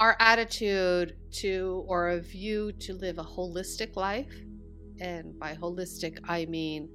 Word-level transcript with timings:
Our 0.00 0.16
attitude 0.18 1.14
to 1.30 1.84
or 1.86 2.10
a 2.10 2.20
view 2.20 2.72
to 2.72 2.94
live 2.94 3.18
a 3.18 3.24
holistic 3.24 3.96
life 3.96 4.32
and 4.98 5.38
by 5.38 5.54
holistic 5.54 6.18
i 6.28 6.44
mean 6.46 6.88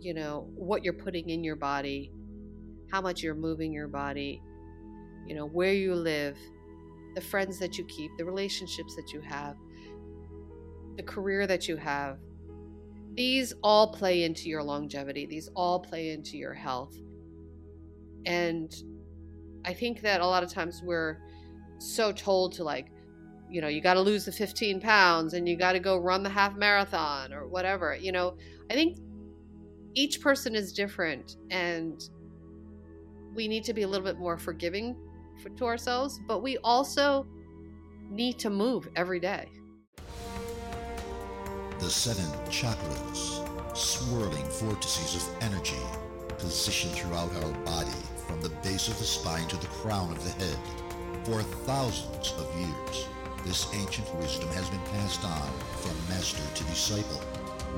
you 0.00 0.14
know 0.14 0.48
what 0.54 0.82
you're 0.82 0.92
putting 0.92 1.30
in 1.30 1.44
your 1.44 1.56
body 1.56 2.12
how 2.90 3.00
much 3.00 3.22
you're 3.22 3.34
moving 3.34 3.72
your 3.72 3.88
body 3.88 4.40
you 5.26 5.34
know 5.34 5.46
where 5.46 5.72
you 5.72 5.94
live 5.94 6.38
the 7.14 7.20
friends 7.20 7.58
that 7.58 7.76
you 7.76 7.84
keep 7.84 8.10
the 8.18 8.24
relationships 8.24 8.96
that 8.96 9.12
you 9.12 9.20
have 9.20 9.56
the 10.96 11.02
career 11.02 11.46
that 11.46 11.68
you 11.68 11.76
have. 11.76 12.18
These 13.14 13.54
all 13.62 13.92
play 13.92 14.24
into 14.24 14.48
your 14.48 14.62
longevity. 14.62 15.26
These 15.26 15.48
all 15.54 15.80
play 15.80 16.10
into 16.10 16.36
your 16.36 16.54
health. 16.54 16.94
And 18.26 18.74
i 19.66 19.72
think 19.72 20.02
that 20.02 20.20
a 20.20 20.26
lot 20.26 20.42
of 20.42 20.52
times 20.52 20.82
we're 20.84 21.18
so 21.78 22.12
told 22.12 22.52
to 22.52 22.64
like 22.64 22.90
you 23.50 23.60
know 23.60 23.68
you 23.68 23.80
got 23.80 23.94
to 23.94 24.00
lose 24.00 24.24
the 24.24 24.32
15 24.32 24.80
pounds 24.80 25.34
and 25.34 25.48
you 25.48 25.56
got 25.56 25.72
to 25.72 25.80
go 25.80 25.96
run 25.96 26.22
the 26.22 26.30
half 26.30 26.56
marathon 26.56 27.32
or 27.32 27.46
whatever 27.46 27.96
you 27.96 28.12
know 28.12 28.36
i 28.70 28.74
think 28.74 28.98
each 29.94 30.20
person 30.20 30.54
is 30.54 30.72
different 30.72 31.36
and 31.50 32.08
we 33.34 33.48
need 33.48 33.64
to 33.64 33.72
be 33.72 33.82
a 33.82 33.88
little 33.88 34.04
bit 34.04 34.18
more 34.18 34.38
forgiving 34.38 34.96
for, 35.42 35.50
to 35.50 35.64
ourselves 35.66 36.20
but 36.26 36.42
we 36.42 36.56
also 36.58 37.26
need 38.10 38.38
to 38.38 38.50
move 38.50 38.88
every 38.96 39.20
day 39.20 39.48
The 41.80 41.90
seven 41.90 42.24
chakras, 42.48 43.76
swirling 43.76 44.44
vortices 44.52 45.16
of 45.16 45.42
energy, 45.42 45.82
positioned 46.38 46.94
throughout 46.94 47.30
our 47.42 47.52
body 47.64 47.90
from 48.26 48.40
the 48.40 48.48
base 48.62 48.88
of 48.88 48.98
the 48.98 49.04
spine 49.04 49.46
to 49.48 49.56
the 49.56 49.66
crown 49.66 50.10
of 50.10 50.24
the 50.24 50.30
head. 50.44 50.56
For 51.24 51.42
thousands 51.64 52.34
of 52.36 52.54
years, 52.54 53.08
this 53.46 53.66
ancient 53.72 54.14
wisdom 54.16 54.46
has 54.50 54.68
been 54.68 54.84
passed 54.92 55.24
on 55.24 55.48
from 55.80 55.96
master 56.10 56.42
to 56.54 56.64
disciple. 56.64 57.16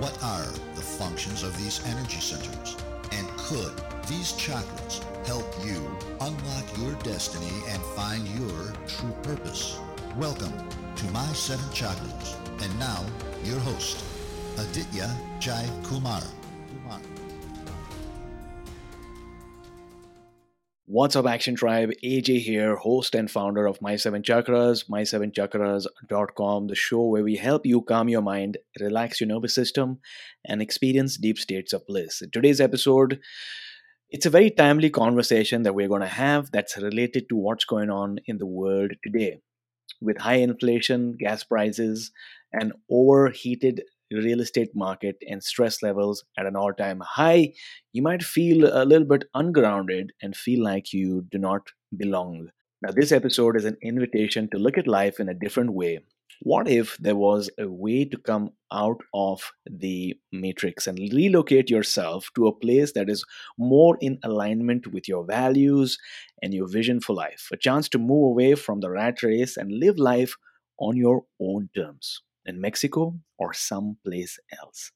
What 0.01 0.21
are 0.21 0.51
the 0.75 0.83
functions 0.83 1.45
of 1.45 1.57
these 1.57 1.81
energy 1.87 2.19
centers? 2.19 2.77
And 3.12 3.29
could 3.39 3.73
these 4.09 4.33
chakras 4.33 5.01
help 5.27 5.47
you 5.65 5.77
unlock 6.21 6.77
your 6.77 6.95
destiny 7.05 7.62
and 7.69 7.81
find 7.95 8.27
your 8.27 8.73
true 8.89 9.15
purpose? 9.23 9.78
Welcome 10.17 10.53
to 10.97 11.11
My 11.13 11.27
Seven 11.33 11.67
Chakras. 11.67 12.34
And 12.65 12.77
now, 12.81 13.07
your 13.45 13.61
host, 13.61 14.05
Aditya 14.59 15.09
Jai 15.39 15.71
Kumar. 15.84 16.23
What's 20.97 21.15
up, 21.15 21.27
Action 21.27 21.57
Tribe? 21.57 21.91
AJ 22.03 22.41
here, 22.41 22.77
host 22.77 23.15
and 23.15 23.31
founder 23.31 23.67
of 23.67 23.83
My 23.83 23.97
Seven 23.97 24.23
Chakras, 24.23 24.89
my7chakras.com, 24.89 26.69
the 26.69 26.75
show 26.75 27.05
where 27.05 27.23
we 27.23 27.37
help 27.37 27.67
you 27.67 27.83
calm 27.83 28.09
your 28.09 28.23
mind, 28.23 28.57
relax 28.81 29.21
your 29.21 29.29
nervous 29.29 29.55
system, 29.55 29.99
and 30.47 30.62
experience 30.62 31.19
deep 31.19 31.37
states 31.37 31.75
of 31.75 31.87
bliss. 31.87 32.23
In 32.23 32.31
today's 32.31 32.62
episode, 32.62 33.21
it's 34.09 34.25
a 34.25 34.31
very 34.31 34.51
timely 34.51 34.89
conversation 34.89 35.65
that 35.65 35.75
we're 35.75 35.87
going 35.87 36.01
to 36.01 36.07
have 36.07 36.51
that's 36.51 36.79
related 36.79 37.28
to 37.28 37.37
what's 37.37 37.67
going 37.67 37.91
on 37.91 38.17
in 38.25 38.39
the 38.39 38.47
world 38.47 38.93
today. 39.05 39.41
With 40.01 40.17
high 40.17 40.37
inflation, 40.37 41.19
gas 41.19 41.45
prices, 41.45 42.11
and 42.55 42.73
overheated 42.91 43.83
real 44.12 44.41
estate 44.41 44.71
market 44.75 45.17
and 45.28 45.43
stress 45.43 45.83
levels 45.83 46.25
at 46.39 46.47
an 46.47 46.56
all 46.56 46.72
time 46.72 47.00
high, 47.00 47.53
you 47.93 48.03
might 48.03 48.22
feel 48.22 48.67
a 48.67 48.84
little 48.84 49.06
bit 49.06 49.25
ungrounded 49.34 50.12
and 50.22 50.37
feel 50.37 50.62
like 50.62 50.93
you 50.93 51.27
do 51.31 51.39
not 51.39 51.62
belong. 51.97 52.49
Now, 52.83 52.91
this 52.93 53.12
episode 53.12 53.56
is 53.56 53.65
an 53.65 53.77
invitation 53.83 54.49
to 54.50 54.59
look 54.59 54.78
at 54.78 54.87
life 54.87 55.19
in 55.19 55.28
a 55.28 55.34
different 55.34 55.72
way. 55.72 56.00
What 56.43 56.69
if 56.69 56.99
there 56.99 57.16
was 57.16 57.49
a 57.59 57.66
way 57.66 58.05
to 58.05 58.19
come 58.19 58.50
out 58.71 59.00
of 59.15 59.50
the 59.65 60.15
matrix 60.31 60.87
and 60.87 60.99
relocate 60.99 61.71
yourself 61.71 62.28
to 62.34 62.47
a 62.47 62.55
place 62.55 62.93
that 62.93 63.09
is 63.09 63.25
more 63.56 63.97
in 64.03 64.19
alignment 64.22 64.89
with 64.89 65.09
your 65.09 65.25
values 65.25 65.99
and 66.43 66.53
your 66.53 66.69
vision 66.69 67.00
for 67.00 67.15
life? 67.15 67.49
A 67.53 67.56
chance 67.56 67.89
to 67.91 67.99
move 67.99 68.25
away 68.27 68.55
from 68.55 68.81
the 68.81 68.91
rat 68.91 69.22
race 69.22 69.56
and 69.56 69.72
live 69.72 69.99
life 69.99 70.37
on 70.78 70.97
your 70.97 71.25
own 71.41 71.71
terms 71.75 72.21
in 72.47 72.61
Mexico 72.61 73.19
or 73.39 73.53
someplace 73.53 74.39
else. 74.61 74.93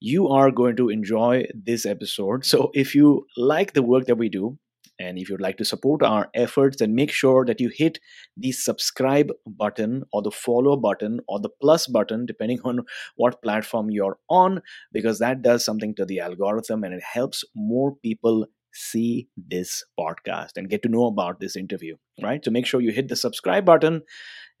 You 0.00 0.28
are 0.28 0.50
going 0.50 0.76
to 0.76 0.90
enjoy 0.90 1.46
this 1.54 1.84
episode. 1.84 2.44
So, 2.44 2.70
if 2.72 2.94
you 2.94 3.26
like 3.36 3.72
the 3.72 3.82
work 3.82 4.06
that 4.06 4.16
we 4.16 4.28
do, 4.28 4.58
and 4.98 5.18
if 5.18 5.28
you'd 5.28 5.40
like 5.40 5.56
to 5.58 5.64
support 5.64 6.02
our 6.02 6.28
efforts, 6.34 6.78
then 6.78 6.94
make 6.94 7.12
sure 7.12 7.44
that 7.44 7.60
you 7.60 7.70
hit 7.72 8.00
the 8.36 8.52
subscribe 8.52 9.30
button 9.46 10.02
or 10.12 10.22
the 10.22 10.30
follow 10.30 10.76
button 10.76 11.20
or 11.28 11.38
the 11.38 11.50
plus 11.60 11.86
button, 11.86 12.26
depending 12.26 12.60
on 12.64 12.80
what 13.16 13.42
platform 13.42 13.90
you're 13.90 14.18
on, 14.28 14.62
because 14.92 15.18
that 15.20 15.42
does 15.42 15.64
something 15.64 15.94
to 15.94 16.04
the 16.04 16.20
algorithm 16.20 16.84
and 16.84 16.94
it 16.94 17.02
helps 17.02 17.44
more 17.54 17.94
people 18.02 18.46
see 18.78 19.28
this 19.36 19.84
podcast 19.98 20.56
and 20.56 20.70
get 20.70 20.82
to 20.82 20.88
know 20.88 21.06
about 21.06 21.40
this 21.40 21.56
interview, 21.56 21.96
right? 22.22 22.44
So 22.44 22.50
make 22.50 22.66
sure 22.66 22.80
you 22.80 22.92
hit 22.92 23.08
the 23.08 23.16
subscribe 23.16 23.64
button 23.64 24.02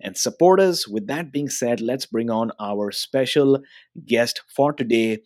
and 0.00 0.16
support 0.16 0.60
us. 0.60 0.88
With 0.88 1.06
that 1.06 1.32
being 1.32 1.48
said, 1.48 1.80
let's 1.80 2.06
bring 2.06 2.30
on 2.30 2.50
our 2.60 2.90
special 2.90 3.60
guest 4.06 4.42
for 4.54 4.72
today, 4.72 5.18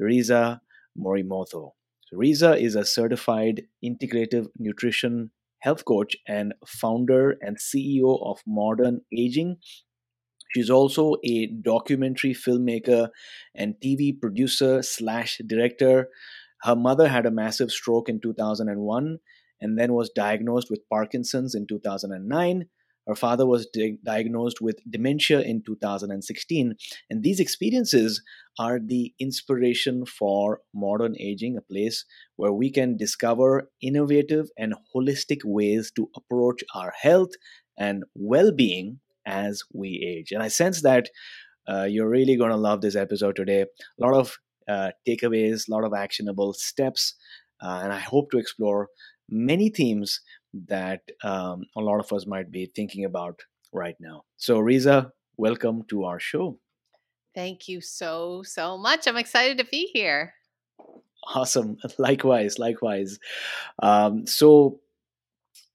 Risa 0.00 0.60
Morimoto. 0.98 1.72
Risa 2.12 2.58
is 2.60 2.74
a 2.74 2.84
certified 2.84 3.62
integrative 3.84 4.46
nutrition 4.58 5.30
health 5.60 5.84
coach 5.84 6.16
and 6.26 6.54
founder 6.66 7.36
and 7.40 7.58
CEO 7.58 8.18
of 8.24 8.38
Modern 8.46 9.00
Aging. 9.16 9.56
She's 10.54 10.70
also 10.70 11.16
a 11.24 11.46
documentary 11.46 12.34
filmmaker 12.34 13.08
and 13.54 13.74
TV 13.84 14.18
producer 14.18 14.82
slash 14.82 15.40
director. 15.46 16.08
Her 16.62 16.76
mother 16.76 17.08
had 17.08 17.26
a 17.26 17.30
massive 17.30 17.70
stroke 17.70 18.08
in 18.08 18.20
2001 18.20 19.18
and 19.60 19.78
then 19.78 19.92
was 19.92 20.10
diagnosed 20.10 20.70
with 20.70 20.88
Parkinson's 20.88 21.54
in 21.54 21.66
2009. 21.66 22.66
Her 23.06 23.14
father 23.14 23.46
was 23.46 23.66
di- 23.66 23.98
diagnosed 24.04 24.60
with 24.60 24.76
dementia 24.88 25.40
in 25.40 25.62
2016. 25.64 26.74
And 27.08 27.22
these 27.22 27.40
experiences 27.40 28.22
are 28.58 28.78
the 28.78 29.14
inspiration 29.18 30.04
for 30.04 30.60
modern 30.74 31.16
aging, 31.18 31.56
a 31.56 31.62
place 31.62 32.04
where 32.36 32.52
we 32.52 32.70
can 32.70 32.98
discover 32.98 33.70
innovative 33.80 34.50
and 34.58 34.74
holistic 34.94 35.38
ways 35.42 35.90
to 35.96 36.10
approach 36.14 36.62
our 36.74 36.92
health 37.00 37.30
and 37.78 38.04
well 38.14 38.52
being 38.52 39.00
as 39.26 39.62
we 39.72 40.04
age. 40.06 40.30
And 40.30 40.42
I 40.42 40.48
sense 40.48 40.82
that 40.82 41.08
uh, 41.66 41.84
you're 41.84 42.08
really 42.08 42.36
going 42.36 42.50
to 42.50 42.56
love 42.56 42.82
this 42.82 42.96
episode 42.96 43.36
today. 43.36 43.62
A 43.62 43.66
lot 43.98 44.14
of 44.14 44.38
uh, 44.68 44.90
takeaways, 45.06 45.68
a 45.68 45.70
lot 45.70 45.84
of 45.84 45.94
actionable 45.94 46.52
steps, 46.52 47.14
uh, 47.62 47.80
and 47.82 47.92
I 47.92 47.98
hope 47.98 48.30
to 48.30 48.38
explore 48.38 48.88
many 49.28 49.68
themes 49.68 50.20
that 50.68 51.02
um, 51.22 51.64
a 51.76 51.80
lot 51.80 52.00
of 52.00 52.12
us 52.12 52.26
might 52.26 52.50
be 52.50 52.70
thinking 52.74 53.04
about 53.04 53.40
right 53.72 53.96
now. 54.00 54.24
So, 54.36 54.58
Risa, 54.58 55.10
welcome 55.36 55.84
to 55.90 56.04
our 56.04 56.18
show. 56.18 56.58
Thank 57.34 57.68
you 57.68 57.80
so, 57.80 58.42
so 58.44 58.78
much. 58.78 59.06
I'm 59.06 59.16
excited 59.16 59.58
to 59.58 59.64
be 59.64 59.90
here. 59.92 60.34
Awesome. 61.34 61.76
Likewise, 61.98 62.58
likewise. 62.58 63.18
Um, 63.82 64.26
so, 64.26 64.80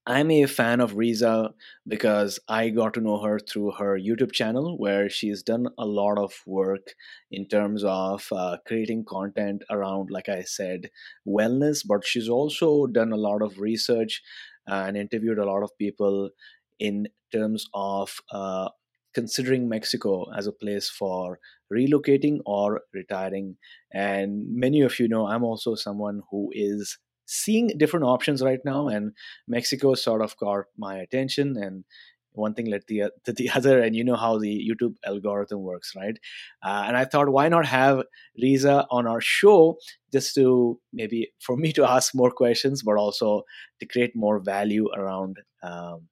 I'm 0.06 0.30
a 0.30 0.44
fan 0.46 0.80
of 0.80 0.92
Risa 0.94 1.54
because 1.88 2.38
I 2.46 2.68
got 2.68 2.92
to 2.94 3.00
know 3.00 3.18
her 3.22 3.38
through 3.38 3.72
her 3.72 3.98
YouTube 3.98 4.32
channel, 4.32 4.76
where 4.76 5.08
she's 5.08 5.42
done 5.42 5.68
a 5.78 5.86
lot 5.86 6.18
of 6.18 6.42
work 6.46 6.94
in 7.30 7.46
terms 7.48 7.84
of 7.84 8.26
uh, 8.30 8.58
creating 8.66 9.06
content 9.06 9.62
around, 9.70 10.10
like 10.10 10.28
I 10.28 10.42
said, 10.42 10.90
wellness. 11.26 11.86
But 11.86 12.04
she's 12.06 12.28
also 12.28 12.86
done 12.86 13.12
a 13.12 13.16
lot 13.16 13.40
of 13.40 13.60
research 13.60 14.22
and 14.66 14.96
interviewed 14.96 15.38
a 15.38 15.46
lot 15.46 15.62
of 15.62 15.76
people 15.78 16.30
in 16.78 17.08
terms 17.32 17.66
of 17.72 18.20
uh, 18.30 18.68
considering 19.14 19.68
Mexico 19.68 20.30
as 20.36 20.46
a 20.46 20.52
place 20.52 20.90
for 20.90 21.38
relocating 21.72 22.40
or 22.44 22.82
retiring. 22.92 23.56
And 23.92 24.44
many 24.50 24.82
of 24.82 24.98
you 24.98 25.08
know 25.08 25.26
I'm 25.28 25.44
also 25.44 25.74
someone 25.74 26.22
who 26.30 26.50
is 26.52 26.98
seeing 27.26 27.72
different 27.76 28.06
options 28.06 28.42
right 28.42 28.60
now, 28.64 28.88
and 28.88 29.12
Mexico 29.46 29.94
sort 29.94 30.22
of 30.22 30.36
caught 30.36 30.66
my 30.76 30.98
attention. 30.98 31.56
And 31.56 31.84
one 32.32 32.54
thing 32.54 32.66
led 32.66 32.82
the, 32.88 33.10
to 33.24 33.32
the 33.32 33.50
other, 33.50 33.80
and 33.80 33.96
you 33.96 34.04
know 34.04 34.16
how 34.16 34.38
the 34.38 34.68
YouTube 34.68 34.96
algorithm 35.04 35.62
works, 35.62 35.92
right? 35.96 36.18
Uh, 36.62 36.84
and 36.86 36.96
I 36.96 37.04
thought, 37.04 37.30
why 37.30 37.48
not 37.48 37.66
have 37.66 38.02
Risa 38.42 38.86
on 38.90 39.06
our 39.06 39.20
show 39.20 39.76
just 40.12 40.34
to 40.34 40.78
maybe 40.92 41.32
for 41.40 41.56
me 41.56 41.72
to 41.72 41.84
ask 41.84 42.14
more 42.14 42.30
questions, 42.30 42.82
but 42.82 42.96
also 42.96 43.42
to 43.80 43.86
create 43.86 44.14
more 44.14 44.38
value 44.38 44.88
around 44.96 45.38
um, 45.62 46.08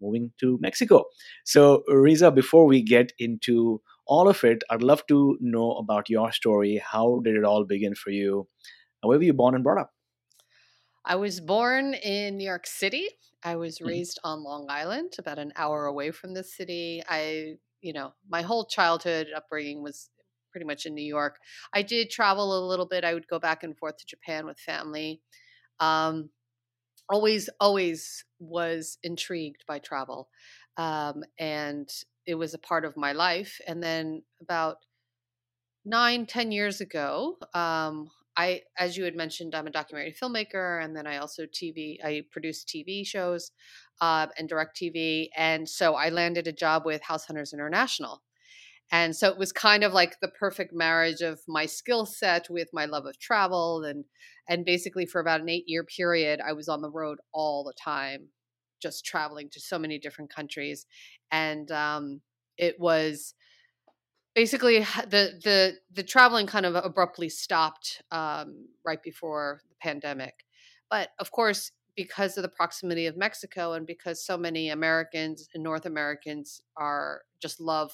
moving 0.00 0.32
to 0.40 0.58
Mexico. 0.60 1.04
So, 1.44 1.84
Risa, 1.88 2.34
before 2.34 2.66
we 2.66 2.82
get 2.82 3.12
into 3.18 3.80
all 4.06 4.28
of 4.28 4.42
it, 4.44 4.64
I'd 4.68 4.82
love 4.82 5.06
to 5.06 5.38
know 5.40 5.72
about 5.72 6.10
your 6.10 6.32
story. 6.32 6.82
How 6.84 7.20
did 7.24 7.36
it 7.36 7.44
all 7.44 7.64
begin 7.64 7.94
for 7.94 8.10
you? 8.10 8.48
Where 9.00 9.18
were 9.18 9.24
you 9.24 9.32
born 9.32 9.54
and 9.54 9.64
brought 9.64 9.80
up? 9.80 9.90
I 11.04 11.16
was 11.16 11.40
born 11.40 11.94
in 11.94 12.36
New 12.36 12.44
York 12.44 12.66
City. 12.66 13.08
I 13.42 13.56
was 13.56 13.76
mm-hmm. 13.76 13.88
raised 13.88 14.20
on 14.22 14.44
Long 14.44 14.66
Island, 14.68 15.14
about 15.18 15.38
an 15.38 15.52
hour 15.56 15.86
away 15.86 16.10
from 16.10 16.34
the 16.34 16.44
city. 16.44 17.02
I, 17.08 17.54
you 17.80 17.92
know, 17.92 18.12
my 18.28 18.42
whole 18.42 18.66
childhood 18.66 19.28
upbringing 19.34 19.82
was 19.82 20.10
pretty 20.52 20.66
much 20.66 20.86
in 20.86 20.94
New 20.94 21.04
York. 21.04 21.38
I 21.72 21.82
did 21.82 22.10
travel 22.10 22.56
a 22.56 22.68
little 22.68 22.86
bit. 22.86 23.04
I 23.04 23.14
would 23.14 23.26
go 23.26 23.38
back 23.38 23.64
and 23.64 23.76
forth 23.76 23.96
to 23.98 24.06
Japan 24.06 24.46
with 24.46 24.60
family. 24.60 25.20
Um, 25.80 26.30
always, 27.08 27.48
always 27.58 28.24
was 28.38 28.98
intrigued 29.02 29.64
by 29.66 29.78
travel. 29.80 30.28
Um, 30.76 31.24
and 31.38 31.88
it 32.26 32.36
was 32.36 32.54
a 32.54 32.58
part 32.58 32.84
of 32.84 32.96
my 32.96 33.12
life. 33.12 33.60
And 33.66 33.82
then 33.82 34.22
about 34.40 34.76
nine, 35.84 36.26
ten 36.26 36.52
years 36.52 36.80
ago, 36.80 37.38
um, 37.54 38.10
I, 38.36 38.62
as 38.78 38.96
you 38.96 39.04
had 39.04 39.14
mentioned, 39.16 39.54
I'm 39.54 39.66
a 39.66 39.70
documentary 39.70 40.14
filmmaker, 40.20 40.82
and 40.82 40.96
then 40.96 41.06
I 41.06 41.18
also 41.18 41.44
TV. 41.46 41.98
I 42.02 42.22
produce 42.30 42.64
TV 42.64 43.06
shows 43.06 43.52
uh, 44.00 44.28
and 44.38 44.48
direct 44.48 44.76
TV, 44.80 45.28
and 45.36 45.68
so 45.68 45.94
I 45.94 46.08
landed 46.08 46.46
a 46.46 46.52
job 46.52 46.84
with 46.86 47.02
House 47.02 47.26
Hunters 47.26 47.52
International, 47.52 48.22
and 48.90 49.14
so 49.16 49.28
it 49.28 49.38
was 49.38 49.52
kind 49.52 49.84
of 49.84 49.92
like 49.92 50.20
the 50.20 50.28
perfect 50.28 50.72
marriage 50.74 51.20
of 51.20 51.40
my 51.48 51.66
skill 51.66 52.06
set 52.06 52.48
with 52.50 52.68
my 52.72 52.86
love 52.86 53.06
of 53.06 53.18
travel, 53.18 53.84
and 53.84 54.04
and 54.48 54.64
basically 54.64 55.06
for 55.06 55.20
about 55.20 55.40
an 55.42 55.48
eight 55.48 55.64
year 55.66 55.84
period, 55.84 56.40
I 56.40 56.52
was 56.52 56.68
on 56.68 56.82
the 56.82 56.90
road 56.90 57.18
all 57.32 57.64
the 57.64 57.74
time, 57.74 58.28
just 58.80 59.04
traveling 59.04 59.50
to 59.50 59.60
so 59.60 59.78
many 59.78 59.98
different 59.98 60.34
countries, 60.34 60.86
and 61.30 61.70
um, 61.70 62.22
it 62.56 62.80
was 62.80 63.34
basically 64.34 64.80
the 64.80 65.38
the 65.42 65.74
the 65.92 66.02
traveling 66.02 66.46
kind 66.46 66.66
of 66.66 66.74
abruptly 66.74 67.28
stopped 67.28 68.02
um, 68.10 68.66
right 68.84 69.02
before 69.02 69.60
the 69.68 69.76
pandemic. 69.80 70.44
But 70.90 71.10
of 71.18 71.30
course 71.30 71.72
because 71.96 72.36
of 72.36 72.42
the 72.42 72.48
proximity 72.48 73.06
of 73.06 73.16
mexico 73.16 73.74
and 73.74 73.86
because 73.86 74.24
so 74.24 74.36
many 74.36 74.70
americans 74.70 75.48
and 75.54 75.62
north 75.62 75.84
americans 75.84 76.62
are 76.76 77.22
just 77.40 77.60
love 77.60 77.92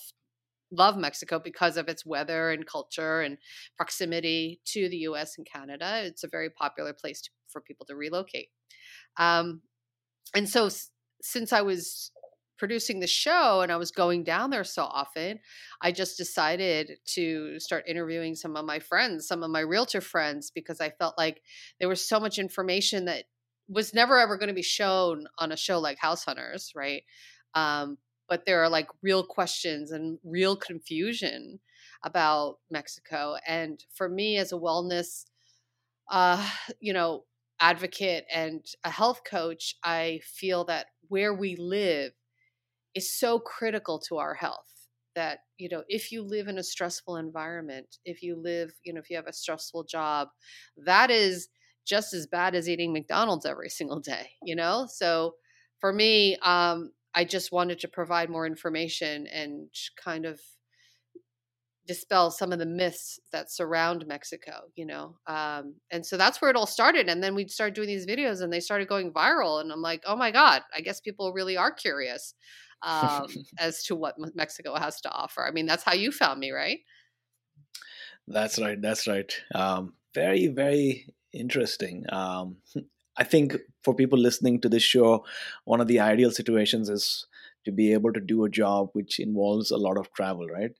love 0.70 0.96
mexico 0.96 1.38
because 1.38 1.76
of 1.76 1.88
its 1.88 2.06
weather 2.06 2.50
and 2.50 2.66
culture 2.66 3.22
and 3.22 3.38
proximity 3.76 4.60
to 4.64 4.88
the 4.88 4.98
us 4.98 5.36
and 5.36 5.46
canada 5.52 6.02
it's 6.04 6.24
a 6.24 6.28
very 6.28 6.50
popular 6.50 6.92
place 6.92 7.20
to, 7.22 7.30
for 7.48 7.60
people 7.60 7.86
to 7.86 7.96
relocate. 7.96 8.50
Um, 9.16 9.62
and 10.34 10.48
so 10.48 10.68
since 11.20 11.52
i 11.52 11.62
was 11.62 12.12
producing 12.58 13.00
the 13.00 13.06
show 13.06 13.60
and 13.60 13.70
I 13.70 13.76
was 13.76 13.90
going 13.90 14.24
down 14.24 14.50
there 14.50 14.64
so 14.64 14.84
often, 14.84 15.38
I 15.80 15.92
just 15.92 16.18
decided 16.18 16.98
to 17.14 17.58
start 17.60 17.84
interviewing 17.88 18.34
some 18.34 18.56
of 18.56 18.64
my 18.64 18.78
friends, 18.78 19.26
some 19.26 19.42
of 19.42 19.50
my 19.50 19.60
realtor 19.60 20.00
friends, 20.00 20.50
because 20.50 20.80
I 20.80 20.90
felt 20.90 21.16
like 21.16 21.40
there 21.78 21.88
was 21.88 22.06
so 22.06 22.20
much 22.20 22.38
information 22.38 23.04
that 23.06 23.24
was 23.68 23.94
never 23.94 24.18
ever 24.18 24.36
going 24.36 24.48
to 24.48 24.54
be 24.54 24.62
shown 24.62 25.26
on 25.38 25.52
a 25.52 25.56
show 25.56 25.78
like 25.78 25.98
House 25.98 26.24
Hunters, 26.24 26.72
right? 26.74 27.02
Um, 27.54 27.98
but 28.28 28.44
there 28.44 28.62
are 28.62 28.68
like 28.68 28.88
real 29.02 29.24
questions 29.24 29.90
and 29.90 30.18
real 30.24 30.56
confusion 30.56 31.60
about 32.04 32.56
Mexico. 32.70 33.36
And 33.46 33.82
for 33.94 34.08
me, 34.08 34.36
as 34.36 34.52
a 34.52 34.56
wellness, 34.56 35.24
uh, 36.10 36.46
you 36.80 36.92
know, 36.92 37.24
advocate 37.60 38.24
and 38.32 38.64
a 38.84 38.90
health 38.90 39.22
coach, 39.24 39.74
I 39.82 40.20
feel 40.24 40.64
that 40.64 40.86
where 41.08 41.34
we 41.34 41.56
live 41.56 42.12
is 42.98 43.16
so 43.16 43.38
critical 43.38 44.00
to 44.00 44.18
our 44.18 44.34
health 44.34 44.88
that 45.14 45.38
you 45.56 45.68
know 45.68 45.82
if 45.88 46.12
you 46.12 46.22
live 46.22 46.48
in 46.48 46.58
a 46.58 46.62
stressful 46.62 47.16
environment 47.16 47.96
if 48.04 48.22
you 48.22 48.36
live 48.36 48.72
you 48.84 48.92
know 48.92 49.00
if 49.00 49.08
you 49.08 49.16
have 49.16 49.26
a 49.26 49.32
stressful 49.32 49.84
job 49.84 50.28
that 50.76 51.10
is 51.10 51.48
just 51.86 52.12
as 52.12 52.26
bad 52.26 52.54
as 52.54 52.68
eating 52.68 52.92
mcdonald's 52.92 53.46
every 53.46 53.68
single 53.80 54.00
day 54.00 54.30
you 54.42 54.56
know 54.56 54.86
so 54.90 55.34
for 55.80 55.92
me 55.92 56.36
um 56.42 56.90
i 57.14 57.24
just 57.24 57.52
wanted 57.52 57.78
to 57.78 57.88
provide 57.88 58.28
more 58.28 58.46
information 58.46 59.26
and 59.28 59.68
kind 60.02 60.26
of 60.26 60.40
dispel 61.88 62.30
some 62.30 62.52
of 62.52 62.58
the 62.58 62.66
myths 62.66 63.18
that 63.32 63.50
surround 63.50 64.06
Mexico, 64.06 64.52
you 64.76 64.84
know. 64.84 65.16
Um, 65.26 65.76
and 65.90 66.04
so 66.04 66.18
that's 66.18 66.40
where 66.40 66.50
it 66.50 66.56
all 66.56 66.66
started. 66.66 67.08
And 67.08 67.24
then 67.24 67.34
we'd 67.34 67.50
start 67.50 67.74
doing 67.74 67.88
these 67.88 68.06
videos 68.06 68.42
and 68.42 68.52
they 68.52 68.60
started 68.60 68.88
going 68.88 69.10
viral. 69.10 69.62
And 69.62 69.72
I'm 69.72 69.80
like, 69.80 70.02
oh 70.06 70.14
my 70.14 70.30
God, 70.30 70.60
I 70.76 70.82
guess 70.82 71.00
people 71.00 71.32
really 71.32 71.56
are 71.56 71.72
curious 71.72 72.34
um, 72.82 73.26
as 73.58 73.84
to 73.84 73.96
what 73.96 74.14
Mexico 74.34 74.76
has 74.76 75.00
to 75.02 75.10
offer. 75.10 75.46
I 75.46 75.50
mean, 75.50 75.66
that's 75.66 75.82
how 75.82 75.94
you 75.94 76.12
found 76.12 76.40
me, 76.40 76.50
right? 76.50 76.80
That's 78.26 78.58
right. 78.58 78.80
That's 78.80 79.06
right. 79.06 79.32
Um, 79.54 79.94
very, 80.14 80.48
very 80.48 81.14
interesting. 81.32 82.04
Um, 82.10 82.56
I 83.20 83.24
think 83.24 83.56
for 83.82 83.94
people 83.94 84.18
listening 84.18 84.60
to 84.60 84.68
this 84.68 84.82
show, 84.82 85.24
one 85.64 85.80
of 85.80 85.88
the 85.88 85.98
ideal 85.98 86.30
situations 86.30 86.88
is 86.88 87.26
to 87.64 87.72
be 87.72 87.92
able 87.92 88.12
to 88.12 88.20
do 88.20 88.44
a 88.44 88.48
job 88.48 88.90
which 88.92 89.18
involves 89.18 89.72
a 89.72 89.76
lot 89.76 89.98
of 89.98 90.12
travel, 90.12 90.46
right? 90.46 90.70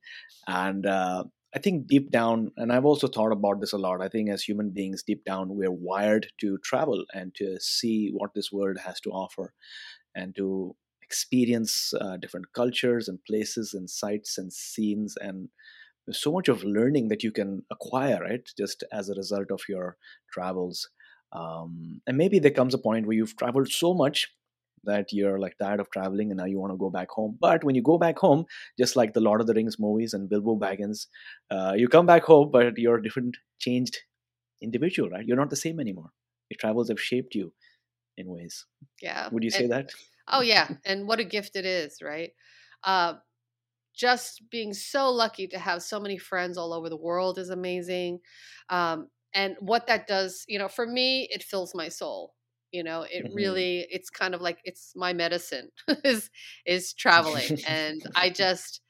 And 0.47 0.87
uh, 0.87 1.25
I 1.55 1.59
think 1.59 1.89
deep 1.89 2.13
down, 2.13 2.53
and 2.57 2.73
I've 2.73 2.85
also 2.85 3.09
thought 3.09 3.33
about 3.33 3.61
this 3.61 3.73
a 3.73 3.79
lot. 3.79 4.01
I 4.01 4.09
think 4.09 4.31
as 4.31 4.43
human 4.43 4.71
beings, 4.71 5.03
deep 5.03 5.25
down, 5.25 5.57
we're 5.57 5.73
wired 5.73 6.29
to 6.41 6.59
travel 6.59 7.05
and 7.13 7.35
to 7.35 7.59
see 7.61 8.11
what 8.15 8.35
this 8.35 8.53
world 8.53 8.79
has 8.85 9.01
to 9.01 9.11
offer 9.11 9.53
and 10.15 10.37
to 10.37 10.77
experience 11.09 11.95
uh, 12.01 12.17
different 12.19 12.47
cultures 12.53 13.09
and 13.09 13.19
places 13.27 13.73
and 13.73 13.89
sights 13.89 14.37
and 14.37 14.53
scenes 14.53 15.15
and 15.21 15.49
so 16.11 16.33
much 16.33 16.49
of 16.49 16.65
learning 16.65 17.09
that 17.09 17.23
you 17.23 17.33
can 17.33 17.63
acquire 17.71 18.19
right 18.21 18.49
just 18.57 18.85
as 18.93 19.09
a 19.09 19.15
result 19.15 19.51
of 19.51 19.61
your 19.69 19.97
travels. 20.33 20.89
Um, 21.33 22.01
and 22.07 22.17
maybe 22.17 22.39
there 22.39 22.51
comes 22.59 22.75
a 22.75 22.79
point 22.79 23.07
where 23.07 23.17
you've 23.17 23.37
traveled 23.37 23.69
so 23.69 23.93
much 23.95 24.29
that 24.85 25.13
you're 25.13 25.39
like 25.39 25.57
tired 25.59 25.81
of 25.81 25.91
traveling 25.91 26.31
and 26.31 26.39
now 26.39 26.47
you 26.47 26.59
want 26.59 26.73
to 26.73 26.79
go 26.79 26.91
back 26.91 27.09
home. 27.11 27.37
But 27.39 27.65
when 27.65 27.75
you 27.75 27.83
go 27.83 27.99
back 27.99 28.19
home 28.19 28.45
just 28.79 28.97
like 28.97 29.13
the 29.13 29.21
lord 29.21 29.41
of 29.41 29.47
the 29.47 29.55
rings 29.55 29.79
movies 29.79 30.15
and 30.15 30.29
bilbo 30.31 30.57
baggins 30.57 31.07
uh, 31.51 31.75
you 31.77 31.89
come 31.89 32.07
back 32.07 32.25
home 32.25 32.51
but 32.51 32.79
you're 32.79 32.99
a 32.99 33.03
different 33.03 33.37
changed 33.59 33.99
individual 34.63 35.11
right? 35.11 35.27
You're 35.27 35.43
not 35.43 35.51
the 35.51 35.65
same 35.65 35.81
anymore. 35.81 36.11
Your 36.51 36.59
travels 36.59 36.89
have 36.89 37.01
shaped 37.01 37.35
you 37.35 37.53
in 38.17 38.29
ways. 38.29 38.65
Yeah 39.03 39.29
would 39.33 39.45
you 39.45 39.51
say 39.51 39.65
and, 39.65 39.73
that 39.73 39.91
Oh 40.31 40.41
yeah, 40.41 40.71
and 40.85 41.07
what 41.07 41.21
a 41.21 41.25
gift 41.25 41.57
it 41.57 41.65
is, 41.65 42.03
right? 42.03 42.33
Uh, 42.85 43.15
just 43.95 44.51
being 44.51 44.75
so 44.75 45.11
lucky 45.11 45.49
to 45.49 45.59
have 45.59 45.83
so 45.83 46.01
many 46.01 46.19
friends 46.19 46.59
all 46.59 46.73
over 46.75 46.89
the 46.91 46.97
world 46.97 47.39
is 47.39 47.51
amazing. 47.51 48.21
Um, 48.71 49.09
and 49.35 49.57
what 49.61 49.87
that 49.89 50.07
does, 50.09 50.45
you 50.49 50.59
know, 50.59 50.69
for 50.69 50.87
me, 50.87 51.29
it 51.33 51.43
fills 51.43 51.75
my 51.75 51.89
soul. 51.89 52.35
You 52.73 52.85
know, 52.85 53.03
it 53.03 53.25
Mhm. 53.25 53.33
really 53.33 53.87
it's 53.91 54.11
kind 54.11 54.35
of 54.35 54.43
like 54.43 54.61
it's 54.65 54.95
my 54.97 55.13
medicine 55.15 55.71
is 56.05 56.31
is 56.67 56.95
traveling, 56.95 57.59
and 57.67 58.03
I 58.17 58.31
just 58.31 58.83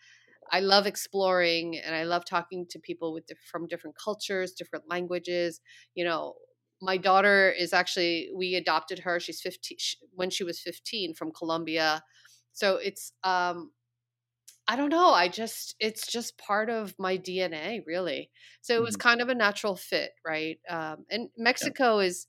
I 0.50 0.60
love 0.60 0.86
exploring 0.86 1.78
and 1.78 1.94
I 1.94 2.04
love 2.04 2.24
talking 2.24 2.66
to 2.70 2.78
people 2.78 3.12
with 3.12 3.30
from 3.50 3.66
different 3.66 3.96
cultures, 4.02 4.52
different 4.52 4.88
languages. 4.88 5.60
You 5.94 6.04
know, 6.04 6.36
my 6.80 6.96
daughter 6.96 7.50
is 7.50 7.72
actually 7.72 8.30
we 8.34 8.54
adopted 8.54 9.00
her. 9.00 9.20
She's 9.20 9.40
15 9.40 9.78
sh- 9.78 9.96
when 10.12 10.30
she 10.30 10.44
was 10.44 10.60
15 10.60 11.14
from 11.14 11.32
Colombia. 11.32 12.04
So 12.52 12.76
it's 12.76 13.12
um 13.24 13.72
I 14.68 14.76
don't 14.76 14.90
know, 14.90 15.10
I 15.12 15.28
just 15.28 15.74
it's 15.80 16.06
just 16.06 16.36
part 16.38 16.68
of 16.70 16.94
my 16.98 17.16
DNA 17.16 17.82
really. 17.86 18.30
So 18.60 18.76
it 18.76 18.82
was 18.82 18.96
Mhm. 18.96 18.98
kind 18.98 19.20
of 19.22 19.28
a 19.28 19.34
natural 19.34 19.76
fit, 19.76 20.12
right? 20.26 20.60
Um 20.68 21.06
and 21.10 21.30
Mexico 21.36 21.98
is 22.00 22.26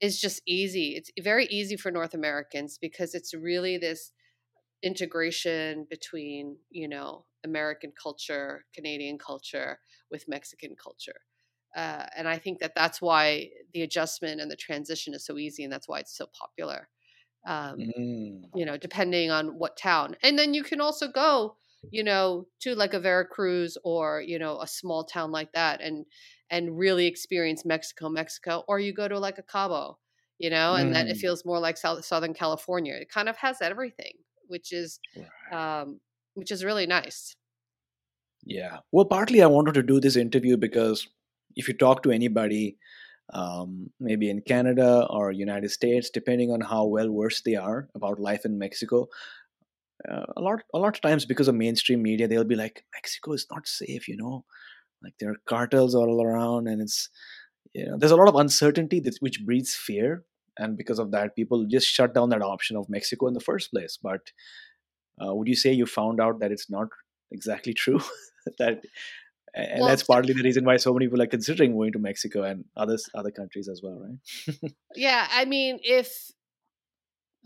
is 0.00 0.20
just 0.20 0.42
easy. 0.46 0.96
It's 0.96 1.10
very 1.20 1.46
easy 1.46 1.76
for 1.76 1.90
North 1.92 2.14
Americans 2.14 2.78
because 2.78 3.14
it's 3.14 3.34
really 3.34 3.78
this 3.78 4.12
integration 4.82 5.86
between 5.90 6.58
you 6.70 6.88
know 6.88 7.26
american 7.44 7.92
culture 7.92 8.64
canadian 8.74 9.18
culture 9.18 9.80
with 10.10 10.28
mexican 10.28 10.74
culture 10.76 11.20
uh, 11.76 12.06
and 12.16 12.28
i 12.28 12.38
think 12.38 12.58
that 12.60 12.74
that's 12.74 13.00
why 13.00 13.50
the 13.72 13.82
adjustment 13.82 14.40
and 14.40 14.50
the 14.50 14.56
transition 14.56 15.14
is 15.14 15.24
so 15.24 15.38
easy 15.38 15.64
and 15.64 15.72
that's 15.72 15.88
why 15.88 15.98
it's 16.00 16.16
so 16.16 16.26
popular 16.26 16.88
um, 17.46 17.92
Mm. 17.96 18.52
you 18.54 18.64
know 18.64 18.76
depending 18.76 19.30
on 19.30 19.58
what 19.58 19.76
town 19.76 20.16
and 20.22 20.38
then 20.38 20.54
you 20.54 20.62
can 20.62 20.80
also 20.80 21.08
go 21.08 21.56
you 21.90 22.04
know 22.04 22.46
to 22.60 22.74
like 22.74 22.94
a 22.94 23.00
veracruz 23.00 23.78
or 23.84 24.20
you 24.20 24.38
know 24.38 24.60
a 24.60 24.66
small 24.66 25.04
town 25.04 25.30
like 25.32 25.52
that 25.52 25.80
and 25.80 26.06
and 26.50 26.78
really 26.78 27.06
experience 27.06 27.64
mexico 27.64 28.08
mexico 28.08 28.64
or 28.68 28.78
you 28.78 28.92
go 28.92 29.08
to 29.08 29.18
like 29.18 29.38
a 29.38 29.42
cabo 29.42 29.98
you 30.38 30.50
know 30.50 30.74
and 30.74 30.94
then 30.94 31.06
it 31.08 31.16
Mm. 31.16 31.18
feels 31.18 31.44
more 31.44 31.58
like 31.58 31.76
South, 31.78 32.04
southern 32.04 32.34
california 32.34 32.94
it 32.94 33.08
kind 33.10 33.28
of 33.28 33.36
has 33.36 33.62
everything 33.62 34.14
which 34.48 34.72
is 34.72 35.00
um 35.50 36.00
which 36.34 36.50
is 36.50 36.64
really 36.64 36.86
nice 36.86 37.36
Yeah. 38.44 38.80
Well, 38.90 39.04
partly 39.04 39.42
I 39.42 39.46
wanted 39.46 39.74
to 39.74 39.82
do 39.82 40.00
this 40.00 40.16
interview 40.16 40.56
because 40.56 41.08
if 41.56 41.68
you 41.68 41.74
talk 41.74 42.02
to 42.02 42.10
anybody, 42.10 42.76
um, 43.32 43.90
maybe 44.00 44.30
in 44.30 44.42
Canada 44.42 45.06
or 45.10 45.32
United 45.32 45.70
States, 45.70 46.10
depending 46.10 46.50
on 46.50 46.60
how 46.60 46.86
well 46.86 47.12
versed 47.12 47.44
they 47.44 47.54
are 47.54 47.88
about 47.94 48.20
life 48.20 48.44
in 48.44 48.58
Mexico, 48.58 49.08
uh, 50.10 50.26
a 50.36 50.40
lot 50.40 50.60
a 50.74 50.78
lot 50.78 50.96
of 50.96 51.00
times 51.00 51.24
because 51.24 51.48
of 51.48 51.54
mainstream 51.54 52.02
media, 52.02 52.26
they'll 52.26 52.44
be 52.44 52.56
like, 52.56 52.84
Mexico 52.94 53.32
is 53.32 53.46
not 53.50 53.66
safe, 53.66 54.08
you 54.08 54.16
know, 54.16 54.44
like 55.02 55.14
there 55.20 55.30
are 55.30 55.36
cartels 55.46 55.94
all 55.94 56.22
around, 56.22 56.68
and 56.68 56.82
it's 56.82 57.08
you 57.74 57.86
know, 57.86 57.96
there's 57.98 58.12
a 58.12 58.16
lot 58.16 58.28
of 58.28 58.36
uncertainty 58.36 59.00
that, 59.00 59.16
which 59.20 59.44
breeds 59.44 59.74
fear, 59.74 60.24
and 60.58 60.76
because 60.76 60.98
of 60.98 61.10
that, 61.12 61.36
people 61.36 61.66
just 61.66 61.86
shut 61.86 62.14
down 62.14 62.30
that 62.30 62.42
option 62.42 62.76
of 62.76 62.88
Mexico 62.88 63.28
in 63.28 63.34
the 63.34 63.40
first 63.40 63.70
place. 63.70 63.98
But 64.02 64.20
uh, 65.20 65.34
would 65.34 65.48
you 65.48 65.56
say 65.56 65.72
you 65.72 65.86
found 65.86 66.20
out 66.20 66.40
that 66.40 66.52
it's 66.52 66.70
not 66.70 66.88
exactly 67.30 67.74
true? 67.82 68.00
that 68.58 68.82
and 69.54 69.86
Well, 69.86 69.88
that's 69.88 70.02
partly 70.02 70.34
the 70.34 70.42
reason 70.42 70.64
why 70.64 70.76
so 70.76 70.92
many 70.92 71.06
people 71.06 71.22
are 71.22 71.26
considering 71.26 71.72
going 71.74 71.92
to 71.92 71.98
Mexico 71.98 72.42
and 72.42 72.64
others 72.76 73.08
other 73.14 73.30
countries 73.30 73.68
as 73.68 73.82
well, 73.82 73.98
right? 74.00 74.72
yeah 74.94 75.28
i 75.32 75.44
mean 75.44 75.78
if 75.82 76.32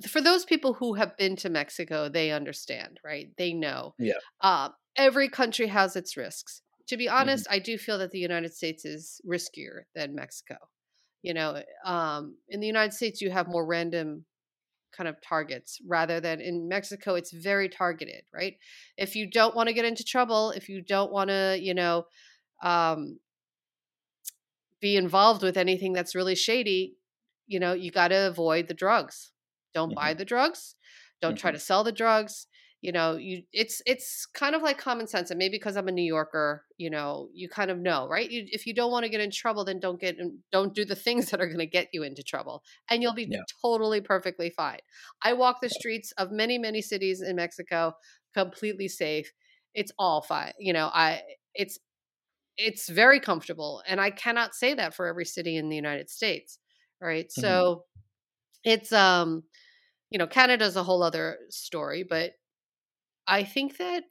for 0.06 0.20
those 0.20 0.44
people 0.44 0.74
who 0.74 0.94
have 0.94 1.16
been 1.16 1.36
to 1.36 1.48
mexico 1.48 2.08
they 2.08 2.30
understand 2.30 3.00
right 3.04 3.30
they 3.38 3.52
know 3.52 3.94
Yeah. 3.98 4.20
uh, 4.42 4.68
every 4.96 5.28
country 5.28 5.66
has 5.68 5.96
its 5.96 6.16
risks 6.16 6.62
to 6.86 6.96
be 6.96 7.08
Mhm. 7.16 7.16
honest 7.16 7.46
i 7.50 7.58
do 7.58 7.78
feel 7.78 7.98
that 7.98 8.10
the 8.10 8.18
united 8.18 8.52
states 8.54 8.84
is 8.84 9.20
riskier 9.26 9.82
than 9.94 10.14
mexico 10.14 10.56
you 11.22 11.34
know 11.34 11.62
um, 11.84 12.36
in 12.48 12.60
the 12.60 12.66
united 12.66 12.92
states 12.92 13.20
you 13.22 13.30
have 13.30 13.48
more 13.48 13.66
random 13.66 14.26
kind 14.96 15.08
of 15.08 15.20
targets 15.20 15.80
rather 15.86 16.20
than 16.20 16.40
in 16.40 16.68
mexico 16.68 17.14
it's 17.14 17.32
very 17.32 17.68
targeted 17.68 18.22
right? 18.32 18.54
If 18.96 19.14
you 19.16 19.30
don't 19.30 19.54
want 19.56 19.68
to 19.68 19.74
get 19.74 19.84
into 19.84 20.04
trouble 20.04 20.50
if 20.52 20.68
you 20.68 20.82
don't 20.82 21.12
want 21.12 21.30
to 21.30 21.58
you 21.60 21.74
know 21.74 22.06
um, 22.62 23.18
be 24.80 24.96
involved 24.96 25.42
with 25.42 25.56
anything 25.56 25.92
that's 25.92 26.14
really 26.14 26.34
shady 26.34 26.96
you 27.46 27.60
know 27.60 27.72
you 27.72 27.90
got 27.90 28.08
to 28.08 28.26
avoid 28.28 28.66
the 28.68 28.74
drugs. 28.74 29.32
Don't 29.74 29.94
buy 29.94 30.14
the 30.14 30.24
drugs. 30.24 30.74
Don't 31.20 31.36
try 31.36 31.50
Mhm. 31.50 31.54
to 31.54 31.60
sell 31.60 31.84
the 31.84 31.92
drugs 31.92 32.46
you 32.86 32.92
know 32.92 33.16
you 33.16 33.42
it's 33.52 33.82
it's 33.86 34.26
kind 34.26 34.54
of 34.54 34.62
like 34.62 34.78
common 34.78 35.08
sense 35.08 35.30
and 35.30 35.38
maybe 35.38 35.56
because 35.58 35.76
i'm 35.76 35.88
a 35.88 35.92
new 35.92 36.02
yorker 36.04 36.64
you 36.78 36.88
know 36.88 37.28
you 37.32 37.48
kind 37.48 37.70
of 37.70 37.78
know 37.78 38.08
right? 38.08 38.30
You, 38.30 38.44
if 38.52 38.66
you 38.66 38.74
don't 38.74 38.92
want 38.92 39.04
to 39.04 39.10
get 39.10 39.20
in 39.20 39.30
trouble 39.30 39.64
then 39.64 39.80
don't 39.80 40.00
get 40.00 40.18
in, 40.18 40.40
don't 40.52 40.74
do 40.74 40.84
the 40.84 40.94
things 40.96 41.30
that 41.30 41.40
are 41.40 41.46
going 41.46 41.58
to 41.58 41.66
get 41.66 41.88
you 41.92 42.02
into 42.04 42.22
trouble 42.22 42.62
and 42.88 43.02
you'll 43.02 43.14
be 43.14 43.34
Yeah. 43.34 43.42
totally 43.62 44.00
perfectly 44.00 44.50
fine. 44.50 44.80
I 45.22 45.32
walk 45.32 45.60
the 45.60 45.70
streets 45.70 46.12
of 46.12 46.30
many 46.30 46.58
many 46.58 46.82
cities 46.82 47.22
in 47.22 47.36
mexico 47.36 47.94
completely 48.34 48.88
safe. 48.88 49.32
It's 49.74 49.92
all 49.98 50.22
fine 50.22 50.52
you 50.58 50.72
know 50.72 50.90
i 50.94 51.22
it's 51.54 51.78
it's 52.56 52.88
very 52.88 53.20
comfortable 53.20 53.82
and 53.86 54.00
i 54.00 54.10
cannot 54.10 54.54
say 54.54 54.74
that 54.74 54.94
for 54.94 55.06
every 55.06 55.24
city 55.26 55.56
in 55.56 55.68
the 55.68 55.76
united 55.76 56.10
states 56.10 56.58
right? 57.00 57.30
Mhm. 57.36 57.66
so 57.66 57.84
it's 58.64 58.92
um 58.92 59.44
you 60.10 60.18
know 60.18 60.26
canada's 60.26 60.76
a 60.76 60.82
whole 60.84 61.02
other 61.02 61.38
story 61.50 62.04
but 62.04 62.34
i 63.26 63.42
think 63.44 63.78
that 63.78 64.04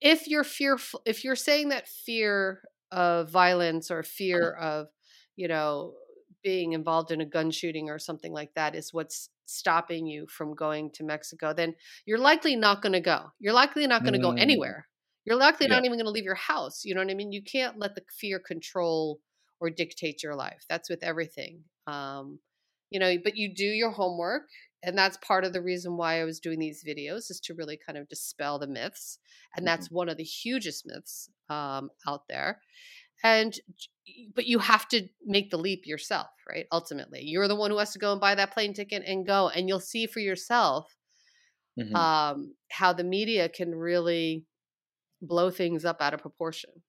if 0.00 0.28
you're 0.28 0.44
fearful 0.44 1.02
if 1.06 1.24
you're 1.24 1.36
saying 1.36 1.68
that 1.70 1.88
fear 1.88 2.62
of 2.92 3.30
violence 3.30 3.90
or 3.90 4.02
fear 4.02 4.52
of 4.54 4.88
you 5.36 5.48
know 5.48 5.94
being 6.42 6.72
involved 6.72 7.10
in 7.10 7.20
a 7.20 7.26
gun 7.26 7.50
shooting 7.50 7.90
or 7.90 7.98
something 7.98 8.32
like 8.32 8.54
that 8.54 8.74
is 8.74 8.94
what's 8.94 9.30
stopping 9.46 10.06
you 10.06 10.26
from 10.28 10.54
going 10.54 10.90
to 10.92 11.04
mexico 11.04 11.52
then 11.52 11.74
you're 12.06 12.18
likely 12.18 12.54
not 12.56 12.82
going 12.82 12.92
to 12.92 13.00
go. 13.00 13.30
You're 13.40 13.54
likely 13.54 13.86
not 13.86 14.04
going 14.04 14.12
to 14.12 14.18
go 14.18 14.30
Mm. 14.30 14.32
anywhere. 14.32 14.88
You're 15.24 15.36
likely 15.36 15.66
Yeah. 15.66 15.68
not 15.68 15.84
even 15.84 15.98
going 15.98 16.04
to 16.06 16.10
leave 16.12 16.24
your 16.24 16.34
house 16.34 16.84
you 16.84 16.94
know 16.94 17.00
what 17.02 17.10
i 17.10 17.14
mean? 17.14 17.32
You 17.32 17.42
can't 17.42 17.78
let 17.78 17.94
the 17.94 18.02
fear 18.12 18.38
control 18.38 19.20
or 19.60 19.70
dictate 19.70 20.22
your 20.22 20.34
life. 20.36 20.64
That's 20.68 20.88
with 20.90 21.02
everything. 21.02 21.64
Um 21.86 22.40
you 22.90 23.00
know 23.00 23.16
but 23.22 23.36
you 23.36 23.54
do 23.54 23.64
your 23.66 23.90
homework 23.90 24.44
and 24.82 24.96
that's 24.96 25.16
part 25.18 25.44
of 25.44 25.52
the 25.52 25.62
reason 25.62 25.96
why 25.96 26.20
i 26.20 26.24
was 26.24 26.40
doing 26.40 26.58
these 26.58 26.84
videos 26.84 27.30
is 27.30 27.40
to 27.42 27.54
really 27.54 27.76
kind 27.76 27.98
of 27.98 28.08
dispel 28.08 28.58
the 28.58 28.66
myths 28.66 29.18
and 29.56 29.66
that's 29.66 29.90
one 29.90 30.08
of 30.08 30.16
the 30.16 30.24
hugest 30.24 30.86
myths 30.86 31.30
um, 31.48 31.90
out 32.06 32.28
there 32.28 32.60
and 33.24 33.60
but 34.34 34.46
you 34.46 34.58
have 34.58 34.88
to 34.88 35.08
make 35.24 35.50
the 35.50 35.58
leap 35.58 35.86
yourself 35.86 36.28
right 36.48 36.66
ultimately 36.72 37.22
you're 37.22 37.48
the 37.48 37.56
one 37.56 37.70
who 37.70 37.78
has 37.78 37.92
to 37.92 37.98
go 37.98 38.12
and 38.12 38.20
buy 38.20 38.34
that 38.34 38.52
plane 38.52 38.74
ticket 38.74 39.02
and 39.06 39.26
go 39.26 39.48
and 39.50 39.68
you'll 39.68 39.80
see 39.80 40.06
for 40.06 40.20
yourself 40.20 40.96
Mhm. 41.76 41.94
um, 41.94 42.54
how 42.70 42.92
the 42.92 43.04
media 43.04 43.48
can 43.48 43.74
really 43.74 44.46
blow 45.22 45.50
things 45.50 45.84
up 45.84 46.00
out 46.02 46.14
of 46.14 46.20
proportion 46.22 46.82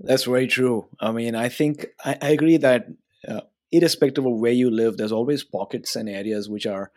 That's 0.00 0.24
very 0.24 0.46
true. 0.46 0.88
I 1.00 1.12
mean, 1.12 1.34
I 1.34 1.48
think 1.48 1.86
I, 2.04 2.18
I 2.20 2.30
agree 2.30 2.56
that 2.56 2.88
uh, 3.28 3.42
irrespective 3.72 4.26
of 4.26 4.38
where 4.38 4.52
you 4.52 4.70
live, 4.70 4.96
there's 4.96 5.12
always 5.12 5.42
pockets 5.44 5.96
and 5.96 6.08
areas 6.08 6.48
which 6.48 6.66
are, 6.66 6.90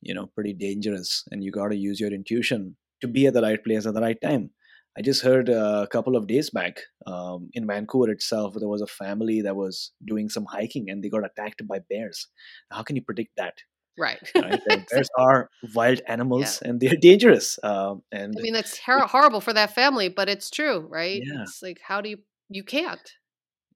you 0.00 0.14
know, 0.14 0.26
pretty 0.26 0.52
dangerous, 0.52 1.24
and 1.30 1.42
you 1.42 1.50
got 1.50 1.68
to 1.68 1.76
use 1.76 1.98
your 2.00 2.12
intuition 2.12 2.76
to 3.00 3.08
be 3.08 3.26
at 3.26 3.34
the 3.34 3.42
right 3.42 3.62
place 3.62 3.86
at 3.86 3.94
the 3.94 4.00
right 4.00 4.20
time. 4.20 4.50
I 4.96 5.02
just 5.02 5.22
heard 5.22 5.48
a 5.48 5.86
couple 5.90 6.16
of 6.16 6.26
days 6.26 6.50
back 6.50 6.80
um, 7.06 7.50
in 7.52 7.66
Vancouver 7.68 8.10
itself, 8.10 8.54
there 8.58 8.68
was 8.68 8.80
a 8.82 8.86
family 8.86 9.42
that 9.42 9.54
was 9.54 9.92
doing 10.04 10.28
some 10.28 10.44
hiking 10.44 10.90
and 10.90 11.02
they 11.04 11.08
got 11.08 11.24
attacked 11.24 11.64
by 11.68 11.78
bears. 11.88 12.26
How 12.72 12.82
can 12.82 12.96
you 12.96 13.02
predict 13.02 13.36
that? 13.36 13.58
right 13.96 14.18
Right? 14.36 14.60
Bears 14.90 15.08
are 15.18 15.50
wild 15.74 16.00
animals 16.06 16.62
and 16.62 16.80
they're 16.80 16.94
dangerous. 17.00 17.58
Um, 17.64 18.02
and 18.12 18.34
i 18.38 18.42
mean 18.42 18.52
that's 18.52 18.78
ter- 18.78 19.00
horrible 19.00 19.40
for 19.40 19.52
that 19.52 19.74
family 19.74 20.08
but 20.08 20.28
it's 20.28 20.50
true 20.50 20.86
right 20.88 21.20
Yeah. 21.24 21.42
it's 21.42 21.60
like 21.62 21.80
how 21.82 22.00
do 22.00 22.08
you 22.10 22.18
you 22.48 22.62
can't 22.62 23.12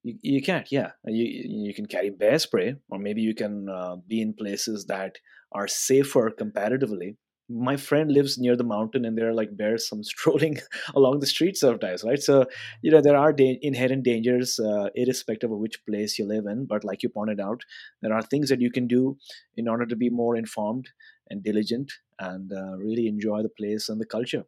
You, 0.02 0.18
you 0.22 0.42
can't, 0.42 0.70
yeah. 0.72 0.92
You 1.06 1.24
you 1.66 1.74
can 1.74 1.86
carry 1.86 2.10
bear 2.10 2.38
spray, 2.38 2.74
or 2.90 2.98
maybe 2.98 3.22
you 3.22 3.34
can 3.34 3.68
uh, 3.68 3.96
be 3.96 4.20
in 4.20 4.34
places 4.34 4.86
that 4.86 5.18
are 5.52 5.68
safer 5.68 6.30
comparatively. 6.30 7.16
My 7.48 7.76
friend 7.76 8.10
lives 8.10 8.38
near 8.38 8.56
the 8.56 8.64
mountain, 8.64 9.04
and 9.04 9.16
there 9.16 9.28
are 9.28 9.34
like 9.34 9.56
bears 9.56 9.88
some 9.88 10.02
strolling 10.12 10.58
along 10.94 11.20
the 11.20 11.26
street 11.26 11.56
sometimes, 11.56 12.02
right? 12.04 12.20
So 12.22 12.46
you 12.82 12.90
know 12.90 13.00
there 13.00 13.16
are 13.16 13.32
da- 13.32 13.58
inherent 13.62 14.02
dangers, 14.04 14.58
uh, 14.58 14.88
irrespective 14.94 15.52
of 15.52 15.58
which 15.58 15.84
place 15.86 16.18
you 16.18 16.26
live 16.26 16.46
in. 16.46 16.66
But 16.66 16.84
like 16.84 17.02
you 17.02 17.08
pointed 17.08 17.40
out, 17.40 17.62
there 18.00 18.12
are 18.12 18.22
things 18.22 18.48
that 18.48 18.60
you 18.60 18.70
can 18.70 18.86
do 18.88 19.16
in 19.56 19.68
order 19.68 19.86
to 19.86 19.96
be 19.96 20.10
more 20.10 20.36
informed 20.36 20.88
and 21.30 21.42
diligent, 21.44 21.92
and 22.18 22.52
uh, 22.52 22.76
really 22.76 23.06
enjoy 23.06 23.42
the 23.42 23.56
place 23.60 23.88
and 23.88 24.00
the 24.00 24.06
culture. 24.06 24.44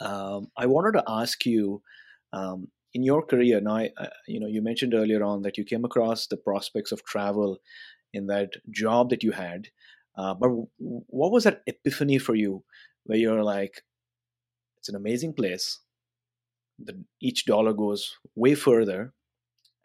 Um, 0.00 0.50
I 0.56 0.66
wanted 0.66 0.92
to 0.92 1.04
ask 1.08 1.44
you. 1.46 1.82
Um, 2.32 2.68
in 2.98 3.04
your 3.04 3.22
career 3.32 3.60
now 3.60 3.76
I, 3.76 3.90
I- 3.98 4.10
you 4.34 4.40
know 4.40 4.48
you 4.56 4.62
mentioned 4.62 4.94
earlier 4.94 5.22
on 5.30 5.42
that 5.42 5.58
you 5.58 5.64
came 5.72 5.84
across 5.86 6.26
the 6.28 6.38
prospects 6.48 6.92
of 6.92 7.04
travel 7.04 7.58
in 8.12 8.26
that 8.28 8.50
job 8.70 9.10
that 9.10 9.24
you 9.24 9.32
had 9.32 9.68
uh, 10.16 10.34
but 10.34 10.50
what 10.78 11.32
was 11.32 11.44
that 11.44 11.62
epiphany 11.66 12.18
for 12.18 12.34
you 12.34 12.64
where 13.04 13.18
you're 13.18 13.44
like 13.44 13.82
it's 14.78 14.88
an 14.88 14.96
amazing 14.96 15.32
place 15.34 15.80
the, 16.78 17.04
each 17.20 17.46
dollar 17.46 17.72
goes 17.72 18.16
way 18.34 18.54
further 18.54 19.12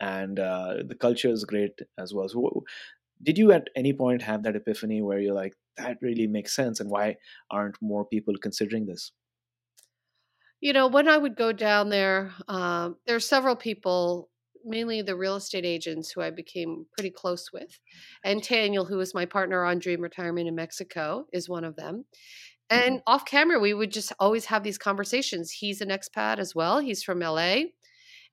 and 0.02 0.40
uh, 0.40 0.76
the 0.88 0.96
culture 0.96 1.30
is 1.30 1.46
great 1.46 1.80
as 2.00 2.14
well 2.14 2.30
so 2.30 2.64
did 3.24 3.38
you 3.40 3.52
at 3.54 3.70
any 3.76 3.94
point 3.94 4.22
have 4.24 4.44
that 4.44 4.56
epiphany 4.58 5.02
where 5.02 5.20
you're 5.20 5.34
like, 5.36 5.56
that 5.78 5.98
really 6.02 6.28
makes 6.28 6.56
sense, 6.56 6.80
and 6.80 6.90
why 6.90 7.18
aren't 7.52 7.82
more 7.82 8.06
people 8.06 8.36
considering 8.42 8.86
this? 8.88 9.12
You 10.64 10.72
know, 10.72 10.88
when 10.88 11.10
I 11.10 11.18
would 11.18 11.36
go 11.36 11.52
down 11.52 11.90
there, 11.90 12.32
um, 12.48 12.96
there 13.06 13.18
are 13.18 13.20
several 13.20 13.58
people, 13.58 14.30
mainly 14.64 15.02
the 15.02 15.18
real 15.18 15.36
estate 15.36 15.66
agents 15.66 16.10
who 16.10 16.22
I 16.22 16.30
became 16.30 16.86
pretty 16.94 17.10
close 17.10 17.52
with. 17.52 17.78
And 18.24 18.42
Daniel, 18.42 18.86
who 18.86 19.02
is 19.02 19.14
my 19.14 19.26
partner 19.26 19.66
on 19.66 19.80
Dream 19.80 20.00
Retirement 20.00 20.48
in 20.48 20.56
Mexico, 20.56 21.26
is 21.34 21.50
one 21.50 21.66
of 21.66 21.76
them. 21.76 22.06
Mm-hmm. 22.72 22.82
And 22.82 23.02
off 23.06 23.26
camera, 23.26 23.60
we 23.60 23.74
would 23.74 23.92
just 23.92 24.14
always 24.22 24.46
have 24.46 24.64
these 24.64 24.78
conversations. 24.78 25.52
He's 25.52 25.82
an 25.82 25.90
expat 25.90 26.40
as 26.40 26.56
well. 26.56 26.80
He's 26.80 27.04
from 27.04 27.20
LA. 27.20 27.64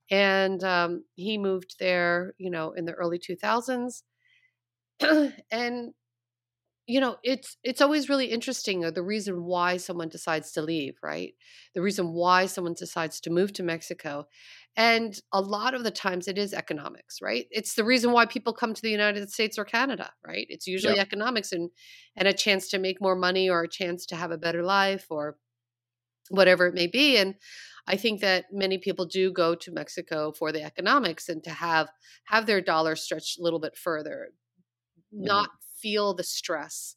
And 0.09 0.63
um, 0.63 1.03
he 1.17 1.37
moved 1.37 1.81
there, 1.81 2.35
you 2.39 2.51
know, 2.53 2.71
in 2.71 2.85
the 2.85 2.93
early 2.93 3.19
2000s. 3.19 4.03
and 5.51 5.95
you 6.91 7.01
know 7.01 7.17
it's 7.23 7.57
it's 7.65 7.81
always 7.81 8.09
really 8.09 8.27
interesting 8.27 8.85
uh, 8.85 8.91
the 8.91 9.03
reason 9.03 9.45
why 9.45 9.77
someone 9.77 10.09
decides 10.09 10.53
to 10.53 10.63
leave 10.63 10.99
right? 11.03 11.35
The 11.75 11.83
reason 11.83 12.13
why 12.13 12.47
someone 12.47 12.75
decides 12.75 13.21
to 13.23 13.31
move 13.31 13.53
to 13.55 13.63
mexico 13.63 14.27
and 14.77 15.21
a 15.33 15.41
lot 15.41 15.75
of 15.75 15.85
the 15.85 15.91
times 15.91 16.29
it 16.29 16.39
is 16.39 16.55
economics 16.55 17.21
right? 17.23 17.47
It's 17.51 17.75
the 17.75 17.85
reason 17.85 18.13
why 18.13 18.27
people 18.27 18.53
come 18.53 18.75
to 18.75 18.83
the 18.83 18.91
united 18.91 19.31
states 19.31 19.59
or 19.59 19.65
canada 19.65 20.13
right? 20.27 20.47
It's 20.51 20.67
usually 20.67 20.97
Yeah. 20.97 21.05
economics 21.07 21.53
and 21.53 21.71
and 22.17 22.29
a 22.29 22.33
chance 22.35 22.69
to 22.71 22.79
make 22.79 23.01
more 23.01 23.17
money 23.17 23.49
or 23.51 23.63
a 23.63 23.69
chance 23.69 24.07
to 24.07 24.17
have 24.17 24.31
a 24.33 24.39
better 24.39 24.63
life 24.63 25.07
or 25.11 25.39
whatever 26.31 26.67
it 26.67 26.75
may 26.75 26.87
be 26.87 27.17
and 27.17 27.35
i 27.89 27.97
think 27.97 28.21
that 28.21 28.47
many 28.53 28.79
people 28.79 29.05
do 29.05 29.33
go 29.33 29.55
to 29.55 29.73
mexico 29.73 30.33
for 30.33 30.53
the 30.53 30.63
economics 30.63 31.29
and 31.29 31.43
to 31.43 31.51
have 31.51 31.91
have 32.25 32.47
their 32.47 32.61
dollar 32.61 32.95
stretched 32.95 33.39
a 33.39 33.43
little 33.43 33.59
bit 33.59 33.77
further 33.77 34.29
not 35.13 35.51
feel 35.83 36.15
the 36.15 36.25
stress 36.25 36.97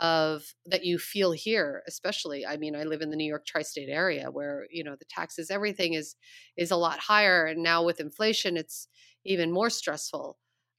of 0.00 0.54
that 0.66 0.84
you 0.84 0.98
feel 0.98 1.32
here 1.32 1.82
especially 1.86 2.44
i 2.46 2.56
mean 2.58 2.76
i 2.76 2.84
live 2.84 3.00
in 3.00 3.10
the 3.10 3.16
new 3.16 3.26
york 3.26 3.46
tri-state 3.46 3.88
area 3.88 4.30
where 4.30 4.66
you 4.70 4.84
know 4.84 4.94
the 4.96 5.06
taxes 5.06 5.50
everything 5.50 5.94
is 5.94 6.16
is 6.56 6.70
a 6.70 6.76
lot 6.76 6.98
higher 6.98 7.46
and 7.46 7.62
now 7.62 7.82
with 7.82 7.98
inflation 7.98 8.58
it's 8.58 8.88
even 9.24 9.50
more 9.50 9.70
stressful 9.70 10.38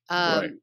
um 0.10 0.44
Right. 0.44 0.54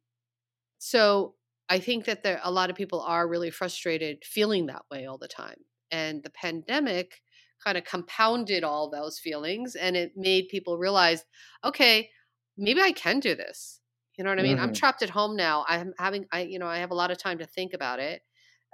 so 0.79 1.35
i 1.69 1.79
think 1.79 2.05
that 2.05 2.23
there 2.23 2.41
a 2.43 2.51
lot 2.51 2.71
of 2.71 2.77
people 2.77 3.01
are 3.01 3.29
really 3.29 3.51
frustrated 3.51 4.25
feeling 4.25 4.67
that 4.67 4.83
way 4.91 5.07
all 5.07 5.19
the 5.19 5.29
time 5.29 5.59
and 5.91 6.23
the 6.23 6.31
pandemic 6.31 7.23
kind 7.63 7.79
of 7.79 7.85
compounded 7.85 8.65
all 8.65 8.91
those 8.91 9.19
feelings 9.19 9.75
and 9.77 9.97
it 9.97 10.13
made 10.17 10.49
people 10.49 10.79
realize 10.79 11.25
okay 11.65 12.11
maybe 12.57 12.81
i 12.81 12.93
can 12.93 13.21
do 13.21 13.35
this 13.35 13.81
you 14.17 14.25
know 14.25 14.31
what 14.31 14.39
I 14.41 14.43
mean? 14.43 14.59
I'm 14.59 14.73
Mhm. 14.73 14.75
trapped 14.75 15.03
at 15.03 15.11
home 15.11 15.37
now. 15.37 15.65
I'm 15.69 15.95
having, 15.99 16.27
I, 16.33 16.43
you 16.43 16.59
know, 16.59 16.67
I 16.67 16.79
have 16.79 16.91
a 16.91 16.95
lot 16.95 17.11
of 17.11 17.19
time 17.19 17.39
to 17.39 17.47
think 17.47 17.73
about 17.75 18.01
it. 18.01 18.23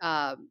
Um, 0.02 0.50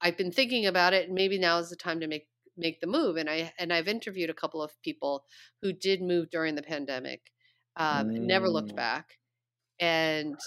I've 0.00 0.16
been 0.16 0.32
thinking 0.32 0.66
about 0.66 0.94
it, 0.94 1.06
and 1.06 1.14
maybe 1.14 1.38
now 1.38 1.58
is 1.58 1.70
the 1.70 1.76
time 1.76 2.00
to 2.00 2.06
make 2.08 2.28
make 2.56 2.80
the 2.80 2.86
move. 2.86 3.16
And 3.16 3.30
I 3.30 3.52
and 3.58 3.72
I've 3.72 3.88
interviewed 3.88 4.30
a 4.30 4.34
couple 4.34 4.62
of 4.62 4.80
people 4.82 5.24
who 5.62 5.72
did 5.72 6.02
move 6.02 6.30
during 6.30 6.54
the 6.56 6.62
pandemic, 6.62 7.32
um, 7.76 8.10
and 8.14 8.26
never 8.26 8.48
looked 8.50 8.74
Mm. 8.74 8.76
back. 8.76 9.18
And 9.80 10.40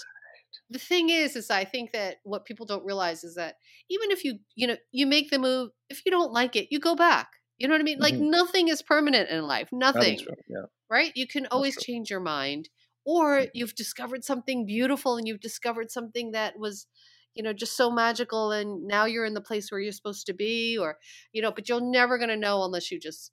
the 0.70 0.78
thing 0.78 1.10
is, 1.10 1.36
is 1.36 1.50
I 1.50 1.64
think 1.64 1.92
that 1.92 2.18
what 2.24 2.44
people 2.44 2.66
don't 2.66 2.84
realize 2.84 3.24
is 3.24 3.34
that 3.36 3.56
even 3.90 4.10
if 4.10 4.24
you, 4.24 4.38
you 4.54 4.66
know, 4.66 4.76
you 4.92 5.06
make 5.06 5.30
the 5.30 5.38
move, 5.38 5.70
if 5.90 6.04
you 6.04 6.10
don't 6.12 6.32
like 6.32 6.56
it, 6.56 6.68
you 6.70 6.78
go 6.80 6.94
back. 6.94 7.28
You 7.58 7.68
know 7.68 7.74
what 7.74 7.80
I 7.80 7.84
mean? 7.84 7.98
Like 8.00 8.18
Mhm. 8.18 8.20
nothing 8.20 8.68
is 8.68 8.82
permanent 8.82 9.30
in 9.30 9.46
life. 9.46 9.70
Nothing 9.72 10.28
Yeah. 10.48 10.66
right? 10.90 11.12
You 11.16 11.26
can 11.26 11.46
always 11.46 11.78
change 11.78 12.10
your 12.10 12.20
mind, 12.20 12.68
or 13.08 13.38
Mhm. 13.40 13.50
you've 13.54 13.74
discovered 13.74 14.22
something 14.24 14.66
beautiful 14.66 15.16
and 15.16 15.26
you've 15.26 15.40
discovered 15.40 15.90
something 15.90 16.32
that 16.32 16.58
was, 16.58 16.86
you 17.34 17.42
know, 17.42 17.54
just 17.54 17.76
so 17.76 17.90
magical, 17.90 18.52
and 18.52 18.86
now 18.86 19.06
you're 19.06 19.24
in 19.24 19.34
the 19.34 19.40
place 19.40 19.70
where 19.72 19.80
you're 19.80 19.92
supposed 19.92 20.26
to 20.26 20.34
be, 20.34 20.76
or, 20.78 20.98
you 21.32 21.40
know, 21.42 21.52
but 21.52 21.68
you're 21.68 21.80
never 21.80 22.18
going 22.18 22.28
to 22.30 22.36
know 22.36 22.62
unless 22.64 22.90
you 22.90 23.00
just 23.00 23.32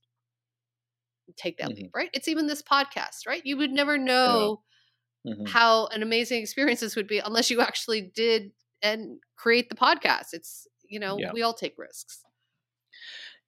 take 1.36 1.58
that 1.58 1.70
Mhm. 1.70 1.76
leap, 1.76 1.90
right? 1.96 2.10
It's 2.14 2.28
even 2.28 2.48
this 2.48 2.62
podcast, 2.62 3.28
right? 3.28 3.42
You 3.46 3.58
would 3.58 3.72
never 3.72 3.98
know 3.98 4.64
Mhm. 5.26 5.46
how 5.48 5.88
an 5.88 6.04
amazing 6.04 6.42
experience 6.42 6.80
this 6.82 6.96
would 6.96 7.08
be 7.08 7.20
unless 7.20 7.50
you 7.52 7.62
actually 7.62 8.02
did 8.16 8.52
and 8.82 9.20
create 9.36 9.70
the 9.70 9.76
podcast. 9.76 10.34
It's, 10.34 10.68
you 10.88 11.00
know, 11.00 11.16
Yeah. 11.20 11.32
we 11.34 11.42
all 11.42 11.54
take 11.54 11.76
risks. 11.78 12.24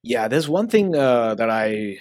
Yeah, 0.02 0.28
there's 0.28 0.48
one 0.48 0.68
thing 0.68 0.94
uh, 0.94 1.34
that 1.34 1.50
I 1.50 1.98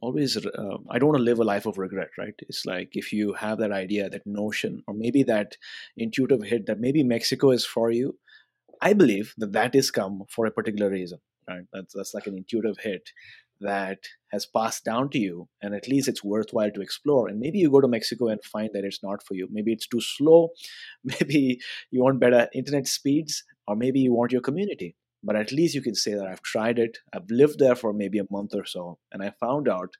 always 0.00 0.36
uh, 0.36 0.78
I 0.90 0.98
don't 0.98 1.08
want 1.10 1.18
to 1.18 1.24
live 1.24 1.40
a 1.40 1.44
life 1.44 1.66
of 1.66 1.78
regret, 1.78 2.08
right? 2.18 2.34
It's 2.40 2.66
like 2.66 2.90
if 2.92 3.12
you 3.12 3.34
have 3.34 3.58
that 3.58 3.72
idea, 3.72 4.10
that 4.10 4.26
notion, 4.26 4.82
or 4.86 4.94
maybe 4.94 5.22
that 5.24 5.56
intuitive 5.96 6.42
hit 6.42 6.66
that 6.66 6.80
maybe 6.80 7.02
Mexico 7.02 7.50
is 7.50 7.64
for 7.64 7.90
you. 7.90 8.18
I 8.82 8.94
believe 8.94 9.34
that 9.38 9.52
that 9.52 9.74
is 9.74 9.90
come 9.90 10.24
for 10.28 10.46
a 10.46 10.50
particular 10.50 10.90
reason, 10.90 11.18
right? 11.48 11.64
That's 11.72 11.94
that's 11.94 12.14
like 12.14 12.26
an 12.26 12.36
intuitive 12.36 12.78
hit 12.78 13.10
that 13.60 13.98
has 14.32 14.46
passed 14.46 14.84
down 14.84 15.10
to 15.10 15.18
you, 15.18 15.48
and 15.62 15.74
at 15.74 15.88
least 15.88 16.08
it's 16.08 16.24
worthwhile 16.24 16.70
to 16.70 16.80
explore. 16.80 17.28
And 17.28 17.38
maybe 17.38 17.58
you 17.58 17.70
go 17.70 17.80
to 17.80 17.88
Mexico 17.88 18.28
and 18.28 18.42
find 18.42 18.70
that 18.72 18.84
it's 18.84 19.02
not 19.02 19.22
for 19.22 19.34
you. 19.34 19.48
Maybe 19.50 19.72
it's 19.72 19.86
too 19.86 20.00
slow. 20.00 20.50
Maybe 21.04 21.60
you 21.90 22.02
want 22.02 22.20
better 22.20 22.48
internet 22.54 22.86
speeds, 22.86 23.44
or 23.66 23.76
maybe 23.76 24.00
you 24.00 24.12
want 24.12 24.32
your 24.32 24.40
community 24.40 24.96
but 25.22 25.36
at 25.36 25.52
least 25.52 25.74
you 25.74 25.82
can 25.82 25.94
say 25.94 26.14
that 26.14 26.26
I've 26.26 26.42
tried 26.42 26.78
it. 26.78 26.98
I've 27.12 27.30
lived 27.30 27.58
there 27.58 27.74
for 27.74 27.92
maybe 27.92 28.18
a 28.18 28.26
month 28.30 28.54
or 28.54 28.64
so, 28.64 28.98
and 29.12 29.22
I 29.22 29.32
found 29.40 29.68
out 29.68 29.96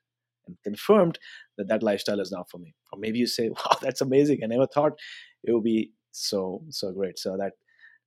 and 0.47 0.57
confirmed 0.63 1.19
that 1.57 1.67
that 1.67 1.83
lifestyle 1.83 2.19
is 2.19 2.31
not 2.31 2.49
for 2.49 2.57
me. 2.57 2.73
Or 2.91 2.99
maybe 2.99 3.19
you 3.19 3.27
say, 3.27 3.49
"Wow, 3.55 3.77
that's 3.81 4.01
amazing! 4.01 4.39
I 4.43 4.47
never 4.47 4.67
thought 4.67 4.93
it 5.43 5.53
would 5.53 5.63
be 5.63 5.91
so 6.11 6.63
so 6.69 6.91
great." 6.91 7.19
So 7.19 7.37
that 7.37 7.53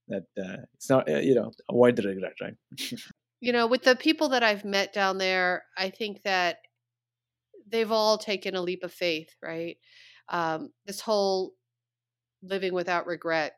that 0.09 0.25
uh, 0.39 0.63
it's 0.75 0.91
not 0.91 1.09
uh, 1.09 1.19
you 1.19 1.35
know 1.35 1.53
avoid 1.71 1.97
the 1.97 2.03
regret, 2.03 2.35
right? 2.41 2.55
you 3.41 3.53
know, 3.53 3.67
with 3.67 3.83
the 3.83 3.97
people 3.97 4.31
that 4.31 4.43
I've 4.43 4.65
met 4.65 4.93
down 4.93 5.19
there, 5.19 5.65
I 5.77 5.91
think 5.91 6.23
that 6.23 6.59
they've 7.71 7.93
all 7.93 8.19
taken 8.19 8.55
a 8.55 8.63
leap 8.63 8.83
of 8.83 8.93
faith, 8.93 9.31
right? 9.43 9.77
Um, 10.29 10.71
this 10.87 11.01
whole 11.01 11.53
living 12.43 12.75
without 12.75 13.07
regret 13.07 13.53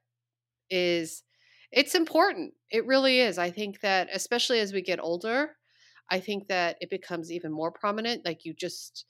is 0.70 1.22
it's 1.72 1.94
important. 1.94 2.54
It 2.70 2.86
really 2.86 3.20
is. 3.20 3.38
I 3.38 3.50
think 3.50 3.80
that 3.80 4.08
especially 4.12 4.60
as 4.60 4.72
we 4.72 4.82
get 4.82 5.00
older, 5.00 5.56
I 6.10 6.20
think 6.20 6.48
that 6.48 6.76
it 6.80 6.90
becomes 6.90 7.32
even 7.32 7.52
more 7.52 7.72
prominent. 7.72 8.24
Like 8.24 8.44
you 8.44 8.54
just 8.54 9.04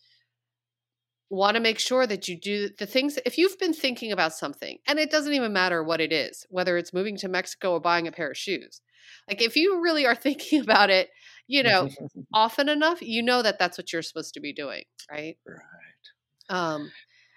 want 1.28 1.56
to 1.56 1.60
make 1.60 1.78
sure 1.78 2.06
that 2.06 2.28
you 2.28 2.38
do 2.38 2.68
the 2.78 2.86
things 2.86 3.18
if 3.26 3.36
you've 3.36 3.58
been 3.58 3.72
thinking 3.72 4.12
about 4.12 4.32
something 4.32 4.78
and 4.86 4.98
it 4.98 5.10
doesn't 5.10 5.32
even 5.34 5.52
matter 5.52 5.82
what 5.82 6.00
it 6.00 6.12
is 6.12 6.46
whether 6.50 6.76
it's 6.76 6.92
moving 6.94 7.16
to 7.16 7.26
mexico 7.28 7.72
or 7.72 7.80
buying 7.80 8.06
a 8.06 8.12
pair 8.12 8.30
of 8.30 8.36
shoes 8.36 8.80
like 9.28 9.42
if 9.42 9.56
you 9.56 9.80
really 9.82 10.06
are 10.06 10.14
thinking 10.26 10.60
about 10.60 10.88
it 10.88 11.10
you 11.48 11.62
know 11.62 11.88
often 12.32 12.68
enough 12.68 13.02
you 13.02 13.22
know 13.22 13.42
that 13.42 13.58
that's 13.58 13.76
what 13.76 13.92
you're 13.92 14.02
supposed 14.02 14.34
to 14.34 14.40
be 14.40 14.52
doing 14.52 14.84
right 15.10 15.36
right. 15.46 16.10
um 16.48 16.92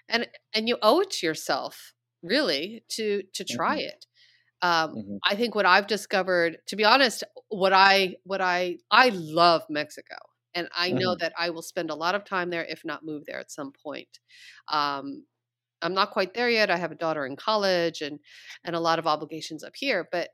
and 0.10 0.28
and 0.54 0.68
you 0.68 0.78
owe 0.82 1.02
it 1.02 1.12
to 1.12 1.26
yourself 1.26 1.94
really 2.24 2.84
to 2.90 3.24
to 3.34 3.44
try 3.44 3.78
Mhm. 3.78 3.80
it 3.80 4.06
um 4.62 4.96
Mhm. 4.96 5.20
i 5.24 5.36
think 5.36 5.56
what 5.56 5.66
i've 5.66 5.88
discovered 5.88 6.58
to 6.68 6.76
be 6.76 6.84
honest 6.86 7.24
what 7.50 7.74
i 7.74 8.16
what 8.24 8.42
i 8.42 8.78
i 8.92 9.10
love 9.10 9.64
mexico 9.70 10.16
and 10.54 10.68
i 10.76 10.92
know 10.92 11.16
Mhm. 11.16 11.20
that 11.20 11.34
i 11.38 11.50
will 11.50 11.62
spend 11.62 11.90
a 11.90 11.96
lot 11.96 12.16
of 12.16 12.26
time 12.26 12.50
there 12.50 12.66
if 12.66 12.84
not 12.86 13.06
move 13.06 13.24
there 13.26 13.40
at 13.40 13.52
some 13.52 13.72
point 13.72 14.20
um 14.70 15.26
i'm 15.82 15.94
not 15.94 16.12
quite 16.12 16.34
there 16.34 16.50
yet 16.50 16.72
i 16.72 16.78
have 16.78 16.92
a 16.92 16.96
daughter 16.96 17.26
in 17.26 17.36
college 17.36 18.02
and 18.02 18.20
and 18.66 18.76
a 18.76 18.80
lot 18.80 19.00
of 19.00 19.08
obligations 19.08 19.64
up 19.64 19.74
here 19.76 20.08
but 20.12 20.30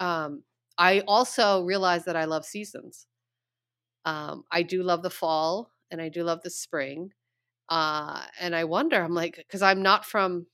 um 0.00 0.44
i 0.78 1.00
also 1.02 1.62
realize 1.64 2.04
that 2.04 2.16
i 2.16 2.24
love 2.24 2.44
seasons 2.44 3.06
um 4.04 4.44
i 4.50 4.62
do 4.62 4.82
love 4.82 5.02
the 5.02 5.10
fall 5.10 5.70
and 5.90 6.00
i 6.00 6.08
do 6.08 6.22
love 6.24 6.40
the 6.42 6.50
spring 6.50 7.10
uh 7.70 8.24
and 8.40 8.56
i 8.56 8.64
wonder 8.64 9.02
i'm 9.02 9.14
like 9.14 9.36
because 9.36 9.62
i'm 9.62 9.82
not 9.82 10.04
from 10.06 10.46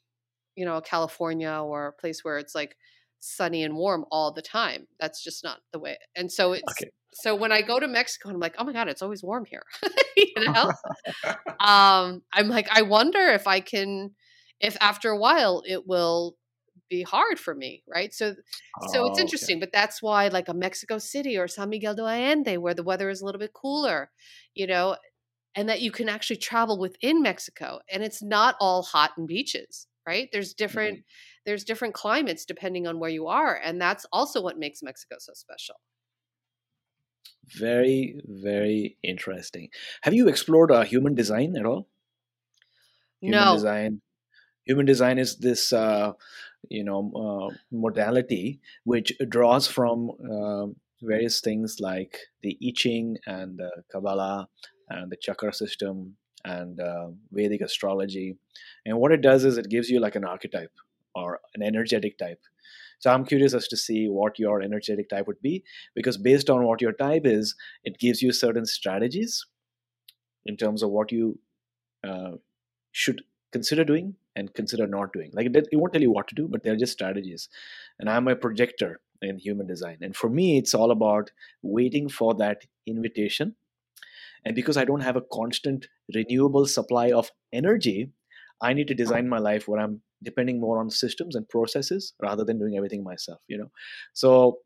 you 0.56 0.64
know 0.64 0.80
california 0.82 1.52
or 1.52 1.88
a 1.88 1.92
place 1.94 2.24
where 2.24 2.38
it's 2.38 2.54
like 2.54 2.76
sunny 3.20 3.62
and 3.64 3.74
warm 3.76 4.04
all 4.10 4.32
the 4.32 4.42
time 4.42 4.86
that's 4.98 5.22
just 5.22 5.44
not 5.44 5.60
the 5.72 5.78
way 5.78 5.98
and 6.16 6.30
so 6.32 6.52
it's 6.52 6.82
Okay. 6.82 6.90
so 7.12 7.34
when 7.34 7.52
i 7.52 7.62
go 7.62 7.80
to 7.80 7.88
mexico 7.88 8.30
i'm 8.30 8.40
like 8.40 8.54
oh 8.58 8.64
my 8.64 8.72
god 8.72 8.88
it's 8.88 9.02
always 9.02 9.22
warm 9.22 9.44
here 9.44 9.62
you 10.16 10.34
know 10.54 10.72
um 11.60 12.22
i'm 12.32 12.48
like 12.48 12.68
i 12.70 12.82
wonder 12.82 13.20
if 13.20 13.46
i 13.46 13.60
can 13.60 14.10
if 14.60 14.76
after 14.80 15.10
a 15.10 15.18
while 15.18 15.62
it 15.66 15.86
will 15.86 16.36
be 16.88 17.02
hard 17.02 17.38
for 17.38 17.54
me 17.54 17.82
right 17.88 18.14
so 18.14 18.34
so 18.80 19.04
Oh, 19.04 19.06
it's 19.06 19.18
okay. 19.20 19.20
interesting 19.20 19.60
but 19.60 19.72
that's 19.72 20.02
why 20.02 20.28
like 20.28 20.48
a 20.48 20.54
mexico 20.54 20.98
city 20.98 21.36
or 21.36 21.46
san 21.48 21.68
miguel 21.68 21.94
de 21.94 22.02
allende 22.02 22.56
where 22.58 22.74
the 22.74 22.82
weather 22.82 23.10
is 23.10 23.20
a 23.20 23.24
little 23.24 23.38
bit 23.38 23.52
cooler 23.52 24.10
you 24.54 24.66
know 24.66 24.96
and 25.54 25.68
that 25.68 25.82
you 25.82 25.90
can 25.92 26.08
actually 26.08 26.36
travel 26.36 26.78
within 26.78 27.22
mexico 27.22 27.80
and 27.90 28.02
it's 28.02 28.22
not 28.22 28.56
all 28.60 28.82
hot 28.82 29.12
and 29.16 29.28
beaches 29.28 29.88
right 30.06 30.28
there's 30.32 30.54
different 30.54 30.98
Mm-hmm. 30.98 31.00
There's 31.50 31.64
different 31.64 31.94
climates 31.94 32.44
depending 32.44 32.86
on 32.86 33.00
where 33.00 33.10
you 33.10 33.26
are 33.26 33.60
and 33.64 33.80
that's 33.80 34.06
also 34.12 34.40
what 34.40 34.56
makes 34.56 34.84
mexico 34.84 35.16
so 35.18 35.32
special 35.34 35.74
Very 37.58 38.20
very 38.24 38.96
interesting. 39.02 39.70
Have 40.02 40.14
you 40.14 40.28
explored 40.28 40.70
uh, 40.70 40.82
human 40.82 41.14
design 41.14 41.56
at 41.56 41.66
all? 41.66 41.88
Human 43.20 43.40
no 43.40 43.54
design. 43.54 44.00
Human 44.66 44.86
design 44.86 45.18
is 45.18 45.38
this 45.38 45.72
uh, 45.72 46.12
you 46.68 46.84
know 46.84 47.00
uh, 47.24 47.54
modality 47.72 48.60
which 48.84 49.12
draws 49.28 49.66
from 49.66 50.10
uh, 50.32 50.66
various 51.02 51.40
things 51.40 51.78
like 51.80 52.18
the 52.42 52.56
I 52.62 52.72
Ching 52.76 53.16
and 53.26 53.58
the 53.58 53.70
Kabbalah 53.90 54.48
and 54.88 55.10
the 55.10 55.16
chakra 55.16 55.52
system 55.52 56.16
and 56.44 56.78
uh, 56.80 57.08
Vedic 57.32 57.62
astrology. 57.62 58.36
And 58.86 58.98
what 58.98 59.12
it 59.12 59.22
does 59.22 59.44
is 59.44 59.58
it 59.58 59.68
gives 59.68 59.90
you 59.90 60.00
like 60.00 60.16
an 60.16 60.24
archetype 60.24 60.72
or 61.14 61.40
an 61.54 61.62
energetic 61.62 62.18
type. 62.18 62.40
So 62.98 63.10
I'm 63.10 63.24
curious 63.24 63.54
as 63.54 63.66
to 63.68 63.76
see 63.76 64.08
what 64.08 64.38
your 64.38 64.60
energetic 64.60 65.08
type 65.08 65.26
would 65.26 65.40
be 65.40 65.64
because 65.94 66.18
based 66.18 66.50
on 66.50 66.64
what 66.64 66.82
your 66.82 66.92
type 66.92 67.22
is, 67.24 67.54
it 67.82 67.98
gives 67.98 68.20
you 68.20 68.30
certain 68.32 68.66
strategies 68.66 69.46
in 70.44 70.56
terms 70.56 70.82
of 70.82 70.90
what 70.90 71.10
you 71.10 71.38
uh, 72.06 72.32
should 72.92 73.22
consider 73.52 73.84
doing 73.84 74.16
and 74.36 74.54
consider 74.54 74.86
not 74.86 75.12
doing. 75.12 75.30
Like 75.32 75.46
it, 75.46 75.68
it 75.72 75.76
won't 75.76 75.92
tell 75.92 76.02
you 76.02 76.10
what 76.10 76.28
to 76.28 76.34
do, 76.34 76.46
but 76.46 76.62
they're 76.62 76.76
just 76.76 76.92
strategies. 76.92 77.48
And 77.98 78.08
I'm 78.08 78.28
a 78.28 78.36
projector 78.36 79.00
in 79.22 79.38
human 79.38 79.66
design. 79.66 79.98
And 80.00 80.14
for 80.14 80.28
me, 80.28 80.58
it's 80.58 80.74
all 80.74 80.90
about 80.90 81.30
waiting 81.62 82.08
for 82.08 82.34
that 82.34 82.62
invitation. 82.86 83.56
And 84.44 84.54
because 84.54 84.76
I 84.76 84.84
don't 84.84 85.02
have 85.02 85.16
a 85.16 85.22
constant 85.32 85.88
renewable 86.14 86.66
supply 86.66 87.12
of 87.12 87.30
energy, 87.52 88.10
I 88.62 88.72
need 88.72 88.88
to 88.88 88.94
design 88.94 89.28
my 89.28 89.38
life 89.38 89.68
where 89.68 89.80
I'm 89.80 90.02
depending 90.22 90.60
more 90.60 90.78
on 90.78 90.90
systems 90.90 91.34
and 91.34 91.48
processes 91.48 92.14
rather 92.20 92.44
than 92.44 92.58
doing 92.58 92.76
everything 92.76 93.02
myself, 93.02 93.40
you 93.48 93.58
know. 93.58 93.70
So 94.12 94.58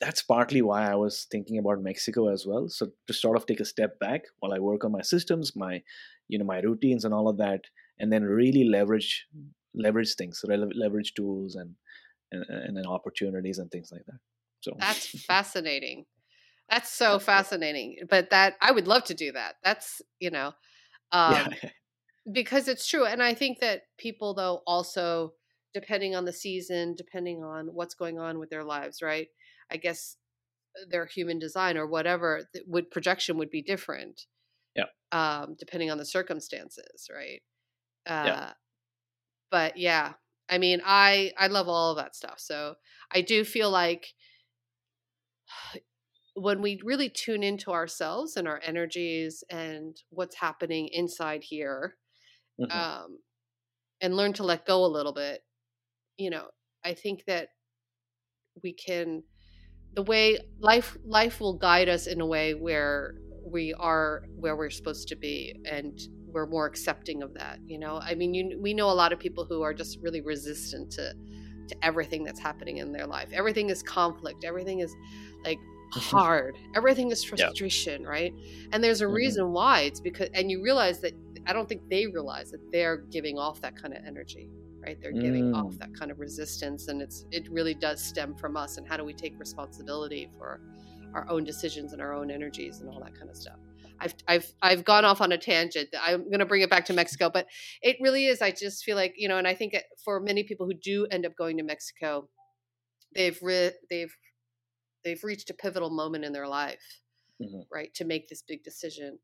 that's 0.00 0.22
partly 0.22 0.62
why 0.62 0.90
I 0.90 0.94
was 0.96 1.26
thinking 1.30 1.58
about 1.58 1.82
Mexico 1.82 2.28
as 2.28 2.44
well. 2.46 2.68
So 2.68 2.88
to 3.06 3.14
sort 3.14 3.36
of 3.36 3.46
take 3.46 3.60
a 3.60 3.64
step 3.64 3.98
back 3.98 4.22
while 4.40 4.52
I 4.52 4.58
work 4.58 4.84
on 4.84 4.92
my 4.92 5.02
systems, 5.02 5.56
my 5.56 5.82
you 6.28 6.38
know 6.38 6.44
my 6.44 6.60
routines 6.60 7.04
and 7.04 7.14
all 7.14 7.28
of 7.28 7.38
that, 7.38 7.62
and 7.98 8.12
then 8.12 8.24
really 8.24 8.64
leverage 8.64 9.26
leverage 9.74 10.14
things, 10.14 10.42
leverage 10.44 11.14
tools 11.14 11.54
and 11.54 11.74
and, 12.32 12.44
and 12.48 12.76
then 12.76 12.86
opportunities 12.86 13.58
and 13.58 13.70
things 13.70 13.90
like 13.92 14.04
that. 14.06 14.18
So 14.60 14.72
that's 14.78 15.06
fascinating. 15.26 16.06
That's 16.70 16.90
so 16.90 17.18
fascinating. 17.18 17.98
But 18.08 18.30
that 18.30 18.54
I 18.60 18.72
would 18.72 18.88
love 18.88 19.04
to 19.04 19.14
do 19.14 19.32
that. 19.32 19.56
That's 19.62 20.02
you 20.18 20.30
know, 20.30 20.52
um, 21.12 21.48
yeah. 21.62 21.70
because 22.30 22.68
it's 22.68 22.86
true, 22.86 23.04
and 23.04 23.22
I 23.22 23.34
think 23.34 23.60
that 23.60 23.82
people 23.98 24.34
though 24.34 24.62
also 24.66 25.34
depending 25.74 26.14
on 26.14 26.24
the 26.24 26.32
season, 26.32 26.94
depending 26.96 27.42
on 27.42 27.66
what's 27.66 27.94
going 27.94 28.18
on 28.18 28.38
with 28.38 28.48
their 28.48 28.62
lives, 28.62 29.02
right? 29.02 29.26
I 29.70 29.76
guess 29.76 30.16
uh, 30.80 30.84
their 30.88 31.04
human 31.04 31.40
design 31.40 31.76
or 31.76 31.86
whatever 31.86 32.48
would 32.66 32.90
projection 32.90 33.36
would 33.38 33.50
be 33.50 33.60
different. 33.60 34.22
Yeah. 34.76 34.84
Um, 35.12 35.56
depending 35.58 35.90
on 35.90 35.98
the 35.98 36.06
circumstances, 36.06 37.10
right? 37.12 37.42
Uh, 38.06 38.24
yeah. 38.26 38.52
But 39.50 39.76
yeah, 39.76 40.12
I 40.48 40.58
mean, 40.58 40.80
I 40.84 41.32
I 41.36 41.48
love 41.48 41.68
all 41.68 41.90
of 41.90 41.96
that 41.96 42.14
stuff. 42.14 42.38
So 42.38 42.76
I 43.12 43.20
do 43.20 43.44
feel 43.44 43.70
like 43.70 44.14
when 46.34 46.62
we 46.62 46.80
really 46.84 47.08
tune 47.08 47.42
into 47.42 47.70
ourselves 47.70 48.36
and 48.36 48.48
our 48.48 48.60
energies 48.64 49.44
and 49.50 49.96
what's 50.10 50.36
happening 50.36 50.88
inside 50.92 51.44
here, 51.44 51.96
mm-hmm. 52.60 52.78
um, 52.78 53.18
and 54.00 54.16
learn 54.16 54.32
to 54.34 54.42
let 54.42 54.66
go 54.66 54.84
a 54.84 54.86
little 54.86 55.12
bit, 55.12 55.42
you 56.16 56.30
know, 56.30 56.46
I 56.84 56.94
think 56.94 57.24
that 57.26 57.48
we 58.62 58.72
can 58.72 59.22
the 59.94 60.02
way 60.02 60.38
life 60.58 60.96
life 61.04 61.40
will 61.40 61.56
guide 61.56 61.88
us 61.88 62.06
in 62.06 62.20
a 62.20 62.26
way 62.26 62.54
where 62.54 63.14
we 63.44 63.74
are 63.74 64.24
where 64.36 64.56
we're 64.56 64.70
supposed 64.70 65.08
to 65.08 65.16
be 65.16 65.54
and 65.70 66.00
we're 66.26 66.46
more 66.46 66.66
accepting 66.66 67.22
of 67.22 67.34
that 67.34 67.58
you 67.64 67.78
know 67.78 68.00
i 68.02 68.14
mean 68.14 68.34
you, 68.34 68.58
we 68.60 68.74
know 68.74 68.90
a 68.90 68.92
lot 68.92 69.12
of 69.12 69.18
people 69.18 69.44
who 69.44 69.62
are 69.62 69.74
just 69.74 69.98
really 70.00 70.20
resistant 70.20 70.90
to 70.90 71.14
to 71.68 71.76
everything 71.82 72.24
that's 72.24 72.40
happening 72.40 72.78
in 72.78 72.92
their 72.92 73.06
life 73.06 73.28
everything 73.32 73.70
is 73.70 73.82
conflict 73.82 74.44
everything 74.44 74.80
is 74.80 74.94
like 75.44 75.58
mm-hmm. 75.58 76.00
hard 76.00 76.56
everything 76.74 77.10
is 77.10 77.22
frustration 77.22 78.02
yeah. 78.02 78.08
right 78.08 78.34
and 78.72 78.82
there's 78.82 79.00
a 79.00 79.04
mm-hmm. 79.04 79.14
reason 79.14 79.52
why 79.52 79.82
it's 79.82 80.00
because 80.00 80.28
and 80.34 80.50
you 80.50 80.62
realize 80.62 81.00
that 81.00 81.12
i 81.46 81.52
don't 81.52 81.68
think 81.68 81.82
they 81.88 82.06
realize 82.06 82.50
that 82.50 82.60
they're 82.72 82.98
giving 83.10 83.38
off 83.38 83.60
that 83.60 83.80
kind 83.80 83.94
of 83.94 84.04
energy 84.04 84.50
right 84.82 85.00
they're 85.00 85.12
giving 85.12 85.52
mm. 85.52 85.56
off 85.56 85.78
that 85.78 85.94
kind 85.94 86.10
of 86.10 86.18
resistance 86.18 86.88
and 86.88 87.00
it's 87.00 87.24
it 87.30 87.48
really 87.50 87.74
does 87.74 88.02
stem 88.02 88.34
from 88.34 88.56
us 88.56 88.76
and 88.76 88.86
how 88.86 88.96
do 88.96 89.04
we 89.04 89.12
take 89.12 89.38
responsibility 89.38 90.28
for 90.36 90.60
our 91.14 91.28
own 91.28 91.44
decisions 91.44 91.92
and 91.92 92.02
our 92.02 92.12
own 92.12 92.30
energies 92.30 92.80
and 92.80 92.90
all 92.90 93.00
that 93.00 93.14
kind 93.14 93.30
of 93.30 93.36
stuff 93.36 93.58
I've 94.00 94.14
I've 94.26 94.52
I've 94.62 94.84
gone 94.84 95.04
off 95.04 95.20
on 95.20 95.32
a 95.32 95.38
tangent. 95.38 95.88
I'm 96.00 96.24
going 96.24 96.40
to 96.40 96.46
bring 96.46 96.62
it 96.62 96.70
back 96.70 96.84
to 96.86 96.92
Mexico, 96.92 97.30
but 97.32 97.46
it 97.82 97.96
really 98.00 98.26
is. 98.26 98.42
I 98.42 98.50
just 98.50 98.84
feel 98.84 98.96
like 98.96 99.14
you 99.16 99.28
know, 99.28 99.38
and 99.38 99.46
I 99.46 99.54
think 99.54 99.76
for 100.04 100.20
many 100.20 100.42
people 100.42 100.66
who 100.66 100.74
do 100.74 101.06
end 101.10 101.24
up 101.24 101.36
going 101.36 101.56
to 101.58 101.62
Mexico, 101.62 102.28
they've 103.14 103.38
re- 103.40 103.72
they've 103.90 104.14
they've 105.04 105.22
reached 105.22 105.50
a 105.50 105.54
pivotal 105.54 105.90
moment 105.90 106.24
in 106.24 106.32
their 106.32 106.48
life, 106.48 107.02
mm-hmm. 107.40 107.60
right, 107.72 107.94
to 107.94 108.04
make 108.04 108.28
this 108.28 108.42
big 108.42 108.62
decision 108.64 109.18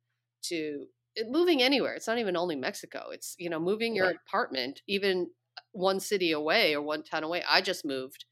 to 0.44 0.86
moving 1.28 1.62
anywhere. 1.62 1.94
It's 1.94 2.06
not 2.06 2.18
even 2.18 2.36
only 2.36 2.56
Mexico. 2.56 3.10
It's 3.12 3.34
you 3.38 3.50
know 3.50 3.60
moving 3.60 3.94
your 3.94 4.06
right. 4.06 4.16
apartment 4.26 4.82
even 4.86 5.28
one 5.72 6.00
city 6.00 6.32
away 6.32 6.74
or 6.74 6.82
one 6.82 7.02
town 7.02 7.24
away. 7.24 7.42
I 7.48 7.60
just 7.60 7.84
moved. 7.84 8.24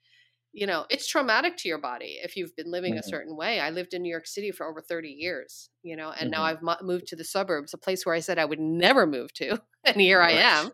You 0.52 0.66
know, 0.66 0.86
it's 0.88 1.06
traumatic 1.06 1.56
to 1.58 1.68
your 1.68 1.78
body 1.78 2.18
if 2.22 2.34
you've 2.34 2.56
been 2.56 2.70
living 2.70 2.94
mm-hmm. 2.94 3.00
a 3.00 3.08
certain 3.08 3.36
way. 3.36 3.60
I 3.60 3.70
lived 3.70 3.92
in 3.92 4.02
New 4.02 4.10
York 4.10 4.26
City 4.26 4.50
for 4.50 4.66
over 4.66 4.80
30 4.80 5.08
years, 5.08 5.68
you 5.82 5.94
know, 5.94 6.10
and 6.10 6.32
mm-hmm. 6.32 6.40
now 6.40 6.42
I've 6.42 6.82
moved 6.82 7.06
to 7.08 7.16
the 7.16 7.24
suburbs, 7.24 7.74
a 7.74 7.78
place 7.78 8.06
where 8.06 8.14
I 8.14 8.20
said 8.20 8.38
I 8.38 8.46
would 8.46 8.58
never 8.58 9.06
move 9.06 9.32
to. 9.34 9.60
And 9.84 9.96
here. 9.96 10.20
I 10.20 10.32
am. 10.32 10.66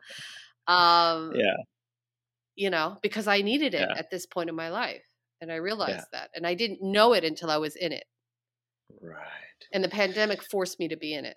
Um, 0.66 1.32
yeah. 1.36 1.54
You 2.56 2.70
know, 2.70 2.96
because 3.02 3.28
I 3.28 3.42
needed 3.42 3.74
it 3.74 3.86
yeah. 3.88 3.98
at 3.98 4.10
this 4.10 4.26
point 4.26 4.48
in 4.48 4.56
my 4.56 4.70
life. 4.70 5.04
And 5.40 5.52
I 5.52 5.56
realized 5.56 6.06
yeah. 6.12 6.20
that. 6.20 6.30
And 6.34 6.46
I 6.46 6.54
didn't 6.54 6.80
know 6.82 7.12
it 7.12 7.22
until 7.22 7.50
I 7.50 7.58
was 7.58 7.76
in 7.76 7.92
it. 7.92 8.04
Right. 9.00 9.18
And 9.72 9.84
the 9.84 9.88
pandemic 9.88 10.42
forced 10.42 10.80
me 10.80 10.88
to 10.88 10.96
be 10.96 11.14
in 11.14 11.26
it. 11.26 11.36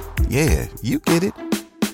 Yeah, 0.29 0.67
you 0.81 0.99
get 0.99 1.23
it 1.23 1.33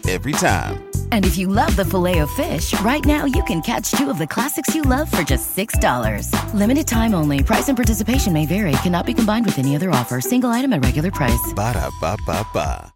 every 0.08 0.32
time. 0.32 0.88
And 1.12 1.26
if 1.26 1.38
you 1.38 1.48
love 1.48 1.76
the 1.76 1.84
Filet-O-Fish, 1.84 2.80
right 2.82 3.04
now 3.04 3.26
you 3.26 3.44
can 3.44 3.62
catch 3.62 3.92
two 3.92 4.10
of 4.10 4.18
the 4.18 4.28
classics 4.28 4.74
you 4.74 4.84
love 4.84 5.12
for 5.12 5.24
just 5.24 5.56
$6. 5.56 6.32
Limited 6.54 6.88
time 6.88 7.13
only. 7.13 7.44
Price 7.44 7.68
and 7.68 7.78
participation 7.78 8.32
may 8.32 8.46
vary. 8.46 8.72
Cannot 8.84 9.06
be 9.06 9.13
combined 9.13 9.46
with 9.46 9.60
any 9.60 9.76
other 9.76 9.90
offer. 9.92 10.22
Single 10.22 10.52
item 10.52 10.72
at 10.74 10.84
regular 10.84 11.12
price. 11.12 11.54
Ba 11.54 11.74
da 11.74 11.90
ba 12.00 12.16
ba 12.26 12.46
ba. 12.54 12.94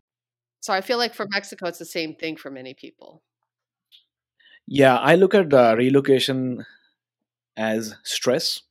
So 0.61 0.73
I 0.73 0.81
feel 0.81 0.99
like 0.99 1.15
for 1.15 1.25
Mexico, 1.29 1.67
it's 1.67 1.79
the 1.79 1.85
same 1.85 2.15
thing 2.15 2.37
for 2.37 2.51
many 2.51 2.73
people. 2.73 3.23
Yeah, 4.67 4.97
I 4.97 5.15
look 5.15 5.33
at 5.33 5.53
uh, 5.53 5.75
relocation 5.77 6.65
as 7.57 7.95
stress. 8.03 8.61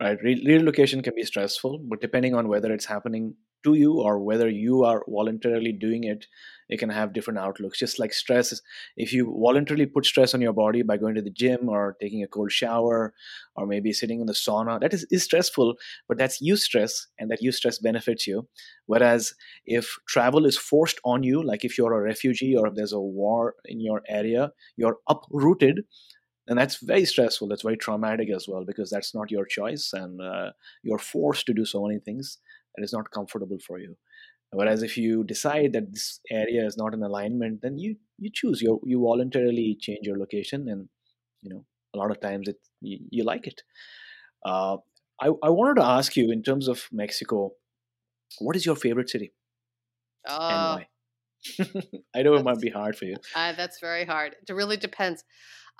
Right, 0.00 0.18
Re- 0.22 0.42
relocation 0.46 1.02
can 1.02 1.14
be 1.14 1.24
stressful, 1.24 1.80
but 1.80 2.00
depending 2.00 2.34
on 2.34 2.48
whether 2.48 2.72
it's 2.72 2.86
happening 2.86 3.34
to 3.64 3.74
you 3.74 4.00
or 4.00 4.18
whether 4.18 4.48
you 4.48 4.84
are 4.84 5.04
voluntarily 5.08 5.72
doing 5.72 6.04
it 6.04 6.26
it 6.70 6.78
can 6.78 6.88
have 6.88 7.12
different 7.12 7.38
outlooks. 7.38 7.78
Just 7.78 7.98
like 7.98 8.12
stress 8.12 8.58
if 8.96 9.12
you 9.12 9.36
voluntarily 9.38 9.86
put 9.86 10.06
stress 10.06 10.34
on 10.34 10.40
your 10.40 10.52
body 10.52 10.82
by 10.82 10.96
going 10.96 11.16
to 11.16 11.22
the 11.22 11.30
gym 11.30 11.68
or 11.68 11.96
taking 12.00 12.22
a 12.22 12.28
cold 12.28 12.52
shower 12.52 13.12
or 13.56 13.66
maybe 13.66 13.92
sitting 13.92 14.20
in 14.20 14.26
the 14.26 14.32
sauna 14.32 14.80
that 14.80 14.94
is, 14.94 15.04
is 15.10 15.24
stressful 15.24 15.74
but 16.08 16.16
that's 16.16 16.40
eustress 16.40 17.06
and 17.18 17.30
that 17.30 17.42
eustress 17.42 17.82
benefits 17.82 18.26
you. 18.26 18.48
Whereas 18.86 19.34
if 19.66 19.96
travel 20.08 20.46
is 20.46 20.56
forced 20.56 21.00
on 21.04 21.22
you 21.24 21.42
like 21.42 21.64
if 21.64 21.76
you're 21.76 21.92
a 21.92 22.02
refugee 22.02 22.56
or 22.56 22.68
if 22.68 22.74
there's 22.74 22.92
a 22.92 23.00
war 23.00 23.56
in 23.64 23.80
your 23.80 24.02
area 24.08 24.52
you're 24.76 24.98
uprooted 25.08 25.80
and 26.46 26.58
that's 26.58 26.78
very 26.78 27.04
stressful. 27.04 27.46
That's 27.46 27.62
very 27.62 27.76
traumatic 27.76 28.28
as 28.34 28.48
well 28.48 28.64
because 28.64 28.90
that's 28.90 29.14
not 29.14 29.30
your 29.30 29.44
choice 29.44 29.90
and 29.92 30.20
uh, 30.20 30.50
you're 30.82 30.98
forced 30.98 31.46
to 31.46 31.54
do 31.54 31.64
so 31.64 31.86
many 31.86 32.00
things 32.00 32.38
that 32.74 32.84
is 32.84 32.92
not 32.92 33.10
comfortable 33.10 33.58
for 33.66 33.78
you 33.78 33.96
whereas 34.52 34.82
if 34.82 34.96
you 34.96 35.24
decide 35.24 35.72
that 35.72 35.92
this 35.92 36.20
area 36.30 36.64
is 36.64 36.76
not 36.76 36.94
in 36.94 37.02
alignment 37.02 37.60
then 37.62 37.78
you 37.78 37.96
you 38.18 38.30
choose 38.32 38.60
you 38.60 38.80
you 38.84 39.00
voluntarily 39.00 39.76
change 39.80 40.06
your 40.06 40.18
location 40.18 40.68
and 40.68 40.88
you 41.42 41.50
know 41.52 41.64
a 41.94 41.98
lot 41.98 42.10
of 42.10 42.20
times 42.20 42.48
it 42.48 42.56
you, 42.80 42.98
you 43.10 43.24
like 43.24 43.46
it 43.46 43.62
uh, 44.44 44.76
I, 45.20 45.28
I 45.42 45.50
wanted 45.50 45.76
to 45.80 45.86
ask 45.86 46.16
you 46.16 46.30
in 46.30 46.42
terms 46.42 46.68
of 46.68 46.88
mexico 46.92 47.52
what 48.38 48.56
is 48.56 48.66
your 48.66 48.76
favorite 48.76 49.10
city 49.10 49.32
Oh, 50.28 50.48
and 50.48 50.62
why 50.74 50.86
i 52.14 52.22
know 52.22 52.34
it 52.34 52.44
might 52.44 52.60
be 52.60 52.70
hard 52.70 52.96
for 52.96 53.06
you 53.06 53.16
uh, 53.34 53.52
that's 53.52 53.80
very 53.80 54.04
hard. 54.04 54.36
It 54.46 54.52
really 54.52 54.76
depends. 54.76 55.24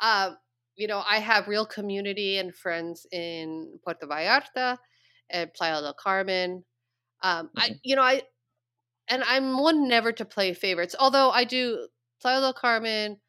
Uh, 0.00 0.31
you 0.76 0.87
know, 0.87 1.03
I 1.09 1.18
have 1.18 1.48
real 1.48 1.66
community 1.66 2.38
and 2.38 2.55
friends 2.55 3.07
in 3.12 3.79
Puerto 3.85 4.07
Vallarta 4.07 4.79
and 5.31 5.53
Playa 5.53 5.83
del 5.83 5.94
Carmen. 5.94 6.64
Um, 7.23 7.51
I, 7.57 7.71
you 7.85 7.97
know, 7.97 8.03
I, 8.03 8.23
and 9.09 9.25
I'm 9.25 9.59
one 9.59 9.89
never 9.89 10.13
to 10.13 10.25
play 10.25 10.55
favorites. 10.55 10.95
Although 10.99 11.31
I 11.31 11.45
do 11.45 11.89
Playa 12.21 12.41
del 12.41 12.53
Carmen, 12.55 13.21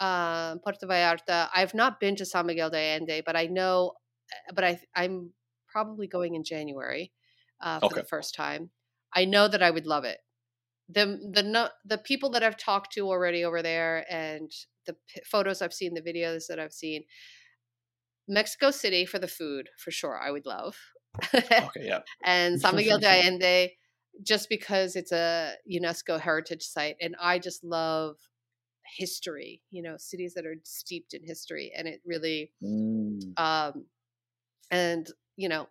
um, 0.00 0.60
Puerto 0.60 0.86
Vallarta. 0.86 1.50
I've 1.54 1.74
not 1.74 2.00
been 2.00 2.16
to 2.16 2.26
San 2.26 2.46
Miguel 2.46 2.70
de 2.70 2.78
Allende, 2.78 3.22
but 3.26 3.36
I 3.36 3.46
know, 3.46 3.94
uh, 4.50 4.52
but 4.54 4.64
I, 4.64 4.80
I'm 4.94 5.32
probably 5.68 6.06
going 6.08 6.34
in 6.36 6.44
January 6.44 7.12
uh, 7.60 7.80
for 7.80 7.92
Okay. 7.92 8.02
the 8.02 8.04
first 8.04 8.34
time. 8.34 8.70
I 9.14 9.24
know 9.26 9.48
that 9.48 9.62
I 9.62 9.70
would 9.70 9.86
love 9.86 10.04
it. 10.04 10.20
The 10.88 11.30
the 11.32 11.42
no, 11.42 11.70
the 11.84 11.98
people 11.98 12.30
that 12.30 12.42
I've 12.42 12.58
talked 12.58 12.92
to 12.94 13.08
already 13.08 13.44
over 13.44 13.62
there, 13.62 14.04
and 14.12 14.50
the 14.86 14.94
p- 15.08 15.22
photos 15.26 15.62
I've 15.62 15.72
seen, 15.74 15.94
the 15.94 16.02
videos 16.02 16.46
that 16.48 16.60
I've 16.60 16.74
seen, 16.74 17.04
Mexico 18.28 18.70
City 18.70 19.06
for 19.06 19.18
the 19.18 19.26
food 19.28 19.70
for 19.78 19.90
sure. 19.90 20.18
I 20.20 20.30
would 20.30 20.44
love. 20.46 20.76
okay 21.34 21.84
yeah. 21.84 22.00
and 22.24 22.60
San 22.60 22.76
Miguel 22.76 22.98
de 22.98 23.06
Allende 23.08 23.70
just 24.22 24.48
because 24.48 24.96
it's 24.96 25.12
a 25.12 25.54
UNESCO 25.70 26.20
heritage 26.20 26.62
site 26.62 26.96
and 27.00 27.16
I 27.20 27.38
just 27.38 27.64
love 27.64 28.16
history, 28.96 29.62
you 29.70 29.82
know, 29.82 29.96
cities 29.98 30.34
that 30.34 30.46
are 30.46 30.56
steeped 30.62 31.14
in 31.14 31.22
history 31.24 31.72
and 31.76 31.88
it 31.88 32.00
really 32.04 32.52
Mm, 32.62 33.38
um 33.38 33.86
and 34.70 35.06
you 35.36 35.48
know 35.48 35.68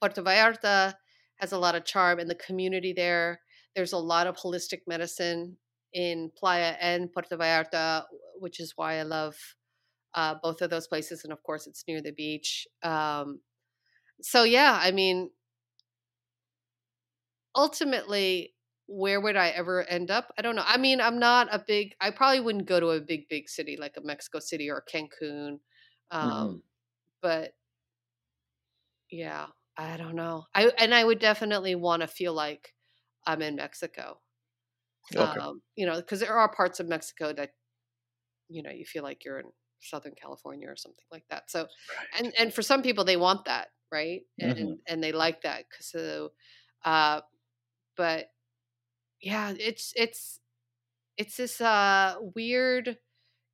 Puerto 0.00 0.22
Vallarta 0.22 0.94
has 1.36 1.52
a 1.52 1.58
lot 1.58 1.74
of 1.74 1.84
charm 1.84 2.18
and 2.18 2.30
the 2.30 2.34
community 2.34 2.92
there. 2.92 3.40
There's 3.74 3.92
a 3.92 3.98
lot 3.98 4.26
of 4.26 4.36
holistic 4.36 4.80
medicine 4.86 5.56
in 5.92 6.30
Playa 6.36 6.74
and 6.80 7.12
Puerto 7.12 7.36
Vallarta 7.36 8.04
which 8.38 8.60
is 8.60 8.72
why 8.76 8.98
I 8.98 9.02
love 9.02 9.36
uh, 10.14 10.34
both 10.42 10.60
of 10.62 10.70
those 10.70 10.86
places 10.86 11.24
and 11.24 11.32
of 11.32 11.42
course 11.42 11.66
it's 11.66 11.84
near 11.86 12.02
the 12.02 12.12
beach 12.12 12.66
um 12.82 13.40
so 14.22 14.42
yeah 14.44 14.78
i 14.82 14.90
mean 14.90 15.30
ultimately 17.54 18.54
where 18.88 19.20
would 19.20 19.34
i 19.36 19.48
ever 19.48 19.82
end 19.84 20.12
up? 20.12 20.32
I 20.38 20.42
don't 20.42 20.54
know. 20.54 20.62
I 20.64 20.76
mean 20.76 21.00
i'm 21.00 21.18
not 21.18 21.48
a 21.52 21.58
big 21.66 21.94
i 22.00 22.10
probably 22.10 22.40
wouldn't 22.40 22.66
go 22.66 22.78
to 22.80 22.88
a 22.90 23.00
big 23.00 23.28
big 23.28 23.48
city 23.48 23.76
like 23.76 23.96
a 23.96 24.00
mexico 24.00 24.38
city 24.38 24.70
or 24.70 24.82
cancun 24.92 25.58
um 26.10 26.48
Mhm. 26.50 26.62
but 27.22 27.54
yeah 29.10 29.46
i 29.76 29.96
don't 29.96 30.16
know. 30.16 30.44
I 30.54 30.70
and 30.78 30.94
i 30.94 31.04
would 31.04 31.18
definitely 31.18 31.74
want 31.74 32.02
to 32.02 32.08
feel 32.08 32.32
like 32.32 32.74
i'm 33.26 33.42
in 33.42 33.56
mexico 33.56 34.20
okay. 35.16 35.40
um 35.46 35.62
you 35.76 35.86
know 35.86 35.96
because 35.96 36.20
there 36.20 36.34
are 36.34 36.52
parts 36.54 36.80
of 36.80 36.88
mexico 36.88 37.32
that 37.32 37.50
you 38.48 38.62
know 38.62 38.70
you 38.70 38.84
feel 38.84 39.02
like 39.02 39.24
you're 39.24 39.40
in 39.40 39.50
southern 39.80 40.14
california 40.14 40.68
or 40.68 40.76
something 40.76 41.04
like 41.12 41.24
that. 41.30 41.50
So 41.50 41.68
and 42.18 42.32
and 42.38 42.54
for 42.54 42.62
some 42.62 42.82
people 42.82 43.04
they 43.04 43.16
want 43.16 43.44
that 43.46 43.68
right 43.96 44.22
and 44.40 44.70
Mhm. 44.70 44.80
and 44.88 45.02
they 45.02 45.12
like 45.12 45.42
that 45.42 45.64
so 45.80 46.30
uh 46.84 47.20
but 47.96 48.28
yeah 49.20 49.54
it's 49.58 49.92
it's 49.96 50.40
it's 51.16 51.36
this 51.36 51.60
uh 51.60 52.16
weird 52.34 52.98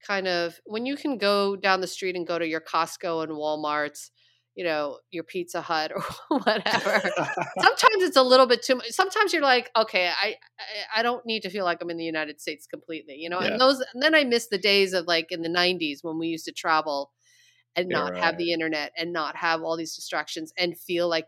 kind 0.07 0.29
of 0.29 0.61
when 0.67 0.87
you 0.87 0.97
can 0.97 1.19
go 1.19 1.57
down 1.57 1.81
the 1.81 1.87
street 1.87 2.17
and 2.17 2.27
go 2.27 2.39
to 2.39 2.47
your 2.47 2.61
costco 2.61 3.23
and 3.25 3.33
walmarts 3.33 4.11
you 4.55 4.65
know 4.65 4.99
your 5.11 5.25
pizza 5.25 5.63
hut 5.63 5.93
or 6.31 6.41
whatever 6.41 7.15
sometimes 7.59 8.03
it's 8.03 8.17
a 8.17 8.23
little 8.23 8.47
bit 8.47 8.63
too 8.63 8.77
much 8.77 8.91
sometimes 8.91 9.33
you're 9.33 9.43
like 9.43 9.71
okay 9.77 10.09
I, 10.09 10.37
I 10.97 11.01
i 11.01 11.03
don't 11.03 11.27
need 11.27 11.43
to 11.43 11.51
feel 11.51 11.65
like 11.65 11.81
i'm 11.83 11.91
in 11.91 11.99
the 11.99 12.05
united 12.05 12.41
states 12.41 12.67
completely 12.67 13.15
you 13.17 13.31
know 13.31 13.41
Yeah. 13.41 13.49
and 13.49 13.61
those 13.61 13.81
and 13.95 14.03
then 14.03 14.15
i 14.15 14.25
miss 14.25 14.49
the 14.49 14.59
days 14.59 14.93
of 14.95 15.07
like 15.07 15.29
in 15.33 15.43
the 15.43 15.49
90s 15.49 16.01
when 16.03 16.19
we 16.19 16.29
used 16.29 16.47
to 16.47 16.53
travel 16.53 17.13
and 17.77 17.91
Yeah, 17.91 17.99
not 17.99 18.17
have 18.17 18.39
the 18.39 18.53
internet 18.53 18.93
and 18.97 19.13
not 19.13 19.37
have 19.37 19.63
all 19.63 19.77
these 19.77 19.95
distractions 19.95 20.53
and 20.59 20.79
feel 20.79 21.09
like 21.09 21.27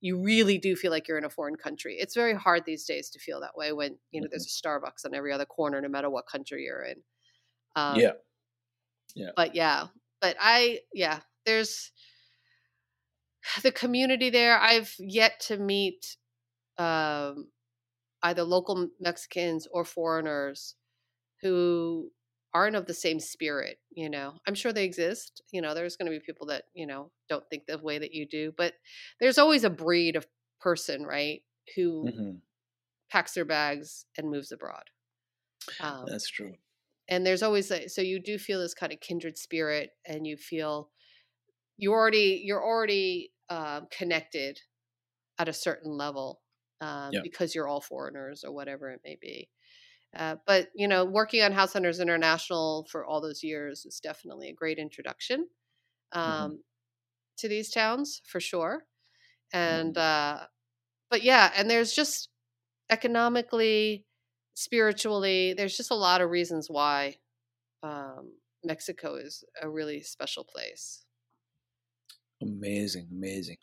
you 0.00 0.22
really 0.22 0.58
do 0.58 0.76
feel 0.76 0.92
like 0.92 1.08
you're 1.08 1.18
in 1.18 1.24
a 1.24 1.30
foreign 1.30 1.56
country. 1.56 1.96
It's 1.98 2.14
very 2.14 2.34
hard 2.34 2.64
these 2.64 2.84
days 2.84 3.10
to 3.10 3.18
feel 3.18 3.40
that 3.40 3.56
way 3.56 3.72
when 3.72 3.98
you 4.10 4.20
know 4.20 4.28
there's 4.30 4.46
a 4.46 4.68
starbucks 4.68 5.04
on 5.04 5.14
every 5.14 5.32
other 5.32 5.46
corner 5.46 5.80
no 5.80 5.88
matter 5.88 6.10
what 6.10 6.26
country 6.26 6.64
you're 6.64 6.82
in. 6.82 6.96
Um, 7.76 7.98
yeah. 9.14 9.30
But 9.34 9.54
yeah 9.54 9.86
but 10.20 10.36
i 10.40 10.80
yeah 10.92 11.20
there's 11.46 11.92
the 13.62 13.72
community 13.72 14.30
there. 14.30 14.58
I've 14.58 14.94
yet 14.98 15.40
to 15.48 15.56
meet 15.56 16.16
um, 16.76 17.48
either 18.22 18.44
local 18.44 18.88
mexicans 19.00 19.66
or 19.70 19.84
foreigners 19.84 20.74
who 21.42 22.10
aren't 22.54 22.76
of 22.76 22.86
the 22.86 22.94
same 22.94 23.20
spirit 23.20 23.78
you 23.90 24.08
know 24.08 24.38
i'm 24.46 24.54
sure 24.54 24.72
they 24.72 24.84
exist 24.84 25.42
you 25.52 25.60
know 25.60 25.74
there's 25.74 25.96
going 25.96 26.10
to 26.10 26.16
be 26.18 26.24
people 26.24 26.46
that 26.46 26.64
you 26.74 26.86
know 26.86 27.12
don't 27.28 27.48
think 27.50 27.66
the 27.66 27.78
way 27.78 27.98
that 27.98 28.14
you 28.14 28.26
do 28.26 28.52
but 28.56 28.74
there's 29.20 29.38
always 29.38 29.64
a 29.64 29.70
breed 29.70 30.16
of 30.16 30.26
person 30.60 31.04
right 31.04 31.42
who 31.76 32.10
Mhm. 32.10 32.42
packs 33.10 33.34
their 33.34 33.44
bags 33.44 34.06
and 34.16 34.30
moves 34.30 34.52
abroad 34.52 34.84
um, 35.80 36.06
that's 36.06 36.28
true 36.28 36.54
and 37.08 37.26
there's 37.26 37.42
always 37.42 37.70
a, 37.70 37.88
so 37.88 38.02
you 38.02 38.20
do 38.20 38.38
feel 38.38 38.60
this 38.60 38.74
kind 38.74 38.92
of 38.92 39.00
kindred 39.00 39.38
spirit 39.38 39.92
and 40.06 40.26
you 40.26 40.36
feel 40.36 40.90
you 41.78 41.92
already 41.92 42.42
you're 42.44 42.64
already 42.64 43.32
um, 43.50 43.88
connected 43.90 44.60
at 45.38 45.48
a 45.48 45.52
certain 45.54 45.92
level 45.96 46.42
um, 46.80 47.14
Yeah. 47.14 47.22
because 47.22 47.54
you're 47.54 47.68
all 47.68 47.80
foreigners 47.80 48.44
or 48.44 48.52
whatever 48.52 48.90
it 48.90 49.00
may 49.04 49.16
be 49.20 49.50
uh, 50.16 50.36
but 50.46 50.70
you 50.74 50.88
know 50.88 51.04
working 51.04 51.42
on 51.42 51.52
house 51.52 51.72
hunters 51.72 52.00
international 52.00 52.86
for 52.90 53.04
all 53.04 53.20
those 53.20 53.42
years 53.42 53.84
is 53.86 54.00
definitely 54.00 54.48
a 54.48 54.54
great 54.54 54.78
introduction 54.78 55.48
um, 56.12 56.62
to 57.38 57.48
these 57.48 57.70
towns 57.70 58.22
for 58.26 58.40
sure 58.40 58.86
and 59.52 59.98
uh, 59.98 60.46
but 61.10 61.22
yeah 61.22 61.52
and 61.56 61.70
there's 61.70 61.94
just 61.94 62.30
economically 62.90 64.06
spiritually 64.54 65.54
there's 65.54 65.76
just 65.76 65.90
a 65.92 65.96
lot 65.96 66.20
of 66.20 66.30
reasons 66.30 66.68
why 66.70 67.16
um, 67.82 68.34
mexico 68.64 69.16
is 69.16 69.44
a 69.62 69.70
really 69.70 70.02
special 70.02 70.44
place 70.44 71.06
Amazing, 72.40 73.08
amazing. 73.10 73.58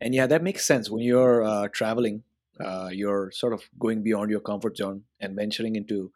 And 0.00 0.14
yeah, 0.14 0.26
that 0.26 0.42
makes 0.42 0.64
sense. 0.64 0.90
When 0.90 1.02
you're 1.02 1.44
uh, 1.44 1.68
traveling, 1.68 2.24
uh, 2.64 2.88
you're 2.90 3.30
sort 3.32 3.52
of 3.52 3.62
going 3.78 4.02
beyond 4.02 4.30
your 4.30 4.40
comfort 4.40 4.76
zone 4.76 5.02
and 5.20 5.36
venturing 5.36 5.76
into 5.76 6.12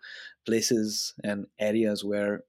places 0.46 1.14
and 1.22 1.46
areas 1.59 2.05
where 2.05 2.44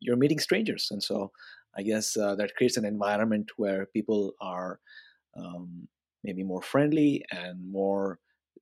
you're 0.00 0.16
meeting 0.16 0.38
strangers. 0.38 0.88
And 0.90 1.02
so 1.02 1.30
I 1.76 1.82
guess 1.82 2.16
uh, 2.16 2.34
that 2.36 2.54
creates 2.56 2.76
an 2.76 2.84
environment 2.84 3.50
where 3.56 3.86
people 3.86 4.34
are 4.40 4.80
um, 5.36 5.88
maybe 6.24 6.42
more 6.42 6.62
friendly 6.62 7.24
and 7.30 7.70
more 7.70 8.18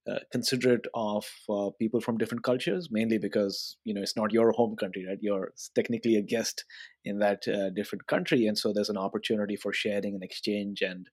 uh, 0.08 0.18
considerate 0.32 0.86
of 0.94 1.26
uh, 1.50 1.68
people 1.78 2.00
from 2.00 2.16
different 2.16 2.42
cultures, 2.42 2.88
mainly 2.90 3.18
because 3.18 3.76
you 3.84 3.92
know 3.92 4.00
it's 4.00 4.16
not 4.16 4.32
your 4.32 4.52
home 4.52 4.74
country, 4.76 5.04
right? 5.06 5.18
You're 5.20 5.52
technically 5.74 6.16
a 6.16 6.22
guest 6.22 6.64
in 7.04 7.18
that 7.18 7.46
uh, 7.46 7.70
different 7.70 8.06
country, 8.06 8.46
and 8.46 8.56
so 8.56 8.72
there's 8.72 8.88
an 8.88 8.96
opportunity 8.96 9.56
for 9.56 9.72
sharing 9.72 10.14
and 10.14 10.22
exchange 10.22 10.80
and 10.80 11.08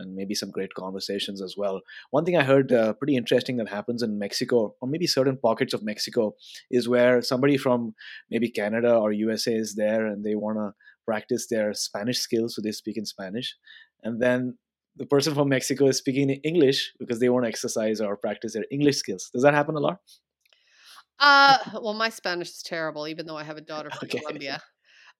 and 0.00 0.14
maybe 0.16 0.34
some 0.34 0.50
great 0.50 0.74
conversations 0.74 1.40
as 1.42 1.54
well. 1.56 1.80
One 2.10 2.24
thing 2.24 2.36
I 2.36 2.44
heard 2.44 2.72
uh, 2.72 2.94
pretty 2.94 3.16
interesting 3.16 3.56
that 3.58 3.68
happens 3.68 4.02
in 4.02 4.18
Mexico, 4.18 4.74
or 4.80 4.88
maybe 4.88 5.06
certain 5.06 5.36
pockets 5.36 5.74
of 5.74 5.82
Mexico, 5.82 6.34
is 6.70 6.88
where 6.88 7.22
somebody 7.22 7.56
from 7.56 7.94
maybe 8.30 8.50
Canada 8.50 8.94
or 8.94 9.12
USA 9.12 9.54
is 9.54 9.74
there 9.76 10.06
and 10.06 10.24
they 10.24 10.34
want 10.34 10.58
to 10.58 10.74
practice 11.04 11.46
their 11.48 11.72
Spanish 11.74 12.18
skills, 12.18 12.54
so 12.54 12.62
they 12.62 12.72
speak 12.72 12.96
in 12.96 13.06
Spanish, 13.06 13.56
and 14.02 14.20
then 14.20 14.56
the 14.96 15.06
person 15.06 15.34
from 15.34 15.48
Mexico 15.48 15.86
is 15.86 15.96
speaking 15.98 16.30
English 16.30 16.92
because 16.98 17.20
they 17.20 17.28
want 17.28 17.44
to 17.44 17.48
exercise 17.48 18.00
or 18.00 18.16
practice 18.16 18.54
their 18.54 18.66
English 18.70 18.96
skills. 18.96 19.30
Does 19.32 19.42
that 19.42 19.54
happen 19.54 19.76
a 19.76 19.80
lot? 19.80 20.00
Uh, 21.18 21.58
well, 21.82 21.94
my 21.94 22.08
Spanish 22.08 22.48
is 22.48 22.62
terrible, 22.62 23.06
even 23.06 23.26
though 23.26 23.36
I 23.36 23.44
have 23.44 23.56
a 23.56 23.60
daughter 23.60 23.90
from 23.90 24.08
Okay. 24.08 24.18
Colombia. 24.20 24.62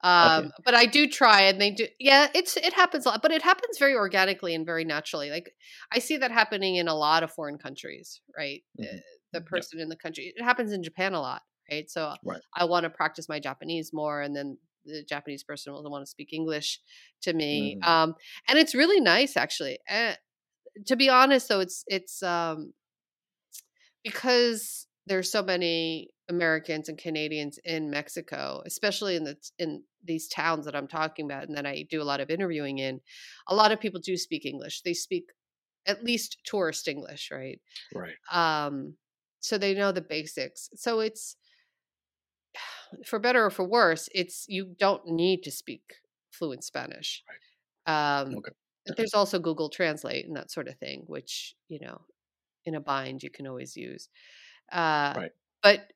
Um, 0.02 0.44
Okay. 0.44 0.50
but 0.64 0.74
I 0.74 0.86
do 0.86 1.08
try, 1.08 1.42
and 1.42 1.60
they 1.60 1.70
do. 1.70 1.86
Yeah, 1.98 2.28
it's 2.34 2.56
it 2.56 2.72
happens 2.72 3.06
a 3.06 3.10
lot, 3.10 3.22
but 3.22 3.32
it 3.32 3.42
happens 3.42 3.78
very 3.78 3.94
organically 3.94 4.54
and 4.54 4.64
very 4.66 4.84
naturally. 4.84 5.30
Like 5.30 5.54
I 5.92 5.98
see 5.98 6.16
that 6.18 6.30
happening 6.30 6.76
in 6.76 6.88
a 6.88 6.94
lot 6.94 7.22
of 7.22 7.32
foreign 7.32 7.58
countries, 7.58 8.20
right? 8.36 8.62
Uh, 8.82 8.98
The 9.32 9.40
Yeah. 9.52 9.62
person 9.62 9.78
in 9.80 9.88
the 9.90 9.96
country. 9.96 10.32
It 10.36 10.42
happens 10.42 10.72
in 10.72 10.82
Japan 10.82 11.14
a 11.14 11.20
lot, 11.20 11.42
right? 11.70 11.88
So 11.90 12.16
Right. 12.22 12.42
I 12.56 12.64
want 12.64 12.84
to 12.84 12.90
practice 12.90 13.28
my 13.28 13.40
Japanese 13.40 13.92
more, 13.92 14.20
and 14.22 14.34
then 14.36 14.58
the 14.86 15.04
Japanese 15.04 15.44
person 15.44 15.72
will 15.72 15.88
want 15.90 16.02
to 16.02 16.10
speak 16.10 16.32
English 16.32 16.80
to 17.22 17.32
me. 17.34 17.76
Mhm. 17.76 17.86
Um, 17.86 18.14
and 18.48 18.58
it's 18.58 18.74
really 18.74 19.00
nice, 19.00 19.36
actually. 19.36 19.78
Uh, 19.88 20.14
to 20.86 20.96
be 20.96 21.08
honest, 21.08 21.48
though, 21.48 21.60
it's 21.60 21.84
it's 21.88 22.22
um, 22.22 22.74
because 24.02 24.86
there's 25.06 25.30
so 25.30 25.42
many 25.42 26.10
Americans 26.28 26.88
and 26.88 26.98
Canadians 26.98 27.58
in 27.64 27.90
Mexico, 27.90 28.62
especially 28.66 29.16
in 29.16 29.24
the 29.24 29.36
in 29.58 29.82
these 30.04 30.28
towns 30.28 30.64
that 30.66 30.76
I'm 30.76 30.88
talking 30.88 31.24
about, 31.26 31.44
and 31.48 31.56
that 31.56 31.66
I 31.66 31.86
do 31.88 32.00
a 32.02 32.04
lot 32.04 32.20
of 32.20 32.30
interviewing 32.30 32.78
in. 32.78 33.00
A 33.48 33.54
lot 33.54 33.72
of 33.72 33.80
people 33.80 34.00
do 34.00 34.16
speak 34.16 34.44
English. 34.46 34.82
They 34.82 34.94
speak 34.94 35.24
at 35.86 36.04
least 36.04 36.38
tourist 36.44 36.88
English, 36.88 37.30
right? 37.32 37.60
Right. 37.94 38.16
Um, 38.30 38.96
so 39.40 39.58
they 39.58 39.74
know 39.74 39.92
the 39.92 40.02
basics. 40.02 40.70
So 40.74 41.00
it's 41.00 41.36
for 43.06 43.18
better 43.18 43.44
or 43.44 43.50
for 43.50 43.64
worse, 43.64 44.08
it's 44.14 44.46
you 44.48 44.74
don't 44.78 45.06
need 45.06 45.42
to 45.44 45.50
speak 45.50 45.82
fluent 46.30 46.64
Spanish. 46.64 47.24
Um, 47.86 48.36
Okay. 48.38 48.54
There's 48.96 49.14
also 49.14 49.38
Google 49.38 49.68
Translate 49.68 50.26
and 50.26 50.36
that 50.36 50.50
sort 50.50 50.68
of 50.68 50.78
thing, 50.78 51.04
which 51.06 51.54
you 51.68 51.80
know, 51.80 52.02
in 52.64 52.74
a 52.74 52.80
bind 52.80 53.22
you 53.22 53.30
can 53.30 53.46
always 53.46 53.76
use. 53.76 54.08
Uh, 54.72 55.14
Right. 55.14 55.32
But 55.62 55.92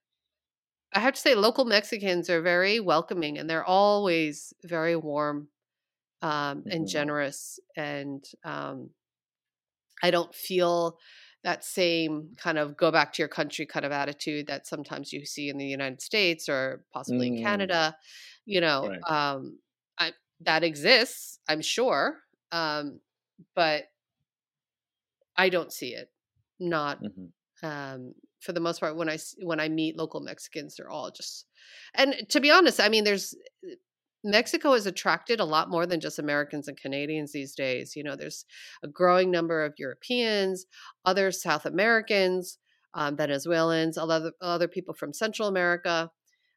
I 0.92 1.00
have 1.00 1.14
to 1.14 1.20
say, 1.20 1.34
local 1.34 1.64
Mexicans 1.64 2.30
are 2.30 2.40
very 2.42 2.80
welcoming, 2.80 3.38
and 3.38 3.50
they're 3.50 3.64
always 3.64 4.54
very 4.64 4.96
warm 4.96 5.48
um, 6.22 6.66
and 6.70 6.88
Mhm. 6.88 6.88
generous. 6.88 7.60
And 7.76 8.24
um, 8.44 8.90
I 10.02 10.10
don't 10.10 10.34
feel 10.34 10.98
that 11.42 11.64
same 11.64 12.34
kind 12.36 12.58
of 12.58 12.76
go 12.76 12.90
back 12.90 13.12
to 13.14 13.22
your 13.22 13.28
country 13.28 13.66
kind 13.66 13.84
of 13.84 13.92
attitude 13.92 14.46
that 14.46 14.66
sometimes 14.66 15.12
you 15.12 15.24
see 15.26 15.48
in 15.48 15.58
the 15.58 15.66
United 15.66 16.00
States 16.00 16.48
or 16.48 16.84
possibly 16.92 17.28
in 17.28 17.36
Mm. 17.36 17.36
Canada. 17.36 17.96
You 18.46 18.60
know, 18.60 18.90
Right. 18.90 19.06
um, 19.08 19.58
I, 19.98 20.12
that 20.40 20.64
exists, 20.64 21.38
I'm 21.48 21.60
sure, 21.62 22.20
um, 22.52 23.00
but 23.54 23.86
I 25.36 25.48
don't 25.48 25.72
see 25.72 25.94
it. 25.94 26.10
Not 26.58 27.00
Mhm. 27.00 27.32
um, 27.62 28.14
for 28.44 28.52
the 28.52 28.60
most 28.60 28.80
part 28.80 28.96
when 28.96 29.08
i 29.08 29.18
when 29.42 29.58
I 29.58 29.68
meet 29.68 29.96
local 29.96 30.20
Mexicans, 30.20 30.76
they're 30.76 30.90
all 30.90 31.10
just. 31.10 31.46
And 31.94 32.14
to 32.28 32.40
be 32.40 32.50
honest, 32.50 32.80
I 32.80 32.88
mean, 32.88 33.04
there's 33.04 33.34
Mexico 34.22 34.72
has 34.72 34.86
attracted 34.86 35.40
a 35.40 35.44
lot 35.44 35.70
more 35.70 35.86
than 35.86 36.00
just 36.00 36.18
Americans 36.18 36.68
and 36.68 36.76
Canadians 36.76 37.32
these 37.32 37.54
days. 37.54 37.96
You 37.96 38.04
know, 38.04 38.16
there's 38.16 38.44
a 38.82 38.88
growing 38.88 39.30
number 39.30 39.64
of 39.64 39.74
Europeans, 39.78 40.66
other 41.04 41.30
South 41.30 41.66
Americans, 41.66 42.58
um, 42.94 43.16
Venezuelans, 43.16 43.98
other 43.98 44.32
other 44.40 44.68
people 44.68 44.94
from 44.94 45.12
Central 45.12 45.48
America. 45.48 46.10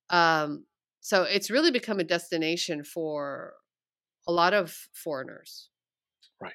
Um, 0.10 0.66
so 1.02 1.24
it's 1.24 1.50
really 1.50 1.72
become 1.72 2.00
a 2.00 2.04
destination 2.04 2.84
for 2.84 3.54
a 4.28 4.32
lot 4.32 4.54
of 4.54 4.76
foreigners. 4.94 5.70
Right. 6.42 6.54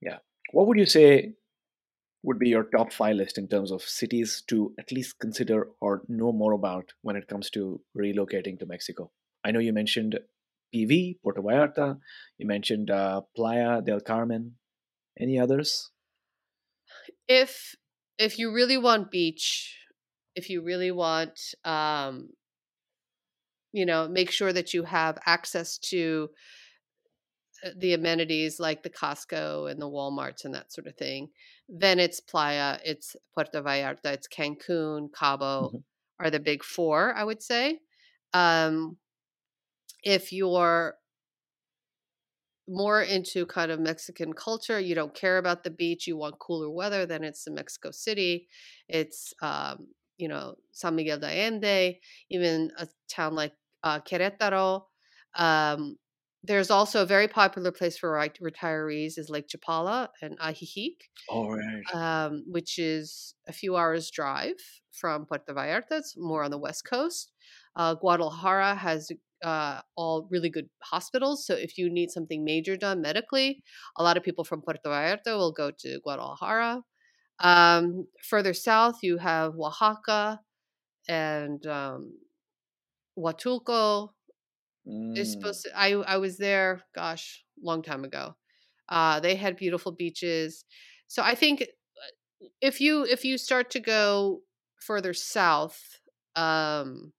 Yeah. 0.00 0.18
What 0.52 0.66
would 0.66 0.78
you 0.78 0.86
say 0.86 1.34
would 2.22 2.38
be 2.38 2.50
your 2.50 2.64
top 2.64 2.92
five 2.92 3.16
list 3.16 3.38
in 3.38 3.48
terms 3.48 3.70
of 3.70 3.82
cities 3.82 4.42
to 4.48 4.74
at 4.78 4.92
least 4.92 5.18
consider 5.18 5.68
or 5.80 6.02
know 6.08 6.32
more 6.32 6.52
about 6.52 6.92
when 7.02 7.16
it 7.16 7.28
comes 7.28 7.50
to 7.50 7.80
relocating 7.96 8.58
to 8.58 8.66
Mexico? 8.66 9.10
I 9.44 9.50
know 9.50 9.60
you 9.60 9.72
mentioned 9.72 10.18
PV, 10.74 11.18
Puerto 11.22 11.40
Vallarta. 11.42 11.98
You 12.38 12.46
mentioned 12.46 12.90
uh, 12.90 13.22
Playa 13.34 13.80
del 13.80 14.00
Carmen. 14.00 14.56
Any 15.18 15.38
others? 15.38 15.90
if 17.28 17.74
if 18.18 18.38
you 18.38 18.52
really 18.52 18.76
want 18.76 19.10
beach 19.10 19.76
if 20.34 20.50
you 20.50 20.62
really 20.62 20.90
want 20.90 21.38
um 21.64 22.28
you 23.72 23.86
know 23.86 24.08
make 24.08 24.30
sure 24.30 24.52
that 24.52 24.74
you 24.74 24.82
have 24.84 25.18
access 25.26 25.78
to 25.78 26.28
the 27.76 27.92
amenities 27.94 28.58
like 28.60 28.82
the 28.82 28.90
Costco 28.90 29.70
and 29.70 29.80
the 29.80 29.88
Walmarts 29.88 30.44
and 30.44 30.54
that 30.54 30.72
sort 30.72 30.86
of 30.86 30.96
thing 30.96 31.30
then 31.68 31.98
it's 31.98 32.20
Playa 32.20 32.78
it's 32.84 33.16
Puerto 33.34 33.62
Vallarta 33.62 34.06
it's 34.12 34.28
Cancun 34.28 35.12
Cabo 35.12 35.72
Mhm. 35.72 35.82
are 36.18 36.30
the 36.30 36.40
big 36.40 36.64
four 36.64 37.14
I 37.14 37.24
would 37.24 37.42
say 37.42 37.80
um 38.32 38.98
if 40.02 40.32
you're 40.32 40.96
more 42.68 43.02
into 43.02 43.46
kind 43.46 43.72
of 43.72 43.80
Mexican 43.80 44.32
culture, 44.32 44.78
you 44.78 44.94
don't 44.94 45.14
care 45.14 45.38
about 45.38 45.64
the 45.64 45.70
beach, 45.70 46.06
you 46.06 46.16
want 46.16 46.38
cooler 46.38 46.70
weather, 46.70 47.04
then 47.04 47.24
it's 47.24 47.44
the 47.44 47.50
Mexico 47.50 47.90
City. 47.90 48.48
It's, 48.88 49.34
um, 49.42 49.88
you 50.18 50.28
know, 50.28 50.56
San 50.70 50.94
Miguel 50.94 51.18
de 51.18 51.26
Allende, 51.26 51.98
even 52.28 52.70
a 52.78 52.86
town 53.08 53.34
like 53.34 53.54
uh, 53.82 54.00
Querétaro. 54.00 54.84
Um, 55.34 55.96
there's 56.42 56.70
also 56.70 57.02
a 57.02 57.06
very 57.06 57.28
popular 57.28 57.70
place 57.70 57.98
for 57.98 58.10
retirees 58.10 59.18
is 59.18 59.28
Lake 59.28 59.48
Chapala 59.48 60.08
and 60.22 60.38
Ajijic, 60.38 60.96
All 61.28 61.50
right. 61.56 61.84
um, 61.92 62.44
which 62.46 62.78
is 62.78 63.34
a 63.46 63.52
few 63.52 63.76
hours 63.76 64.10
drive 64.10 64.56
from 64.92 65.26
Puerto 65.26 65.52
Vallarta. 65.52 65.92
It's 65.92 66.14
more 66.16 66.42
on 66.42 66.50
the 66.50 66.58
west 66.58 66.84
coast. 66.84 67.32
Uh, 67.76 67.94
Guadalajara 67.94 68.74
has 68.76 69.10
uh, 69.44 69.80
all 69.96 70.28
really 70.30 70.50
good 70.50 70.68
hospitals. 70.82 71.46
So 71.46 71.54
if 71.54 71.76
you 71.78 71.90
need 71.90 72.10
something 72.10 72.44
major 72.44 72.76
done 72.76 73.00
medically, 73.02 73.62
a 73.96 74.02
lot 74.02 74.16
of 74.16 74.22
people 74.22 74.44
from 74.44 74.62
Puerto 74.62 74.80
Vallarta 74.88 75.36
will 75.36 75.52
go 75.52 75.70
to 75.78 76.00
Guadalajara. 76.00 76.82
Um, 77.40 78.06
further 78.28 78.54
south, 78.54 78.98
you 79.02 79.18
have 79.18 79.54
Oaxaca 79.58 80.40
and 81.08 81.66
um, 81.66 82.18
Huatulco. 83.16 84.14
It's 85.14 85.32
Mm, 85.32 85.32
supposed 85.32 85.62
to, 85.64 85.70
I 85.78 85.90
I 85.92 86.16
was 86.18 86.38
there, 86.38 86.82
gosh, 86.94 87.44
long 87.60 87.82
time 87.82 88.04
ago. 88.04 88.36
Uh, 88.88 89.20
they 89.20 89.36
had 89.36 89.56
beautiful 89.56 89.92
beaches. 89.92 90.64
So 91.08 91.22
I 91.22 91.34
think 91.34 91.62
uh, 91.62 91.66
if 92.60 92.80
you 92.80 93.04
if 93.04 93.24
you 93.24 93.38
start 93.38 93.70
to 93.72 93.80
go 93.80 94.42
further 94.80 95.14
south, 95.14 96.00
um, 96.36 97.12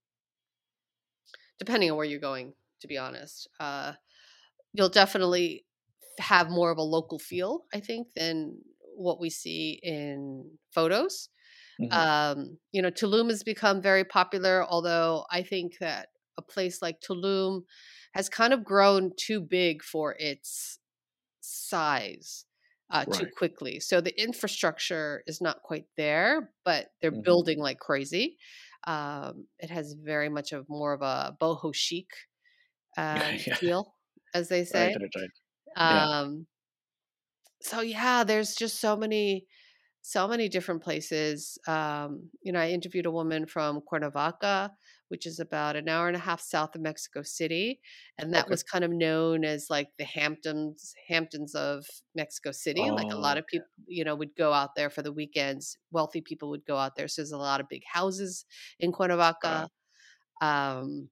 depending 1.59 1.91
on 1.91 1.97
where 1.97 2.05
you're 2.05 2.19
going, 2.19 2.53
to 2.79 2.87
be 2.87 2.97
honest, 2.97 3.47
uh, 3.59 3.93
you'll 4.73 4.89
definitely 4.89 5.65
have 6.19 6.49
more 6.51 6.71
of 6.71 6.79
a 6.79 6.83
local 6.83 7.19
feel, 7.19 7.65
I 7.73 7.81
think, 7.81 8.13
than 8.15 8.59
what 8.95 9.19
we 9.21 9.29
see 9.29 9.79
in 9.83 10.59
photos. 10.73 11.29
mhm. 11.77 12.01
Um, 12.01 12.59
you 12.73 12.81
know, 12.81 12.91
Tulum 12.91 13.29
has 13.29 13.43
become 13.43 13.81
very 13.81 14.05
popular, 14.05 14.65
although 14.65 15.25
I 15.31 15.43
think 15.43 15.79
that 15.79 16.09
a 16.37 16.41
place 16.41 16.81
like 16.81 17.01
Tulum 17.01 17.63
has 18.13 18.29
kind 18.29 18.53
of 18.53 18.63
grown 18.63 19.11
too 19.17 19.41
big 19.41 19.83
for 19.83 20.15
its 20.19 20.79
size 21.41 22.45
uh, 22.89 23.05
too 23.11 23.27
quickly. 23.27 23.79
So 23.79 24.01
the 24.01 24.19
infrastructure 24.21 25.23
is 25.27 25.41
not 25.41 25.63
quite 25.63 25.87
there, 25.97 26.53
but 26.65 26.93
they're 27.01 27.11
Mhm. 27.11 27.21
building 27.25 27.59
like 27.59 27.79
crazy. 27.79 28.37
Um, 28.85 29.47
it 29.59 29.69
has 29.69 29.93
very 29.93 30.29
much 30.29 30.51
of 30.53 30.67
more 30.69 30.93
of 30.93 31.01
a 31.01 31.37
boho 31.39 31.73
chic 31.73 32.09
um, 32.97 33.45
Yeah. 33.47 33.57
feel, 33.59 33.95
as 34.33 34.49
they 34.49 34.65
say. 34.65 34.89
Right, 34.91 34.95
right, 34.99 35.09
right. 35.15 35.29
Yeah. 35.87 36.05
Um, 36.11 36.47
so 37.61 37.81
yeah, 37.81 38.23
there's 38.23 38.55
just 38.55 38.79
so 38.79 38.95
many, 38.95 39.45
so 40.01 40.27
many 40.27 40.49
different 40.49 40.83
places. 40.83 41.57
Um, 41.67 42.31
you 42.43 42.51
know, 42.51 42.59
I 42.61 42.69
interviewed 42.71 43.05
a 43.05 43.11
woman 43.11 43.45
from 43.47 43.81
Cuernavaca, 43.81 44.71
which 45.11 45.27
is 45.27 45.39
about 45.39 45.75
an 45.75 45.89
hour 45.89 46.07
and 46.07 46.15
a 46.15 46.19
half 46.19 46.41
south 46.41 46.75
of 46.75 46.81
Mexico 46.81 47.21
City, 47.23 47.81
and 48.17 48.33
that 48.33 48.49
Okay. 48.49 48.51
was 48.51 48.63
kind 48.63 48.83
of 48.83 48.91
known 48.91 49.45
as 49.45 49.69
like 49.69 49.89
the 49.97 50.05
Hamptons, 50.05 50.95
Hamptons 51.07 51.53
of 51.55 51.85
Mexico 52.15 52.51
City. 52.51 52.91
like 52.91 53.07
a 53.13 53.19
lot 53.19 53.37
Oh, 53.37 53.39
of 53.39 53.45
people, 53.47 53.67
you 53.87 54.03
know, 54.03 54.15
would 54.15 54.35
go 54.35 54.53
out 54.53 54.75
there 54.75 54.89
for 54.89 55.01
the 55.03 55.13
weekends. 55.13 55.77
Wealthy 55.91 56.21
people 56.21 56.49
would 56.49 56.65
go 56.65 56.77
out 56.77 56.95
there. 56.95 57.07
So 57.07 57.21
there's 57.21 57.31
a 57.31 57.37
lot 57.37 57.61
of 57.61 57.69
big 57.69 57.83
houses 57.85 58.45
in 58.79 58.91
Cuernavaca. 58.93 59.69
Um, 60.41 61.09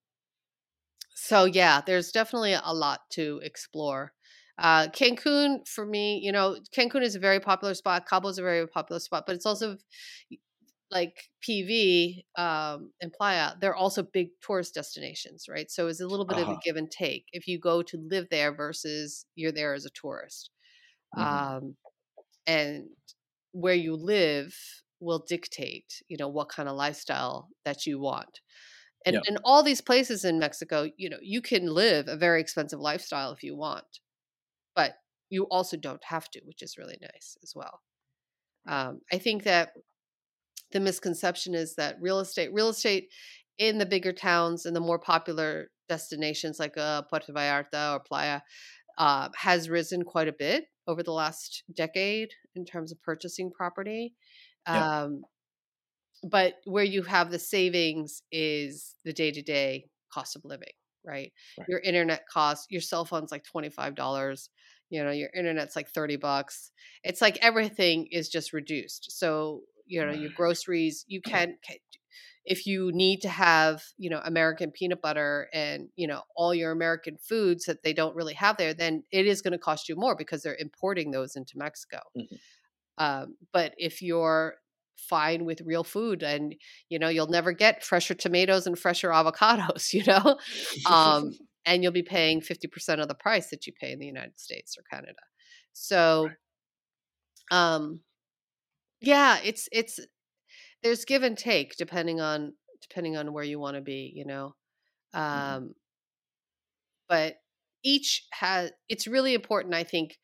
so 1.16 1.46
yeah, 1.46 1.82
there's 1.86 2.12
definitely 2.12 2.54
a 2.54 2.74
lot 2.74 3.10
to 3.12 3.40
explore. 3.44 4.14
Uh, 4.58 4.88
Cancun 4.90 5.66
for 5.68 5.86
me, 5.86 6.20
you 6.20 6.32
know, 6.32 6.58
Cancun 6.76 7.02
is 7.02 7.16
a 7.16 7.20
very 7.20 7.40
popular 7.40 7.74
spot. 7.74 8.06
Cabo 8.08 8.28
is 8.28 8.38
a 8.38 8.42
very 8.42 8.68
popular 8.68 9.00
spot, 9.00 9.24
but 9.26 9.36
it's 9.36 9.46
also 9.46 9.78
like 10.92 11.30
PV 11.42 12.26
um, 12.38 12.94
and 13.02 13.14
Playa. 13.14 13.56
They're 13.60 13.76
also 13.76 14.04
big 14.04 14.30
tourist 14.42 14.74
destinations, 14.74 15.48
right? 15.50 15.70
So 15.72 15.88
it's 15.88 16.02
a 16.02 16.08
little 16.08 16.26
bit 16.28 16.40
of 16.40 16.48
Uh-huh. 16.48 16.52
a 16.52 16.58
give 16.58 16.76
and 16.78 16.90
take 16.92 17.26
if 17.34 17.48
you 17.48 17.60
go 17.60 17.82
to 17.84 17.98
live 17.98 18.28
there 18.32 18.54
versus 18.56 19.26
you're 19.36 19.52
there 19.52 19.74
as 19.74 19.86
a 19.86 19.90
tourist. 19.92 20.52
Mhm. 21.14 21.40
um, 21.44 21.78
and 22.48 22.90
where 23.52 23.74
you 23.76 23.96
live 23.96 24.56
will 25.00 25.20
dictate 25.28 26.02
you 26.10 26.18
know 26.18 26.28
what 26.28 26.50
kind 26.50 26.68
of 26.70 26.76
lifestyle 26.76 27.50
that 27.66 27.86
you 27.86 28.00
want 28.00 28.42
and 29.06 29.18
Yeah. 29.18 29.24
and 29.28 29.40
all 29.46 29.64
these 29.64 29.82
places 29.82 30.26
in 30.26 30.40
mexico 30.40 30.90
you 30.98 31.10
know 31.10 31.20
you 31.22 31.42
can 31.42 31.68
live 31.68 32.08
a 32.08 32.18
very 32.18 32.42
expensive 32.42 32.80
lifestyle 32.80 33.32
if 33.32 33.44
you 33.44 33.56
want 33.56 34.02
but 34.76 34.98
you 35.30 35.44
also 35.46 35.78
don't 35.78 36.04
have 36.06 36.30
to 36.30 36.42
which 36.46 36.62
is 36.64 36.78
really 36.78 36.98
nice 37.02 37.38
as 37.44 37.54
well 37.56 37.82
um, 38.68 39.02
i 39.12 39.18
think 39.18 39.44
that 39.44 39.74
the 40.72 40.80
misconception 40.80 41.56
is 41.56 41.76
that 41.76 41.98
real 42.00 42.20
estate 42.20 42.54
real 42.54 42.70
estate 42.70 43.10
in 43.58 43.78
the 43.78 43.86
bigger 43.86 44.14
towns 44.14 44.66
and 44.66 44.76
the 44.76 44.80
more 44.80 45.00
popular 45.00 45.70
destinations 45.88 46.60
like 46.60 46.78
uh, 46.78 47.02
puerto 47.04 47.34
vallarta 47.34 47.96
or 47.96 48.00
playa 48.00 48.42
uh, 49.00 49.30
has 49.36 49.70
risen 49.70 50.04
quite 50.04 50.28
a 50.28 50.34
bit 50.34 50.66
over 50.86 51.02
the 51.02 51.14
last 51.14 51.64
decade 51.74 52.30
in 52.56 52.66
terms 52.66 52.92
of 52.92 53.02
purchasing 53.02 53.50
property. 53.50 54.14
Yeah. 54.68 55.04
Um, 55.04 55.22
but 56.30 56.56
where 56.66 56.84
you 56.84 57.04
have 57.04 57.32
the 57.32 57.40
savings 57.40 58.22
is 58.32 58.96
the 59.06 59.14
day 59.14 59.32
to 59.32 59.42
day 59.42 59.86
cost 60.14 60.36
of 60.36 60.44
living, 60.44 60.74
right? 61.06 61.32
Right. 61.58 61.68
Your 61.70 61.80
internet 61.80 62.24
cost, 62.28 62.68
your 62.70 62.82
cell 62.82 63.06
phone's 63.06 63.32
like 63.32 63.46
$25. 63.56 64.50
You 64.90 65.04
know, 65.04 65.12
your 65.12 65.30
internet's 65.34 65.76
like 65.76 65.88
30 65.88 66.18
bucks. 66.18 66.72
It's 67.04 67.22
like 67.22 67.38
everything 67.42 68.08
is 68.12 68.28
just 68.28 68.52
reduced. 68.52 69.12
So, 69.12 69.62
you 69.90 70.06
know, 70.06 70.14
your 70.14 70.32
groceries, 70.36 71.06
you 71.08 71.22
can, 71.22 71.58
if 72.46 72.66
you 72.66 72.92
need 72.94 73.22
to 73.22 73.30
have, 73.30 73.84
you 73.98 74.10
know, 74.10 74.22
American 74.24 74.72
peanut 74.72 75.02
butter 75.02 75.50
and, 75.54 75.90
you 75.96 76.08
know, 76.08 76.24
all 76.36 76.54
your 76.56 76.72
American 76.72 77.18
foods 77.18 77.66
that 77.66 77.84
they 77.84 77.94
don't 77.94 78.16
really 78.16 78.34
have 78.36 78.58
there, 78.58 78.74
then 78.74 79.04
it 79.12 79.28
is 79.28 79.42
going 79.42 79.54
to 79.54 79.60
cost 79.60 79.90
you 79.90 79.96
more 79.96 80.16
because 80.16 80.44
they're 80.44 80.58
importing 80.60 81.12
those 81.12 81.36
into 81.36 81.58
Mexico. 81.58 82.00
Mhm. 82.16 82.40
Um, 82.98 83.38
but 83.54 83.74
if 83.78 84.02
you're 84.02 84.56
fine 84.98 85.46
with 85.46 85.62
real 85.62 85.84
food 85.84 86.24
and, 86.24 86.56
you 86.90 87.00
know, 87.00 87.08
you'll 87.10 87.28
never 87.28 87.54
get 87.54 87.84
fresher 87.84 88.14
tomatoes 88.14 88.68
and 88.68 88.78
fresher 88.78 89.10
avocados, 89.10 89.94
you 89.94 90.04
know, 90.06 90.38
um, 90.86 91.38
and 91.66 91.84
you'll 91.84 91.92
be 91.94 92.04
paying 92.04 92.42
50% 92.42 93.02
of 93.02 93.08
the 93.08 93.16
price 93.16 93.50
that 93.50 93.68
you 93.68 93.74
pay 93.74 93.92
in 93.92 94.00
the 94.00 94.06
United 94.08 94.40
States 94.40 94.78
or 94.78 94.84
Canada. 94.84 95.20
So, 95.74 96.38
um, 97.52 98.02
yeah, 99.02 99.40
it's, 99.44 99.70
it's, 99.72 100.00
there's 100.84 101.06
give 101.06 101.24
and 101.24 101.38
take 101.38 101.76
depending 101.78 102.22
on, 102.22 102.54
depending 102.82 103.18
on 103.18 103.34
where 103.34 103.44
you 103.44 103.60
want 103.60 103.76
to 103.76 103.82
be, 103.82 104.12
you 104.16 104.26
know, 104.26 104.56
um, 105.14 105.74
but 107.08 107.38
each 107.84 108.26
has, 108.32 108.72
it's 108.88 109.08
really 109.08 109.34
important, 109.34 109.74
I 109.74 109.84
think, 109.84 110.18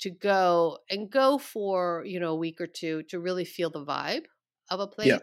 to 0.00 0.10
go 0.10 0.78
and 0.88 1.10
go 1.10 1.38
for, 1.38 2.02
you 2.06 2.18
know, 2.18 2.32
a 2.32 2.36
week 2.36 2.60
or 2.60 2.66
two 2.66 3.02
to 3.10 3.20
really 3.20 3.44
feel 3.44 3.70
the 3.70 3.84
vibe 3.84 4.24
of 4.70 4.80
a 4.80 4.86
place. 4.86 5.08
Yeah. 5.08 5.18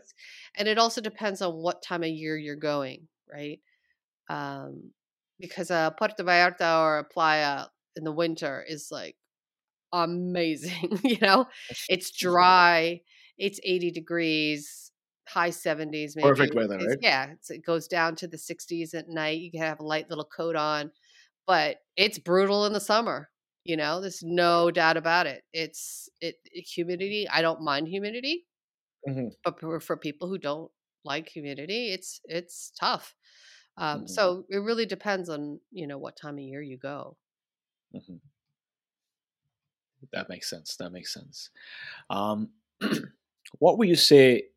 And 0.56 0.68
it 0.68 0.78
also 0.78 1.02
depends 1.02 1.42
on 1.42 1.54
what 1.56 1.82
time 1.82 2.04
of 2.04 2.10
year 2.10 2.38
you're 2.38 2.56
going, 2.56 3.08
right? 3.32 3.60
Um, 4.30 4.92
because 5.40 5.72
uh, 5.72 5.92
Puerto 5.92 6.24
Vallarta 6.24 6.82
or 6.84 7.00
a 7.00 7.04
Playa 7.04 7.66
in 7.96 8.04
the 8.04 8.12
winter 8.12 8.64
is 8.68 8.90
like 8.92 9.16
amazing. 9.94 11.00
you 11.04 11.18
know, 11.22 11.46
it's 11.88 12.12
dry, 12.12 13.02
it's 13.38 13.60
80 13.64 13.92
degrees, 13.92 14.92
high 15.28 15.50
70s, 15.52 16.16
maybe. 16.16 16.30
Perfect 16.30 16.54
weather, 16.56 16.76
It's- 16.80 16.88
right? 16.90 17.00
Yeah, 17.00 17.32
it's, 17.34 17.50
it 17.52 17.66
goes 17.66 17.88
down 17.88 18.16
to 18.18 18.28
the 18.28 18.38
60s 18.38 18.94
at 18.94 19.10
night. 19.10 19.40
You 19.40 19.52
can 19.52 19.62
have 19.62 19.80
a 19.80 19.84
light 19.86 20.10
little 20.10 20.26
coat 20.26 20.56
on, 20.56 20.92
but 21.48 21.80
it's 21.98 22.20
brutal 22.20 22.66
in 22.66 22.74
the 22.74 22.80
summer. 22.82 23.30
You 23.66 23.78
know, 23.78 24.02
there's 24.02 24.24
no 24.24 24.72
doubt 24.72 24.98
about 24.98 25.28
it. 25.28 25.44
It's 25.54 26.10
it 26.22 26.38
humidity. 26.54 27.28
I 27.30 27.42
don't 27.42 27.62
mind 27.62 27.88
humidity, 27.90 28.48
Mhm. 29.08 29.30
but 29.44 29.60
for, 29.60 29.80
for 29.80 29.98
people 29.98 30.28
who 30.28 30.38
don't 30.38 30.72
like 31.04 31.30
humidity, 31.30 31.92
it's 31.94 32.22
it's 32.26 32.72
tough. 32.80 33.16
Um, 33.78 34.02
Mhm. 34.02 34.08
So 34.08 34.46
it 34.50 34.58
really 34.60 34.86
depends 34.86 35.30
on 35.30 35.62
you 35.72 35.88
know 35.88 35.98
what 36.00 36.18
time 36.18 36.36
of 36.36 36.44
year 36.44 36.62
you 36.62 36.78
go. 36.78 37.18
Mhm. 37.94 38.22
That 40.12 40.30
makes 40.30 40.50
sense. 40.50 40.76
That 40.78 40.92
makes 40.92 41.14
sense. 41.14 41.50
Um, 42.10 42.52
what 43.60 43.78
would 43.78 43.90
you 43.90 43.96
say 43.96 44.50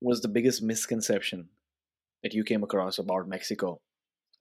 was 0.00 0.20
the 0.20 0.28
biggest 0.28 0.62
misconception 0.62 1.48
that 2.22 2.34
you 2.34 2.44
came 2.44 2.64
across 2.64 2.98
about 2.98 3.28
Mexico? 3.28 3.80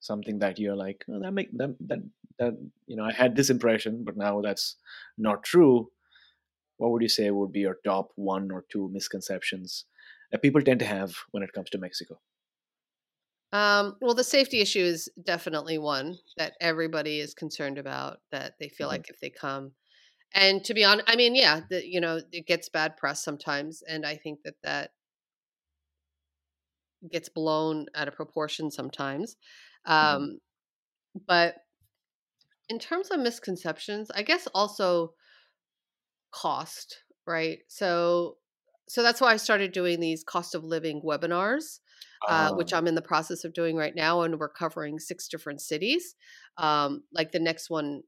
Something 0.02 0.40
that 0.40 0.60
you're 0.60 0.76
like, 0.78 1.06
oh, 1.10 1.20
that 1.22 1.34
make 1.34 1.52
that 1.58 1.76
that 1.88 2.00
that 2.40 2.54
you 2.88 2.96
know, 2.98 3.06
I 3.06 3.14
had 3.14 3.36
this 3.36 3.50
impression, 3.50 4.04
but 4.06 4.18
now 4.18 4.42
that's 4.42 4.78
not 5.18 5.44
true. 5.44 5.92
What 6.78 6.92
would 6.92 7.04
you 7.04 7.10
say 7.10 7.32
would 7.32 7.52
be 7.54 7.62
your 7.62 7.80
top 7.86 8.12
one 8.16 8.52
or 8.52 8.66
two 8.70 8.90
misconceptions 8.90 9.86
that 10.32 10.42
people 10.44 10.62
tend 10.62 10.80
to 10.82 10.88
have 10.88 11.16
when 11.32 11.44
it 11.44 11.54
comes 11.54 11.70
to 11.72 11.80
Mexico? 11.80 12.22
Um, 13.52 13.98
well, 14.00 14.14
the 14.14 14.24
safety 14.24 14.60
issue 14.62 14.80
is 14.80 15.10
definitely 15.24 15.78
one 15.80 16.20
that 16.38 16.56
everybody 16.62 17.20
is 17.20 17.34
concerned 17.34 17.78
about. 17.80 18.22
That 18.32 18.56
they 18.60 18.70
feel 18.70 18.88
Mhm. 18.88 18.98
like 19.00 19.10
if 19.10 19.20
they 19.20 19.30
come, 19.32 19.74
and 20.34 20.63
to 20.65 20.73
be 20.73 20.84
honest, 20.84 21.09
I 21.09 21.15
mean, 21.15 21.36
yeah, 21.36 21.61
the, 21.69 21.86
you 21.86 22.01
know, 22.01 22.19
it 22.32 22.45
gets 22.45 22.69
bad 22.69 22.97
press 22.97 23.23
sometimes, 23.23 23.82
and 23.88 24.05
I 24.05 24.15
think 24.15 24.39
that 24.43 24.55
that 24.63 24.91
gets 27.11 27.30
blown 27.30 27.86
out 27.95 28.07
of 28.07 28.15
proportion 28.15 28.71
sometimes. 28.71 29.36
Um, 29.86 30.39
But 31.27 31.55
in 32.69 32.80
terms 32.80 33.09
of 33.09 33.19
misconceptions, 33.19 34.11
I 34.13 34.21
guess 34.23 34.47
also 34.53 35.13
cost, 36.32 37.03
right? 37.25 37.59
So, 37.67 38.38
so 38.88 39.03
that's 39.03 39.21
why 39.21 39.34
I 39.34 39.38
started 39.38 39.71
doing 39.71 39.99
these 39.99 40.23
cost 40.23 40.55
of 40.55 40.63
living 40.63 41.01
webinars 41.03 41.80
uh, 42.27 42.53
which 42.53 42.73
Um, 42.73 42.80
I'm 42.80 42.88
in 42.88 42.95
the 42.95 43.01
process 43.01 43.43
of 43.43 43.53
doing 43.53 43.75
right 43.75 43.95
now, 43.95 44.21
and 44.21 44.39
we're 44.39 44.49
covering 44.49 44.99
six 44.99 45.27
different 45.27 45.61
cities. 45.61 46.15
Um, 46.57 47.03
like 47.13 47.32
the 47.32 47.39
next 47.39 47.69
one 47.69 48.03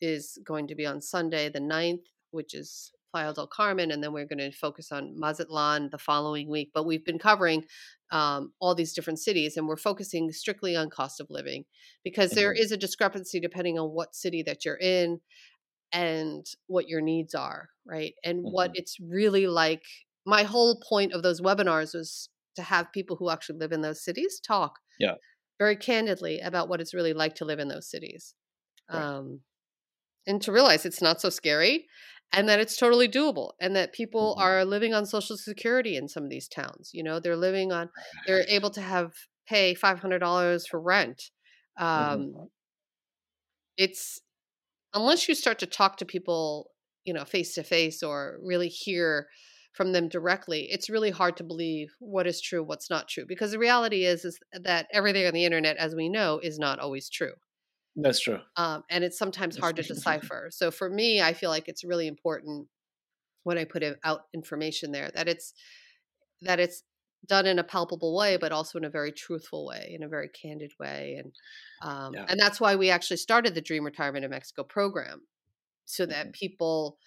is 0.00 0.38
going 0.44 0.66
to 0.68 0.74
be 0.74 0.86
on 0.86 1.00
Sunday, 1.00 1.48
the 1.48 1.60
9th, 1.60 2.04
which 2.30 2.54
is 2.54 2.92
Playa 3.12 3.32
del 3.32 3.46
Carmen, 3.46 3.90
and 3.90 4.02
then 4.02 4.12
we're 4.12 4.26
going 4.26 4.38
to 4.38 4.50
focus 4.52 4.92
on 4.92 5.18
Mazatlan 5.18 5.90
the 5.90 5.98
following 5.98 6.48
week. 6.48 6.70
But 6.74 6.84
we've 6.86 7.04
been 7.04 7.18
covering 7.18 7.64
um, 8.10 8.52
all 8.60 8.74
these 8.74 8.92
different 8.92 9.18
cities, 9.20 9.56
and 9.56 9.66
we're 9.66 9.76
focusing 9.76 10.30
strictly 10.32 10.76
on 10.76 10.90
cost 10.90 11.20
of 11.20 11.28
living 11.30 11.64
because 12.04 12.30
there 12.32 12.52
Mhm. 12.54 12.58
is 12.58 12.72
a 12.72 12.76
discrepancy 12.76 13.40
depending 13.40 13.78
on 13.78 13.90
what 13.90 14.14
city 14.14 14.42
that 14.42 14.64
you're 14.64 14.78
in 14.78 15.20
and 15.92 16.46
what 16.66 16.88
your 16.88 17.00
needs 17.00 17.34
are, 17.34 17.70
right? 17.86 18.14
And 18.24 18.42
what 18.42 18.72
it's 18.74 18.98
really 19.00 19.46
like. 19.46 19.84
My 20.26 20.42
whole 20.42 20.80
point 20.80 21.12
of 21.12 21.22
those 21.22 21.40
webinars 21.40 21.94
was 21.94 22.28
to 22.56 22.62
have 22.62 22.92
people 22.92 23.16
who 23.16 23.30
actually 23.30 23.58
live 23.58 23.72
in 23.72 23.82
those 23.82 24.02
cities 24.02 24.40
talk 24.40 24.78
Yeah. 24.98 25.14
very 25.58 25.76
candidly 25.76 26.40
about 26.40 26.68
what 26.68 26.80
it's 26.80 26.94
really 26.94 27.12
like 27.12 27.34
to 27.36 27.44
live 27.44 27.58
in 27.60 27.68
those 27.68 27.88
cities. 27.88 28.34
Right. 28.92 29.02
Um, 29.02 29.42
and 30.26 30.42
to 30.42 30.52
realize 30.52 30.84
it's 30.86 31.02
not 31.02 31.20
so 31.20 31.30
scary 31.30 31.86
and 32.32 32.48
that 32.48 32.60
it's 32.60 32.76
totally 32.76 33.08
doable 33.08 33.52
and 33.60 33.76
that 33.76 33.92
people 33.92 34.34
Mhm. 34.34 34.40
are 34.40 34.64
living 34.64 34.92
on 34.94 35.06
social 35.06 35.36
security 35.36 35.96
in 35.96 36.08
some 36.08 36.24
of 36.24 36.30
these 36.30 36.48
towns 36.48 36.90
you 36.92 37.02
know 37.02 37.20
they're 37.20 37.36
living 37.36 37.72
on 37.72 37.90
they're 38.26 38.44
able 38.48 38.70
to 38.70 38.80
have 38.80 39.12
pay 39.46 39.74
$500 39.74 40.66
for 40.66 40.80
rent 40.80 41.30
um, 41.78 42.48
it's 43.76 44.20
unless 44.94 45.28
you 45.28 45.34
start 45.36 45.58
to 45.60 45.66
talk 45.66 45.98
to 45.98 46.06
people 46.06 46.72
you 47.04 47.14
know 47.14 47.24
face 47.24 47.54
to 47.54 47.62
face 47.64 48.02
or 48.02 48.38
really 48.42 48.68
hear 48.68 49.28
from 49.74 49.92
them 49.92 50.08
directly 50.08 50.70
it's 50.70 50.90
really 50.90 51.10
hard 51.10 51.36
to 51.36 51.44
believe 51.44 51.94
what 52.00 52.26
is 52.26 52.40
true 52.40 52.64
what's 52.64 52.90
not 52.90 53.08
true 53.08 53.26
because 53.26 53.52
the 53.52 53.60
reality 53.60 54.04
is 54.04 54.24
is 54.24 54.38
that 54.52 54.88
everything 54.92 55.26
on 55.26 55.34
the 55.34 55.44
internet 55.46 55.76
as 55.78 55.94
we 55.96 56.08
know 56.10 56.38
is 56.40 56.58
not 56.58 56.78
always 56.80 57.10
true 57.10 57.34
That's 57.96 58.20
true. 58.20 58.40
um, 58.56 58.84
and 58.88 59.04
it's 59.04 59.18
sometimes 59.18 59.56
hard 59.56 59.76
to 59.76 59.82
decipher. 59.84 60.48
So 60.50 60.70
for 60.70 60.88
me, 60.88 61.20
I 61.20 61.34
feel 61.34 61.50
like 61.50 61.68
it's 61.68 61.84
really 61.84 62.06
important 62.06 62.68
when 63.44 63.58
I 63.58 63.64
put 63.64 63.84
out 64.04 64.26
information 64.34 64.92
there 64.92 65.10
that 65.12 65.28
it's 65.28 65.54
that 66.42 66.60
it's 66.60 66.84
done 67.26 67.46
in 67.46 67.58
a 67.58 67.64
palpable 67.64 68.16
way, 68.16 68.36
but 68.38 68.52
also 68.52 68.78
in 68.78 68.84
a 68.84 68.90
very 68.90 69.12
truthful 69.12 69.66
way, 69.66 69.92
in 69.94 70.02
a 70.02 70.08
very 70.08 70.28
candid 70.28 70.72
way, 70.80 71.16
and 71.16 71.34
um, 71.82 72.18
Yeah. 72.18 72.28
and 72.28 72.40
that's 72.40 72.60
why 72.60 72.76
we 72.76 72.90
actually 72.90 73.18
started 73.18 73.54
the 73.54 73.62
Dream 73.62 73.84
Retirement 73.84 74.24
in 74.24 74.30
Mexico 74.32 74.64
program, 74.64 75.26
so 75.86 76.06
that 76.06 76.32
Mhm. 76.32 76.34
people 76.34 76.98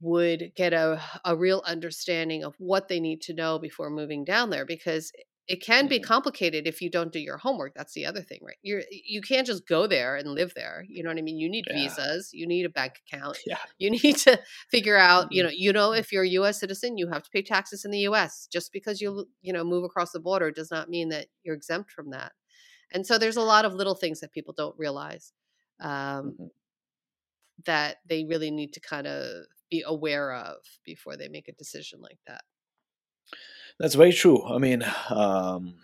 would 0.00 0.52
get 0.54 0.72
a 0.72 1.00
a 1.24 1.36
real 1.36 1.62
understanding 1.66 2.42
of 2.42 2.54
what 2.58 2.88
they 2.88 3.00
need 3.00 3.20
to 3.20 3.34
know 3.34 3.58
before 3.58 3.90
moving 3.90 4.24
down 4.24 4.50
there 4.50 4.64
because 4.64 5.12
it 5.48 5.56
can 5.62 5.88
be 5.88 5.98
Mhm. 5.98 6.00
complicated 6.00 6.66
if 6.66 6.80
you 6.80 6.90
don't 6.90 7.12
do 7.12 7.18
your 7.20 7.38
homework 7.38 7.74
that's 7.74 7.92
the 7.94 8.06
other 8.06 8.22
thing 8.22 8.40
right 8.42 8.58
you're 8.62 8.82
you 8.90 9.20
can't 9.20 9.46
just 9.46 9.66
go 9.66 9.86
there 9.86 10.16
and 10.16 10.28
live 10.34 10.52
there 10.54 10.84
you 10.88 11.02
know 11.02 11.10
what 11.10 11.18
i 11.18 11.22
mean 11.22 11.38
you 11.38 11.48
need 11.48 11.66
Yeah. 11.66 11.72
visas 11.72 12.30
you 12.32 12.46
need 12.46 12.64
a 12.66 12.68
bank 12.70 13.00
account 13.06 13.38
Yeah. 13.46 13.58
you 13.78 13.90
need 13.90 14.16
to 14.16 14.38
figure 14.70 14.96
out 14.96 15.26
you 15.30 15.42
Mhm. 15.42 15.44
know 15.44 15.50
you 15.50 15.72
know 15.72 15.92
if 15.92 16.12
you're 16.12 16.24
a 16.24 16.28
us 16.30 16.60
citizen 16.60 16.96
you 16.98 17.08
have 17.08 17.22
to 17.22 17.30
pay 17.30 17.42
taxes 17.42 17.84
in 17.84 17.90
the 17.90 18.00
us 18.00 18.46
just 18.52 18.72
because 18.72 19.00
you 19.00 19.28
you 19.42 19.52
know 19.52 19.64
move 19.64 19.84
across 19.84 20.12
the 20.12 20.20
border 20.20 20.50
does 20.50 20.70
not 20.70 20.88
mean 20.88 21.08
that 21.08 21.28
you're 21.42 21.54
exempt 21.56 21.90
from 21.90 22.10
that 22.10 22.32
and 22.92 23.06
so 23.06 23.18
there's 23.18 23.36
a 23.36 23.42
lot 23.42 23.64
of 23.64 23.74
little 23.74 23.94
things 23.96 24.20
that 24.20 24.32
people 24.32 24.54
don't 24.54 24.78
realize 24.78 25.32
um, 25.80 26.38
Mhm. 26.38 26.50
that 27.66 27.98
they 28.06 28.24
really 28.24 28.50
need 28.50 28.72
to 28.74 28.80
kind 28.80 29.06
of 29.06 29.46
be 29.70 29.82
aware 29.86 30.32
of 30.32 30.58
before 30.84 31.16
they 31.16 31.28
make 31.28 31.48
a 31.48 31.52
decision 31.52 32.00
like 32.00 32.18
that. 32.26 32.42
That's 33.80 33.94
very 33.96 34.12
true. 34.12 34.44
I 34.46 34.58
mean, 34.58 34.84
um, 35.08 35.74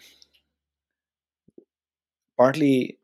partly 2.36 2.98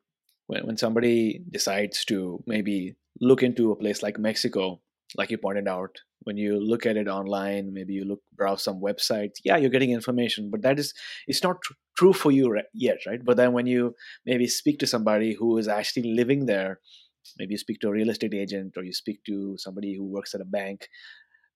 when, 0.47 0.67
when 0.67 0.77
somebody 0.77 1.43
decides 1.51 2.05
to 2.07 2.43
maybe 2.47 2.97
look 3.21 3.43
into 3.43 3.73
a 3.73 3.77
place 3.77 4.03
like 4.03 4.19
Mexico, 4.19 4.81
like 5.17 5.31
you 5.31 5.39
pointed 5.39 5.69
out, 5.69 5.97
when 6.25 6.37
you 6.37 6.61
look 6.61 6.87
at 6.87 6.97
it 6.97 7.09
online, 7.09 7.75
maybe 7.75 7.95
you 7.95 8.05
look 8.05 8.21
browse 8.37 8.63
some 8.63 8.81
websites. 8.81 9.35
Yeah, 9.45 9.57
you're 9.57 9.71
getting 9.71 9.91
information, 9.91 10.51
but 10.51 10.63
that 10.63 10.79
is 10.79 10.95
it's 11.27 11.43
not 11.43 11.61
tr- 11.63 11.73
true 11.99 12.13
for 12.13 12.31
you 12.31 12.51
re- 12.51 12.65
yet, 12.75 12.99
right? 13.07 13.25
But 13.25 13.37
then 13.37 13.53
when 13.53 13.67
you 13.67 13.95
maybe 14.25 14.47
speak 14.47 14.79
to 14.81 14.87
somebody 14.87 15.35
who 15.35 15.59
is 15.59 15.67
actually 15.69 16.15
living 16.15 16.47
there, 16.47 16.79
maybe 17.39 17.55
you 17.55 17.59
speak 17.59 17.81
to 17.81 17.89
a 17.89 17.93
real 17.93 18.11
estate 18.11 18.35
agent 18.35 18.75
or 18.77 18.85
you 18.85 18.93
speak 18.93 19.25
to 19.25 19.57
somebody 19.59 19.97
who 19.97 20.05
works 20.05 20.35
at 20.35 20.41
a 20.41 20.45
bank. 20.45 20.89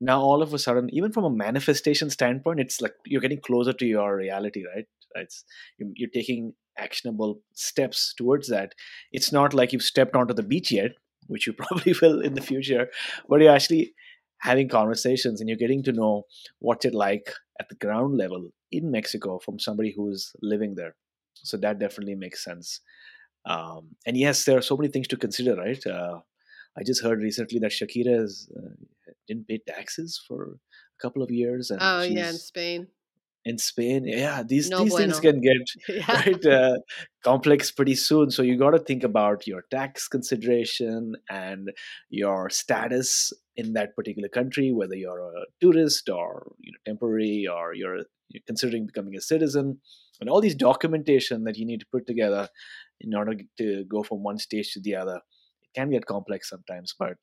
Now 0.00 0.20
all 0.20 0.42
of 0.42 0.52
a 0.52 0.58
sudden, 0.58 0.88
even 0.92 1.12
from 1.12 1.24
a 1.24 1.30
manifestation 1.30 2.10
standpoint, 2.10 2.60
it's 2.60 2.80
like 2.80 2.92
you're 3.06 3.20
getting 3.20 3.40
closer 3.40 3.72
to 3.72 3.86
your 3.86 4.16
reality, 4.16 4.64
right? 4.74 4.84
It's 5.14 5.44
you're 5.78 6.10
taking 6.12 6.52
actionable 6.78 7.40
steps 7.54 8.14
towards 8.16 8.48
that. 8.48 8.74
It's 9.12 9.32
not 9.32 9.54
like 9.54 9.72
you've 9.72 9.82
stepped 9.82 10.14
onto 10.14 10.34
the 10.34 10.42
beach 10.42 10.70
yet, 10.70 10.92
which 11.26 11.46
you 11.46 11.52
probably 11.58 11.94
will 12.00 12.20
in 12.20 12.34
the 12.34 12.42
future, 12.42 12.88
but 13.28 13.40
you're 13.40 13.54
actually 13.54 13.94
having 14.40 14.68
conversations 14.68 15.40
and 15.40 15.48
you're 15.48 15.58
getting 15.58 15.82
to 15.82 15.92
know 15.92 16.24
what's 16.58 16.84
it 16.84 16.94
like 16.94 17.32
at 17.58 17.68
the 17.68 17.74
ground 17.74 18.16
level 18.16 18.50
in 18.70 18.90
Mexico 18.90 19.38
from 19.38 19.58
somebody 19.58 19.94
who's 19.96 20.32
living 20.42 20.74
there. 20.74 20.94
So 21.34 21.56
that 21.58 21.78
definitely 21.78 22.14
makes 22.14 22.44
sense. 22.44 22.80
Um, 23.46 23.90
and 24.06 24.16
yes, 24.16 24.44
there 24.44 24.58
are 24.58 24.62
so 24.62 24.76
many 24.76 24.90
things 24.90 25.08
to 25.08 25.16
consider, 25.16 25.56
right? 25.56 25.84
Uh, 25.86 26.20
I 26.76 26.82
just 26.84 27.02
heard 27.02 27.20
recently 27.20 27.58
that 27.60 27.70
Shakira 27.70 28.22
is 28.22 28.50
uh, 28.56 28.74
didn't 29.28 29.48
pay 29.48 29.58
taxes 29.66 30.20
for 30.26 30.44
a 30.44 31.02
couple 31.02 31.22
of 31.22 31.30
years. 31.30 31.70
And 31.70 31.80
oh 31.82 32.02
yeah, 32.02 32.30
in 32.30 32.34
Spain 32.34 32.88
in 33.46 33.58
Spain, 33.58 34.04
yeah, 34.04 34.42
these 34.42 34.68
No 34.68 34.82
these 34.82 34.94
things 34.96 35.20
can 35.20 35.40
get 35.40 35.56
Yeah. 35.88 36.12
right 36.12 36.46
uh, 36.46 36.78
complex 37.24 37.70
pretty 37.70 37.94
soon. 37.94 38.32
So 38.32 38.42
you 38.42 38.58
got 38.58 38.72
to 38.72 38.80
think 38.80 39.04
about 39.04 39.46
your 39.46 39.62
tax 39.70 40.08
consideration 40.08 41.14
and 41.30 41.70
your 42.10 42.50
status 42.50 43.32
in 43.54 43.72
that 43.74 43.94
particular 43.94 44.28
country, 44.28 44.72
whether 44.72 44.96
you're 44.96 45.20
a 45.20 45.44
tourist 45.60 46.08
or 46.08 46.52
you 46.58 46.72
know 46.72 46.78
temporary 46.84 47.46
or 47.46 47.72
you're, 47.72 47.98
you're 48.28 48.42
considering 48.48 48.84
becoming 48.84 49.14
a 49.14 49.20
citizen, 49.20 49.80
and 50.20 50.28
all 50.28 50.40
these 50.40 50.56
documentation 50.56 51.44
that 51.44 51.56
you 51.56 51.64
need 51.64 51.78
to 51.80 51.86
put 51.92 52.04
together 52.08 52.48
in 53.00 53.14
order 53.14 53.36
to 53.58 53.84
go 53.84 54.02
from 54.02 54.24
one 54.24 54.38
stage 54.38 54.72
to 54.72 54.80
the 54.80 54.96
other. 54.96 55.20
It 55.62 55.78
can 55.78 55.90
get 55.90 56.06
complex 56.06 56.50
sometimes, 56.50 56.96
but 56.98 57.18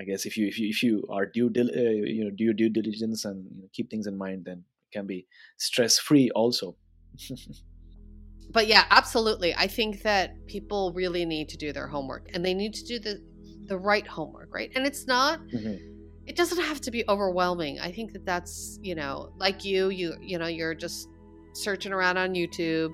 I 0.00 0.04
guess 0.04 0.26
if 0.26 0.36
you 0.36 0.46
if 0.46 0.58
you 0.58 0.68
if 0.68 0.82
you 0.82 1.04
are 1.10 1.26
due 1.26 1.50
dil- 1.50 1.70
uh, 1.70 1.90
you 2.16 2.24
know 2.24 2.30
do 2.30 2.44
your 2.44 2.54
due 2.54 2.68
diligence 2.70 3.24
and 3.24 3.44
you 3.54 3.62
know, 3.62 3.68
keep 3.72 3.90
things 3.90 4.06
in 4.06 4.16
mind, 4.16 4.44
then 4.46 4.58
it 4.58 4.92
can 4.96 5.06
be 5.06 5.26
stress 5.58 5.98
free 5.98 6.30
also. 6.30 6.76
but 8.52 8.66
yeah, 8.66 8.84
absolutely. 8.90 9.54
I 9.54 9.66
think 9.66 10.02
that 10.02 10.34
people 10.46 10.92
really 10.94 11.24
need 11.24 11.48
to 11.50 11.56
do 11.56 11.72
their 11.72 11.86
homework 11.86 12.28
and 12.34 12.44
they 12.44 12.54
need 12.54 12.74
to 12.74 12.84
do 12.84 12.98
the 12.98 13.20
the 13.68 13.78
right 13.78 14.06
homework, 14.06 14.52
right? 14.52 14.70
And 14.74 14.86
it's 14.86 15.06
not 15.06 15.40
Mhm. 15.54 15.78
it 16.26 16.36
doesn't 16.36 16.62
have 16.62 16.80
to 16.82 16.90
be 16.90 17.04
overwhelming. 17.08 17.80
I 17.80 17.92
think 17.92 18.12
that 18.12 18.24
that's, 18.24 18.78
you 18.82 18.94
know, 18.94 19.32
like 19.36 19.64
you, 19.64 19.90
you 19.90 20.14
you 20.20 20.38
know, 20.38 20.46
you're 20.46 20.74
just 20.74 21.08
searching 21.54 21.92
around 21.92 22.16
on 22.16 22.34
YouTube. 22.34 22.92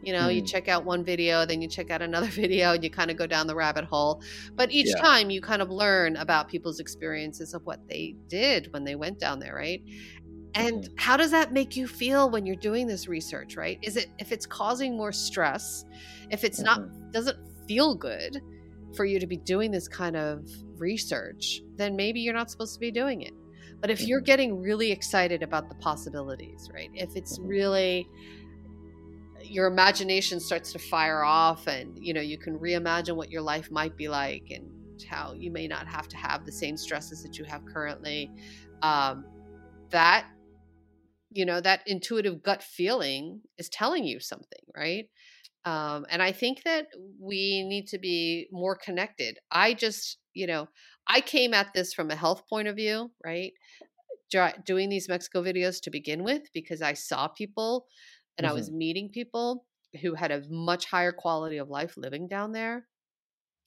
You 0.00 0.12
know, 0.12 0.28
you 0.28 0.40
Mhm. 0.40 0.44
check 0.44 0.68
out 0.68 0.84
one 0.84 1.04
video, 1.04 1.44
then 1.46 1.60
you 1.62 1.68
check 1.68 1.90
out 1.90 2.02
another 2.02 2.26
video, 2.30 2.72
and 2.74 2.84
you 2.84 2.90
kind 2.90 3.10
of 3.10 3.16
go 3.16 3.26
down 3.26 3.46
the 3.46 3.56
rabbit 3.56 3.84
hole. 3.84 4.20
But 4.56 4.70
each 4.72 4.94
Yeah. 4.94 5.02
time 5.02 5.30
you 5.30 5.40
kind 5.40 5.62
of 5.62 5.70
learn 5.70 6.16
about 6.16 6.48
people's 6.48 6.80
experiences 6.80 7.52
of 7.54 7.62
what 7.64 7.80
they 7.88 8.16
did 8.28 8.68
when 8.72 8.84
they 8.84 8.94
went 8.96 9.18
down 9.18 9.40
there, 9.40 9.54
right? 9.54 9.82
And 10.54 10.88
how 10.96 11.16
does 11.16 11.30
that 11.30 11.52
make 11.52 11.76
you 11.76 11.86
feel 11.86 12.30
when 12.30 12.46
you're 12.46 12.56
doing 12.56 12.86
this 12.86 13.06
research, 13.08 13.56
right? 13.56 13.78
Is 13.82 13.96
it 13.96 14.08
if 14.18 14.32
it's 14.32 14.46
causing 14.46 14.96
more 14.96 15.12
stress, 15.12 15.84
if 16.30 16.42
it's 16.44 16.62
not 16.62 16.80
doesn't 17.12 17.36
feel 17.68 17.94
good 17.96 18.42
for 18.92 19.04
you 19.04 19.20
to 19.20 19.26
be 19.26 19.36
doing 19.36 19.70
this 19.70 19.88
kind 19.88 20.16
of 20.16 20.48
research, 20.78 21.62
then 21.76 21.96
maybe 21.96 22.20
you're 22.20 22.34
not 22.34 22.50
supposed 22.50 22.74
to 22.74 22.80
be 22.80 22.90
doing 22.90 23.22
it. 23.22 23.34
But 23.80 23.90
if 23.90 24.06
you're 24.06 24.20
Mhm. 24.20 24.22
getting 24.22 24.58
really 24.60 24.90
excited 24.90 25.42
about 25.42 25.68
the 25.68 25.76
possibilities, 25.76 26.68
right? 26.74 26.90
If 26.94 27.10
it's 27.14 27.38
Mhm. 27.38 27.42
really 27.42 28.10
your 29.48 29.66
imagination 29.66 30.40
starts 30.40 30.72
to 30.72 30.78
fire 30.78 31.22
off 31.22 31.66
and 31.66 31.98
you 31.98 32.12
know 32.12 32.20
you 32.20 32.38
can 32.38 32.58
reimagine 32.58 33.16
what 33.16 33.30
your 33.30 33.42
life 33.42 33.70
might 33.70 33.96
be 33.96 34.08
like 34.08 34.50
and 34.50 34.70
how 35.04 35.32
you 35.32 35.50
may 35.50 35.68
not 35.68 35.86
have 35.86 36.08
to 36.08 36.16
have 36.16 36.44
the 36.44 36.52
same 36.52 36.76
stresses 36.76 37.22
that 37.22 37.38
you 37.38 37.44
have 37.44 37.64
currently. 37.64 38.30
Um, 38.82 39.24
that 39.90 40.26
you 41.30 41.44
know 41.44 41.60
that 41.60 41.82
intuitive 41.86 42.42
gut 42.42 42.62
feeling 42.62 43.40
is 43.58 43.68
telling 43.68 44.04
you 44.04 44.20
something 44.20 44.60
right? 44.76 45.08
Um, 45.64 46.06
and 46.08 46.22
i 46.22 46.32
think 46.32 46.62
that 46.64 46.86
we 47.20 47.64
need 47.64 47.88
to 47.88 47.98
be 47.98 48.48
more 48.52 48.76
connected. 48.76 49.38
I 49.50 49.74
just 49.74 50.18
you 50.34 50.46
know 50.46 50.68
i 51.06 51.20
came 51.20 51.54
at 51.54 51.72
this 51.74 51.92
from 51.92 52.10
a 52.10 52.16
health 52.16 52.48
point 52.48 52.68
of 52.68 52.76
view 52.76 53.10
right? 53.24 53.52
Doing 54.64 54.90
these 54.90 55.08
mexico 55.08 55.42
videos 55.42 55.80
to 55.82 55.90
begin 55.90 56.22
with 56.22 56.42
because 56.52 56.82
i 56.82 56.92
saw 56.92 57.28
people 57.28 57.86
and 58.38 58.46
i 58.46 58.52
was 58.52 58.70
meeting 58.70 59.10
people 59.10 59.66
who 60.02 60.14
had 60.14 60.30
a 60.30 60.42
much 60.48 60.86
higher 60.86 61.12
quality 61.12 61.58
of 61.58 61.68
life 61.68 61.94
living 61.96 62.28
down 62.28 62.52
there 62.52 62.86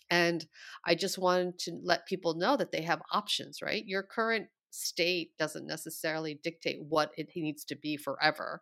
and 0.10 0.46
i 0.86 0.96
just 0.96 1.18
wanted 1.18 1.58
to 1.60 1.80
let 1.84 2.08
people 2.08 2.36
know 2.36 2.56
that 2.58 2.72
they 2.72 2.82
have 2.82 3.02
options 3.12 3.62
right? 3.62 3.84
Your 3.86 4.04
current 4.04 4.48
state 4.72 5.32
doesn't 5.38 5.68
necessarily 5.68 6.40
dictate 6.44 6.80
what 6.88 7.12
it 7.18 7.28
needs 7.36 7.66
to 7.66 7.76
be 7.76 7.98
forever 7.98 8.62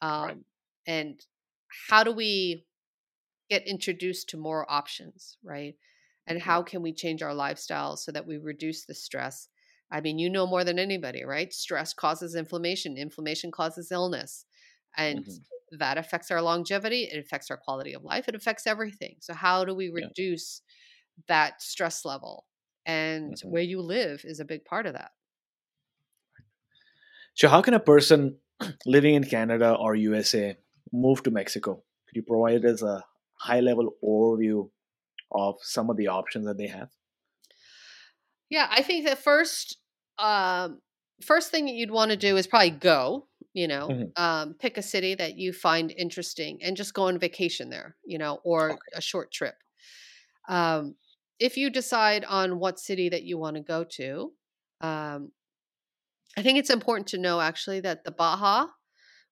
um, 0.00 0.44
and 0.86 1.20
how 1.88 2.02
do 2.04 2.12
we 2.12 2.64
get 3.50 3.66
introduced 3.66 4.28
to 4.30 4.36
more 4.36 4.70
options 4.70 5.36
right? 5.44 5.74
And 6.26 6.40
how 6.40 6.62
can 6.62 6.80
we 6.80 6.94
change 6.94 7.22
our 7.22 7.34
lifestyles 7.34 7.98
so 7.98 8.12
that 8.12 8.26
we 8.26 8.38
reduce 8.38 8.86
the 8.86 8.94
stress? 8.94 9.48
I 9.90 10.00
mean 10.00 10.18
you 10.18 10.30
know 10.30 10.46
more 10.46 10.64
than 10.64 10.78
anybody 10.78 11.24
right? 11.24 11.52
Stress 11.52 11.92
causes 11.92 12.34
inflammation 12.34 12.96
inflammation 12.96 13.50
causes 13.50 13.92
illness 13.92 14.46
and 14.96 15.26
Mhm. 15.26 15.44
that 15.72 15.98
affects 15.98 16.30
our 16.30 16.42
longevity 16.42 17.04
it 17.04 17.18
affects 17.18 17.50
our 17.50 17.56
quality 17.56 17.94
of 17.94 18.04
life 18.04 18.28
it 18.28 18.34
affects 18.34 18.66
everything 18.66 19.16
so 19.20 19.34
how 19.34 19.64
do 19.64 19.74
we 19.74 19.88
Yeah. 19.94 20.08
reduce 20.08 20.62
that 21.28 21.62
stress 21.62 22.04
level 22.04 22.46
and 22.86 23.40
Mhm. 23.42 23.48
where 23.48 23.62
you 23.62 23.80
live 23.80 24.24
is 24.24 24.40
a 24.40 24.44
big 24.44 24.64
part 24.64 24.86
of 24.86 24.94
that 24.94 25.12
So, 27.34 27.48
how 27.48 27.62
can 27.62 27.74
a 27.74 27.80
person 27.80 28.38
living 28.86 29.14
in 29.14 29.24
Canada 29.24 29.74
or 29.74 29.94
USA 29.94 30.56
move 30.92 31.22
to 31.24 31.30
Mexico? 31.30 31.82
Could 32.06 32.16
you 32.16 32.22
provide 32.22 32.64
us 32.64 32.82
a 32.82 33.04
high 33.38 33.60
level 33.60 33.94
overview 34.02 34.70
of 35.32 35.56
some 35.62 35.90
of 35.90 35.96
the 35.96 36.08
options 36.08 36.46
that 36.46 36.58
they 36.58 36.68
have? 36.68 36.90
Yeah, 38.50 38.68
I 38.70 38.82
think 38.82 39.06
the 39.08 39.16
first, 39.16 39.78
um, 40.18 40.80
first 41.22 41.50
thing 41.50 41.66
that 41.66 41.74
you'd 41.74 41.90
want 41.90 42.10
to 42.10 42.16
do 42.16 42.36
is 42.36 42.46
probably 42.46 42.70
go. 42.70 43.28
You 43.54 43.68
know, 43.68 43.96
Mhm. 43.96 44.14
um, 44.16 44.54
pick 44.54 44.78
a 44.78 44.82
city 44.82 45.16
that 45.16 45.36
you 45.38 45.52
find 45.54 45.92
interesting 45.92 46.62
and 46.62 46.76
just 46.76 46.94
go 46.94 47.04
on 47.04 47.18
vacation 47.18 47.70
there. 47.70 47.96
You 48.06 48.18
know, 48.18 48.40
or 48.44 48.82
a 48.94 49.02
short 49.02 49.32
trip. 49.32 49.56
Um, 50.48 50.96
if 51.40 51.56
you 51.56 51.70
decide 51.70 52.24
on 52.24 52.58
what 52.60 52.78
city 52.80 53.08
that 53.10 53.24
you 53.24 53.38
want 53.38 53.56
to 53.56 53.62
go 53.62 53.84
to, 53.84 54.32
um, 54.80 55.32
I 56.36 56.42
think 56.42 56.58
it's 56.58 56.70
important 56.70 57.06
to 57.08 57.18
know 57.18 57.40
actually 57.40 57.80
that 57.80 58.04
the 58.04 58.10
Baja, 58.10 58.68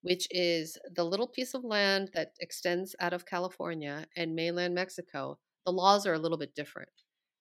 which 0.02 0.28
is 0.30 0.78
the 0.94 1.04
little 1.04 1.28
piece 1.28 1.54
of 1.54 1.64
land 1.64 2.10
that 2.14 2.34
extends 2.40 2.96
out 3.00 3.12
of 3.14 3.26
California 3.26 4.08
and 4.16 4.34
mainland 4.36 4.74
Mexico, 4.74 5.40
the 5.66 5.72
laws 5.72 6.06
are 6.06 6.14
a 6.14 6.18
little 6.20 6.38
bit 6.38 6.54
different, 6.54 6.90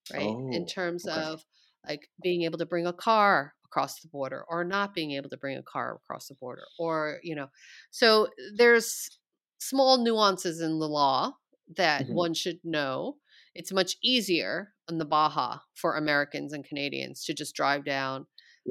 right? 0.10 0.40
in 0.52 0.66
Oh, 0.66 0.68
terms 0.68 1.08
okay. 1.08 1.26
of 1.26 1.46
like 1.88 2.10
being 2.22 2.44
able 2.44 2.58
to 2.60 2.66
bring 2.68 2.88
a 2.88 2.94
car 2.94 3.56
across 3.72 4.02
the 4.02 4.08
border 4.10 4.44
or 4.50 4.64
not 4.64 4.94
being 4.94 5.12
able 5.12 5.30
to 5.30 5.38
bring 5.38 5.58
a 5.58 5.64
car 5.64 5.96
across 5.96 6.28
the 6.28 6.36
border 6.36 6.64
or, 6.78 7.20
you 7.24 7.36
know, 7.36 7.48
so 7.92 8.28
there's 8.56 9.20
small 9.60 9.98
nuances 10.04 10.62
in 10.62 10.80
the 10.80 10.88
law 10.90 11.34
that 11.76 12.06
Mhm. 12.06 12.12
one 12.12 12.34
should 12.34 12.60
know. 12.64 13.18
It's 13.56 13.72
much 13.72 13.96
easier 14.04 14.74
in 14.90 14.98
the 14.98 15.06
Baja 15.06 15.60
for 15.76 15.96
Americans 15.96 16.54
and 16.54 16.66
Canadians 16.66 17.24
to 17.26 17.34
just 17.34 17.56
drive 17.56 17.86
down 17.86 18.28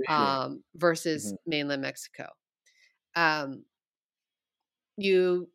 um, 0.08 0.64
versus 0.74 1.34
Mhm. 1.34 1.36
mainland 1.46 1.82
Mexico. 1.82 2.28
Um, 3.16 3.64
you 4.96 5.50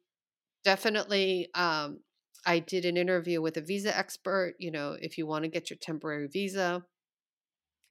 definitely, 0.63 1.49
um, 1.55 2.01
I 2.45 2.59
did 2.59 2.85
an 2.85 2.97
interview 2.97 3.41
with 3.41 3.57
a 3.57 3.61
visa 3.61 3.95
expert. 3.97 4.55
You 4.59 4.71
know, 4.71 4.97
if 4.99 5.17
you 5.17 5.27
want 5.27 5.43
to 5.45 5.49
get 5.51 5.69
your 5.69 5.77
temporary 5.79 6.27
visa 6.27 6.85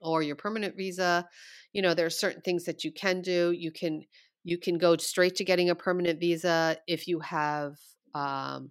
or 0.04 0.22
your 0.22 0.36
permanent 0.36 0.76
visa, 0.76 1.26
you 1.72 1.82
know, 1.82 1.94
there 1.94 2.06
are 2.06 2.10
certain 2.10 2.42
things 2.42 2.64
that 2.64 2.84
you 2.84 2.92
can 2.92 3.22
do. 3.22 3.52
You 3.52 3.72
can 3.72 4.02
you 4.44 4.58
can 4.58 4.78
go 4.78 4.96
straight 4.98 5.36
to 5.36 5.44
getting 5.44 5.70
a 5.70 5.74
permanent 5.74 6.20
visa 6.20 6.76
if 6.86 7.08
you 7.08 7.20
have 7.20 7.72
um, 8.14 8.70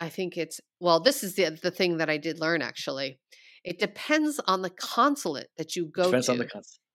I 0.00 0.08
think 0.08 0.36
it's 0.36 0.60
well, 0.80 1.00
this 1.00 1.22
is 1.22 1.34
the 1.34 1.50
the 1.62 1.70
thing 1.70 1.98
that 1.98 2.08
I 2.10 2.16
did 2.16 2.40
learn 2.40 2.62
actually. 2.62 3.18
It 3.64 3.78
depends 3.78 4.40
on 4.46 4.62
the 4.62 4.70
consulate 4.70 5.48
that 5.58 5.76
you 5.76 5.84
go 5.86 6.04
Depends 6.04 6.26
to, 6.26 6.32
on 6.32 6.38
the. 6.38 6.48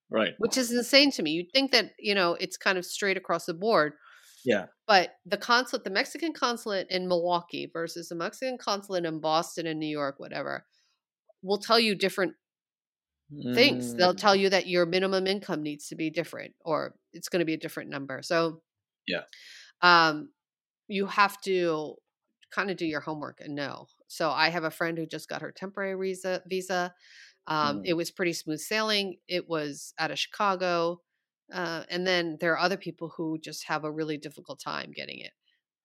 Right. 0.09 0.33
which 0.39 0.57
is 0.57 0.71
insane 0.71 1.11
to 1.11 1.23
me. 1.23 1.31
You'd 1.31 1.51
think 1.53 1.71
that, 1.71 1.91
you 1.99 2.15
know, 2.15 2.33
it's 2.39 2.57
kind 2.57 2.77
of 2.77 2.85
straight 2.85 3.17
across 3.17 3.45
the 3.45 3.53
board, 3.53 3.93
Yeah. 4.43 4.67
but 4.87 5.11
the 5.25 5.37
consulate, 5.37 5.83
the 5.83 5.89
Mexican 5.89 6.33
consulate 6.33 6.87
in 6.89 7.07
Milwaukee 7.07 7.69
versus 7.71 8.09
the 8.09 8.15
Mexican 8.15 8.57
consulate 8.57 9.05
in 9.05 9.19
Boston 9.19 9.67
and 9.67 9.79
New 9.79 9.87
York, 9.87 10.15
whatever, 10.19 10.65
will 11.45 11.59
tell 11.59 11.79
you 11.79 11.95
different 11.95 12.35
things. 13.53 13.93
They'll 13.97 14.13
Mm, 14.13 14.15
tell 14.15 14.35
you 14.35 14.49
that 14.49 14.67
your 14.67 14.85
minimum 14.85 15.27
income 15.27 15.63
needs 15.63 15.87
to 15.89 15.95
be 15.95 16.09
different 16.09 16.55
or 16.63 16.95
it's 17.13 17.29
going 17.29 17.39
to 17.39 17.45
be 17.45 17.53
a 17.53 17.57
different 17.57 17.89
number. 17.89 18.21
So, 18.21 18.61
Yeah. 19.07 19.25
um, 19.81 20.29
you 20.87 21.05
have 21.07 21.41
to 21.41 21.95
kind 22.51 22.71
of 22.71 22.77
do 22.77 22.85
your 22.85 23.01
homework 23.01 23.39
and 23.41 23.55
know. 23.55 23.87
So, 24.07 24.31
I 24.31 24.49
have 24.49 24.63
a 24.63 24.71
friend 24.71 24.97
who 24.97 25.05
just 25.07 25.29
got 25.29 25.41
her 25.41 25.51
temporary 25.51 25.95
visa. 26.09 26.43
Visa. 26.47 26.93
Um, 27.47 27.79
Mm. 27.79 27.85
it 27.85 27.95
was 27.95 28.11
pretty 28.11 28.33
smooth 28.33 28.59
sailing. 28.59 29.19
It 29.27 29.49
was 29.49 29.93
out 29.99 30.11
of 30.11 30.19
Chicago. 30.19 31.01
Uh, 31.53 31.83
and 31.89 32.07
then 32.07 32.37
there 32.41 32.53
are 32.53 32.59
other 32.59 32.77
people 32.77 33.13
who 33.17 33.39
just 33.39 33.65
have 33.65 33.85
a 33.85 33.91
really 33.91 34.17
difficult 34.17 34.59
time 34.59 34.91
getting 34.93 35.19
it. 35.19 35.33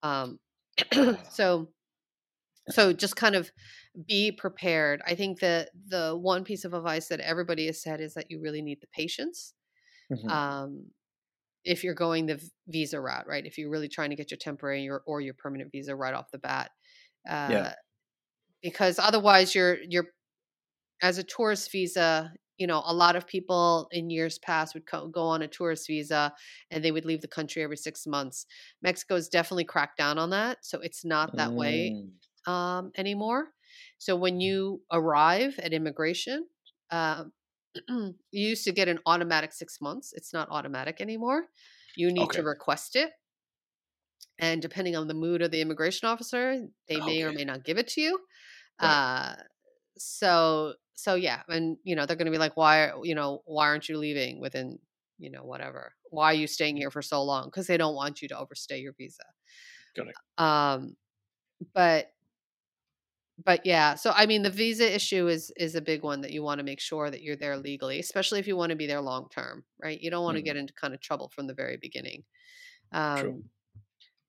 Um, 0.03 0.39
so, 1.29 1.73
so 2.69 2.93
just 2.93 3.15
kind 3.15 3.35
of 3.35 3.51
be 4.07 4.31
prepared. 4.31 5.01
I 5.05 5.15
think 5.15 5.39
that 5.41 5.71
the 5.87 6.17
one 6.17 6.43
piece 6.43 6.65
of 6.65 6.73
advice 6.73 7.07
that 7.09 7.19
everybody 7.19 7.65
has 7.67 7.81
said 7.81 8.01
is 8.01 8.13
that 8.15 8.31
you 8.31 8.41
really 8.41 8.61
need 8.61 8.81
the 8.81 8.87
patience. 8.87 9.53
mhm. 10.09 10.31
Um, 10.31 10.91
if 11.65 11.83
you're 11.83 11.95
going 11.95 12.27
the 12.27 12.43
visa 12.67 13.01
route, 13.01 13.27
right? 13.27 13.45
If 13.45 13.57
you're 13.57 13.69
really 13.71 13.89
trying 13.89 14.11
to 14.11 14.15
get 14.15 14.31
your 14.31 14.39
temporary 14.39 14.89
or, 14.89 15.03
or 15.07 15.21
your 15.21 15.35
permanent 15.35 15.71
visa 15.71 15.95
right 15.95 16.13
off 16.13 16.31
the 16.31 16.39
bat, 16.39 16.71
uh, 17.29 17.69
Yeah. 17.69 17.71
because 18.61 18.99
otherwise 18.99 19.55
you're 19.55 19.77
you're 19.83 20.07
as 21.01 21.17
a 21.17 21.23
tourist 21.23 21.71
visa. 21.71 22.33
You 22.57 22.67
know, 22.67 22.83
a 22.85 22.93
lot 22.93 23.15
of 23.15 23.25
people 23.25 23.87
in 23.91 24.11
years 24.11 24.37
past 24.37 24.75
would 24.75 24.85
co- 24.85 25.07
go 25.07 25.23
on 25.23 25.41
a 25.41 25.47
tourist 25.47 25.87
visa 25.87 26.31
and 26.69 26.83
they 26.85 26.91
would 26.91 27.05
leave 27.05 27.21
the 27.21 27.27
country 27.27 27.63
every 27.63 27.77
six 27.77 28.05
months. 28.05 28.45
Mexico's 28.83 29.27
definitely 29.29 29.65
cracked 29.65 29.97
down 29.97 30.19
on 30.19 30.29
that, 30.29 30.63
so 30.63 30.79
it's 30.79 31.03
not 31.03 31.35
that 31.37 31.55
way 31.55 31.97
Mm, 31.97 32.19
um, 32.47 32.91
anymore. 32.97 33.47
So 33.97 34.15
when 34.15 34.39
you 34.39 34.81
arrive 34.91 35.59
at 35.59 35.73
immigration, 35.73 36.47
uh, 36.89 37.25
you 37.87 38.13
used 38.31 38.65
to 38.65 38.71
get 38.71 38.87
an 38.87 38.99
automatic 39.05 39.53
six 39.53 39.79
months. 39.79 40.13
It's 40.13 40.33
not 40.33 40.49
automatic 40.49 41.01
anymore. 41.01 41.45
You 41.95 42.11
need 42.11 42.29
to 42.31 42.43
request 42.43 42.95
it. 42.95 43.11
And 44.39 44.61
depending 44.61 44.95
on 44.95 45.07
the 45.07 45.13
mood 45.13 45.41
of 45.41 45.51
the 45.51 45.61
immigration 45.61 46.07
officer, 46.07 46.67
they 46.89 46.99
may 46.99 47.21
or 47.23 47.31
may 47.31 47.45
not 47.45 47.63
give 47.63 47.77
it 47.77 47.87
to 47.89 48.01
you. 48.01 48.19
Right. 48.81 48.89
Uh, 48.89 49.35
so 49.97 50.73
so 50.95 51.15
yeah, 51.15 51.41
and 51.47 51.77
you 51.83 51.95
know 51.95 52.05
they're 52.05 52.15
going 52.15 52.25
to 52.25 52.31
be 52.31 52.37
like, 52.37 52.57
why 52.57 52.91
you 53.03 53.15
know 53.15 53.41
why 53.45 53.67
aren't 53.67 53.87
you 53.89 53.97
leaving 53.97 54.39
within 54.39 54.79
you 55.19 55.29
know 55.29 55.43
whatever? 55.43 55.93
Why 56.09 56.31
are 56.31 56.35
you 56.35 56.47
staying 56.47 56.77
here 56.77 56.91
for 56.91 57.01
so 57.01 57.23
long? 57.23 57.45
Because 57.45 57.67
they 57.67 57.77
don't 57.77 57.95
want 57.95 58.21
you 58.21 58.27
to 58.29 58.37
overstay 58.37 58.79
your 58.79 58.93
visa. 58.93 59.23
Correct. 59.95 60.17
Um, 60.37 60.95
but 61.73 62.11
but 63.45 63.65
yeah 63.65 63.95
so 63.95 64.11
i 64.15 64.25
mean 64.25 64.43
the 64.43 64.49
visa 64.49 64.93
issue 64.93 65.27
is 65.27 65.51
is 65.57 65.75
a 65.75 65.81
big 65.81 66.03
one 66.03 66.21
that 66.21 66.31
you 66.31 66.43
want 66.43 66.59
to 66.59 66.63
make 66.63 66.79
sure 66.79 67.09
that 67.09 67.21
you're 67.21 67.35
there 67.35 67.57
legally 67.57 67.99
especially 67.99 68.39
if 68.39 68.47
you 68.47 68.55
want 68.57 68.69
to 68.69 68.75
be 68.75 68.87
there 68.87 69.01
long 69.01 69.27
term 69.29 69.63
right 69.81 70.01
you 70.01 70.09
don't 70.11 70.23
want 70.23 70.35
to 70.37 70.41
Mhm. 70.41 70.43
get 70.43 70.57
into 70.57 70.73
kind 70.73 70.93
of 70.93 70.99
trouble 70.99 71.29
from 71.29 71.47
the 71.47 71.53
very 71.53 71.77
beginning 71.77 72.23
um 72.93 73.33
True. 73.33 73.43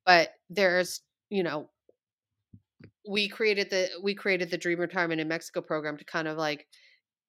but 0.06 0.34
there's 0.50 1.02
you 1.30 1.42
know 1.42 1.70
we 3.08 3.28
created 3.28 3.70
the 3.70 3.88
we 4.02 4.14
created 4.14 4.50
the 4.50 4.58
dream 4.58 4.78
retirement 4.78 5.20
in 5.20 5.28
mexico 5.28 5.60
program 5.60 5.96
to 5.96 6.04
kind 6.04 6.28
of 6.28 6.36
like 6.36 6.68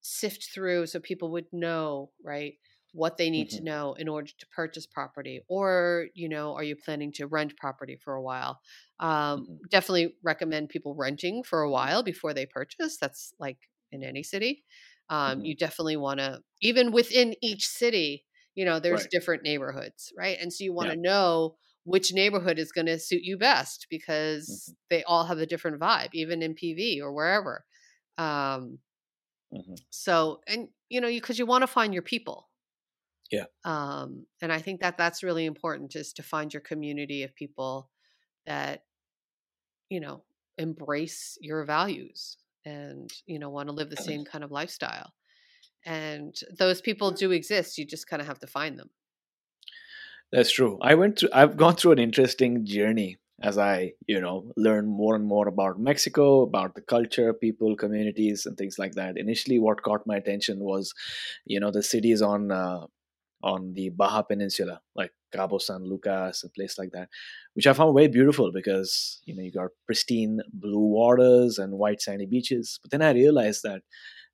sift 0.02 0.50
through 0.54 0.88
so 0.88 1.00
people 1.00 1.32
would 1.32 1.48
know 1.54 2.12
right 2.24 2.56
what 2.94 3.18
they 3.18 3.30
need 3.30 3.50
to 3.50 3.62
Mhm. 3.62 3.64
know 3.64 3.94
in 3.96 4.08
order 4.08 4.32
to 4.38 4.48
purchase 4.50 4.88
property 4.88 5.42
or 5.50 6.08
you 6.14 6.30
know 6.30 6.56
are 6.56 6.64
you 6.64 6.76
planning 6.76 7.12
to 7.12 7.28
rent 7.28 7.58
property 7.58 7.98
for 7.98 8.16
a 8.16 8.22
while 8.24 8.62
um, 9.00 9.48
Mhm. 9.48 9.64
definitely 9.70 10.16
recommend 10.24 10.70
people 10.70 10.96
renting 10.96 11.44
for 11.44 11.62
a 11.62 11.72
while 11.72 12.04
before 12.04 12.34
they 12.34 12.46
purchase 12.46 12.98
that's 12.98 13.34
like 13.40 13.60
in 13.92 14.04
any 14.04 14.24
city 14.24 14.64
um, 15.10 15.42
Mhm. 15.42 15.44
you 15.44 15.56
definitely 15.56 15.98
want 15.98 16.20
to 16.20 16.42
even 16.62 16.92
within 16.92 17.36
each 17.42 17.68
city 17.68 18.26
you 18.56 18.66
know 18.66 18.80
there's 18.80 19.06
Right. 19.06 19.12
different 19.12 19.44
neighborhoods 19.44 20.12
right 20.18 20.38
and 20.40 20.54
so 20.54 20.64
you 20.64 20.74
want 20.74 20.90
Yeah. 20.90 20.94
to 20.94 20.96
know 20.96 21.56
which 21.86 22.14
neighborhood 22.14 22.60
is 22.60 22.72
going 22.72 22.86
to 22.88 23.00
suit 23.00 23.24
you 23.24 23.38
best 23.38 23.88
because 23.90 24.50
Mm-hmm. 24.50 24.74
they 24.90 25.04
all 25.04 25.26
have 25.26 25.40
a 25.40 25.46
different 25.46 25.80
vibe 25.80 26.10
even 26.14 26.42
in 26.42 26.56
pv 26.56 27.00
or 27.02 27.12
wherever 27.14 27.66
um, 28.18 28.80
Mhm. 29.52 29.84
so 29.90 30.42
and 30.48 30.70
you 30.90 31.00
know 31.02 31.08
you 31.08 31.22
because 31.22 31.40
you 31.40 31.46
want 31.46 31.62
to 31.62 31.68
find 31.68 31.94
your 31.94 32.04
people 32.04 32.50
Yeah. 33.34 33.46
um 33.66 34.26
and 34.42 34.54
i 34.54 34.60
think 34.60 34.82
that 34.82 34.98
that's 34.98 35.24
really 35.24 35.46
important 35.46 35.96
is 35.96 36.14
to 36.14 36.24
find 36.24 36.54
your 36.54 36.62
community 36.62 37.24
of 37.24 37.36
people 37.36 37.90
that 38.46 38.84
you 39.90 40.00
know 40.00 40.24
embrace 40.58 41.38
your 41.42 41.66
values 41.66 42.38
and 42.66 43.12
you 43.26 43.40
know 43.40 43.50
want 43.50 43.70
to 43.70 43.76
live 43.76 43.90
the 43.90 43.98
same 43.98 44.24
kind 44.24 44.44
of 44.44 44.52
lifestyle 44.52 45.14
and 45.86 46.36
those 46.60 46.80
people 46.80 47.12
do 47.12 47.32
exist 47.32 47.78
you 47.78 47.86
just 47.86 48.08
kind 48.08 48.22
of 48.22 48.28
have 48.28 48.40
to 48.40 48.48
find 48.48 48.78
them 48.78 48.92
That's 50.34 50.52
true. 50.52 50.80
I 50.82 50.96
went 50.96 51.20
through. 51.20 51.30
I've 51.32 51.58
gone 51.58 51.76
through 51.76 51.92
an 51.92 52.00
interesting 52.00 52.66
journey 52.66 53.20
as 53.44 53.58
I, 53.58 53.94
you 54.08 54.20
know, 54.20 54.52
learn 54.56 54.88
more 54.88 55.16
and 55.16 55.26
more 55.26 55.48
about 55.48 55.80
Mexico, 55.80 56.42
about 56.42 56.76
the 56.76 56.82
culture, 56.82 57.34
people, 57.34 57.76
communities, 57.76 58.46
and 58.46 58.58
things 58.58 58.80
like 58.80 58.94
that. 58.94 59.18
Initially, 59.18 59.60
what 59.60 59.84
caught 59.84 60.08
my 60.08 60.16
attention 60.16 60.60
was, 60.60 60.94
you 61.46 61.60
know, 61.60 61.72
the 61.72 61.84
cities 61.84 62.22
on 62.22 62.52
uh, 62.52 62.88
on 63.44 63.74
the 63.74 63.90
Baja 63.90 64.22
Peninsula, 64.22 64.82
like 64.96 65.12
Cabo 65.34 65.58
San 65.58 65.84
Lucas, 65.84 66.44
a 66.44 66.50
place 66.50 66.78
like 66.78 66.92
that, 66.94 67.10
which 67.54 67.68
I 67.68 67.74
found 67.74 67.94
very 67.96 68.08
beautiful 68.08 68.52
because 68.52 69.22
you 69.26 69.36
know 69.36 69.44
you 69.44 69.52
got 69.52 69.70
pristine 69.86 70.40
blue 70.54 70.80
waters 70.80 71.58
and 71.58 71.74
white 71.74 72.02
sandy 72.02 72.26
beaches. 72.26 72.80
But 72.82 72.92
then 72.92 73.02
I 73.02 73.12
realized 73.12 73.64
that 73.64 73.82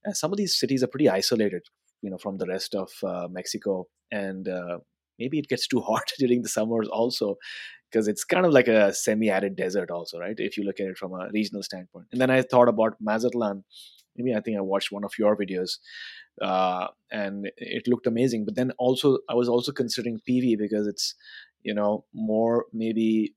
uh, 0.07 0.13
some 0.13 0.31
of 0.31 0.37
these 0.37 0.57
cities 0.57 0.83
are 0.83 0.87
pretty 0.87 1.09
isolated, 1.09 1.63
you 2.01 2.09
know, 2.09 2.17
from 2.17 2.37
the 2.37 2.45
rest 2.45 2.75
of 2.75 2.91
uh, 3.03 3.27
Mexico, 3.29 3.87
and 4.11 4.47
uh, 4.47 4.77
maybe 5.17 5.39
it 5.39 5.49
gets 5.49 5.67
too 5.67 5.81
hot 5.81 6.11
during 6.19 6.41
the 6.41 6.49
summers 6.49 6.87
also 6.87 7.35
because 7.91 8.07
it's 8.07 8.23
kind 8.23 8.45
of 8.45 8.53
like 8.53 8.67
a 8.67 8.93
semi-arid 8.93 9.55
desert 9.55 9.89
also 9.89 10.19
right 10.19 10.35
if 10.37 10.57
you 10.57 10.63
look 10.63 10.79
at 10.79 10.87
it 10.87 10.97
from 10.97 11.13
a 11.13 11.27
regional 11.33 11.63
standpoint. 11.63 12.05
And 12.11 12.21
then 12.21 12.29
i 12.29 12.41
thought 12.41 12.69
about 12.69 12.95
mazatlan 13.01 13.63
maybe 14.15 14.35
i 14.35 14.39
think 14.39 14.57
i 14.57 14.61
watched 14.61 14.91
one 14.91 15.03
of 15.03 15.13
your 15.17 15.35
videos 15.35 15.77
uh, 16.41 16.87
and 17.11 17.51
it 17.57 17.87
looked 17.87 18.07
amazing. 18.07 18.45
But 18.45 18.55
then 18.55 18.71
also 18.77 19.19
i 19.29 19.33
was 19.33 19.49
also 19.49 19.71
considering 19.71 20.19
pv 20.27 20.57
because 20.57 20.87
it's 20.87 21.15
you 21.63 21.73
know 21.73 22.05
more 22.13 22.65
maybe 22.73 23.35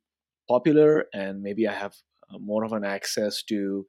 popular 0.49 1.07
and 1.13 1.43
maybe 1.43 1.67
i 1.67 1.73
have 1.73 1.95
uh, 2.31 2.39
more 2.39 2.65
of 2.65 2.73
an 2.73 2.85
access 2.85 3.43
to 3.43 3.87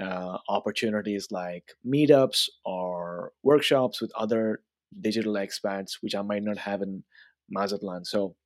uh, 0.00 0.36
opportunities 0.48 1.28
like 1.30 1.72
meetups 1.86 2.48
or 2.64 3.32
workshops 3.42 4.00
with 4.00 4.12
other 4.14 4.60
digital 5.00 5.34
expats 5.34 5.98
which 6.00 6.14
i 6.14 6.22
might 6.22 6.42
not 6.42 6.58
have 6.58 6.82
in 6.82 7.02
mazatlan. 7.50 8.04
So 8.04 8.36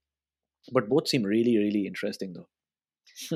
but 0.72 0.88
both 0.88 1.08
seem 1.08 1.22
really 1.22 1.56
really 1.56 1.86
interesting 1.86 2.34
though. 2.34 2.48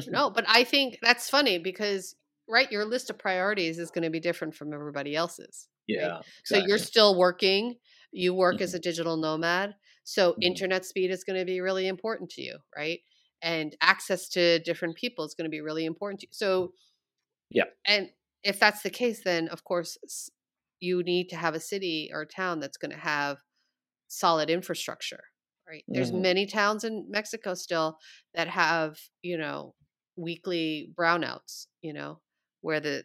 No 0.08 0.30
but 0.34 0.44
i 0.48 0.64
think 0.64 0.98
that's 1.02 1.30
funny 1.30 1.58
because 1.58 2.14
right 2.48 2.70
your 2.70 2.84
list 2.84 3.10
of 3.10 3.18
priorities 3.18 3.78
is 3.78 3.90
going 3.90 4.04
to 4.04 4.10
be 4.10 4.20
different 4.20 4.54
from 4.54 4.72
everybody 4.72 5.16
else's 5.16 5.68
yeah 5.92 6.22
so 6.44 6.56
you're 6.56 6.78
still 6.78 7.16
working 7.18 7.76
you 8.12 8.34
work 8.34 8.60
as 8.60 8.74
a 8.74 8.78
digital 8.78 9.16
nomad 9.16 9.74
so 10.04 10.36
Mhm. 10.36 10.64
internet 10.64 10.84
speed 10.84 11.10
is 11.10 11.24
going 11.24 11.38
to 11.38 11.44
be 11.44 11.60
really 11.60 11.86
important 11.86 12.30
to 12.30 12.42
you 12.42 12.58
right 12.76 13.00
and 13.42 13.76
access 13.80 14.28
to 14.28 14.58
different 14.60 14.96
people 14.96 15.24
is 15.24 15.34
going 15.34 15.44
to 15.44 15.50
be 15.50 15.60
really 15.60 15.84
important 15.84 16.20
to 16.20 16.26
you 16.26 16.32
so 16.32 16.72
Yeah. 17.50 17.64
and 17.86 18.10
if 18.42 18.58
that's 18.60 18.82
the 18.82 18.90
case 18.90 19.22
then 19.24 19.48
of 19.48 19.64
course 19.64 19.96
you 20.80 21.02
need 21.02 21.28
to 21.30 21.36
have 21.36 21.54
a 21.54 21.60
city 21.60 22.10
or 22.12 22.22
a 22.22 22.26
town 22.26 22.60
that's 22.60 22.76
going 22.76 22.90
to 22.90 22.96
have 22.96 23.38
solid 24.08 24.50
infrastructure 24.50 25.24
right 25.68 25.84
there's 25.94 26.12
Mhm. 26.12 26.12
many 26.12 26.46
towns 26.46 26.84
in 26.84 27.06
mexico 27.10 27.54
still 27.54 27.98
that 28.34 28.48
have 28.48 28.98
you 29.22 29.38
know 29.38 29.74
weekly 30.16 30.92
brownouts 30.98 31.66
you 31.82 31.92
know 31.92 32.20
where 32.62 32.80
the 32.80 33.04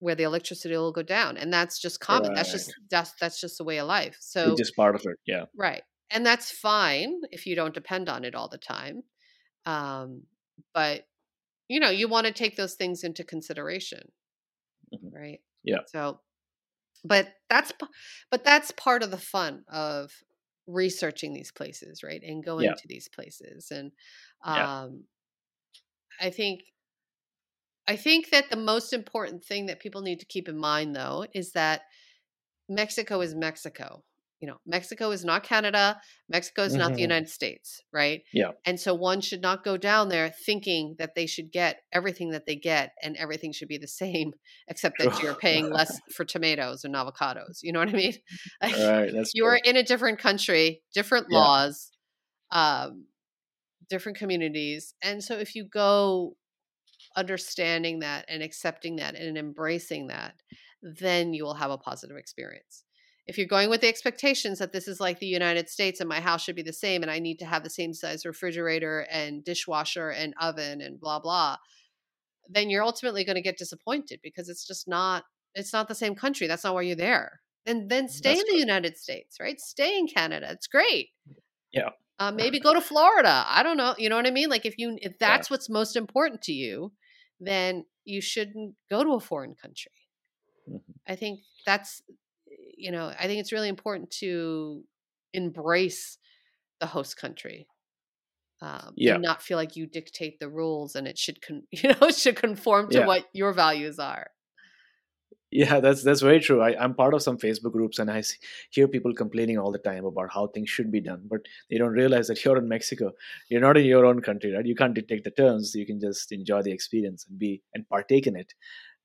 where 0.00 0.14
the 0.14 0.22
electricity 0.24 0.76
will 0.76 0.92
go 0.92 1.02
down 1.02 1.36
and 1.36 1.52
that's 1.52 1.78
just 1.80 2.00
common 2.00 2.30
that's 2.34 2.52
just 2.52 2.74
that's 2.90 3.12
that's 3.20 3.40
just 3.40 3.58
the 3.58 3.64
way 3.64 3.78
of 3.78 3.86
life 3.86 4.16
so 4.20 4.52
it's 4.52 4.60
just 4.60 4.76
part 4.76 4.94
of 4.94 5.02
it 5.04 5.18
yeah 5.26 5.44
right 5.56 5.82
and 6.10 6.24
that's 6.24 6.50
fine 6.50 7.20
if 7.30 7.46
you 7.46 7.54
don't 7.56 7.74
depend 7.74 8.08
on 8.08 8.24
it 8.24 8.34
all 8.34 8.48
the 8.48 8.58
time 8.58 9.02
um 9.66 10.22
but 10.74 11.06
you 11.68 11.80
know 11.80 11.90
you 11.90 12.08
want 12.08 12.26
to 12.26 12.32
take 12.32 12.56
those 12.56 12.74
things 12.74 13.04
into 13.04 13.24
consideration 13.24 14.10
Mhm. 14.92 15.12
right 15.12 15.40
Yeah. 15.62 15.82
so 15.86 16.20
but 17.04 17.34
that's 17.50 17.72
but 18.30 18.44
that's 18.44 18.72
part 18.72 19.02
of 19.02 19.10
the 19.10 19.18
fun 19.18 19.64
of 19.68 20.12
researching 20.66 21.34
these 21.34 21.52
places 21.52 22.02
right 22.04 22.22
and 22.22 22.44
going 22.44 22.64
Yeah. 22.64 22.76
to 22.76 22.88
these 22.88 23.08
places 23.08 23.70
and 23.72 23.92
Yeah. 24.44 24.68
um 24.72 25.04
i 26.20 26.30
think 26.30 26.62
I 27.88 27.96
think 27.96 28.30
that 28.30 28.50
the 28.50 28.56
most 28.56 28.92
important 28.92 29.44
thing 29.44 29.66
that 29.66 29.80
people 29.80 30.02
need 30.02 30.20
to 30.20 30.26
keep 30.26 30.48
in 30.48 30.58
mind, 30.58 30.94
though, 30.96 31.26
is 31.34 31.52
that 31.52 31.82
Mexico 32.68 33.20
is 33.20 33.34
Mexico. 33.34 34.04
You 34.40 34.48
know, 34.48 34.58
Mexico 34.66 35.10
is 35.10 35.24
not 35.24 35.42
Canada. 35.44 36.00
Mexico 36.28 36.62
is 36.64 36.76
not 36.76 36.94
the 36.94 37.02
hmm 37.02 37.02
United 37.02 37.28
States, 37.28 37.82
right? 37.92 38.22
Yeah. 38.32 38.52
And 38.64 38.78
so 38.78 38.94
one 38.94 39.20
should 39.20 39.40
not 39.40 39.64
go 39.64 39.76
down 39.76 40.10
there 40.10 40.30
thinking 40.30 40.96
that 40.98 41.14
they 41.14 41.26
should 41.26 41.50
get 41.52 41.82
everything 41.92 42.30
that 42.30 42.46
they 42.46 42.56
get 42.56 42.92
and 43.02 43.16
everything 43.16 43.52
should 43.52 43.68
be 43.68 43.78
the 43.78 43.88
same, 43.88 44.34
except 44.68 44.98
that 44.98 45.20
you're 45.22 45.34
paying 45.34 45.70
less 45.70 46.00
for 46.12 46.24
tomatoes 46.24 46.84
and 46.84 46.94
avocados. 46.94 47.60
You 47.62 47.72
know 47.72 47.80
what 47.80 47.90
I 47.90 47.92
mean? 47.92 48.14
Like, 48.62 48.76
right. 48.76 49.10
That's 49.12 49.34
you 49.34 49.44
true. 49.44 49.46
are 49.46 49.60
in 49.64 49.76
a 49.76 49.82
different 49.82 50.18
country, 50.18 50.82
different 50.94 51.30
Yeah. 51.30 51.48
laws, 51.48 51.90
um, 52.50 53.06
different 53.88 54.18
communities. 54.18 54.94
And 55.02 55.22
so 55.22 55.36
if 55.38 55.54
you 55.54 55.64
go 55.64 56.36
understanding 57.16 58.00
that 58.00 58.24
and 58.28 58.42
accepting 58.42 58.96
that 58.96 59.14
and 59.14 59.36
embracing 59.36 60.08
that, 60.08 60.34
then 60.82 61.34
you 61.34 61.44
will 61.44 61.54
have 61.54 61.70
a 61.70 61.78
positive 61.78 62.16
experience. 62.16 62.84
If 63.26 63.36
you're 63.36 63.46
going 63.46 63.68
with 63.68 63.82
the 63.82 63.88
expectations 63.88 64.58
that 64.58 64.72
this 64.72 64.88
is 64.88 65.00
like 65.00 65.18
the 65.18 65.26
United 65.26 65.68
States 65.68 66.00
and 66.00 66.08
my 66.08 66.20
house 66.20 66.42
should 66.42 66.56
be 66.56 66.62
the 66.62 66.72
same 66.72 67.02
and 67.02 67.10
I 67.10 67.18
need 67.18 67.38
to 67.40 67.44
have 67.44 67.62
the 67.62 67.70
same 67.70 67.92
size 67.92 68.24
refrigerator 68.24 69.06
and 69.10 69.44
dishwasher 69.44 70.08
and 70.08 70.32
oven 70.40 70.80
and 70.80 70.98
blah 70.98 71.18
blah, 71.18 71.58
then 72.48 72.70
you're 72.70 72.82
ultimately 72.82 73.24
going 73.24 73.36
to 73.36 73.42
get 73.42 73.58
disappointed 73.58 74.20
because 74.22 74.48
it's 74.48 74.66
just 74.66 74.88
not 74.88 75.24
it's 75.54 75.72
not 75.72 75.88
the 75.88 75.94
same 75.94 76.14
country. 76.14 76.46
That's 76.46 76.64
not 76.64 76.74
why 76.74 76.82
you're 76.82 76.96
there. 76.96 77.40
And 77.66 77.90
then 77.90 78.06
mm, 78.06 78.10
stay 78.10 78.34
That's 78.34 78.48
in 78.48 78.54
the 78.54 78.60
United 78.60 78.96
States, 78.96 79.36
right? 79.38 79.60
Stay 79.60 79.98
in 79.98 80.06
Canada. 80.06 80.48
It's 80.50 80.66
great. 80.66 81.08
Yeah. 81.70 81.90
Uh, 82.18 82.32
maybe 82.32 82.58
go 82.58 82.74
to 82.74 82.80
Florida. 82.80 83.44
I 83.46 83.62
don't 83.62 83.76
know. 83.76 83.94
You 83.96 84.08
know 84.08 84.16
what 84.16 84.26
I 84.26 84.30
mean? 84.32 84.48
Like 84.50 84.66
if 84.66 84.76
you 84.78 84.98
if 85.00 85.18
that's 85.18 85.50
what's 85.50 85.68
most 85.70 85.94
important 85.96 86.42
to 86.42 86.52
you, 86.52 86.92
then 87.40 87.84
you 88.04 88.20
shouldn't 88.20 88.74
go 88.90 89.04
to 89.04 89.10
a 89.14 89.20
foreign 89.20 89.54
country. 89.54 89.92
Mhm. 90.68 90.80
I 91.06 91.14
think 91.16 91.40
that's 91.64 92.02
you 92.76 92.90
know, 92.92 93.08
I 93.18 93.26
think 93.26 93.40
it's 93.40 93.52
really 93.52 93.68
important 93.68 94.10
to 94.20 94.84
embrace 95.32 96.18
the 96.80 96.86
host 96.86 97.16
country. 97.16 97.66
Um, 98.60 98.94
Yeah. 98.96 99.14
and 99.14 99.22
not 99.22 99.40
feel 99.42 99.56
like 99.56 99.76
you 99.76 99.86
dictate 99.86 100.40
the 100.40 100.48
rules 100.48 100.96
and 100.96 101.06
it 101.06 101.16
should 101.18 101.40
con- 101.40 101.66
you 101.70 101.90
know 101.90 102.08
it 102.08 102.16
should 102.16 102.36
conform 102.36 102.90
to 102.90 102.98
Yeah. 102.98 103.06
what 103.06 103.26
your 103.32 103.52
values 103.52 103.98
are. 104.00 104.30
Yeah, 105.50 105.80
that's 105.80 106.02
that's 106.02 106.20
very 106.20 106.40
true. 106.40 106.60
I, 106.60 106.76
I'm 106.78 106.94
part 106.94 107.14
of 107.14 107.22
some 107.22 107.38
Facebook 107.38 107.72
groups, 107.72 107.98
and 107.98 108.10
I 108.10 108.20
see, 108.20 108.36
hear 108.70 108.86
people 108.86 109.14
complaining 109.14 109.56
all 109.58 109.72
the 109.72 109.78
time 109.78 110.04
about 110.04 110.30
how 110.30 110.48
things 110.48 110.68
should 110.68 110.92
be 110.92 111.00
done, 111.00 111.22
but 111.24 111.40
they 111.70 111.78
don't 111.78 111.92
realize 111.92 112.28
that 112.28 112.44
you're 112.44 112.58
in 112.58 112.68
Mexico. 112.68 113.12
You're 113.48 113.62
not 113.62 113.78
in 113.78 113.86
your 113.86 114.04
own 114.04 114.20
country, 114.20 114.52
right? 114.52 114.66
You 114.66 114.74
can't 114.74 114.92
dictate 114.94 115.24
the 115.24 115.30
terms. 115.30 115.74
You 115.74 115.86
can 115.86 116.00
just 116.00 116.32
enjoy 116.32 116.62
the 116.62 116.72
experience 116.72 117.24
and 117.28 117.38
be 117.38 117.62
and 117.74 117.88
partake 117.88 118.26
in 118.26 118.36
it. 118.36 118.52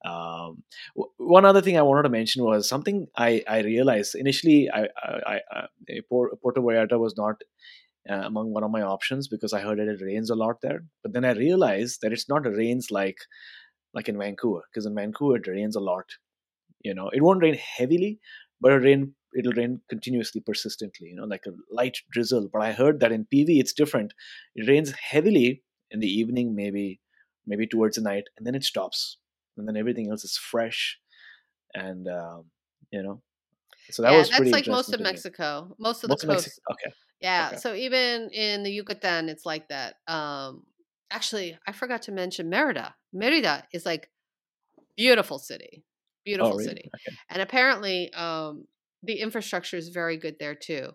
Um, 0.05 0.63
w- 0.95 1.11
one 1.17 1.45
other 1.45 1.61
thing 1.61 1.77
I 1.77 1.83
wanted 1.83 2.03
to 2.03 2.09
mention 2.09 2.43
was 2.45 2.69
something 2.69 3.07
I, 3.17 3.43
I 3.47 3.59
realized 3.61 4.15
initially. 4.15 4.69
I, 4.71 4.87
I, 5.03 5.41
I, 5.51 5.67
Puerto 6.09 6.61
Vallarta 6.61 6.99
was 6.99 7.17
not 7.17 7.41
uh, 8.09 8.23
among 8.25 8.53
one 8.53 8.63
of 8.63 8.71
my 8.71 8.81
options 8.81 9.27
because 9.27 9.53
I 9.53 9.61
heard 9.61 9.79
that 9.79 9.87
it 9.89 10.01
rains 10.01 10.29
a 10.29 10.35
lot 10.35 10.61
there. 10.61 10.85
But 11.03 11.13
then 11.13 11.25
I 11.25 11.33
realized 11.33 12.01
that 12.01 12.13
it's 12.13 12.29
not 12.29 12.45
rains 12.45 12.91
like 12.91 13.17
like 13.93 14.09
in 14.09 14.17
Vancouver 14.17 14.61
because 14.71 14.85
in 14.85 14.95
Vancouver 14.95 15.37
it 15.37 15.47
rains 15.47 15.75
a 15.75 15.79
lot 15.81 16.05
you 16.83 16.93
know 16.93 17.09
it 17.09 17.21
won't 17.21 17.41
rain 17.41 17.55
heavily 17.77 18.19
but 18.61 18.71
it'll 18.71 18.83
rain 18.83 19.13
it'll 19.37 19.53
rain 19.53 19.81
continuously 19.89 20.41
persistently 20.41 21.07
you 21.07 21.15
know 21.15 21.25
like 21.25 21.45
a 21.47 21.51
light 21.71 21.97
drizzle 22.11 22.49
but 22.51 22.61
i 22.61 22.71
heard 22.71 22.99
that 22.99 23.11
in 23.11 23.25
pv 23.33 23.59
it's 23.59 23.73
different 23.73 24.13
it 24.55 24.67
rains 24.67 24.91
heavily 24.91 25.63
in 25.91 25.99
the 25.99 26.07
evening 26.07 26.55
maybe 26.55 26.99
maybe 27.45 27.67
towards 27.67 27.95
the 27.95 28.01
night 28.01 28.25
and 28.37 28.45
then 28.47 28.55
it 28.55 28.63
stops 28.63 29.17
and 29.57 29.67
then 29.67 29.77
everything 29.77 30.09
else 30.09 30.23
is 30.23 30.37
fresh 30.37 30.97
and 31.73 32.07
um, 32.07 32.45
you 32.91 33.01
know 33.01 33.21
so 33.91 34.01
that 34.01 34.11
yeah, 34.11 34.17
was 34.19 34.29
that's 34.29 34.51
like 34.51 34.67
most 34.67 34.87
of 34.89 34.93
to 34.93 34.97
me. 34.99 35.03
Mexico, 35.03 35.75
most 35.77 36.03
of 36.03 36.09
the 36.09 36.13
most 36.13 36.21
coast. 36.21 36.45
Mexico 36.45 36.61
okay 36.71 36.95
Yeah. 37.19 37.47
Okay. 37.49 37.57
So 37.57 37.73
even 37.73 38.29
in 38.31 38.63
the 38.63 38.71
Yucatan, 38.71 39.29
it's 39.29 39.45
like 39.45 39.69
that. 39.69 39.95
Um, 40.07 40.63
actually, 41.09 41.57
I 41.67 41.71
forgot 41.71 42.03
to 42.03 42.11
mention 42.11 42.49
Merida. 42.49 42.95
Merida 43.13 43.63
is 43.71 43.85
like 43.85 44.09
beautiful 44.97 45.39
city, 45.39 45.83
beautiful 46.25 46.53
oh 46.55 46.57
really? 46.57 46.65
city, 46.65 46.93
okay. 46.95 47.17
And 47.29 47.41
apparently 47.41 48.11
um, 48.13 48.65
the 49.03 49.19
infrastructure 49.19 49.77
is 49.77 49.89
very 49.89 50.17
good 50.17 50.37
there 50.39 50.55
too. 50.55 50.91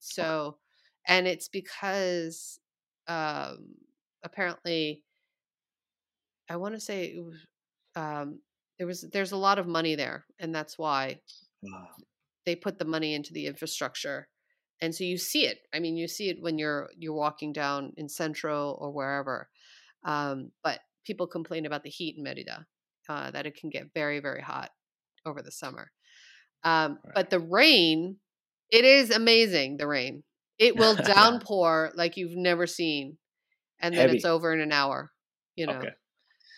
So, 0.00 0.58
and 1.06 1.26
it's 1.28 1.48
because 1.48 2.60
um, 3.08 3.76
apparently, 4.24 5.04
I 6.48 6.56
want 6.56 6.74
to 6.74 6.80
say 6.80 7.04
it 7.06 7.24
was, 7.24 7.46
um, 7.96 8.40
there 8.78 8.86
was 8.86 9.02
there's 9.12 9.32
a 9.32 9.36
lot 9.36 9.58
of 9.58 9.66
money 9.66 9.94
there, 9.94 10.26
and 10.38 10.54
that's 10.54 10.78
why 10.78 11.20
Wow. 11.62 12.02
they 12.44 12.56
put 12.56 12.78
the 12.78 12.84
money 12.84 13.14
into 13.14 13.32
the 13.32 13.46
infrastructure. 13.46 14.28
And 14.80 14.94
so 14.94 15.04
you 15.04 15.16
see 15.16 15.46
it 15.46 15.60
i 15.72 15.78
mean 15.78 15.96
you 15.96 16.08
see 16.08 16.28
it 16.28 16.42
when 16.42 16.58
you're 16.58 16.90
you're 16.98 17.14
walking 17.14 17.52
down 17.52 17.92
in 17.96 18.08
centro 18.08 18.72
or 18.72 18.90
wherever 18.90 19.48
um, 20.04 20.52
but 20.64 20.80
people 21.04 21.26
complain 21.28 21.66
about 21.66 21.84
the 21.84 21.90
heat 21.90 22.16
in 22.18 22.24
merida 22.24 22.66
uh, 23.08 23.30
that 23.30 23.46
it 23.46 23.56
can 23.56 23.70
get 23.70 23.92
very 23.94 24.20
very 24.20 24.40
hot 24.42 24.70
over 25.26 25.42
the 25.42 25.52
summer 25.52 25.90
um, 26.64 26.98
Right. 27.04 27.14
but 27.14 27.30
the 27.30 27.40
rain 27.40 28.16
it 28.70 28.84
is 28.84 29.10
amazing 29.10 29.76
the 29.76 29.86
rain 29.86 30.22
it 30.58 30.76
will 30.76 30.96
downpour 31.02 31.92
like 31.94 32.16
you've 32.16 32.36
never 32.36 32.66
seen 32.66 33.18
and 33.80 33.96
then 33.96 34.08
it's 34.08 34.24
over 34.24 34.52
in 34.52 34.60
an 34.60 34.72
hour 34.72 35.10
you 35.56 35.66
know 35.66 35.78
okay 35.78 35.90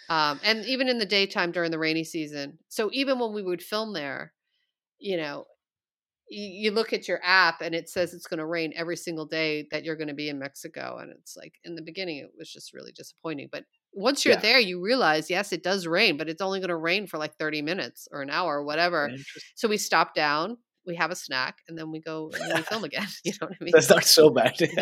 um, 0.09 0.41
and 0.45 0.65
even 0.67 0.89
in 0.89 0.99
the 0.99 1.07
daytime 1.07 1.53
during 1.53 1.71
the 1.71 1.79
rainy 1.79 2.05
season. 2.05 2.59
So 2.69 2.91
even 2.93 3.19
when 3.19 3.33
we 3.33 3.43
would 3.43 3.63
film 3.63 3.93
there, 3.95 4.33
you 4.99 5.17
know, 5.17 5.47
you 6.29 6.71
look 6.73 6.93
at 6.93 7.07
your 7.07 7.21
app 7.23 7.61
and 7.61 7.75
it 7.75 7.89
says 7.89 8.15
it's 8.15 8.27
going 8.27 8.39
to 8.39 8.47
rain 8.47 8.73
every 8.77 8.97
single 8.97 9.27
day 9.27 9.67
that 9.71 9.85
you're 9.85 9.97
going 9.97 10.09
to 10.09 10.15
be 10.15 10.29
in 10.29 10.39
Mexico, 10.39 10.99
and 11.01 11.11
it's 11.13 11.37
like 11.37 11.55
in 11.65 11.75
the 11.75 11.83
beginning 11.83 12.19
it 12.19 12.31
was 12.37 12.51
just 12.53 12.73
really 12.73 12.93
disappointing. 12.93 13.49
But 13.53 13.65
once 13.95 14.25
you're 14.25 14.35
Yeah. 14.35 14.41
there, 14.41 14.59
you 14.61 14.81
realize 14.81 15.31
yes, 15.31 15.53
it 15.53 15.63
does 15.63 15.87
rain, 15.87 16.17
but 16.17 16.29
it's 16.29 16.43
only 16.43 16.61
going 16.61 16.69
to 16.69 16.77
rain 16.77 17.07
for 17.07 17.19
like 17.19 17.37
30 17.39 17.63
minutes 17.63 18.09
or 18.13 18.23
an 18.23 18.31
hour 18.31 18.59
or 18.59 18.65
whatever. 18.65 19.11
So 19.55 19.69
we 19.69 19.77
stop 19.79 20.15
down, 20.15 20.59
we 20.87 20.97
have 20.97 21.11
a 21.11 21.17
snack, 21.17 21.59
and 21.69 21.79
then 21.79 21.91
we 21.91 22.01
go 22.01 22.31
and 22.39 22.55
we 22.55 22.63
film 22.63 22.85
again. 22.85 23.07
You 23.25 23.33
know 23.41 23.49
what 23.49 23.57
I 23.61 23.65
mean? 23.65 23.73
that's 23.73 23.89
not 23.91 24.05
so 24.05 24.31
bad 24.31 24.55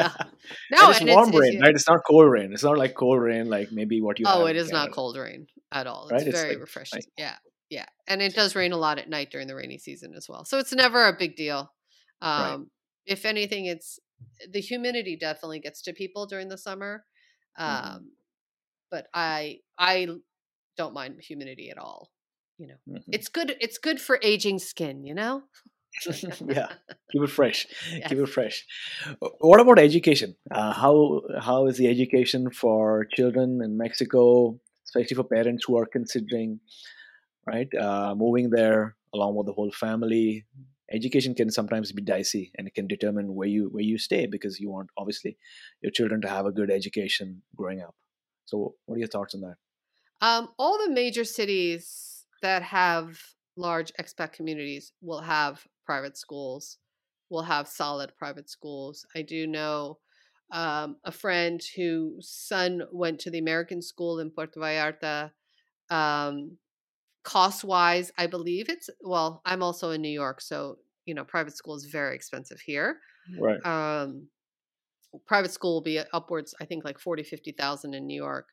No, 0.71 0.91
And 0.91 0.91
it's 0.91 1.01
and 1.01 1.09
warm 1.09 1.29
it's, 1.29 1.39
rain 1.39 1.61
right 1.61 1.75
it's 1.75 1.89
not 1.89 2.01
cold 2.09 2.31
rain 2.31 2.53
it's 2.53 2.65
not 2.65 2.79
like 2.79 2.95
cold 2.95 3.21
rain 3.21 3.49
like 3.49 3.71
maybe 3.73 4.01
what 4.01 4.19
you 4.19 4.27
Oh, 4.29 4.47
it 4.47 4.57
not 4.73 4.91
cold 4.93 5.17
rain 5.17 5.47
at 5.71 5.87
all. 5.87 6.09
It's 6.09 6.25
It's, 6.25 6.39
very 6.39 6.51
like, 6.51 6.61
refreshing. 6.61 6.99
nice. 6.99 7.07
Yeah. 7.17 7.37
Yeah. 7.71 7.87
And 8.07 8.21
it 8.21 8.35
does 8.35 8.55
rain 8.55 8.73
a 8.73 8.77
lot 8.77 8.99
at 8.99 9.09
night 9.09 9.31
during 9.31 9.47
the 9.49 9.55
rainy 9.55 9.79
season 9.79 10.15
as 10.15 10.29
well. 10.29 10.45
So 10.45 10.59
it's 10.59 10.73
never 10.73 11.07
a 11.07 11.17
big 11.17 11.37
deal. 11.37 11.73
Right. 12.23 12.53
Um, 12.55 12.71
If 13.07 13.25
anything, 13.25 13.67
it's 13.67 13.99
the 14.49 14.61
humidity 14.61 15.17
definitely 15.17 15.61
gets 15.61 15.83
to 15.83 15.93
people 15.93 16.27
during 16.27 16.49
the 16.49 16.59
summer. 16.59 17.05
Um, 17.57 17.67
Mhm. 17.69 18.01
But 18.93 19.09
I, 19.15 19.61
I 19.79 20.07
don't 20.77 20.95
mind 20.95 21.21
humidity 21.21 21.71
at 21.71 21.79
all. 21.79 22.13
You 22.59 22.69
know, 22.69 22.75
Mhm. 22.89 23.03
it's 23.11 23.29
good. 23.29 23.57
It's 23.61 23.79
good 23.79 24.01
for 24.01 24.21
aging 24.23 24.61
skin, 24.61 25.03
you 25.03 25.15
know? 25.15 25.43
yeah 26.49 26.69
keep 27.11 27.23
it 27.23 27.31
fresh 27.31 27.67
Yes. 27.93 28.05
keep 28.09 28.19
it 28.19 28.29
fresh 28.29 28.65
Uh, 29.21 29.29
what 29.41 29.61
about 29.61 29.79
education 29.79 30.35
uh, 30.51 30.73
how 30.73 31.21
how 31.39 31.67
is 31.67 31.77
the 31.77 31.87
education 31.87 32.51
for 32.51 33.07
children 33.15 33.61
in 33.63 33.77
mexico 33.77 34.59
especially 34.87 35.15
for 35.17 35.25
parents 35.25 35.65
who 35.67 35.77
are 35.77 35.85
considering 35.87 36.61
right 37.47 37.69
uh, 37.75 38.15
moving 38.15 38.51
there 38.51 38.97
along 39.15 39.37
with 39.37 39.47
the 39.47 39.53
whole 39.53 39.71
family 39.73 40.47
education 40.91 41.35
can 41.35 41.51
sometimes 41.51 41.93
be 41.93 42.03
dicey 42.03 42.51
and 42.57 42.67
it 42.67 42.75
can 42.75 42.87
determine 42.87 43.35
where 43.35 43.49
you 43.49 43.69
where 43.71 43.85
you 43.85 43.99
stay 43.99 44.27
because 44.27 44.59
you 44.61 44.71
want 44.71 44.89
obviously 44.97 45.37
your 45.83 45.93
children 45.93 46.21
to 46.23 46.29
have 46.29 46.47
a 46.47 46.53
good 46.53 46.71
education 46.71 47.43
growing 47.55 47.81
up 47.83 47.95
so 48.45 48.75
what 48.87 48.97
are 48.97 48.99
your 48.99 49.09
thoughts 49.09 49.35
on 49.35 49.41
that 49.41 49.57
Um, 50.21 50.49
all 50.59 50.79
the 50.79 50.93
major 50.93 51.25
cities 51.25 52.25
that 52.43 52.63
have 52.63 53.19
large 53.57 53.93
expat 54.01 54.33
communities 54.33 54.93
will 55.01 55.21
have 55.21 55.67
private 55.85 56.17
schools, 56.17 56.79
will 57.29 57.43
have 57.43 57.67
solid 57.69 58.17
private 58.17 58.49
schools. 58.49 59.07
I 59.17 59.23
do 59.23 59.47
know 59.47 59.99
um, 60.53 60.97
a 61.05 61.13
friend 61.13 61.61
whose 61.77 62.29
son 62.29 62.83
went 62.93 63.21
to 63.21 63.31
the 63.31 63.39
American 63.39 63.83
school 63.83 64.21
in 64.21 64.31
Puerto 64.31 64.61
Vallarta. 64.61 65.33
Um, 65.91 66.59
cost 67.25 67.65
wise, 67.65 68.13
I 68.19 68.27
believe 68.27 68.69
it's, 68.69 68.91
well, 69.01 69.43
I'm 69.45 69.63
also 69.63 69.91
in 69.91 70.03
New 70.03 70.09
York, 70.09 70.41
so, 70.41 70.79
you 71.05 71.15
know, 71.15 71.25
private 71.25 71.57
school 71.57 71.75
is 71.77 71.85
very 71.85 72.15
expensive 72.15 72.61
here 72.61 72.99
right 73.39 73.65
um, 73.65 74.29
private 75.27 75.51
school 75.53 75.75
will 75.75 75.81
be 75.83 75.99
upwards, 76.13 76.55
I 76.61 76.65
think, 76.65 76.85
like 76.85 76.99
40, 76.99 77.23
50,000 77.23 77.95
in 77.95 78.07
New 78.07 78.17
York, 78.17 78.51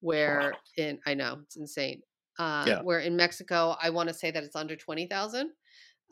where 0.00 0.60
in, 0.76 1.00
I 1.06 1.14
know 1.14 1.40
it's 1.44 1.56
insane. 1.56 2.02
Uh, 2.38 2.72
Yeah. 2.72 2.82
Where 2.82 3.00
in 3.00 3.16
Mexico, 3.16 3.76
I 3.80 3.90
want 3.90 4.08
to 4.08 4.14
say 4.14 4.30
that 4.30 4.42
it's 4.44 4.56
under 4.56 4.76
20,000, 4.76 5.52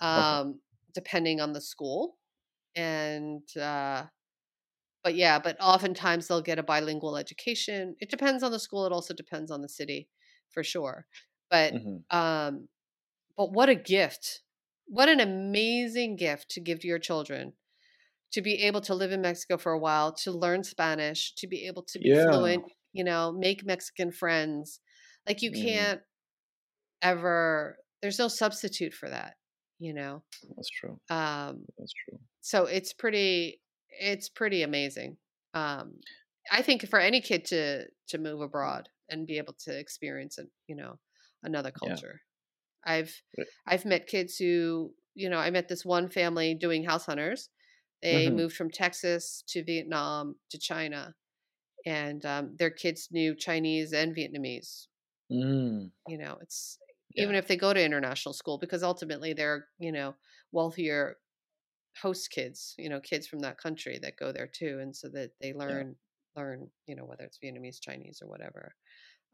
um, 0.00 0.60
depending 0.94 1.40
on 1.40 1.52
the 1.52 1.60
school. 1.60 2.18
And, 2.76 3.44
uh, 3.56 4.06
but 5.02 5.14
yeah, 5.14 5.38
but 5.38 5.56
oftentimes 5.60 6.28
they'll 6.28 6.42
get 6.42 6.58
a 6.58 6.62
bilingual 6.62 7.16
education. 7.16 7.96
It 8.00 8.10
depends 8.10 8.42
on 8.42 8.52
the 8.52 8.58
school. 8.60 8.84
It 8.86 8.92
also 8.92 9.14
depends 9.14 9.50
on 9.50 9.62
the 9.62 9.68
city. 9.68 10.08
for 10.50 10.64
sure. 10.64 11.06
But 11.48 11.76
Mhm. 11.76 12.04
um, 12.10 12.68
but 13.36 13.52
what 13.52 13.68
a 13.70 13.74
gift! 13.76 14.42
What 14.86 15.08
an 15.10 15.20
amazing 15.20 16.16
gift 16.16 16.50
to 16.52 16.60
give 16.60 16.80
to 16.80 16.88
your 16.88 16.98
children 17.00 17.54
to 18.32 18.42
be 18.42 18.54
able 18.62 18.80
to 18.82 18.94
live 18.94 19.12
in 19.12 19.20
Mexico 19.22 19.56
for 19.58 19.72
a 19.72 19.78
while, 19.78 20.12
to 20.14 20.32
learn 20.32 20.64
Spanish, 20.64 21.34
to 21.36 21.46
be 21.46 21.66
able 21.66 21.82
to 21.84 21.98
be 22.00 22.10
Yeah. 22.10 22.24
fluent, 22.28 22.64
you 22.92 23.04
know, 23.04 23.32
make 23.32 23.64
Mexican 23.64 24.12
friends. 24.12 24.80
Like 25.26 25.42
you 25.42 25.50
Mhm. 25.50 25.52
can't 25.52 26.02
ever. 27.02 27.78
There's 28.02 28.18
no 28.18 28.28
substitute 28.28 28.94
for 28.94 29.08
that. 29.08 29.36
You 29.78 29.94
know. 29.94 30.22
That's 30.56 30.68
true. 30.70 31.00
Um, 31.10 31.66
That's 31.78 31.92
true. 31.92 32.18
so 32.40 32.66
it's 32.66 32.92
pretty 32.92 33.62
it's 33.90 34.28
pretty 34.28 34.62
amazing 34.62 35.18
um 35.54 36.00
i 36.52 36.62
think 36.62 36.88
for 36.88 36.98
any 37.00 37.20
kid 37.20 37.44
to 37.44 37.86
to 38.08 38.18
move 38.18 38.40
abroad 38.40 38.88
and 39.10 39.26
be 39.26 39.38
able 39.38 39.54
to 39.54 39.78
experience 39.78 40.38
it 40.38 40.48
you 40.68 40.76
know 40.76 40.98
another 41.42 41.70
Yeah. 41.82 42.00
culture 42.00 42.22
i've 42.84 43.22
Right. 43.36 43.46
i've 43.66 43.84
met 43.84 44.06
kids 44.06 44.36
who 44.36 44.94
you 45.14 45.28
know 45.30 45.38
i 45.38 45.50
met 45.50 45.68
this 45.68 45.84
one 45.84 46.08
family 46.10 46.54
doing 46.54 46.84
house 46.84 47.06
hunters 47.06 47.50
they 48.02 48.30
Mhm. 48.30 48.30
moved 48.30 48.56
from 48.56 48.70
texas 48.70 49.42
to 49.46 49.64
vietnam 49.64 50.36
to 50.50 50.58
china 50.58 51.14
and 51.86 52.26
um, 52.26 52.56
their 52.58 52.70
kids 52.70 53.08
knew 53.12 53.34
chinese 53.36 53.92
and 53.92 54.16
vietnamese 54.16 54.88
Mm. 55.30 55.92
you 56.06 56.18
know 56.18 56.38
it's 56.40 56.78
Yeah. 57.14 57.24
even 57.24 57.34
if 57.34 57.46
they 57.48 57.56
go 57.56 57.72
to 57.72 57.82
international 57.84 58.32
school 58.32 58.58
because 58.58 58.82
ultimately 58.82 59.32
they're 59.32 59.68
you 59.78 59.92
know 59.92 60.14
wealthier 60.52 61.16
host 62.02 62.30
kids 62.30 62.74
you 62.78 62.88
know 62.88 63.00
kids 63.00 63.26
from 63.28 63.40
that 63.40 63.58
country 63.58 63.98
that 64.00 64.16
go 64.18 64.32
there 64.32 64.48
too 64.48 64.78
and 64.80 64.96
so 64.96 65.08
that 65.08 65.32
they 65.40 65.54
learn 65.54 65.96
learn 66.36 66.70
you 66.86 66.96
know 66.96 67.04
whether 67.06 67.24
it's 67.24 67.38
vietnamese 67.38 67.80
chinese 67.80 68.20
or 68.22 68.28
whatever 68.28 68.74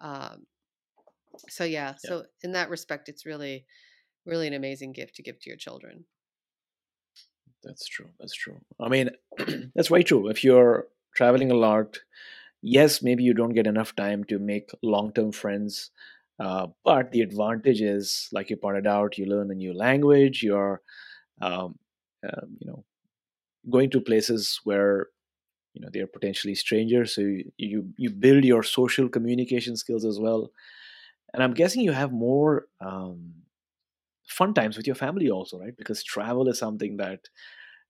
um 0.00 0.46
so 1.48 1.64
yeah, 1.64 1.94
Yeah. 2.02 2.12
so 2.14 2.26
in 2.42 2.52
that 2.52 2.70
respect 2.70 3.08
it's 3.08 3.26
really 3.26 3.66
really 4.26 4.46
an 4.48 4.54
amazing 4.54 4.92
gift 4.92 5.14
to 5.16 5.22
give 5.22 5.38
to 5.40 5.50
your 5.50 5.58
children 5.58 6.06
That's 7.66 7.86
true. 7.88 8.10
That's 8.20 8.34
true. 8.34 8.60
I 8.80 8.88
mean, 8.88 9.10
that's 9.74 9.88
very 9.88 10.04
true. 10.04 10.28
If 10.28 10.44
you're 10.44 10.88
traveling 11.14 11.50
a 11.52 11.56
lot, 11.56 11.98
yes, 12.62 13.02
maybe 13.02 13.24
you 13.24 13.34
don't 13.34 13.54
get 13.54 13.66
enough 13.68 13.96
time 13.96 14.24
to 14.26 14.38
make 14.38 14.70
long 14.82 15.12
term 15.12 15.32
friends. 15.32 15.90
Uh, 16.40 16.68
but 16.84 17.12
the 17.12 17.22
advantage 17.22 17.82
is, 17.82 18.28
like 18.32 18.50
you 18.50 18.56
pointed 18.56 18.86
out, 18.86 19.18
you 19.18 19.26
learn 19.26 19.50
a 19.52 19.54
new 19.54 19.74
language. 19.74 20.42
You're, 20.42 20.82
um, 21.42 21.78
um, 22.24 22.56
you 22.60 22.68
know, 22.68 22.84
going 23.70 23.90
to 23.90 24.00
places 24.00 24.60
where 24.64 25.08
you 25.74 25.82
know 25.82 25.88
they're 25.92 26.06
potentially 26.08 26.54
strangers. 26.56 27.14
So 27.14 27.22
you, 27.22 27.52
you 27.58 27.88
you 27.96 28.10
build 28.10 28.44
your 28.44 28.62
social 28.64 29.08
communication 29.08 29.76
skills 29.76 30.04
as 30.06 30.20
well. 30.20 30.50
And 31.34 31.42
I'm 31.42 31.54
guessing 31.54 31.82
you 31.82 31.92
have 31.92 32.12
more 32.12 32.66
um, 32.80 33.32
fun 34.36 34.54
times 34.54 34.76
with 34.76 34.86
your 34.86 34.96
family 34.96 35.30
also, 35.30 35.58
right? 35.58 35.76
Because 35.76 36.02
travel 36.04 36.48
is 36.48 36.58
something 36.58 36.96
that 36.98 37.20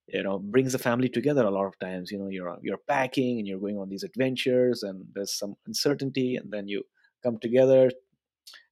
you 0.09 0.23
know 0.23 0.39
brings 0.39 0.73
the 0.73 0.79
family 0.79 1.09
together 1.09 1.45
a 1.45 1.51
lot 1.51 1.67
of 1.67 1.79
times 1.79 2.11
you 2.11 2.19
know 2.19 2.29
you're 2.29 2.57
you're 2.63 2.79
packing 2.89 3.39
and 3.39 3.47
you're 3.49 3.61
going 3.61 3.79
on 3.79 3.89
these 3.89 4.03
adventures 4.05 4.83
and 4.83 5.05
there's 5.15 5.35
some 5.39 5.55
uncertainty 5.67 6.37
and 6.37 6.53
then 6.53 6.69
you 6.69 6.83
come 7.23 7.39
together 7.39 7.91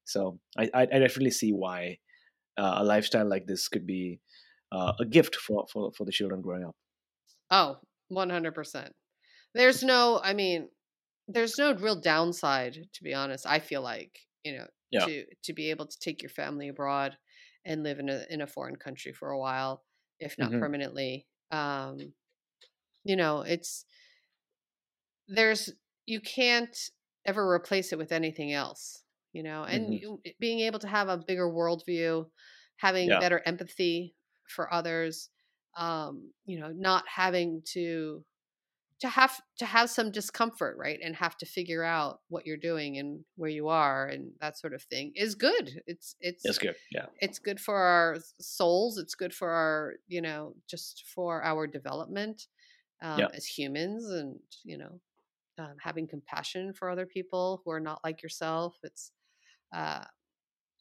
so 0.05 0.41
i 0.59 0.65
i, 0.75 0.83
I 0.83 0.99
definitely 1.05 1.31
see 1.33 1.53
why 1.53 1.99
uh, 2.59 2.77
a 2.79 2.85
lifestyle 2.85 3.29
like 3.29 3.47
this 3.47 3.69
could 3.69 3.87
be 3.87 4.21
uh, 4.73 4.93
a 5.01 5.07
gift 5.07 5.37
for, 5.37 5.67
for 5.73 5.93
for 5.93 6.05
the 6.05 6.13
children 6.13 6.43
growing 6.43 6.65
up 6.65 6.77
oh 7.51 7.79
100% 8.09 8.95
there's 9.55 9.83
no 9.83 10.21
i 10.23 10.33
mean 10.33 10.69
there's 11.29 11.59
no 11.59 11.75
real 11.75 12.01
downside 12.01 12.89
to 12.93 13.05
be 13.05 13.15
honest 13.15 13.47
i 13.47 13.59
feel 13.59 13.83
like 13.83 14.21
you 14.45 14.57
know 14.57 14.67
Yeah. 14.91 15.09
to 15.09 15.27
to 15.43 15.53
be 15.53 15.71
able 15.71 15.87
to 15.87 15.99
take 15.99 16.23
your 16.23 16.31
family 16.31 16.69
abroad 16.69 17.17
and 17.65 17.83
live 17.83 17.99
in 17.99 18.09
a 18.09 18.27
in 18.31 18.41
a 18.41 18.47
foreign 18.47 18.77
country 18.77 19.13
for 19.13 19.31
a 19.31 19.39
while 19.39 19.85
if 20.21 20.39
not 20.39 20.55
Mhm. 20.55 20.55
permanently 20.57 21.27
um 21.51 22.15
you 23.05 23.17
know 23.17 23.43
it's 23.43 23.87
there's 25.29 25.73
you 26.07 26.21
can't 26.21 26.77
ever 27.25 27.51
replace 27.51 27.93
it 27.93 27.99
with 27.99 28.13
anything 28.13 28.53
else 28.53 29.05
you 29.33 29.43
know 29.43 29.65
and 29.65 29.93
Mhm. 29.93 29.99
you, 30.01 30.21
being 30.39 30.61
able 30.61 30.79
to 30.79 30.89
have 30.89 31.09
a 31.09 31.17
bigger 31.19 31.49
worldview 31.49 32.29
having 32.77 33.17
Yeah. 33.17 33.19
better 33.19 33.41
empathy 33.47 34.15
for 34.49 34.73
others 34.73 35.31
um 35.77 36.33
you 36.45 36.59
know 36.59 36.71
not 36.73 37.05
having 37.09 37.63
to 37.65 38.25
to 39.05 39.11
have 39.11 39.39
to 39.59 39.67
have 39.67 39.91
some 39.91 40.11
discomfort 40.11 40.79
right 40.79 40.99
and 41.05 41.15
have 41.15 41.37
to 41.37 41.45
figure 41.45 41.85
out 41.85 42.21
what 42.31 42.47
you're 42.47 42.57
doing 42.57 42.97
and 42.97 43.21
where 43.37 43.51
you 43.51 43.69
are 43.69 44.07
and 44.07 44.33
that 44.41 44.59
sort 44.59 44.73
of 44.73 44.83
thing 44.85 45.13
is 45.15 45.35
good. 45.35 45.83
It's 45.87 46.17
it's 46.21 46.43
that's 46.43 46.57
good 46.57 46.75
yeah. 46.91 47.05
it's 47.21 47.39
good 47.39 47.61
for 47.61 47.77
our 47.77 48.17
souls 48.41 48.97
it's 48.97 49.15
good 49.15 49.35
for 49.35 49.51
our 49.51 49.93
you 50.09 50.23
know 50.23 50.55
just 50.71 51.05
for 51.15 51.45
our 51.45 51.67
development 51.67 52.47
um, 53.03 53.19
Yeah. 53.19 53.29
as 53.35 53.45
humans 53.45 54.09
and 54.09 54.41
you 54.65 54.79
know 54.79 54.99
um, 55.59 55.75
having 55.83 56.09
compassion 56.09 56.73
for 56.73 56.89
other 56.89 57.05
people 57.05 57.61
who 57.63 57.73
are 57.73 57.81
not 57.81 58.01
like 58.05 58.23
yourself 58.23 58.75
it's 58.83 59.13
uh, 59.77 60.03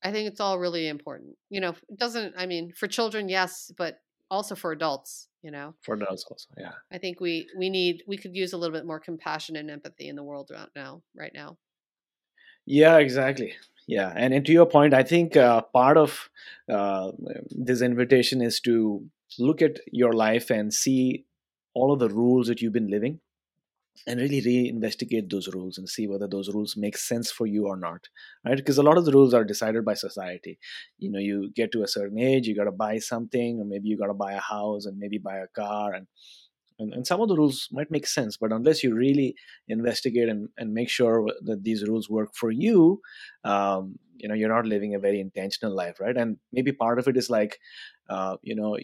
i 0.01 0.11
think 0.13 0.29
it's 0.29 0.39
all 0.39 0.59
really 0.59 0.87
important. 0.87 1.35
You 1.49 1.59
know 1.59 1.75
it 1.89 1.99
doesn't 1.99 2.35
i 2.37 2.45
mean 2.45 2.71
for 2.71 2.87
children 2.87 3.27
yes 3.27 3.69
but 3.77 3.97
also 4.31 4.55
for 4.55 4.71
adults 4.71 5.27
you 5.43 5.51
know? 5.51 5.75
For 5.81 5.95
adults 5.95 6.25
also 6.29 6.47
yeah. 6.57 6.71
I 6.91 6.97
think 6.97 7.19
we 7.19 7.47
we 7.57 7.69
need 7.69 8.03
we 8.07 8.17
could 8.17 8.35
use 8.35 8.53
a 8.53 8.57
little 8.57 8.75
bit 8.75 8.85
more 8.85 8.99
compassion 8.99 9.55
and 9.55 9.69
empathy 9.69 10.07
in 10.07 10.15
the 10.15 10.23
world 10.23 10.49
right 10.51 10.69
now 10.75 11.03
right 11.15 11.31
now. 11.33 11.57
Yeah, 12.65 12.97
exactly. 12.97 13.53
Yeah, 13.87 14.13
and, 14.15 14.33
and 14.33 14.45
to 14.45 14.53
your 14.53 14.65
point, 14.65 14.93
I 14.93 15.03
think 15.03 15.35
uh, 15.35 15.61
part 15.61 15.97
of 15.97 16.29
uh, 16.71 17.11
this 17.49 17.81
invitation 17.81 18.41
is 18.41 18.61
to 18.61 19.05
look 19.37 19.61
at 19.61 19.79
your 19.91 20.13
life 20.13 20.49
and 20.49 20.73
see 20.73 21.25
all 21.73 21.91
of 21.91 21.99
the 21.99 22.07
rules 22.07 22.47
that 22.47 22.61
you've 22.61 22.73
been 22.73 22.89
living, 22.89 23.19
and 24.07 24.19
really 24.19 24.41
re-investigate 24.41 25.29
those 25.29 25.47
rules 25.53 25.77
and 25.77 25.87
see 25.87 26.07
whether 26.07 26.27
those 26.27 26.49
rules 26.53 26.75
make 26.75 26.97
sense 26.97 27.31
for 27.31 27.45
you 27.47 27.67
or 27.67 27.77
not. 27.77 28.07
Right? 28.45 28.57
Because 28.57 28.77
a 28.77 28.83
lot 28.83 28.97
of 28.97 29.05
the 29.05 29.11
rules 29.11 29.33
are 29.33 29.43
decided 29.43 29.85
by 29.85 29.93
society. 29.93 30.59
You 30.97 31.11
know, 31.11 31.19
you 31.19 31.51
get 31.55 31.71
to 31.73 31.83
a 31.83 31.87
certain 31.87 32.19
age, 32.19 32.47
you 32.47 32.55
got 32.55 32.65
to 32.65 32.71
buy 32.71 32.99
something, 32.99 33.59
or 33.59 33.65
maybe 33.65 33.87
you 33.87 33.97
got 33.97 34.07
to 34.07 34.13
buy 34.13 34.33
a 34.33 34.39
house 34.39 34.85
and 34.85 34.97
maybe 34.97 35.17
buy 35.17 35.37
a 35.37 35.47
car, 35.55 35.93
and 35.93 36.07
and, 36.79 36.93
and 36.93 37.05
some 37.07 37.21
of 37.21 37.29
the 37.29 37.35
rules 37.35 37.67
might 37.71 37.91
make 37.91 38.07
sense 38.07 38.37
but 38.37 38.51
unless 38.51 38.83
you 38.83 38.93
really 38.93 39.35
investigate 39.67 40.29
and, 40.29 40.49
and 40.57 40.73
make 40.73 40.89
sure 40.89 41.27
that 41.41 41.63
these 41.63 41.87
rules 41.87 42.09
work 42.09 42.29
for 42.33 42.51
you 42.51 42.99
um, 43.43 43.95
you 44.17 44.27
know 44.27 44.35
you're 44.35 44.53
not 44.53 44.65
living 44.65 44.95
a 44.95 44.99
very 44.99 45.19
intentional 45.19 45.75
life 45.75 45.99
right 45.99 46.17
and 46.17 46.37
maybe 46.51 46.71
part 46.71 46.99
of 46.99 47.07
it 47.07 47.17
is 47.17 47.29
like 47.29 47.59
uh, 48.09 48.37
you 48.41 48.55
know 48.55 48.77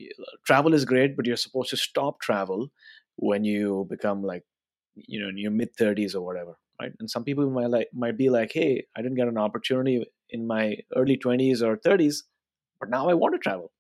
travel 0.45 0.73
is 0.73 0.85
great 0.85 1.15
but 1.15 1.25
you're 1.25 1.37
supposed 1.37 1.69
to 1.69 1.77
stop 1.77 2.19
travel 2.21 2.69
when 3.15 3.43
you 3.43 3.85
become 3.89 4.23
like 4.23 4.43
you 4.95 5.19
know 5.21 5.29
in 5.29 5.37
your 5.37 5.51
mid 5.51 5.75
30s 5.77 6.15
or 6.15 6.21
whatever 6.21 6.57
right? 6.81 6.91
And 6.99 7.09
some 7.09 7.23
people 7.23 7.49
might 7.49 7.69
like 7.69 7.89
might 7.93 8.17
be 8.17 8.29
like 8.29 8.51
hey 8.53 8.85
i 8.95 9.01
didn't 9.01 9.17
get 9.17 9.27
an 9.27 9.37
opportunity 9.37 10.05
in 10.29 10.47
my 10.47 10.77
early 10.95 11.17
20s 11.17 11.61
or 11.61 11.77
30s 11.77 12.23
but 12.79 12.89
now 12.89 13.09
i 13.09 13.13
want 13.13 13.33
to 13.35 13.39
travel. 13.39 13.71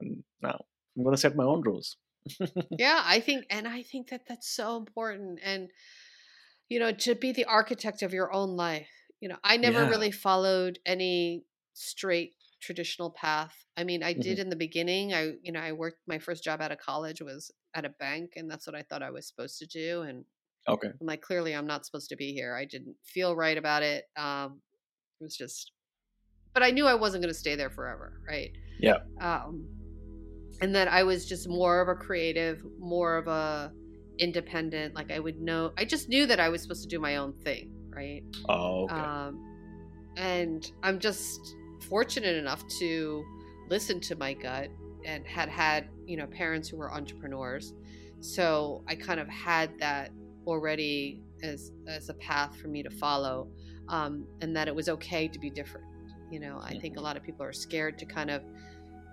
And 0.00 0.22
now 0.42 0.64
i'm 0.96 1.02
going 1.04 1.14
to 1.14 1.20
set 1.20 1.36
my 1.36 1.44
own 1.44 1.62
rules. 1.62 1.96
Yeah 2.70 3.02
i 3.04 3.20
think 3.20 3.46
and 3.50 3.66
i 3.66 3.82
think 3.82 4.10
that 4.10 4.26
that's 4.28 4.48
so 4.50 4.76
important 4.76 5.40
and 5.42 5.70
you 6.68 6.78
know 6.78 6.92
to 6.92 7.14
be 7.14 7.32
the 7.32 7.44
architect 7.46 8.02
of 8.02 8.12
your 8.12 8.32
own 8.32 8.50
life 8.56 8.88
you 9.20 9.28
know 9.28 9.36
i 9.44 9.56
never 9.56 9.82
Yeah. 9.82 9.88
really 9.88 10.10
followed 10.10 10.78
any 10.84 11.44
straight 11.74 12.34
traditional 12.60 13.10
path. 13.10 13.54
I 13.76 13.84
mean 13.84 14.02
i 14.02 14.12
mm-hmm. 14.12 14.20
did 14.20 14.38
in 14.40 14.48
the 14.50 14.56
beginning 14.56 15.14
i 15.14 15.32
you 15.42 15.52
know 15.52 15.60
i 15.60 15.72
worked 15.72 16.00
my 16.06 16.18
first 16.18 16.42
job 16.44 16.60
out 16.60 16.72
of 16.72 16.78
college 16.78 17.22
was 17.22 17.50
at 17.74 17.84
a 17.84 17.88
bank 17.90 18.32
and 18.36 18.50
that's 18.50 18.66
what 18.66 18.74
i 18.76 18.82
thought 18.82 19.02
i 19.02 19.10
was 19.10 19.26
supposed 19.28 19.58
to 19.60 19.66
do 19.66 20.02
and 20.02 20.24
okay. 20.68 20.88
I'm 21.00 21.06
like 21.06 21.20
clearly 21.20 21.54
i'm 21.54 21.66
not 21.66 21.86
supposed 21.86 22.08
to 22.10 22.16
be 22.16 22.32
here. 22.32 22.54
I 22.54 22.64
didn't 22.64 22.96
feel 23.04 23.34
right 23.36 23.56
about 23.56 23.82
it. 23.82 24.04
Um 24.16 24.60
it 25.20 25.24
was 25.24 25.36
just 25.36 25.72
but 26.54 26.62
i 26.62 26.70
knew 26.70 26.86
i 26.86 26.94
wasn't 26.94 27.22
going 27.22 27.32
to 27.32 27.38
stay 27.38 27.54
there 27.56 27.70
forever 27.70 28.20
right? 28.28 28.50
Yeah. 28.80 28.98
um 29.20 29.66
and 30.60 30.74
that 30.74 30.88
i 30.88 31.02
was 31.02 31.26
just 31.26 31.48
more 31.48 31.80
of 31.80 31.88
a 31.88 31.94
creative 31.94 32.62
more 32.78 33.16
of 33.16 33.28
a 33.28 33.72
independent 34.18 34.94
like 34.94 35.12
i 35.12 35.18
would 35.18 35.40
know 35.40 35.72
i 35.78 35.84
just 35.84 36.08
knew 36.08 36.26
that 36.26 36.40
i 36.40 36.48
was 36.48 36.62
supposed 36.62 36.82
to 36.82 36.88
do 36.88 36.98
my 36.98 37.16
own 37.16 37.32
thing 37.32 37.72
right? 37.94 38.22
Oh 38.48 38.84
okay. 38.84 38.94
Um 38.94 39.44
and 40.16 40.70
i'm 40.82 40.98
just 40.98 41.40
fortunate 41.88 42.36
enough 42.36 42.62
to 42.80 43.24
listen 43.68 44.00
to 44.00 44.16
my 44.16 44.34
gut 44.34 44.68
and 45.04 45.26
had 45.26 45.48
had 45.48 45.88
you 46.06 46.16
know 46.16 46.26
parents 46.26 46.68
who 46.68 46.76
were 46.76 46.92
entrepreneurs. 46.92 47.72
So 48.20 48.82
i 48.88 48.94
kind 48.94 49.20
of 49.20 49.28
had 49.28 49.78
that 49.78 50.10
already 50.48 51.22
as 51.42 51.72
as 51.86 52.08
a 52.08 52.14
path 52.14 52.56
for 52.56 52.68
me 52.68 52.82
to 52.82 52.90
follow 52.90 53.48
um, 53.88 54.26
and 54.40 54.56
that 54.56 54.68
it 54.68 54.74
was 54.74 54.88
okay 54.88 55.28
to 55.28 55.38
be 55.38 55.50
different 55.50 55.86
you 56.30 56.40
know 56.40 56.58
i 56.62 56.74
think 56.78 56.96
a 56.96 57.00
lot 57.00 57.16
of 57.16 57.22
people 57.22 57.44
are 57.44 57.52
scared 57.52 57.98
to 57.98 58.06
kind 58.06 58.30
of 58.30 58.42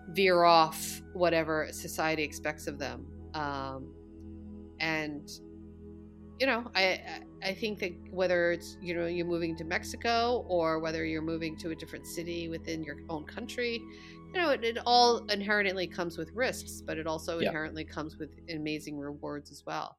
veer 0.09 0.43
off 0.43 1.01
whatever 1.13 1.67
society 1.71 2.23
expects 2.23 2.67
of 2.67 2.79
them 2.79 3.07
um, 3.33 3.93
and 4.79 5.29
you 6.39 6.47
know, 6.47 6.69
I 6.75 7.21
I 7.43 7.53
think 7.53 7.79
that 7.79 7.91
whether 8.11 8.51
it's 8.51 8.77
you 8.81 8.93
know 8.93 9.05
you're 9.05 9.25
moving 9.25 9.55
to 9.57 9.63
Mexico 9.63 10.45
or 10.49 10.79
whether 10.79 11.05
you're 11.05 11.21
moving 11.21 11.57
to 11.57 11.71
a 11.71 11.75
different 11.75 12.05
city 12.07 12.49
within 12.49 12.83
your 12.83 12.97
own 13.09 13.25
country, 13.25 13.81
you 14.33 14.33
know, 14.41 14.49
it, 14.51 14.63
it 14.63 14.77
all 14.85 15.19
inherently 15.27 15.87
comes 15.87 16.17
with 16.17 16.31
risks, 16.33 16.81
but 16.85 16.97
it 16.97 17.07
also 17.07 17.39
Yeah. 17.39 17.47
inherently 17.47 17.85
comes 17.85 18.17
with 18.17 18.31
amazing 18.49 18.97
rewards 18.97 19.51
as 19.51 19.63
well. 19.65 19.97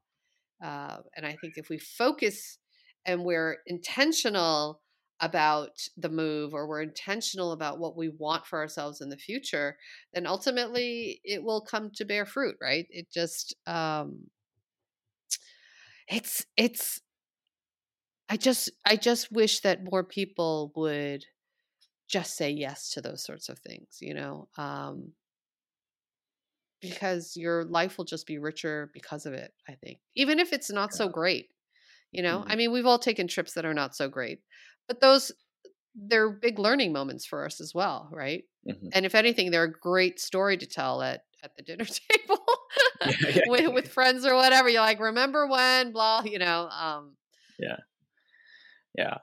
Uh, 0.63 0.97
and 1.15 1.25
I 1.25 1.35
think 1.41 1.53
if 1.57 1.69
we 1.69 1.77
focus 1.79 2.57
and 3.05 3.23
we're 3.23 3.57
intentional 3.67 4.81
about 5.19 5.71
the 5.97 6.09
move 6.09 6.53
or 6.53 6.67
we're 6.67 6.81
intentional 6.81 7.51
about 7.51 7.79
what 7.79 7.97
we 7.97 8.09
want 8.09 8.45
for 8.45 8.59
ourselves 8.59 9.01
in 9.01 9.09
the 9.09 9.17
future, 9.17 9.77
then 10.13 10.27
ultimately 10.27 11.21
it 11.23 11.43
will 11.43 11.61
come 11.61 11.89
to 11.95 12.05
bear 12.05 12.25
fruit, 12.25 12.55
right? 12.61 12.85
It 12.91 13.07
just 13.11 13.55
um 13.65 14.29
it's 16.07 16.45
it's 16.55 17.01
I 18.29 18.37
just 18.37 18.69
I 18.85 18.95
just 18.95 19.31
wish 19.31 19.61
that 19.61 19.83
more 19.89 20.03
people 20.03 20.71
would 20.75 21.25
just 22.09 22.35
say 22.37 22.51
yes 22.51 22.91
to 22.91 23.01
those 23.01 23.23
sorts 23.25 23.49
of 23.49 23.59
things, 23.59 23.99
you 24.01 24.13
know. 24.13 24.49
Um 24.57 25.13
because 26.81 27.35
your 27.35 27.65
life 27.65 27.97
will 27.97 28.05
just 28.05 28.27
be 28.27 28.37
richer 28.39 28.89
because 28.93 29.25
of 29.25 29.33
it, 29.33 29.53
I 29.69 29.73
think. 29.75 29.99
Even 30.15 30.39
if 30.39 30.53
it's 30.53 30.71
not 30.71 30.93
so 30.93 31.09
great. 31.09 31.49
You 32.11 32.23
know, 32.23 32.45
I 32.47 32.55
Mhm. 32.55 32.57
mean, 32.57 32.71
we've 32.71 32.85
all 32.85 32.99
taken 32.99 33.27
trips 33.27 33.53
that 33.53 33.65
are 33.65 33.73
not 33.73 33.95
so 33.95 34.09
great, 34.09 34.41
but 34.87 35.01
those 35.01 35.31
they're 35.95 36.29
big 36.31 36.59
learning 36.59 36.93
moments 36.93 37.25
for 37.25 37.45
us 37.45 37.59
as 37.61 37.73
well, 37.73 38.09
right? 38.11 38.43
Mhm. 38.65 38.93
And 38.93 39.05
if 39.05 39.15
anything, 39.15 39.51
they're 39.51 39.63
a 39.63 39.71
great 39.71 40.19
story 40.19 40.57
to 40.57 40.65
tell 40.67 41.01
at 41.01 41.23
at 41.43 41.55
the 41.55 41.63
dinner 41.63 41.85
table 42.11 42.45
Yeah, 43.03 43.15
yeah, 43.35 43.41
with 43.45 43.73
with 43.73 43.87
friends 43.87 44.25
or 44.25 44.35
whatever. 44.35 44.69
You're 44.69 44.81
like, 44.81 44.99
remember 44.99 45.47
when, 45.47 45.91
blah, 45.91 46.23
you 46.23 46.39
know. 46.39 46.69
Um, 46.69 47.17
yeah. 47.59 49.19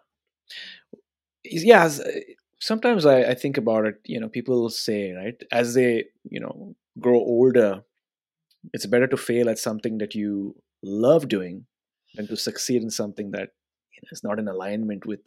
Is- 1.44 1.64
Yeah. 1.64 1.84
uh, 1.84 2.20
Sometimes 2.61 3.05
I, 3.05 3.24
I 3.30 3.34
think 3.34 3.59
about 3.59 3.84
it. 3.84 4.00
You 4.05 4.18
know, 4.20 4.28
people 4.28 4.70
say 4.70 5.12
right 5.12 5.36
as 5.52 5.74
they 5.74 6.07
you 6.30 6.40
know 6.40 6.74
grow 7.01 7.18
older, 7.18 7.84
it's 8.72 8.86
better 8.86 9.07
to 9.07 9.16
fail 9.16 9.49
at 9.49 9.59
something 9.59 9.99
that 9.99 10.14
you 10.14 10.55
love 10.82 11.28
doing 11.28 11.66
than 12.14 12.26
to 12.28 12.36
succeed 12.36 12.82
in 12.82 12.90
something 12.90 13.30
that 13.32 13.51
you 13.92 14.01
know, 14.03 14.09
is 14.12 14.24
not 14.24 14.38
in 14.38 14.49
alignment 14.49 15.07
with 15.07 15.20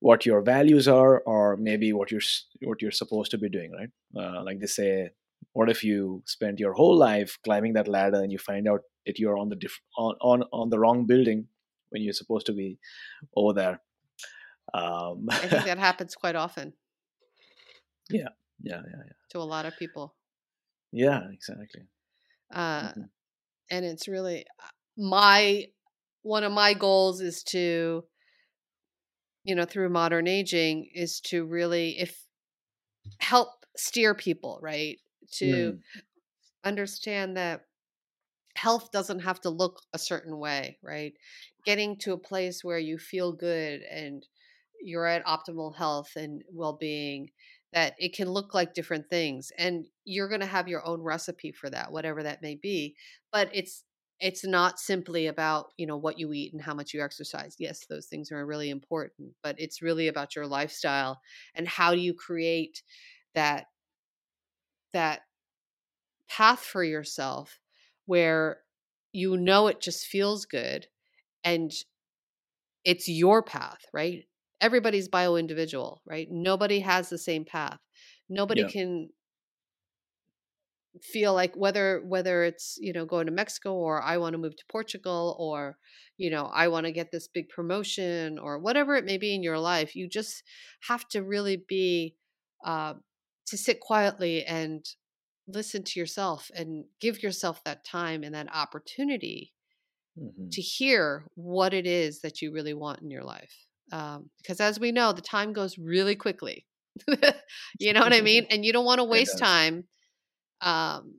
what 0.00 0.24
your 0.24 0.40
values 0.40 0.88
are 0.88 1.20
or 1.20 1.56
maybe 1.56 1.92
what 1.92 2.10
you're 2.10 2.22
what 2.62 2.80
you're 2.80 2.90
supposed 2.90 3.30
to 3.30 3.38
be 3.38 3.48
doing 3.48 3.70
right? 3.72 3.90
Uh, 4.16 4.42
like 4.42 4.58
they 4.60 4.66
say 4.66 5.10
what 5.52 5.70
if 5.70 5.82
you 5.84 6.22
spent 6.26 6.58
your 6.58 6.72
whole 6.72 6.96
life 6.96 7.38
climbing 7.44 7.74
that 7.74 7.88
ladder 7.88 8.22
and 8.22 8.32
you 8.32 8.38
find 8.38 8.68
out 8.68 8.80
that 9.06 9.18
you're 9.18 9.38
on 9.38 9.48
the 9.48 9.56
diff- 9.56 9.80
on, 9.96 10.14
on 10.20 10.44
on 10.52 10.70
the 10.70 10.78
wrong 10.78 11.06
building 11.06 11.46
when 11.90 12.02
you're 12.02 12.12
supposed 12.12 12.46
to 12.46 12.52
be 12.52 12.78
over 13.36 13.52
there? 13.52 13.80
Um 14.72 15.26
I 15.30 15.36
think 15.36 15.64
that 15.70 15.78
happens 15.78 16.14
quite 16.14 16.36
often. 16.36 16.72
Yeah 18.08 18.28
yeah 18.62 18.80
yeah 18.84 19.02
yeah. 19.06 19.12
To 19.30 19.38
a 19.38 19.48
lot 19.54 19.66
of 19.66 19.76
people. 19.76 20.14
Yeah 20.92 21.28
exactly. 21.32 21.86
Uh, 22.52 22.92
Mhm. 22.96 23.10
and 23.70 23.84
it's 23.84 24.08
really 24.08 24.46
uh, 24.62 24.68
my 24.98 25.66
one 26.22 26.44
of 26.44 26.52
my 26.52 26.74
goals 26.74 27.20
is 27.20 27.44
to 27.44 28.04
you 29.44 29.54
know 29.54 29.64
through 29.64 29.88
modern 29.88 30.26
aging 30.26 30.88
is 30.94 31.20
to 31.20 31.44
really 31.44 31.98
if 31.98 32.26
help 33.20 33.66
steer 33.76 34.14
people 34.14 34.58
right? 34.62 34.98
To 35.34 35.74
Mm, 35.74 35.82
understand 36.64 37.36
that 37.36 37.66
health 38.56 38.90
doesn't 38.92 39.20
have 39.20 39.40
to 39.42 39.50
look 39.50 39.82
a 39.94 39.98
certain 40.00 40.38
way 40.38 40.78
right? 40.82 41.14
Getting 41.64 41.98
to 42.00 42.14
a 42.14 42.18
place 42.18 42.64
where 42.64 42.78
you 42.78 42.98
feel 42.98 43.32
good 43.32 43.82
and 43.82 44.26
you're 44.80 45.06
at 45.06 45.26
optimal 45.26 45.76
health 45.76 46.12
and 46.16 46.44
well-being 46.50 47.30
that 47.72 47.94
it 47.98 48.14
can 48.14 48.28
look 48.30 48.54
like 48.54 48.74
different 48.74 49.08
things 49.08 49.52
and 49.58 49.86
you're 50.04 50.28
going 50.28 50.40
to 50.40 50.46
have 50.46 50.68
your 50.68 50.84
own 50.86 51.00
recipe 51.02 51.52
for 51.52 51.70
that 51.70 51.92
whatever 51.92 52.22
that 52.22 52.42
may 52.42 52.54
be 52.56 52.94
but 53.32 53.48
it's 53.52 53.84
it's 54.20 54.44
not 54.44 54.78
simply 54.78 55.26
about 55.28 55.68
you 55.78 55.86
know 55.86 55.96
what 55.96 56.18
you 56.18 56.32
eat 56.32 56.52
and 56.52 56.62
how 56.62 56.74
much 56.74 56.92
you 56.94 57.02
exercise 57.02 57.56
yes 57.58 57.86
those 57.88 58.06
things 58.06 58.30
are 58.32 58.44
really 58.46 58.70
important 58.70 59.30
but 59.42 59.54
it's 59.58 59.82
really 59.82 60.08
about 60.08 60.34
your 60.36 60.46
lifestyle 60.46 61.20
and 61.54 61.68
how 61.68 61.92
do 61.94 62.00
you 62.00 62.14
create 62.14 62.82
that 63.34 63.66
that 64.92 65.22
path 66.28 66.60
for 66.60 66.82
yourself 66.84 67.58
where 68.06 68.60
you 69.12 69.36
know 69.36 69.66
it 69.66 69.80
just 69.80 70.06
feels 70.06 70.44
good 70.46 70.86
and 71.44 71.72
it's 72.84 73.08
your 73.08 73.42
path, 73.42 73.84
right? 73.92 74.24
Everybody's 74.60 75.08
bio 75.08 75.36
individual, 75.36 76.02
right? 76.06 76.28
Nobody 76.30 76.80
has 76.80 77.08
the 77.10 77.18
same 77.18 77.44
path. 77.44 77.78
Nobody 78.28 78.64
Yeah. 78.64 78.68
can 78.72 79.10
feel 81.02 81.32
like 81.32 81.54
whether 81.54 82.00
whether 82.04 82.42
it's 82.42 82.76
you 82.80 82.92
know 82.92 83.06
going 83.06 83.26
to 83.26 83.32
Mexico 83.32 83.72
or 83.74 84.02
I 84.02 84.16
want 84.16 84.32
to 84.34 84.38
move 84.38 84.56
to 84.56 84.64
Portugal 84.68 85.36
or 85.38 85.78
you 86.16 86.30
know 86.30 86.46
I 86.46 86.66
want 86.68 86.86
to 86.86 86.92
get 86.92 87.12
this 87.12 87.28
big 87.28 87.48
promotion 87.48 88.38
or 88.40 88.58
whatever 88.58 88.96
it 88.96 89.04
may 89.04 89.16
be 89.16 89.32
in 89.34 89.42
your 89.42 89.58
life 89.58 89.94
you 89.94 90.08
just 90.08 90.42
have 90.88 91.06
to 91.10 91.22
really 91.22 91.56
be 91.68 92.16
uh, 92.64 92.94
to 93.46 93.56
sit 93.56 93.78
quietly 93.80 94.44
and 94.44 94.84
listen 95.46 95.84
to 95.84 96.00
yourself 96.00 96.50
and 96.54 96.84
give 97.00 97.22
yourself 97.22 97.62
that 97.64 97.84
time 97.84 98.24
and 98.24 98.34
that 98.34 98.52
opportunity 98.54 99.52
mhm. 100.16 100.50
to 100.52 100.62
hear 100.62 101.26
what 101.34 101.72
it 101.74 101.86
is 101.86 102.20
that 102.22 102.42
you 102.42 102.52
really 102.52 102.74
want 102.74 103.02
in 103.02 103.10
your 103.10 103.24
life. 103.24 103.66
Um, 103.92 104.30
because 104.38 104.60
as 104.60 104.78
we 104.78 104.92
know, 104.92 105.12
the 105.12 105.22
time 105.22 105.52
goes 105.52 105.78
really 105.78 106.14
quickly. 106.14 106.66
you 107.78 107.92
know 107.92 108.00
what 108.00 108.12
I 108.12 108.20
mean? 108.20 108.46
And 108.50 108.64
you 108.64 108.72
don't 108.72 108.84
want 108.84 108.98
to 108.98 109.04
waste 109.04 109.38
time 109.38 109.84
um, 110.60 111.14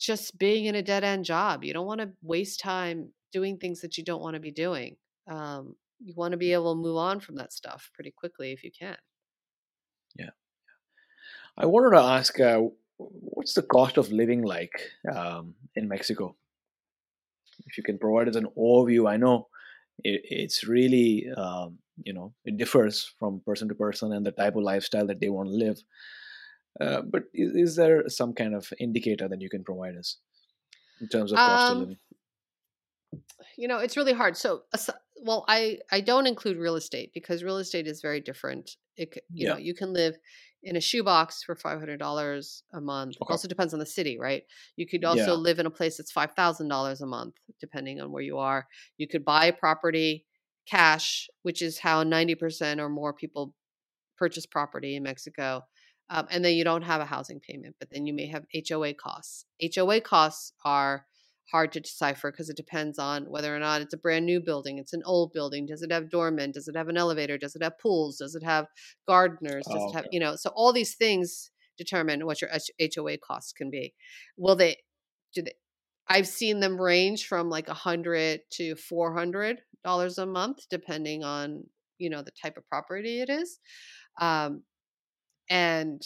just 0.00 0.38
being 0.38 0.66
in 0.66 0.74
a 0.74 0.82
dead 0.82 1.04
end 1.04 1.24
job. 1.24 1.64
You 1.64 1.72
don't 1.72 1.86
want 1.86 2.00
to 2.00 2.10
waste 2.22 2.60
time 2.60 3.10
doing 3.32 3.58
things 3.58 3.80
that 3.80 3.96
you 3.96 4.04
don't 4.04 4.22
want 4.22 4.34
to 4.34 4.40
be 4.40 4.50
doing. 4.50 4.96
Um, 5.30 5.76
you 6.04 6.14
want 6.16 6.32
to 6.32 6.38
be 6.38 6.52
able 6.52 6.74
to 6.74 6.80
move 6.80 6.96
on 6.96 7.20
from 7.20 7.36
that 7.36 7.52
stuff 7.52 7.90
pretty 7.94 8.10
quickly 8.10 8.52
if 8.52 8.64
you 8.64 8.70
can. 8.76 8.96
Yeah. 10.16 10.30
I 11.56 11.66
wanted 11.66 11.96
to 11.96 12.02
ask, 12.02 12.40
uh, 12.40 12.62
what's 12.98 13.54
the 13.54 13.62
cost 13.62 13.96
of 13.96 14.10
living 14.10 14.42
like 14.42 14.90
um, 15.14 15.54
in 15.76 15.88
Mexico? 15.88 16.36
If 17.66 17.76
you 17.76 17.84
can 17.84 17.98
provide 17.98 18.28
us 18.28 18.36
an 18.36 18.48
overview, 18.58 19.08
I 19.08 19.16
know 19.16 19.48
it, 20.04 20.22
it's 20.24 20.64
really, 20.66 21.26
um, 21.36 21.78
you 22.04 22.12
know, 22.12 22.34
it 22.44 22.56
differs 22.56 23.12
from 23.18 23.40
person 23.46 23.68
to 23.68 23.74
person 23.74 24.12
and 24.12 24.24
the 24.26 24.32
type 24.32 24.56
of 24.56 24.62
lifestyle 24.62 25.06
that 25.06 25.20
they 25.20 25.28
want 25.28 25.48
to 25.48 25.54
live. 25.54 25.82
Uh, 26.80 27.02
but 27.02 27.24
is, 27.34 27.54
is 27.54 27.76
there 27.76 28.08
some 28.08 28.32
kind 28.32 28.54
of 28.54 28.72
indicator 28.78 29.28
that 29.28 29.40
you 29.40 29.50
can 29.50 29.62
provide 29.64 29.96
us 29.96 30.18
in 31.00 31.08
terms 31.08 31.32
of 31.32 31.42
cost 31.42 31.70
of 31.70 31.76
Um, 31.76 31.80
living? 31.80 31.98
you 33.56 33.68
know 33.68 33.78
it's 33.78 33.96
really 33.96 34.12
hard 34.12 34.36
so 34.36 34.62
well 35.22 35.44
i 35.48 35.78
i 35.90 36.00
don't 36.00 36.26
include 36.26 36.56
real 36.56 36.76
estate 36.76 37.12
because 37.12 37.44
real 37.44 37.58
estate 37.58 37.86
is 37.86 38.00
very 38.00 38.20
different 38.20 38.76
it, 38.96 39.18
you 39.34 39.46
know 39.46 39.56
Yeah. 39.56 39.58
you 39.58 39.74
can 39.74 39.92
live 39.92 40.16
in 40.62 40.76
a 40.76 40.80
shoebox 40.80 41.42
for 41.42 41.56
$500 41.56 42.62
a 42.72 42.80
month 42.80 43.16
Okay. 43.20 43.36
also 43.36 43.48
depends 43.48 43.72
on 43.72 43.80
the 43.80 43.86
city 43.86 44.18
right 44.18 44.44
you 44.76 44.86
could 44.86 45.04
Yeah. 45.04 45.04
also 45.04 45.34
live 45.34 45.58
in 45.58 45.66
a 45.66 45.70
place 45.70 45.96
that's 45.96 46.12
$5000 46.12 47.00
a 47.00 47.06
month 47.06 47.34
depending 47.60 48.00
on 48.00 48.12
where 48.12 48.22
you 48.22 48.38
are 48.38 48.66
you 48.98 49.08
could 49.08 49.24
buy 49.24 49.50
property 49.50 50.26
cash 50.66 51.28
which 51.42 51.62
is 51.62 51.78
how 51.78 52.02
90% 52.02 52.80
or 52.80 52.88
more 52.88 53.12
people 53.12 53.54
purchase 54.16 54.46
property 54.46 54.96
in 54.96 55.02
Mexico. 55.02 55.62
Um, 56.10 56.26
and 56.30 56.44
then 56.44 56.54
you 56.54 56.64
don't 56.64 56.82
have 56.82 57.00
a 57.00 57.06
housing 57.06 57.40
payment, 57.40 57.76
but 57.78 57.90
then 57.90 58.06
you 58.06 58.12
may 58.12 58.26
have 58.26 58.44
HOA 58.52 58.92
costs. 58.94 59.46
HOA 59.60 60.00
costs 60.00 60.52
are 60.64 61.06
hard 61.50 61.72
to 61.72 61.80
decipher 61.80 62.30
because 62.30 62.48
it 62.48 62.56
depends 62.56 62.98
on 62.98 63.24
whether 63.24 63.54
or 63.54 63.58
not 63.58 63.82
it's 63.82 63.94
a 63.94 63.98
brand 63.98 64.24
new 64.26 64.40
building, 64.40 64.78
it's 64.78 64.92
an 64.92 65.02
old 65.04 65.32
building. 65.32 65.66
Does 65.66 65.82
it 65.82 65.92
have 65.92 66.10
doormen? 66.10 66.52
Does 66.52 66.68
it 66.68 66.76
have 66.76 66.88
an 66.88 66.96
elevator? 66.96 67.36
Does 67.36 67.54
it 67.56 67.62
have 67.62 67.78
pools? 67.78 68.18
Does 68.18 68.34
it 68.34 68.42
have 68.44 68.66
gardeners? 69.06 69.64
Does 69.66 69.76
Oh, 69.78 69.90
it 69.90 69.94
have, 69.94 70.04
okay. 70.04 70.10
you 70.12 70.20
know, 70.20 70.36
so 70.36 70.50
all 70.54 70.72
these 70.72 70.94
things 70.94 71.50
determine 71.76 72.24
what 72.26 72.40
your 72.40 72.50
HOA 72.50 73.18
costs 73.18 73.52
can 73.52 73.70
be. 73.70 73.94
Will 74.36 74.56
they, 74.56 74.76
do 75.34 75.42
they, 75.42 75.52
I've 76.08 76.26
seen 76.28 76.60
them 76.60 76.80
range 76.80 77.26
from 77.26 77.48
like 77.48 77.68
a 77.68 77.74
hundred 77.74 78.40
to 78.52 78.74
four 78.76 79.14
hundred 79.16 79.60
dollars 79.84 80.18
a 80.18 80.26
month, 80.26 80.66
depending 80.70 81.24
on 81.24 81.64
you 81.98 82.10
know 82.10 82.22
the 82.22 82.32
type 82.32 82.56
of 82.56 82.68
property 82.68 83.20
it 83.20 83.30
is. 83.30 83.58
Um, 84.20 84.62
and 85.48 86.02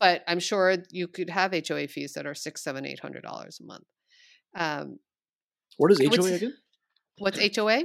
but 0.00 0.22
I'm 0.28 0.40
sure 0.40 0.76
you 0.90 1.08
could 1.08 1.30
have 1.30 1.52
HOA 1.52 1.88
fees 1.88 2.12
that 2.14 2.26
are 2.26 2.34
six, 2.34 2.62
seven, 2.62 2.84
eight 2.84 3.00
hundred 3.00 3.22
dollars 3.22 3.58
a 3.60 3.64
month. 3.64 3.84
Um, 4.54 4.98
What 5.76 5.92
is 5.92 6.00
HOA 6.00 6.34
again? 6.34 6.54
what's 7.18 7.38
HOA? 7.56 7.84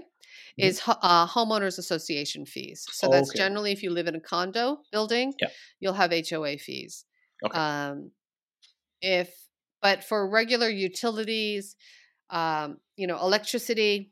Is 0.58 0.82
uh, 0.88 1.28
homeowners 1.28 1.80
association 1.80 2.46
fees. 2.46 2.86
So 2.92 3.08
that's 3.10 3.30
okay. 3.32 3.38
generally 3.38 3.72
if 3.72 3.82
you 3.82 3.90
live 3.90 4.08
in 4.08 4.16
a 4.16 4.20
condo 4.20 4.80
building, 4.92 5.34
Yeah. 5.42 5.50
you'll 5.80 5.94
have 5.94 6.12
HOA 6.12 6.58
fees. 6.58 7.06
Okay. 7.44 7.58
Um, 7.58 8.12
if 9.02 9.34
but 9.82 10.04
for 10.04 10.30
regular 10.30 10.70
utilities, 10.70 11.76
Um, 12.30 12.78
you 12.98 13.08
know, 13.08 13.18
electricity. 13.20 14.12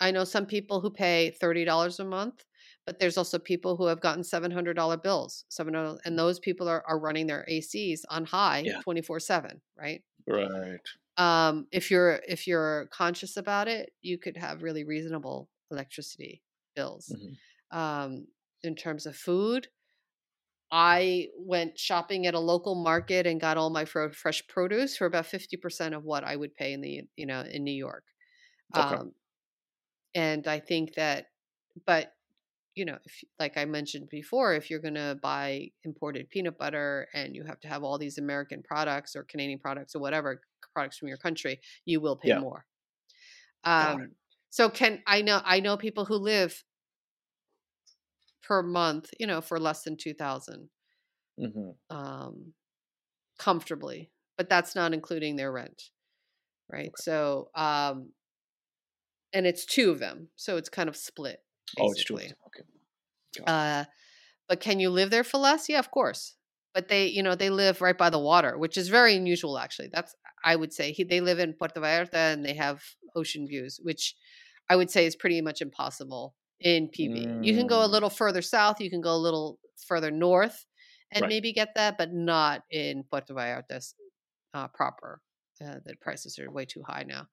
I 0.00 0.10
know 0.10 0.24
some 0.24 0.46
people 0.46 0.80
who 0.80 0.90
pay 0.90 1.30
thirty 1.40 1.64
dollars 1.64 2.00
a 2.00 2.04
month, 2.04 2.44
but 2.86 2.98
there's 2.98 3.16
also 3.16 3.38
people 3.38 3.76
who 3.76 3.86
have 3.86 4.00
gotten 4.00 4.24
seven 4.24 4.50
hundred 4.50 4.74
dollar 4.74 4.96
bills. 4.96 5.44
Seven 5.48 5.74
and 5.76 6.18
those 6.18 6.38
people 6.40 6.68
are, 6.68 6.82
are 6.88 6.98
running 6.98 7.26
their 7.28 7.46
ACs 7.48 8.00
on 8.10 8.24
high 8.24 8.64
twenty 8.82 9.02
four 9.02 9.20
seven, 9.20 9.60
right? 9.76 10.02
Right. 10.26 10.80
Um, 11.22 11.68
if 11.72 11.90
you're 11.90 12.20
if 12.28 12.46
you're 12.46 12.86
conscious 12.88 13.36
about 13.36 13.68
it, 13.68 13.92
you 14.02 14.18
could 14.18 14.36
have 14.36 14.62
really 14.62 14.84
reasonable 14.84 15.50
electricity 15.70 16.42
bills. 16.76 17.06
Mhm. 17.08 17.38
Um, 17.70 18.28
in 18.62 18.76
terms 18.76 19.06
of 19.06 19.16
food, 19.16 19.68
I 20.70 21.28
went 21.36 21.78
shopping 21.78 22.26
at 22.26 22.34
a 22.34 22.38
local 22.40 22.74
market 22.74 23.26
and 23.26 23.40
got 23.40 23.58
all 23.58 23.70
my 23.70 23.84
fresh 23.84 24.46
produce 24.48 24.96
for 24.96 25.06
about 25.06 25.26
50% 25.26 25.94
of 25.94 26.04
what 26.04 26.24
I 26.24 26.36
would 26.36 26.54
pay 26.54 26.72
in 26.72 26.80
the, 26.80 27.02
you 27.16 27.26
know, 27.26 27.42
in 27.42 27.62
New 27.64 27.74
York. 27.74 28.04
Okay. 28.74 28.98
Um, 28.98 29.12
and 30.14 30.46
I 30.46 30.60
think 30.60 30.94
that, 30.94 31.26
but, 31.86 32.14
you 32.74 32.84
know, 32.84 32.98
if, 33.04 33.24
like 33.38 33.56
I 33.56 33.64
mentioned 33.66 34.08
before, 34.08 34.54
if 34.54 34.70
you're 34.70 34.80
going 34.80 34.94
to 34.94 35.18
buy 35.22 35.70
imported 35.84 36.30
peanut 36.30 36.58
butter 36.58 37.08
and 37.14 37.34
you 37.36 37.44
have 37.44 37.60
to 37.60 37.68
have 37.68 37.84
all 37.84 37.98
these 37.98 38.18
American 38.18 38.62
products 38.62 39.14
or 39.16 39.24
Canadian 39.24 39.58
products 39.58 39.94
or 39.94 40.00
whatever 40.00 40.42
products 40.74 40.98
from 40.98 41.08
your 41.08 41.18
country, 41.18 41.60
you 41.84 42.00
will 42.00 42.16
pay 42.16 42.32
Yeah. 42.32 42.34
more. 42.34 42.66
Um, 43.64 44.16
so 44.50 44.68
can 44.70 45.02
I 45.06 45.22
know 45.22 45.40
I 45.44 45.60
know 45.60 45.76
people 45.76 46.04
who 46.04 46.16
live 46.16 46.64
per 48.42 48.62
month, 48.62 49.10
you 49.18 49.26
know, 49.26 49.40
for 49.40 49.58
less 49.58 49.82
than 49.84 49.96
2000 49.96 50.70
hmm 51.38 51.72
um 51.90 52.54
comfortably, 53.38 54.12
but 54.38 54.48
that's 54.48 54.74
not 54.74 54.94
including 54.94 55.36
their 55.36 55.52
rent. 55.52 55.90
Right? 56.70 56.98
So 56.98 57.50
um 57.54 58.12
and 59.32 59.46
it's 59.46 59.64
two 59.64 59.90
of 59.90 59.98
them. 59.98 60.28
So 60.36 60.56
it's 60.56 60.68
kind 60.68 60.88
of 60.88 60.96
split 60.96 61.42
Oh, 61.78 61.90
it's 61.92 62.02
true. 62.04 62.20
Okay. 62.46 62.62
Uh 63.46 63.84
but 64.48 64.60
can 64.60 64.80
you 64.80 64.90
live 64.90 65.10
there 65.10 65.24
for 65.24 65.38
less? 65.38 65.68
Yeah, 65.68 65.78
of 65.80 65.90
course. 65.90 66.36
But 66.74 66.88
they, 66.88 67.06
you 67.08 67.22
know, 67.22 67.34
they 67.36 67.50
live 67.50 67.80
right 67.82 67.98
by 67.98 68.10
the 68.10 68.18
water, 68.20 68.58
which 68.58 68.76
is 68.78 68.88
very 68.88 69.16
unusual 69.16 69.58
actually. 69.58 69.88
That's 69.92 70.14
I 70.44 70.56
would 70.56 70.72
say 70.72 70.92
he, 70.92 71.04
they 71.04 71.20
live 71.20 71.38
in 71.40 71.54
Puerto 71.54 71.80
Vallarta 71.80 72.14
and 72.34 72.44
they 72.44 72.54
have 72.54 72.84
ocean 73.16 73.46
views, 73.48 73.80
which 73.82 74.16
I 74.70 74.76
would 74.76 74.90
say 74.90 75.06
is 75.06 75.16
pretty 75.16 75.40
much 75.42 75.62
impossible 75.62 76.36
in 76.60 76.88
PV. 76.88 77.36
You 77.40 77.54
can 77.54 77.66
go 77.68 77.84
a 77.84 77.88
Mm. 77.88 77.92
little 77.94 78.10
further 78.10 78.42
south, 78.42 78.80
you 78.80 78.90
can 78.90 79.00
go 79.02 79.14
a 79.14 79.18
little 79.18 79.60
further 79.86 80.10
north 80.12 80.66
and 81.12 81.26
Right. 81.26 81.28
maybe 81.28 81.52
get 81.52 81.74
that, 81.76 81.98
but 81.98 82.12
not 82.12 82.64
in 82.70 83.04
Puerto 83.04 83.34
Vallarta 83.34 83.94
uh, 84.54 84.68
proper. 84.68 85.22
Uh, 85.64 85.78
the 85.84 85.94
prices 86.00 86.38
are 86.38 86.50
way 86.50 86.64
too 86.64 86.82
high 86.82 87.04
now. 87.04 87.28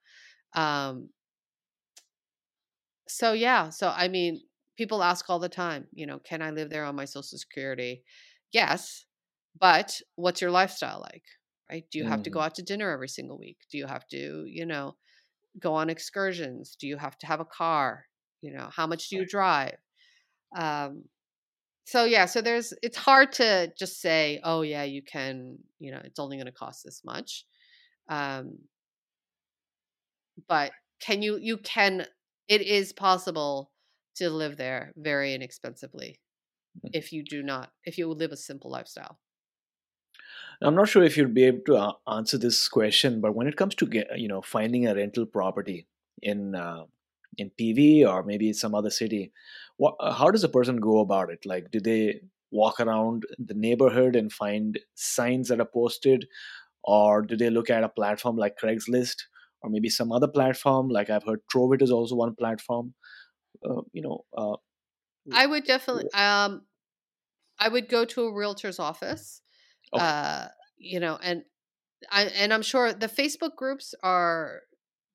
Um, 0.54 1.10
so 3.10 3.34
yeah, 3.34 3.70
so 3.70 3.90
I 3.96 4.08
mean, 4.08 4.42
people 4.78 5.04
ask 5.04 5.30
all 5.30 5.40
the 5.40 5.50
time, 5.50 5.88
you 5.94 6.06
know, 6.06 6.20
can 6.20 6.42
I 6.42 6.52
live 6.52 6.70
there 6.70 6.86
on 6.86 6.96
my 6.96 7.06
social 7.06 7.38
security? 7.38 8.04
Yes, 8.52 9.06
but 9.60 10.02
what's 10.16 10.42
your 10.42 10.52
lifestyle 10.52 11.02
like? 11.02 11.26
Right? 11.72 11.86
Do 11.92 12.00
you 12.00 12.06
have 12.06 12.24
to 12.24 12.30
go 12.32 12.40
Mhm. 12.40 12.42
out 12.42 12.56
to 12.56 12.64
dinner 12.64 12.92
every 12.92 13.10
single 13.10 13.38
week? 13.38 13.60
Do 13.72 13.78
you 13.78 13.88
have 13.88 14.08
to, 14.10 14.46
you 14.48 14.66
know, 14.66 14.98
go 15.60 15.76
on 15.76 15.90
excursions? 15.90 16.76
Do 16.78 16.88
you 16.88 16.98
have 16.98 17.18
to 17.20 17.28
have 17.28 17.40
a 17.42 17.46
car? 17.46 18.06
You 18.42 18.54
know, 18.54 18.70
how 18.76 18.88
much 18.88 19.10
do 19.10 19.18
you 19.18 19.26
drive? 19.28 19.78
Um, 20.58 21.06
so 21.86 22.06
yeah, 22.06 22.26
so 22.28 22.42
there's 22.42 22.74
it's 22.84 22.98
hard 22.98 23.32
to 23.34 23.74
just 23.78 24.02
say, 24.02 24.40
oh 24.44 24.62
yeah, 24.62 24.84
you 24.84 25.04
can, 25.04 25.60
you 25.80 25.92
know, 25.92 26.02
it's 26.04 26.20
only 26.20 26.38
going 26.38 26.48
to 26.48 26.52
cost 26.52 26.84
this 26.86 27.04
much. 27.06 27.46
Um, 28.10 28.60
but 30.48 30.72
can 31.00 31.22
you 31.22 31.38
you 31.38 31.58
can 31.58 32.06
it 32.50 32.62
is 32.64 32.94
possible 32.94 33.74
to 34.16 34.30
live 34.32 34.58
there 34.58 34.94
very 34.98 35.34
inexpensively 35.34 36.22
Mhm. 36.84 36.94
if 36.94 37.14
you 37.14 37.24
do 37.24 37.44
not 37.44 37.74
if 37.86 37.98
you 37.98 38.08
live 38.10 38.32
a 38.34 38.38
simple 38.38 38.72
lifestyle. 38.72 39.20
I'm 40.62 40.76
not 40.76 40.90
sure 40.90 41.04
if 41.04 41.18
you'll 41.18 41.30
be 41.30 41.46
able 41.46 41.62
to 41.66 41.76
uh, 41.78 41.94
answer 42.08 42.38
this 42.38 42.68
question, 42.68 43.22
but 43.22 43.34
when 43.36 43.48
it 43.48 43.58
comes 43.58 43.76
to 43.76 43.86
get, 43.86 44.08
you 44.20 44.28
know 44.28 44.42
finding 44.42 44.88
a 44.88 44.96
rental 44.96 45.26
property 45.26 45.88
in 46.22 46.56
uh, 46.56 46.86
in 47.38 47.50
PV 47.52 48.06
or 48.06 48.24
maybe 48.24 48.52
some 48.54 48.76
other 48.76 48.90
city, 48.90 49.32
what, 49.78 49.96
uh, 50.00 50.12
how 50.14 50.30
does 50.32 50.44
a 50.44 50.50
person 50.50 50.78
go 50.78 51.00
about 51.00 51.30
it? 51.30 51.46
Like, 51.46 51.72
do 51.72 51.80
they 51.80 52.22
walk 52.52 52.80
around 52.80 53.26
the 53.38 53.54
neighborhood 53.54 54.16
and 54.16 54.34
find 54.34 54.80
signs 54.96 55.48
that 55.50 55.60
are 55.62 55.66
posted, 55.66 56.28
or 56.84 57.22
do 57.24 57.38
they 57.38 57.50
look 57.50 57.70
at 57.70 57.84
a 57.84 57.90
platform 57.90 58.38
like 58.38 58.60
Craigslist 58.60 59.24
or 59.62 59.70
maybe 59.70 59.90
some 59.90 60.12
other 60.12 60.28
platform? 60.28 60.90
Like 60.90 61.10
I've 61.10 61.24
heard 61.26 61.42
Trovit 61.54 61.82
is 61.82 61.92
also 61.92 62.16
one 62.16 62.36
platform. 62.36 62.94
Uh, 63.64 63.82
you 63.94 64.02
know, 64.02 64.26
uh, 64.38 64.58
I 65.32 65.46
would 65.46 65.64
definitely 65.64 66.06
um 66.14 66.66
I 67.60 67.70
would 67.70 67.90
go 67.90 68.06
to 68.06 68.24
a 68.26 68.34
realtor's 68.34 68.80
office. 68.80 69.42
Okay. 69.94 70.04
Uh 70.04 70.50
you 70.78 71.00
know 71.00 71.18
and 71.22 71.44
I 72.12 72.26
and 72.26 72.54
I'm 72.54 72.64
sure 72.64 72.94
the 72.94 73.08
Facebook 73.08 73.56
groups 73.56 73.96
are 74.04 74.64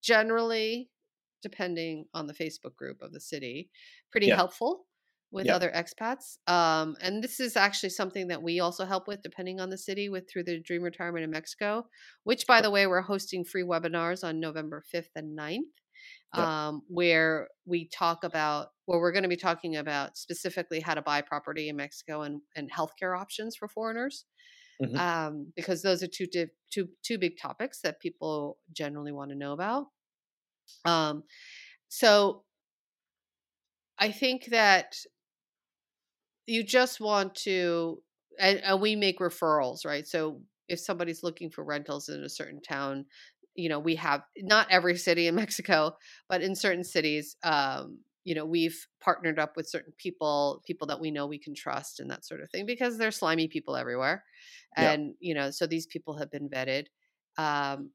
generally 0.03 0.91
depending 1.43 2.07
on 2.15 2.27
the 2.27 2.35
Facebook 2.35 2.77
group 2.77 3.03
of 3.03 3.13
the 3.13 3.21
city 3.21 3.71
pretty 4.13 4.29
Yeah. 4.29 4.31
helpful 4.31 4.87
with 5.35 5.47
Yeah. 5.47 5.57
other 5.57 5.71
expats. 5.73 6.39
Um 6.49 6.97
and 7.03 7.23
this 7.25 7.41
is 7.41 7.57
actually 7.57 7.91
something 7.91 8.29
that 8.29 8.43
we 8.43 8.61
also 8.61 8.87
help 8.87 9.09
with 9.09 9.23
depending 9.23 9.61
on 9.61 9.71
the 9.71 9.79
city 9.79 10.09
with 10.11 10.31
through 10.31 10.45
the 10.45 10.61
Dream 10.61 10.83
Retirement 10.83 11.25
in 11.25 11.31
Mexico, 11.33 11.89
which 12.25 12.47
by 12.47 12.61
the 12.63 12.71
way 12.71 12.87
we're 12.87 13.03
hosting 13.03 13.45
free 13.45 13.65
webinars 13.65 14.25
on 14.29 14.41
November 14.41 14.83
5th 14.95 15.11
and 15.17 15.37
9th 15.39 15.73
Yeah. 16.33 16.51
um, 16.69 16.83
where 16.89 17.49
we 17.67 17.89
talk 17.89 18.25
about 18.25 18.71
where 18.87 19.01
we're 19.01 19.13
going 19.13 19.23
to 19.25 19.29
be 19.29 19.37
talking 19.37 19.77
about 19.77 20.17
specifically 20.19 20.81
how 20.81 20.95
to 20.95 21.03
buy 21.03 21.23
property 21.23 21.69
in 21.71 21.77
Mexico 21.77 22.23
and, 22.23 22.43
and 22.57 22.71
healthcare 22.73 23.19
options 23.19 23.57
for 23.57 23.69
foreigners, 23.69 24.27
Mhm. 24.83 24.97
um, 24.99 25.53
because 25.57 25.83
those 25.83 26.03
are 26.03 26.09
two 26.09 26.27
div- 26.27 26.51
two 26.73 26.89
two 27.03 27.19
big 27.19 27.39
topics 27.39 27.81
that 27.83 28.01
people 28.01 28.59
generally 28.73 29.13
want 29.13 29.31
to 29.31 29.37
know 29.37 29.53
about. 29.53 29.87
Um, 30.85 31.25
so 31.89 32.45
I 33.99 34.11
think 34.11 34.47
that 34.47 34.97
you 36.47 36.65
just 36.65 37.01
want 37.01 37.35
to, 37.37 38.03
and, 38.39 38.59
and 38.61 38.81
we 38.81 38.97
make 38.97 39.19
referrals, 39.19 39.85
right? 39.85 40.07
So 40.07 40.41
if 40.69 40.81
somebody's 40.81 41.23
looking 41.23 41.51
for 41.51 41.65
rentals 41.65 42.09
in 42.09 42.23
a 42.23 42.29
certain 42.29 42.61
town, 42.61 43.07
you 43.55 43.69
know, 43.69 43.79
we 43.79 43.97
have 43.97 44.23
not 44.39 44.67
every 44.71 44.97
city 44.97 45.27
in 45.29 45.35
Mexico, 45.35 45.97
but 46.29 46.43
in 46.43 46.55
certain 46.57 46.85
cities, 46.85 47.37
um, 47.45 47.99
you 48.25 48.35
know, 48.35 48.47
we've 48.47 48.87
partnered 49.03 49.39
up 49.39 49.53
with 49.57 49.69
certain 49.69 49.93
people, 49.99 50.63
people 50.67 50.87
that 50.87 51.01
we 51.01 51.11
know 51.11 51.27
we 51.27 51.39
can 51.39 51.55
trust 51.55 52.01
and 52.01 52.11
that 52.11 52.25
sort 52.25 52.41
of 52.41 52.51
thing, 52.51 52.67
because 52.67 52.97
there's 52.97 53.17
slimy 53.17 53.49
people 53.49 53.77
everywhere. 53.77 54.25
Yeah. 54.77 54.93
And, 54.93 55.15
you 55.21 55.35
know, 55.35 55.51
so 55.51 55.67
these 55.67 55.87
people 55.87 56.17
have 56.19 56.31
been 56.31 56.49
vetted. 56.49 56.87
Um, 57.37 57.91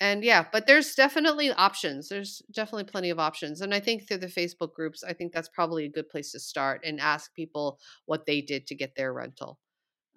and 0.00 0.24
yeah, 0.24 0.46
but 0.50 0.66
there's 0.66 0.94
definitely 0.94 1.50
options. 1.52 2.08
There's 2.08 2.40
definitely 2.52 2.84
plenty 2.84 3.10
of 3.10 3.18
options. 3.18 3.60
And 3.60 3.74
I 3.74 3.80
think 3.80 4.08
through 4.08 4.18
the 4.18 4.26
Facebook 4.28 4.72
groups, 4.74 5.04
I 5.04 5.12
think 5.12 5.32
that's 5.32 5.48
probably 5.48 5.84
a 5.84 5.90
good 5.90 6.08
place 6.08 6.32
to 6.32 6.40
start 6.40 6.80
and 6.84 7.00
ask 7.00 7.34
people 7.34 7.78
what 8.06 8.26
they 8.26 8.40
did 8.40 8.66
to 8.68 8.74
get 8.74 8.94
their 8.96 9.12
rental. 9.12 9.58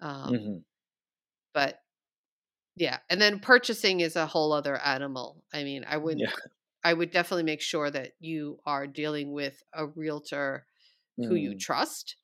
Um, 0.00 0.32
Mhm. 0.32 0.64
But 1.52 1.80
yeah, 2.76 3.00
and 3.10 3.20
then 3.20 3.40
purchasing 3.40 4.00
is 4.00 4.16
a 4.16 4.26
whole 4.26 4.52
other 4.52 4.76
animal. 4.78 5.44
I 5.52 5.64
mean, 5.64 5.84
I 5.86 5.96
wouldn't, 5.98 6.26
Yeah. 6.26 6.34
I 6.84 6.94
would 6.94 7.10
definitely 7.12 7.44
make 7.44 7.62
sure 7.62 7.90
that 7.90 8.14
you 8.20 8.60
are 8.66 8.86
dealing 8.86 9.32
with 9.32 9.62
a 9.74 9.86
realtor 9.86 10.66
who 11.28 11.36
you 11.36 11.54
Mm. 11.54 11.60
trust 11.60 12.16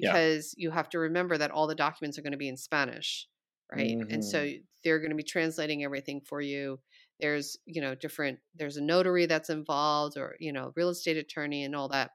Yeah. 0.00 0.18
because 0.18 0.54
you 0.58 0.70
have 0.72 0.88
to 0.90 0.98
remember 1.00 1.38
that 1.38 1.50
all 1.50 1.66
the 1.66 1.74
documents 1.74 2.18
are 2.18 2.22
going 2.22 2.32
to 2.32 2.38
be 2.38 2.48
in 2.48 2.56
Spanish, 2.56 3.28
right? 3.72 3.98
And 4.10 4.24
so 4.24 4.46
Mhm. 4.46 4.54
they're 4.84 5.00
going 5.00 5.10
to 5.10 5.16
be 5.16 5.22
translating 5.24 5.84
everything 5.84 6.20
for 6.22 6.40
you. 6.40 6.80
There's, 7.20 7.56
you 7.64 7.80
know, 7.80 7.94
different, 7.94 8.38
there's 8.56 8.76
a 8.76 8.82
notary 8.82 9.26
that's 9.26 9.50
involved 9.50 10.16
or, 10.18 10.36
you 10.40 10.52
know, 10.52 10.72
real 10.76 10.88
estate 10.88 11.16
attorney 11.16 11.64
and 11.64 11.74
all 11.74 11.88
that. 11.88 12.10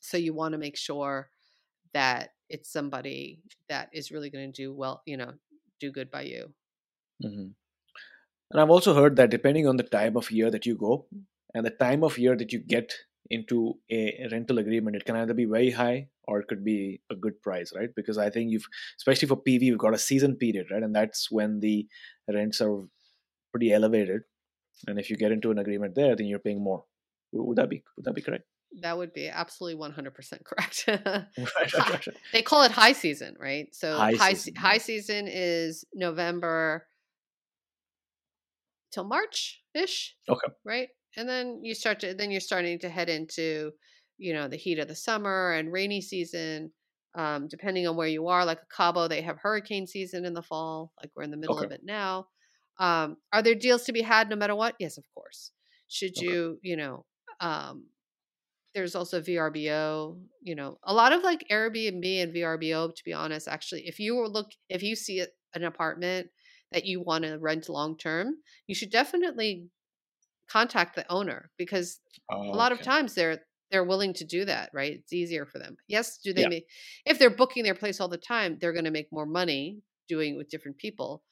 So 0.00 0.16
you 0.16 0.34
want 0.34 0.52
to 0.52 0.58
make 0.58 0.76
sure 0.76 1.30
that 1.94 2.30
it's 2.48 2.72
somebody 2.72 3.40
that 3.68 3.88
is 3.92 4.10
really 4.10 4.30
going 4.30 4.52
to 4.52 4.62
do 4.62 4.74
well, 4.74 5.02
you 5.06 5.16
know, 5.16 5.32
do 5.80 5.92
good 5.92 6.10
by 6.10 6.22
you. 6.22 6.52
mm-hmm. 7.24 7.48
And 8.50 8.60
I've 8.60 8.70
also 8.70 8.94
heard 8.94 9.16
that 9.16 9.30
depending 9.30 9.66
on 9.66 9.78
the 9.78 9.82
time 9.82 10.16
of 10.16 10.30
year 10.30 10.50
that 10.50 10.66
you 10.66 10.76
go 10.76 11.06
and 11.54 11.64
the 11.64 11.70
time 11.70 12.04
of 12.04 12.18
year 12.18 12.36
that 12.36 12.52
you 12.52 12.58
get 12.58 12.92
into 13.30 13.78
a 13.90 14.28
rental 14.30 14.58
agreement, 14.58 14.94
it 14.96 15.06
can 15.06 15.16
either 15.16 15.32
be 15.32 15.46
very 15.46 15.70
high 15.70 16.08
or 16.24 16.40
it 16.40 16.48
could 16.48 16.62
be 16.62 17.00
a 17.10 17.14
good 17.14 17.40
price, 17.40 17.72
right? 17.74 17.88
Because 17.96 18.18
I 18.18 18.28
think 18.28 18.50
you've, 18.50 18.66
especially 18.98 19.28
for 19.28 19.36
PV, 19.36 19.62
you've 19.62 19.78
got 19.78 19.94
a 19.94 19.98
season 19.98 20.36
period, 20.36 20.66
right? 20.70 20.82
And 20.82 20.94
that's 20.94 21.30
when 21.30 21.60
the 21.60 21.86
rents 22.28 22.60
are 22.60 22.82
pretty 23.52 23.72
elevated. 23.72 24.22
And 24.88 24.98
if 24.98 25.10
you 25.10 25.16
get 25.16 25.32
into 25.32 25.50
an 25.50 25.58
agreement 25.58 25.94
there, 25.94 26.16
then 26.16 26.26
you're 26.26 26.38
paying 26.40 26.62
more. 26.62 26.84
Would 27.32 27.56
that 27.58 27.68
be 27.70 27.82
would 27.96 28.04
that 28.06 28.14
be 28.14 28.22
correct? 28.22 28.44
That 28.80 28.96
would 28.96 29.12
be 29.12 29.28
absolutely 29.28 29.78
100% 29.78 30.44
correct. 30.44 30.84
Right, 30.88 31.26
right, 31.38 31.74
right, 31.78 32.06
right. 32.06 32.16
they 32.32 32.40
call 32.42 32.62
it 32.62 32.70
high 32.72 32.92
season, 32.92 33.36
right? 33.38 33.66
So 33.74 33.96
High 33.96 34.12
high 34.14 34.32
season, 34.32 34.54
se- 34.54 34.60
high 34.60 34.78
season 34.78 35.28
is 35.28 35.84
November 35.94 36.86
till 38.92 39.04
March. 39.04 39.60
ish. 39.74 40.14
Okay. 40.28 40.48
Right. 40.64 40.88
And 41.16 41.28
then 41.28 41.60
you 41.62 41.74
start 41.74 42.00
to 42.00 42.14
then 42.14 42.30
you're 42.30 42.40
starting 42.40 42.78
to 42.80 42.88
head 42.88 43.08
into, 43.10 43.72
you 44.18 44.32
know, 44.32 44.48
the 44.48 44.56
heat 44.56 44.78
of 44.78 44.88
the 44.88 44.94
summer 44.96 45.52
and 45.52 45.72
rainy 45.72 46.00
season. 46.00 46.72
Um, 47.14 47.46
depending 47.48 47.86
on 47.86 47.94
where 47.96 48.08
you 48.08 48.28
are, 48.28 48.46
like 48.46 48.60
Cabo, 48.74 49.06
they 49.06 49.20
have 49.20 49.36
hurricane 49.36 49.86
season 49.86 50.24
in 50.24 50.32
the 50.32 50.42
fall. 50.42 50.92
Like 51.02 51.10
we're 51.14 51.24
in 51.24 51.30
the 51.30 51.36
middle 51.36 51.56
Okay. 51.58 51.66
of 51.66 51.72
it 51.72 51.82
now. 51.84 52.28
Um, 52.78 53.18
are 53.32 53.42
there 53.42 53.54
deals 53.54 53.84
to 53.84 53.92
be 53.92 54.02
had 54.02 54.28
no 54.30 54.36
matter 54.36 54.54
what? 54.54 54.76
Yes, 54.78 54.98
of 54.98 55.04
course. 55.14 55.52
Should 55.88 56.18
Okay. 56.18 56.36
you, 56.36 56.58
you 56.62 56.76
know, 56.76 57.06
um, 57.40 57.88
there's 58.74 58.94
also 58.94 59.20
VRBO, 59.20 60.22
you 60.40 60.54
know, 60.54 60.78
a 60.82 60.94
lot 60.94 61.12
of 61.12 61.22
like 61.22 61.46
Airbnb 61.50 62.22
and 62.22 62.32
VRBO, 62.32 62.88
to 62.88 63.04
be 63.04 63.12
honest, 63.12 63.48
actually, 63.48 63.86
if 63.86 63.98
you 64.00 64.26
look, 64.26 64.52
if 64.68 64.82
you 64.82 64.96
see 64.96 65.20
an 65.54 65.64
apartment 65.64 66.30
that 66.70 66.86
you 66.86 67.02
want 67.02 67.24
to 67.24 67.38
rent 67.38 67.68
long 67.68 67.98
term, 67.98 68.36
you 68.66 68.74
should 68.74 68.90
definitely 68.90 69.68
contact 70.48 70.96
the 70.96 71.10
owner 71.10 71.50
because 71.56 72.00
a 72.52 72.56
lot 72.56 72.72
of 72.72 72.82
times 72.82 73.14
they're 73.14 73.44
they're 73.70 73.84
willing 73.84 74.12
to 74.14 74.24
do 74.24 74.44
that, 74.44 74.70
right? 74.74 74.92
It's 74.94 75.12
easier 75.12 75.46
for 75.46 75.58
them. 75.58 75.76
Yes, 75.88 76.18
do 76.18 76.32
they 76.34 76.44
Yeah. 76.44 76.48
make 76.48 76.66
if 77.06 77.18
they're 77.18 77.30
booking 77.30 77.64
their 77.64 77.74
place 77.74 78.00
all 78.00 78.08
the 78.08 78.18
time, 78.18 78.58
they're 78.60 78.72
going 78.74 78.84
to 78.84 78.90
make 78.90 79.10
more 79.12 79.26
money 79.26 79.82
doing 80.08 80.34
it 80.34 80.36
with 80.36 80.50
different 80.50 80.78
people. 80.78 81.24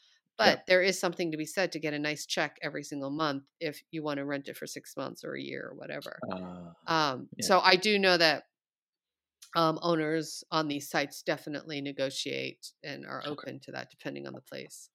Yeah. 0.43 0.57
But 0.57 0.67
there 0.67 0.83
is 0.83 0.99
something 0.99 1.31
to 1.33 1.37
be 1.37 1.47
said 1.47 1.73
to 1.73 1.79
get 1.79 1.95
a 1.95 1.99
nice 1.99 2.27
check 2.27 2.59
every 2.63 2.83
single 2.85 3.11
month 3.11 3.45
if 3.61 3.83
you 3.91 4.03
want 4.03 4.19
to 4.19 4.25
rent 4.25 4.49
it 4.49 4.57
for 4.57 4.67
6 4.67 4.97
months 4.97 5.25
or 5.25 5.35
a 5.35 5.41
year 5.43 5.69
or 5.71 5.75
whatever. 5.75 6.19
Uh, 6.33 6.73
Um, 6.87 7.29
Yeah. 7.37 7.47
So 7.47 7.61
I 7.61 7.77
do 7.77 7.99
know 7.99 8.17
that 8.17 8.45
um, 9.57 9.79
owners 9.83 10.45
on 10.51 10.69
these 10.69 10.89
sites 10.89 11.23
definitely 11.23 11.81
negotiate 11.81 12.73
and 12.85 13.05
are 13.07 13.23
open 13.27 13.59
to 13.61 13.73
that 13.73 13.91
depending 13.91 14.27
on 14.27 14.35
the 14.35 14.41
place. 14.41 14.91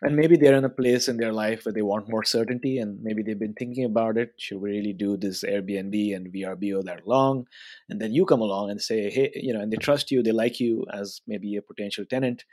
and 0.00 0.14
maybe 0.14 0.36
they're 0.36 0.54
in 0.56 0.64
a 0.64 0.68
place 0.68 1.08
in 1.08 1.16
their 1.16 1.32
life 1.32 1.64
where 1.64 1.72
they 1.72 1.82
want 1.82 2.08
more 2.08 2.22
certainty 2.22 2.78
and 2.78 3.02
maybe 3.02 3.22
they've 3.22 3.38
been 3.38 3.54
thinking 3.54 3.84
about 3.84 4.16
it 4.16 4.32
should 4.38 4.58
we 4.58 4.70
really 4.70 4.92
do 4.92 5.16
this 5.16 5.42
airbnb 5.42 6.14
and 6.14 6.32
vrbo 6.32 6.84
that 6.84 7.06
long 7.06 7.44
and 7.88 8.00
then 8.00 8.12
you 8.12 8.24
come 8.24 8.40
along 8.40 8.70
and 8.70 8.80
say 8.80 9.10
hey 9.10 9.30
you 9.34 9.52
know 9.52 9.60
and 9.60 9.72
they 9.72 9.76
trust 9.76 10.12
you 10.12 10.22
they 10.22 10.30
like 10.30 10.60
you 10.60 10.86
as 10.92 11.20
maybe 11.26 11.56
a 11.56 11.62
potential 11.62 12.04
tenant 12.04 12.44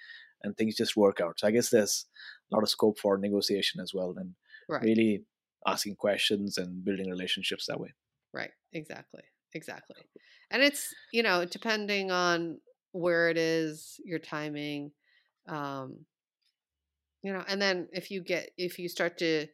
and 0.45 0.57
things 0.57 0.75
just 0.77 0.97
work 0.97 1.21
out 1.21 1.39
so 1.39 1.47
i 1.47 1.51
guess 1.51 1.71
there's 1.71 2.07
a 2.51 2.55
lot 2.55 2.63
of 2.63 2.69
scope 2.69 2.99
for 2.99 3.17
negotiation 3.17 3.81
as 3.81 3.93
well 3.93 4.15
and 4.17 4.35
Right. 4.67 4.89
really 4.89 5.25
asking 5.67 5.95
questions 5.97 6.57
and 6.57 6.85
building 6.85 7.09
relationships 7.09 7.67
that 7.67 7.79
way 7.81 7.93
Right. 8.33 8.51
Exactly. 8.73 9.23
Exactly. 9.53 10.03
And 10.51 10.61
it's, 10.61 10.93
you 11.11 11.23
know, 11.23 11.45
depending 11.45 12.11
on 12.11 12.59
where 12.91 13.29
it 13.29 13.37
is, 13.37 13.99
your 14.03 14.19
timing, 14.19 14.91
um, 15.47 16.05
you 17.23 17.33
know, 17.33 17.43
and 17.47 17.61
then 17.61 17.87
if 17.91 18.11
you 18.11 18.21
get, 18.21 18.51
if 18.57 18.77
you 18.77 18.87
start 18.87 19.17
to 19.19 19.47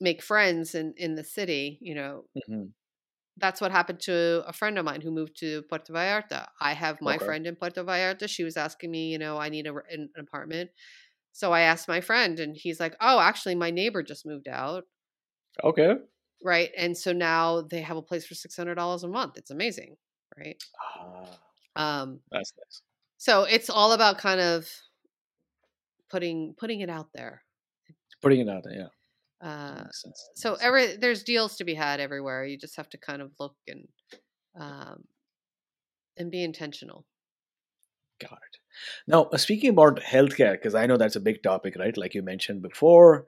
make 0.00 0.22
friends 0.22 0.74
in, 0.74 0.94
in 0.96 1.14
the 1.14 1.24
city, 1.24 1.78
you 1.80 1.94
know, 1.94 2.24
hmm 2.46 2.72
that's 3.36 3.60
what 3.60 3.72
happened 3.72 4.00
to 4.00 4.44
a 4.46 4.52
friend 4.52 4.78
of 4.78 4.84
mine 4.84 5.00
who 5.00 5.10
moved 5.10 5.36
to 5.38 5.62
Puerto 5.64 5.92
Vallarta. 5.92 6.48
I 6.60 6.74
have 6.74 7.00
my 7.00 7.16
Okay. 7.16 7.18
friend 7.18 7.46
in 7.46 7.56
Puerto 7.56 7.82
Vallarta. 7.84 8.28
She 8.28 8.44
was 8.44 8.56
asking 8.56 8.90
me, 8.90 9.10
you 9.10 9.18
know, 9.18 9.38
I 9.38 9.48
need 9.48 9.66
a, 9.66 9.74
an 9.90 10.10
apartment. 10.18 10.70
So 11.32 11.52
I 11.52 11.62
asked 11.62 11.88
my 11.88 12.00
friend, 12.00 12.40
and 12.40 12.56
he's 12.56 12.80
like, 12.80 12.96
"Oh, 13.00 13.20
actually, 13.20 13.54
my 13.56 13.70
neighbor 13.70 14.02
just 14.02 14.26
moved 14.26 14.48
out, 14.48 14.84
okay 15.64 15.96
right? 16.42 16.70
And 16.76 16.96
so 16.96 17.12
now 17.12 17.62
they 17.62 17.82
have 17.82 17.96
a 17.96 18.02
place 18.02 18.26
for 18.26 18.34
six 18.34 18.56
hundred 18.56 18.74
dollars 18.76 19.04
a 19.04 19.08
month. 19.08 19.36
It's 19.36 19.50
amazing, 19.50 19.96
right? 20.36 20.62
ah, 20.78 21.38
Um, 21.76 22.22
that's 22.30 22.52
nice 22.58 22.82
so 23.18 23.44
it's 23.44 23.70
all 23.70 23.92
about 23.92 24.18
kind 24.18 24.40
of 24.40 24.68
putting 26.08 26.54
putting 26.54 26.80
it 26.80 26.90
out 26.90 27.12
there. 27.12 27.42
putting 28.20 28.40
it 28.40 28.48
out 28.48 28.62
there 28.64 28.74
yeah 28.74 28.88
Uh, 29.42 29.84
so 30.36 30.54
every 30.60 30.96
there's 30.96 31.24
deals 31.24 31.56
to 31.56 31.64
be 31.64 31.74
had 31.74 31.98
everywhere. 31.98 32.44
You 32.44 32.56
just 32.56 32.76
have 32.76 32.88
to 32.90 32.98
kind 32.98 33.20
of 33.20 33.32
look 33.40 33.56
and 33.66 33.88
um, 34.58 35.04
and 36.16 36.30
be 36.30 36.44
intentional. 36.44 37.04
Got 38.20 38.32
it. 38.34 38.58
Now, 39.08 39.24
uh, 39.24 39.36
speaking 39.36 39.70
about 39.70 40.00
healthcare, 40.00 40.52
because 40.52 40.74
I 40.76 40.86
know 40.86 40.96
that's 40.96 41.16
a 41.16 41.20
big 41.20 41.42
topic, 41.42 41.76
right? 41.76 41.96
Like 41.96 42.14
you 42.14 42.22
mentioned 42.22 42.62
before, 42.62 43.26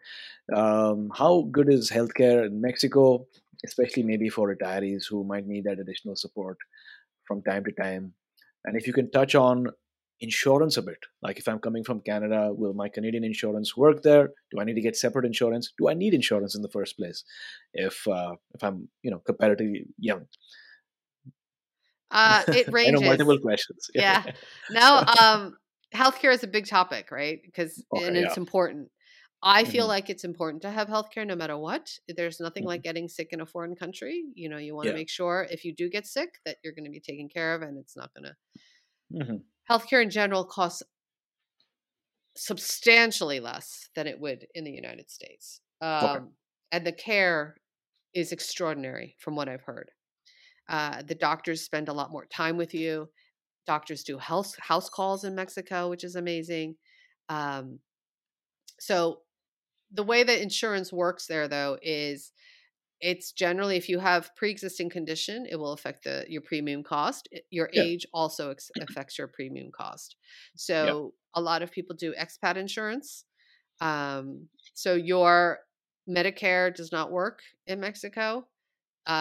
um, 0.55 1.11
how 1.13 1.49
good 1.51 1.69
is 1.69 1.91
healthcare 1.91 2.47
in 2.47 2.61
Mexico, 2.61 3.27
especially 3.65 4.05
maybe 4.05 4.29
for 4.29 4.55
retirees 4.55 5.05
who 5.11 5.25
might 5.25 5.47
need 5.47 5.65
that 5.65 5.81
additional 5.81 6.15
support 6.15 6.59
from 7.25 7.43
time 7.43 7.65
to 7.65 7.73
time? 7.73 8.13
And 8.65 8.77
if 8.77 8.87
you 8.87 8.93
can 8.93 9.11
touch 9.11 9.35
on 9.35 9.67
insurance 10.25 10.77
a 10.79 10.83
bit, 10.83 10.99
like 11.23 11.39
if 11.39 11.49
I'm 11.49 11.61
coming 11.61 11.85
from 11.85 12.01
Canada, 12.01 12.53
will 12.53 12.75
my 12.75 12.89
Canadian 12.89 13.25
insurance 13.25 13.77
work 13.77 14.03
there? 14.03 14.29
Do 14.51 14.61
I 14.61 14.65
need 14.65 14.75
to 14.75 14.81
get 14.89 14.97
separate 14.97 15.27
insurance? 15.27 15.73
Do 15.79 15.89
I 15.89 15.95
need 15.95 16.15
insurance 16.15 16.55
in 16.57 16.63
the 16.63 16.71
first 16.79 16.97
place? 16.97 17.25
If 17.75 18.07
uh, 18.09 18.37
if 18.55 18.65
I'm 18.65 18.89
you 19.03 19.11
know 19.13 19.21
comparatively 19.21 19.87
young, 19.99 20.27
Uh, 22.11 22.45
it 22.53 22.69
I 22.69 22.71
ranges. 22.71 23.01
multiple 23.01 23.39
questions. 23.41 23.91
Yeah. 23.95 24.25
No, 24.69 25.03
um, 25.21 25.57
healthcare 25.95 26.33
is 26.33 26.45
a 26.45 26.49
big 26.49 26.67
topic, 26.67 27.11
right? 27.11 27.41
Because 27.45 27.85
Okay, 27.93 28.03
and 28.07 28.17
yeah. 28.17 28.27
it's 28.27 28.37
important. 28.37 28.91
I 29.43 29.65
feel 29.65 29.87
Mhm. 29.87 29.89
like 29.89 30.09
it's 30.09 30.25
important 30.25 30.63
to 30.63 30.71
have 30.71 30.89
healthcare 30.89 31.27
no 31.27 31.37
matter 31.37 31.59
what. 31.59 31.99
There's 32.09 32.41
nothing 32.41 32.65
Mhm. 32.65 32.69
like 32.69 32.83
getting 32.83 33.09
sick 33.09 33.29
in 33.33 33.41
a 33.43 33.47
foreign 33.47 33.77
country. 33.77 34.25
You 34.35 34.49
know, 34.49 34.57
you 34.59 34.75
want 34.75 34.89
to 34.89 34.91
Yeah. 34.91 34.95
make 34.95 35.11
sure 35.11 35.47
if 35.51 35.65
you 35.65 35.75
do 35.75 35.91
get 35.91 36.07
sick 36.07 36.39
that 36.47 36.59
you're 36.65 36.73
going 36.73 36.87
to 36.87 36.91
be 36.91 37.01
taken 37.01 37.29
care 37.29 37.55
of, 37.55 37.63
and 37.63 37.79
it's 37.79 37.97
not 37.97 38.13
going 38.15 38.25
to. 38.25 38.37
Mhm. 39.11 39.45
Healthcare 39.71 40.03
in 40.03 40.11
general 40.11 40.45
costs 40.45 40.83
substantially 42.37 43.41
less 43.41 43.89
than 43.95 44.07
it 44.07 44.21
would 44.21 44.47
in 44.55 44.65
the 44.65 44.73
United 44.73 45.11
States, 45.11 45.61
um, 45.81 46.31
and 46.73 46.87
the 46.87 46.93
care 46.93 47.57
is 48.15 48.33
extraordinary 48.33 49.17
from 49.19 49.37
what 49.37 49.49
I've 49.49 49.63
heard. 49.63 49.91
Uh, 50.69 51.03
the 51.03 51.15
doctors 51.15 51.63
spend 51.63 51.89
a 51.89 51.93
lot 51.93 52.11
more 52.11 52.27
time 52.27 52.57
with 52.57 52.75
you. 52.75 53.09
Doctors 53.67 54.03
do 54.03 54.19
house 54.19 54.57
house 54.59 54.89
calls 54.89 55.25
in 55.25 55.35
Mexico, 55.35 55.89
which 55.89 56.05
is 56.05 56.17
amazing. 56.17 56.77
Um, 57.29 57.79
so 58.79 59.21
the 59.93 60.03
way 60.03 60.23
that 60.25 60.43
insurance 60.43 60.93
works 60.93 61.27
there, 61.27 61.49
though, 61.49 61.79
is 61.83 62.33
it's 63.01 63.33
generally 63.33 63.77
if 63.77 63.89
you 63.89 63.99
have 63.99 64.35
pre-existing 64.37 64.91
condition, 64.91 65.47
it 65.47 65.57
will 65.57 65.73
affect 65.73 66.05
the 66.05 66.25
your 66.29 66.43
premium 66.43 66.83
cost. 66.83 67.29
Your 67.51 67.71
Yeah. 67.71 67.85
age 67.85 68.07
also 68.13 68.51
ex- 68.51 68.71
affects 68.81 69.19
your 69.19 69.29
premium 69.29 69.71
cost. 69.73 70.17
So 70.57 71.15
a 71.35 71.41
lot 71.41 71.63
of 71.63 71.71
people 71.73 71.97
do 71.97 72.15
expat 72.15 72.57
insurance. 72.57 73.25
Um, 73.81 74.49
so 74.75 74.95
your 74.95 75.61
Medicare 76.09 76.75
does 76.75 76.93
not 76.93 77.13
work 77.13 77.43
in 77.67 77.81
Mexico. 77.81 78.49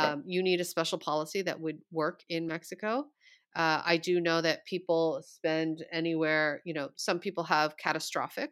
Right. 0.02 0.14
Um, 0.14 0.24
You 0.26 0.44
need 0.44 0.62
a 0.62 0.66
special 0.66 0.98
policy 1.00 1.41
that 1.44 1.60
would 1.60 1.82
work 1.91 2.24
in 2.30 2.48
Mexico. 2.48 3.12
Uh, 3.56 3.82
I 3.86 3.98
do 3.98 4.20
know 4.22 4.41
that 4.41 4.66
people 4.66 5.22
spend 5.24 5.86
anywhere, 5.91 6.62
you 6.66 6.74
know, 6.74 6.91
some 6.95 7.20
people 7.20 7.44
have 7.45 7.78
catastrophic 7.78 8.52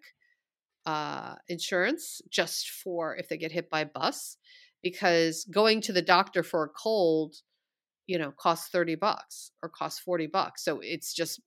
uh, 0.85 1.35
insurance 1.47 2.21
just 2.29 2.69
for 2.69 3.15
if 3.15 3.29
they 3.29 3.37
get 3.37 3.51
hit 3.51 3.69
by 3.69 3.81
a 3.81 3.85
bus, 3.85 4.37
because 4.83 5.45
going 5.45 5.81
to 5.81 5.93
the 5.93 6.01
doctor 6.01 6.43
for 6.43 6.63
a 6.65 6.69
cold, 6.69 7.35
you 8.07 8.17
know, 8.17 8.31
costs 8.31 8.69
30 8.69 8.95
bucks 8.95 9.51
or 9.63 9.69
costs 9.69 9.99
40 9.99 10.27
bucks. 10.27 10.63
So 10.63 10.79
it's 10.81 11.13
just, 11.13 11.41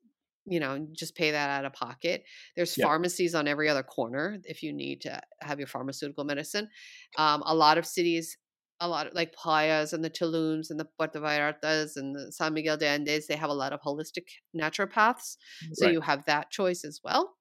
you 0.46 0.60
know, 0.60 0.86
just 0.92 1.16
pay 1.16 1.30
that 1.30 1.50
out 1.50 1.64
of 1.64 1.72
pocket. 1.72 2.24
There's 2.56 2.76
Yeah. 2.76 2.86
pharmacies 2.86 3.34
on 3.34 3.48
every 3.48 3.68
other 3.68 3.82
corner 3.82 4.38
if 4.44 4.62
you 4.62 4.72
need 4.72 5.00
to 5.02 5.20
have 5.40 5.58
your 5.58 5.68
pharmaceutical 5.68 6.24
medicine. 6.24 6.68
Um, 7.16 7.42
a 7.46 7.54
lot 7.54 7.78
of 7.78 7.86
cities, 7.86 8.36
a 8.80 8.88
lot 8.88 9.06
of 9.06 9.14
like 9.14 9.34
Playas 9.34 9.92
and 9.92 10.04
the 10.04 10.10
Tulums 10.10 10.70
and 10.70 10.78
the 10.78 10.84
Puerto 10.84 11.20
Vallartas 11.20 11.96
and 11.96 12.14
the 12.14 12.32
San 12.32 12.54
Miguel 12.54 12.76
de 12.76 12.86
Allendes, 12.86 13.26
they 13.26 13.36
have 13.36 13.50
a 13.50 13.54
lot 13.54 13.72
of 13.72 13.80
holistic 13.80 14.26
naturopaths. 14.56 15.36
So 15.72 15.84
Right. 15.84 15.86
you 15.86 16.00
have 16.00 16.24
that 16.26 16.50
choice 16.50 16.84
as 16.84 17.00
well. 17.02 17.36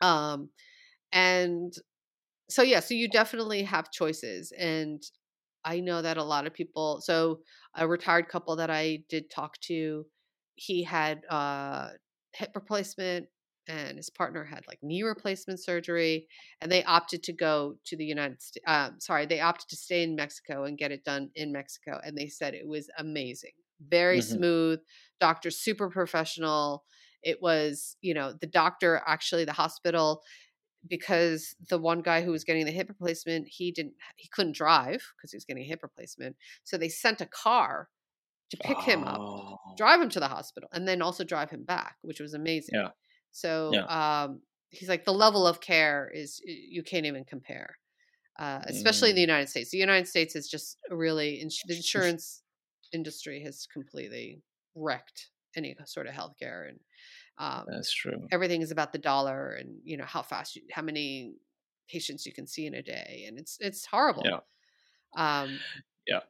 Um, 0.00 0.50
and 1.12 1.74
so 2.50 2.62
yeah, 2.62 2.80
so 2.80 2.94
you 2.94 3.08
definitely 3.08 3.62
have 3.62 3.90
choices. 3.90 4.52
And 4.52 5.02
I 5.64 5.80
know 5.80 6.02
that 6.02 6.16
a 6.16 6.24
lot 6.24 6.46
of 6.46 6.54
people. 6.54 7.00
So 7.02 7.42
a 7.74 7.86
retired 7.88 8.28
couple 8.28 8.56
that 8.56 8.70
I 8.70 9.04
did 9.08 9.30
talk 9.30 9.60
to, 9.62 10.06
he 10.54 10.82
had 10.82 11.24
uh, 11.28 11.92
hip 12.34 12.52
replacement, 12.54 13.28
and 13.66 13.98
his 13.98 14.10
partner 14.10 14.44
had 14.44 14.66
like 14.66 14.80
knee 14.82 15.02
replacement 15.02 15.60
surgery, 15.60 16.28
and 16.60 16.72
they 16.72 16.82
opted 16.84 17.22
to 17.24 17.32
go 17.32 17.76
to 17.86 17.96
the 17.96 18.04
United 18.04 18.42
States. 18.42 18.64
Uh, 18.66 18.90
sorry, 18.98 19.26
they 19.26 19.40
opted 19.40 19.68
to 19.68 19.76
stay 19.76 20.02
in 20.02 20.16
Mexico 20.16 20.64
and 20.64 20.78
get 20.78 20.92
it 20.92 21.04
done 21.04 21.30
in 21.34 21.52
Mexico, 21.52 22.00
and 22.04 22.16
they 22.16 22.28
said 22.28 22.54
it 22.54 22.66
was 22.68 22.90
amazing, 22.98 23.52
very 23.80 24.20
Mhm. 24.20 24.20
smooth. 24.22 24.80
Doctor 25.20 25.50
super 25.50 25.90
professional. 25.90 26.84
It 27.22 27.42
was, 27.42 27.96
you 28.00 28.14
know, 28.14 28.32
the 28.32 28.46
doctor 28.46 29.02
actually 29.06 29.44
the 29.44 29.52
hospital 29.52 30.22
because 30.88 31.54
the 31.68 31.78
one 31.78 32.02
guy 32.02 32.22
who 32.22 32.30
was 32.32 32.44
getting 32.44 32.64
the 32.66 32.72
hip 32.72 32.88
replacement 32.88 33.48
he 33.48 33.72
didn't 33.72 33.94
he 34.16 34.28
couldn't 34.28 34.56
drive 34.56 35.12
because 35.16 35.32
he 35.32 35.36
was 35.36 35.44
getting 35.44 35.62
a 35.62 35.66
hip 35.66 35.82
replacement 35.82 36.36
so 36.64 36.78
they 36.78 36.88
sent 36.88 37.20
a 37.20 37.26
car 37.26 37.90
to 38.50 38.56
pick 38.58 38.82
him 38.82 39.04
up 39.04 39.24
Oh, 39.24 39.56
drive 39.76 40.00
him 40.00 40.10
to 40.10 40.20
the 40.20 40.28
hospital 40.28 40.68
and 40.72 40.86
then 40.88 41.02
also 41.02 41.24
drive 41.24 41.50
him 41.50 41.64
back 41.64 41.98
which 42.02 42.20
was 42.20 42.34
amazing 42.34 42.72
Yeah. 42.72 42.90
so 43.32 43.82
Yeah. 43.82 43.88
um 43.88 44.42
he's 44.70 44.88
like 44.88 45.04
the 45.04 45.12
level 45.12 45.46
of 45.46 45.60
care 45.60 46.10
is 46.14 46.40
you 46.44 46.82
can't 46.82 47.06
even 47.06 47.24
compare 47.24 47.78
uh, 48.38 48.62
especially 48.66 49.10
in 49.10 49.14
the 49.16 49.20
Mm, 49.20 49.22
United 49.22 49.48
States. 49.48 49.70
The 49.70 49.78
United 49.78 50.06
States 50.08 50.34
is 50.36 50.48
just 50.48 50.78
really 50.88 51.36
ins- 51.36 51.62
the 51.64 51.74
insurance 51.76 52.42
industry 52.92 53.42
has 53.42 53.66
completely 53.66 54.42
wrecked 54.74 55.30
any 55.56 55.76
sort 55.84 56.06
of 56.06 56.14
healthcare, 56.14 56.68
and 56.68 56.80
um, 57.40 57.66
that's 57.66 57.92
true. 57.92 58.30
everything 58.32 58.62
is 58.62 58.72
about 58.72 58.92
the 58.92 58.98
dollar 59.00 59.52
and 59.54 59.80
you 59.84 59.98
know 59.98 60.06
how 60.06 60.22
fast, 60.22 60.56
you, 60.56 60.64
how 60.72 60.82
many 60.82 61.36
patients 61.88 62.26
you 62.26 62.34
can 62.34 62.46
see 62.48 62.66
in 62.66 62.74
a 62.74 62.82
day, 62.84 63.24
and 63.28 63.38
it's 63.38 63.58
it's 63.60 63.86
horrible. 63.86 64.24
Yeah. 64.24 64.40
Um, 65.16 65.64
Yeah. 66.06 66.20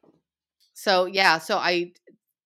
So 0.73 1.05
yeah, 1.05 1.37
so 1.37 1.57
I 1.57 1.93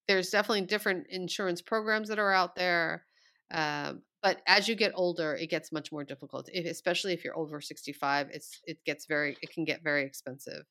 there's 0.08 0.30
definitely 0.30 0.66
different 0.66 1.08
insurance 1.10 1.62
programs 1.62 2.10
that 2.10 2.20
are 2.20 2.32
out 2.32 2.56
there. 2.56 3.08
Um, 3.52 4.04
but 4.22 4.42
as 4.48 4.68
you 4.68 4.76
get 4.76 4.92
older, 4.96 5.36
it 5.36 5.50
gets 5.50 5.72
much 5.72 5.92
more 5.92 6.04
difficult. 6.04 6.50
If, 6.54 6.66
especially 6.66 7.14
if 7.14 7.24
you're 7.24 7.38
over 7.38 7.62
65, 7.62 8.30
it's 8.32 8.62
it 8.66 8.84
gets 8.86 9.06
very 9.06 9.38
it 9.42 9.52
can 9.52 9.66
get 9.66 9.84
very 9.84 10.04
expensive 10.06 10.66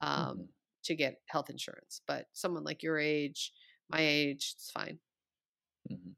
um, 0.00 0.34
Mhm. 0.34 0.48
to 0.84 0.94
get 0.96 1.22
health 1.28 1.50
insurance. 1.50 2.02
But 2.06 2.28
someone 2.32 2.64
like 2.64 2.82
your 2.82 2.98
age, 2.98 3.52
my 3.90 4.00
age, 4.00 4.54
it's 4.56 4.70
fine. 4.70 5.00
Mhm. 5.90 6.16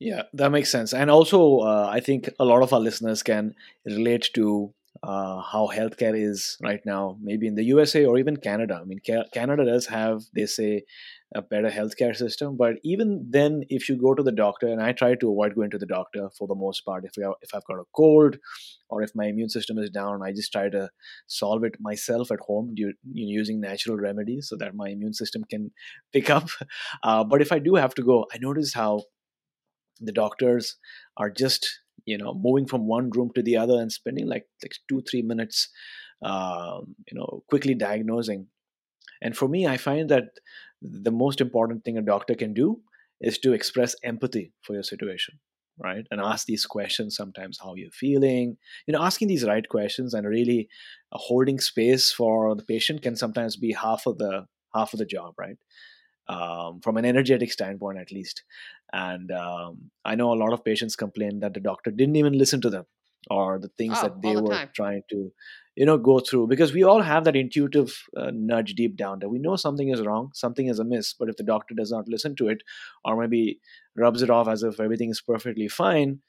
Yeah, 0.00 0.22
that 0.34 0.50
makes 0.50 0.70
sense. 0.70 0.92
And 0.92 1.10
also, 1.10 1.58
uh, 1.60 1.88
I 1.90 2.00
think 2.00 2.28
a 2.38 2.44
lot 2.44 2.62
of 2.62 2.72
our 2.72 2.80
listeners 2.80 3.22
can 3.22 3.54
relate 3.86 4.30
to 4.34 4.74
uh, 5.02 5.40
how 5.40 5.68
healthcare 5.72 6.18
is 6.18 6.56
right 6.62 6.80
now, 6.84 7.16
maybe 7.20 7.46
in 7.46 7.54
the 7.54 7.64
USA 7.64 8.04
or 8.04 8.18
even 8.18 8.36
Canada. 8.36 8.78
I 8.80 8.84
mean, 8.84 9.00
Ca- 9.06 9.24
Canada 9.32 9.64
does 9.64 9.86
have, 9.86 10.22
they 10.34 10.46
say, 10.46 10.84
a 11.34 11.42
better 11.42 11.68
healthcare 11.70 12.14
system. 12.14 12.56
But 12.56 12.74
even 12.84 13.26
then, 13.28 13.64
if 13.68 13.88
you 13.88 13.96
go 13.96 14.14
to 14.14 14.22
the 14.22 14.30
doctor, 14.32 14.68
and 14.68 14.80
I 14.80 14.92
try 14.92 15.14
to 15.16 15.30
avoid 15.30 15.54
going 15.56 15.70
to 15.70 15.78
the 15.78 15.86
doctor 15.86 16.28
for 16.38 16.46
the 16.46 16.54
most 16.54 16.84
part, 16.84 17.04
if 17.04 17.12
we 17.16 17.24
are, 17.24 17.34
if 17.42 17.54
I've 17.54 17.64
got 17.64 17.80
a 17.80 17.84
cold 17.94 18.36
or 18.88 19.02
if 19.02 19.10
my 19.14 19.26
immune 19.26 19.48
system 19.48 19.78
is 19.78 19.90
down, 19.90 20.22
I 20.22 20.32
just 20.32 20.52
try 20.52 20.68
to 20.68 20.90
solve 21.26 21.64
it 21.64 21.74
myself 21.80 22.30
at 22.30 22.40
home 22.40 22.74
using 23.12 23.60
natural 23.60 23.96
remedies 23.96 24.48
so 24.48 24.56
that 24.56 24.74
my 24.74 24.88
immune 24.90 25.14
system 25.14 25.44
can 25.50 25.72
pick 26.12 26.30
up. 26.30 26.48
Uh, 27.02 27.24
but 27.24 27.42
if 27.42 27.52
I 27.52 27.58
do 27.58 27.74
have 27.74 27.94
to 27.94 28.02
go, 28.02 28.26
I 28.32 28.38
notice 28.38 28.72
how 28.74 29.02
the 30.00 30.12
doctors 30.12 30.76
are 31.16 31.30
just 31.30 31.80
you 32.04 32.18
know 32.18 32.34
moving 32.34 32.66
from 32.66 32.86
one 32.86 33.10
room 33.10 33.30
to 33.34 33.42
the 33.42 33.56
other 33.56 33.80
and 33.80 33.92
spending 33.92 34.26
like 34.26 34.46
like 34.62 34.72
two 34.88 35.02
three 35.02 35.22
minutes 35.22 35.68
um, 36.22 36.94
you 37.10 37.18
know 37.18 37.42
quickly 37.48 37.74
diagnosing. 37.74 38.46
And 39.22 39.36
for 39.36 39.48
me 39.48 39.66
i 39.66 39.76
find 39.76 40.10
that 40.10 40.24
the 40.82 41.12
most 41.12 41.40
important 41.40 41.84
thing 41.84 41.96
a 41.96 42.02
doctor 42.02 42.34
can 42.34 42.52
do 42.52 42.80
is 43.20 43.38
to 43.38 43.52
express 43.52 43.96
empathy 44.04 44.52
for 44.62 44.74
your 44.74 44.82
situation 44.82 45.38
right? 45.78 46.06
And 46.10 46.20
ask 46.20 46.46
these 46.46 46.66
questions 46.66 47.16
sometimes 47.16 47.58
how 47.62 47.74
you're 47.74 47.90
feeling? 47.90 48.56
You 48.86 48.92
know 48.92 49.02
asking 49.02 49.28
these 49.28 49.44
right 49.44 49.68
questions 49.68 50.14
and 50.14 50.26
really 50.26 50.68
uh, 51.12 51.18
holding 51.18 51.58
space 51.60 52.12
for 52.12 52.54
the 52.54 52.62
patient 52.62 53.02
can 53.02 53.16
sometimes 53.16 53.56
be 53.56 53.72
half 53.72 54.06
of 54.06 54.18
the 54.18 54.46
half 54.74 54.92
of 54.92 54.98
the 54.98 55.06
job 55.06 55.34
right 55.38 55.56
um, 56.28 56.80
from 56.80 56.96
an 56.96 57.04
energetic 57.04 57.52
standpoint 57.52 57.98
at 57.98 58.12
least. 58.12 58.42
And 58.92 59.30
um, 59.32 59.90
i 60.04 60.14
know 60.14 60.32
a 60.32 60.40
lot 60.42 60.52
of 60.52 60.64
patients 60.64 60.96
complain 60.96 61.40
that 61.40 61.54
the 61.54 61.60
doctor 61.60 61.90
didn't 61.90 62.16
even 62.16 62.38
listen 62.38 62.60
to 62.62 62.70
them 62.70 62.84
or 63.30 63.58
the 63.58 63.68
things 63.78 63.98
Oh, 63.98 64.02
that 64.02 64.20
they 64.22 64.34
the 64.34 64.42
were 64.42 64.50
time. 64.50 64.70
trying 64.74 65.02
to 65.10 65.32
you 65.76 65.86
know 65.86 65.98
go 65.98 66.20
through. 66.20 66.46
Because 66.48 66.72
we 66.72 66.84
all 66.84 67.02
have 67.02 67.24
that 67.24 67.36
intuitive 67.36 68.02
uh, 68.16 68.30
nudge 68.32 68.74
deep 68.74 68.96
down 68.96 69.18
that 69.20 69.28
we 69.30 69.38
know 69.38 69.56
something 69.56 69.88
is 69.88 70.02
wrong 70.02 70.30
something 70.34 70.66
is 70.68 70.78
amiss 70.78 71.14
but 71.14 71.28
if 71.28 71.36
the 71.36 71.42
doctor 71.42 71.74
does 71.74 71.90
not 71.90 72.08
listen 72.08 72.36
to 72.36 72.48
it 72.48 72.62
or 73.04 73.16
maybe 73.20 73.60
rubs 73.96 74.22
it 74.22 74.30
off 74.30 74.48
as 74.48 74.62
if 74.62 74.78
everything 74.80 75.10
is 75.10 75.20
perfectly 75.20 75.68
fine 75.68 76.20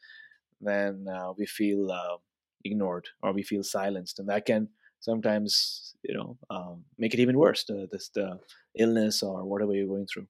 then 0.62 1.06
uh, 1.14 1.34
we 1.38 1.46
feel 1.46 1.92
uh, 1.92 2.18
ignored 2.64 3.10
or 3.22 3.34
we 3.34 3.44
feel 3.44 3.64
silenced. 3.64 4.20
And 4.20 4.30
that 4.30 4.46
can 4.46 4.70
sometimes 5.06 5.96
you 6.04 6.14
know 6.18 6.38
um, 6.50 6.86
make 6.98 7.14
it 7.14 7.20
even 7.22 7.38
worse 7.38 7.64
the, 7.66 7.88
this 7.92 8.10
the 8.10 8.40
illness 8.84 9.24
or 9.24 9.46
whatever 9.46 9.74
you're 9.76 9.88
going 9.96 10.08
through 10.12 10.28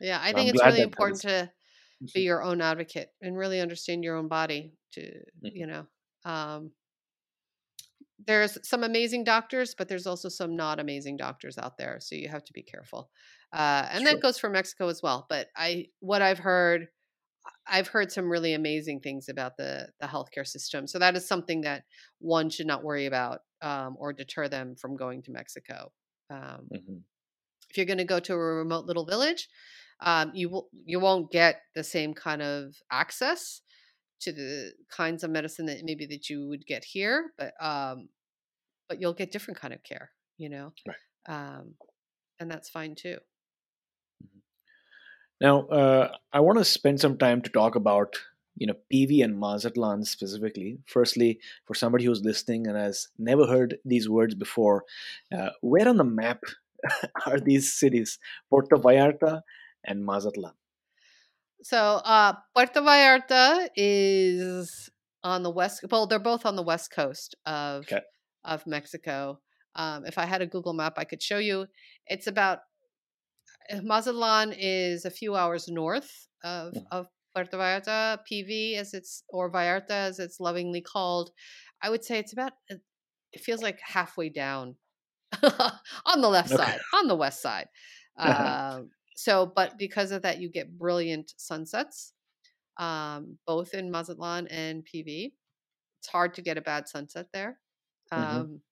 Yeah, 0.00 0.18
I 0.22 0.32
So 0.32 0.34
think 0.34 0.48
I'm 0.48 0.50
it's 0.50 0.64
really 0.64 0.82
important 0.82 1.22
to 1.22 1.52
be 2.14 2.22
your 2.22 2.42
own 2.42 2.60
advocate 2.60 3.12
and 3.22 3.36
really 3.38 3.60
understand 3.60 4.04
your 4.04 4.16
own 4.16 4.28
body 4.28 4.78
to 4.92 5.24
Mhm. 5.42 5.50
you 5.52 5.66
know 5.66 5.86
um 6.24 6.72
there's 8.18 8.56
some 8.66 8.82
amazing 8.82 9.24
doctors 9.24 9.74
but 9.74 9.88
there's 9.88 10.06
also 10.06 10.28
some 10.28 10.56
not 10.56 10.80
amazing 10.80 11.16
doctors 11.16 11.58
out 11.58 11.76
there 11.76 11.98
so 12.00 12.14
you 12.14 12.28
have 12.28 12.44
to 12.44 12.52
be 12.52 12.62
careful 12.62 13.10
uh 13.52 13.86
and 13.90 14.06
Sure. 14.06 14.20
that 14.20 14.20
goes 14.22 14.38
for 14.38 14.48
mexico 14.48 14.88
as 14.88 15.02
well 15.02 15.26
but 15.28 15.48
i 15.56 15.86
what 16.00 16.22
i've 16.22 16.38
heard 16.38 16.88
i've 17.66 17.88
heard 17.88 18.12
some 18.12 18.30
really 18.30 18.54
amazing 18.54 19.00
things 19.00 19.28
about 19.28 19.56
the 19.56 19.88
the 20.00 20.06
healthcare 20.06 20.46
system 20.46 20.86
so 20.86 20.98
that 20.98 21.16
is 21.16 21.26
something 21.26 21.62
that 21.62 21.84
one 22.18 22.50
should 22.50 22.66
not 22.66 22.84
worry 22.84 23.06
about 23.06 23.40
um, 23.62 23.96
or 23.98 24.12
deter 24.12 24.48
them 24.48 24.76
from 24.76 24.96
going 24.96 25.22
to 25.22 25.30
mexico 25.30 25.92
um, 26.30 26.70
Mhm. 26.70 27.04
if 27.70 27.76
you're 27.76 27.86
going 27.86 27.98
to 27.98 28.04
go 28.04 28.20
to 28.20 28.34
a 28.34 28.38
remote 28.38 28.84
little 28.86 29.04
village 29.04 29.48
um, 30.00 30.30
you 30.34 30.48
will 30.50 30.68
you 30.84 31.00
won't 31.00 31.30
get 31.30 31.62
the 31.74 31.84
same 31.84 32.12
kind 32.14 32.42
of 32.42 32.76
access 32.90 33.62
to 34.20 34.32
the 34.32 34.72
kinds 34.90 35.24
of 35.24 35.30
medicine 35.30 35.66
that 35.66 35.84
maybe 35.84 36.06
that 36.06 36.30
you 36.30 36.48
would 36.48 36.66
get 36.66 36.84
here 36.84 37.32
but 37.38 37.54
um 37.64 38.08
but 38.88 39.00
you'll 39.00 39.14
get 39.14 39.32
different 39.32 39.58
kind 39.60 39.74
of 39.74 39.82
care 39.84 40.12
you 40.38 40.48
know 40.50 40.74
Right. 40.86 40.96
um 41.26 41.74
and 42.40 42.50
that's 42.50 42.70
fine 42.70 42.94
too 42.94 43.18
Now, 45.40 45.66
uh, 45.66 46.12
I 46.32 46.40
want 46.40 46.58
to 46.58 46.64
spend 46.64 47.00
some 47.00 47.18
time 47.18 47.42
to 47.42 47.50
talk 47.50 47.74
about 47.76 48.16
you 48.56 48.66
know 48.66 48.74
PV 48.92 49.22
and 49.22 49.38
Mazatlan 49.38 50.04
specifically. 50.04 50.78
Firstly, 50.86 51.40
for 51.66 51.74
somebody 51.74 52.04
who's 52.04 52.22
listening 52.24 52.66
and 52.66 52.76
has 52.76 53.08
never 53.18 53.46
heard 53.46 53.78
these 53.84 54.08
words 54.08 54.34
before, 54.34 54.84
uh, 55.32 55.50
where 55.60 55.88
on 55.88 55.96
the 55.98 56.04
map 56.04 56.42
are 57.26 57.40
these 57.40 57.72
cities? 57.72 58.18
Puerto 58.50 58.76
Vallarta 58.76 59.42
and 59.84 60.04
Mazatlan. 60.04 60.54
so 61.62 61.78
uh 62.04 62.34
puerto 62.54 62.80
vallarta 62.80 63.68
is 63.76 64.90
on 65.22 65.42
the 65.42 65.50
west 65.50 65.84
well 65.90 66.06
they're 66.06 66.18
both 66.18 66.44
on 66.46 66.56
the 66.56 66.62
west 66.62 66.90
coast 66.90 67.34
of 67.46 67.84
Okay. 67.84 68.00
of 68.44 68.66
mexico 68.66 69.38
um 69.74 70.04
if 70.06 70.18
i 70.18 70.24
had 70.26 70.42
a 70.42 70.46
google 70.46 70.72
map 70.72 70.94
i 70.98 71.04
could 71.04 71.22
show 71.22 71.38
you 71.38 71.66
it's 72.06 72.26
about 72.26 72.60
Mazatlan 73.82 74.52
is 74.56 75.04
a 75.04 75.10
few 75.10 75.34
hours 75.36 75.68
north 75.68 76.28
of, 76.44 76.74
Mhm. 76.74 76.86
of 76.90 77.08
Puerto 77.34 77.56
Vallarta, 77.56 78.20
PV 78.26 78.76
as 78.76 78.94
it's 78.94 79.24
or 79.28 79.50
Vallarta 79.50 79.90
as 79.90 80.18
it's 80.18 80.40
lovingly 80.40 80.80
called. 80.80 81.30
I 81.82 81.90
would 81.90 82.04
say 82.04 82.18
it's 82.18 82.32
about 82.32 82.52
uh, 82.70 82.76
it 83.32 83.42
feels 83.42 83.62
like 83.62 83.80
halfway 83.82 84.30
down 84.30 84.76
on 85.42 86.20
the 86.22 86.28
left 86.28 86.50
Okay. 86.50 86.56
side, 86.56 86.80
on 86.94 87.08
the 87.08 87.16
west 87.16 87.42
side. 87.42 87.68
Um, 88.18 88.90
so, 89.16 89.46
but 89.46 89.78
because 89.78 90.12
of 90.12 90.22
that, 90.22 90.40
you 90.40 90.50
get 90.50 90.78
brilliant 90.78 91.34
sunsets, 91.38 92.14
um, 92.78 93.38
both 93.46 93.74
in 93.74 93.90
Mazatlan 93.90 94.48
and 94.48 94.84
PV. 94.84 95.36
It's 96.00 96.08
hard 96.08 96.34
to 96.34 96.42
get 96.42 96.58
a 96.58 96.62
bad 96.62 96.88
sunset 96.88 97.28
there. 97.32 97.60
Mhm. 98.16 98.46
Um, 98.46 98.62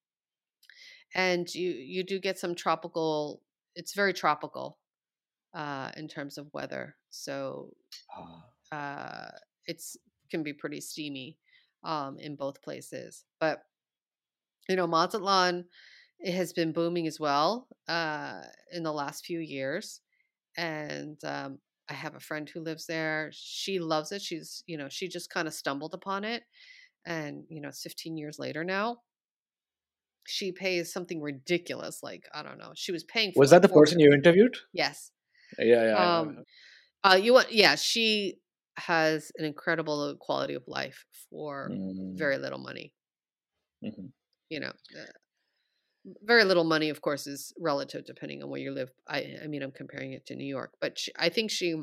and 1.15 1.53
you 1.55 1.71
you 1.71 2.03
do 2.05 2.19
get 2.19 2.39
some 2.39 2.55
tropical 2.55 3.43
it's 3.75 3.95
very 3.95 4.13
tropical 4.13 4.79
uh 5.55 5.91
in 5.97 6.09
terms 6.09 6.39
of 6.39 6.53
weather. 6.53 6.97
So 7.11 7.75
uh 8.73 9.29
it's 9.67 9.97
can 10.31 10.43
be 10.43 10.53
pretty 10.53 10.81
steamy 10.81 11.39
um 11.85 12.19
in 12.19 12.37
both 12.37 12.63
places. 12.63 13.25
But 13.41 13.63
you 14.69 14.77
know 14.77 14.87
mazatlan 14.87 15.65
it 16.21 16.33
has 16.33 16.53
been 16.53 16.73
booming 16.73 17.07
as 17.07 17.21
well 17.21 17.69
uh 17.89 18.41
in 18.73 18.83
the 18.83 18.93
last 18.93 19.25
few 19.25 19.39
years. 19.41 20.01
And 20.57 21.23
um 21.25 21.59
i 21.89 21.95
have 21.95 22.15
a 22.15 22.21
friend 22.21 22.49
who 22.49 22.61
lives 22.61 22.87
there. 22.87 23.31
She 23.33 23.79
loves 23.79 24.13
it. 24.13 24.23
She's 24.23 24.63
you 24.67 24.77
know 24.79 24.89
she 24.89 25.09
just 25.09 25.31
kind 25.31 25.47
of 25.49 25.55
stumbled 25.55 25.95
upon 25.95 26.25
it. 26.25 26.43
And 27.07 27.45
you 27.49 27.61
know 27.61 27.69
it's 27.69 27.83
15 27.83 28.17
years 28.17 28.39
later 28.39 28.65
now. 28.65 28.99
She 30.27 30.53
pays 30.53 30.91
something 30.91 31.21
ridiculous 31.21 32.03
like 32.03 32.25
i 32.33 32.43
don't 32.43 32.57
know 32.57 32.73
she 32.75 32.93
was 32.93 33.05
paying 33.05 33.31
for 33.31 33.41
Was 33.41 33.51
that 33.51 33.61
the 33.61 33.69
person 33.69 34.01
you 34.01 34.11
interviewed? 34.11 34.57
yes 34.73 35.11
Yeah, 35.59 35.85
yeah. 35.85 35.99
I 35.99 36.09
know, 36.09 36.25
I 36.29 36.33
Um, 36.33 36.45
uh 37.05 37.17
you 37.23 37.35
want 37.35 37.53
yeah 37.53 37.75
she 37.77 38.41
has 38.77 39.33
an 39.39 39.45
incredible 39.45 40.17
quality 40.21 40.55
of 40.55 40.65
life 40.69 41.07
for 41.31 41.73
Mm, 41.73 42.17
very 42.17 42.39
little 42.39 42.59
money 42.61 42.95
mhm. 43.83 44.13
you 44.49 44.61
know 44.61 44.73
uh, 44.99 45.05
very 46.23 46.45
little 46.45 46.65
money 46.65 46.91
of 46.91 47.01
course 47.01 47.27
is 47.27 47.53
relative 47.59 48.05
depending 48.05 48.43
on 48.43 48.51
where 48.51 48.61
you 48.61 48.71
live 48.73 48.91
i 49.09 49.37
i 49.43 49.47
mean 49.47 49.63
i'm 49.63 49.73
comparing 49.73 50.13
it 50.13 50.27
to 50.27 50.37
new 50.37 50.45
york 50.45 50.75
but 50.81 50.99
she, 50.99 51.11
i 51.17 51.29
think 51.29 51.51
she 51.51 51.75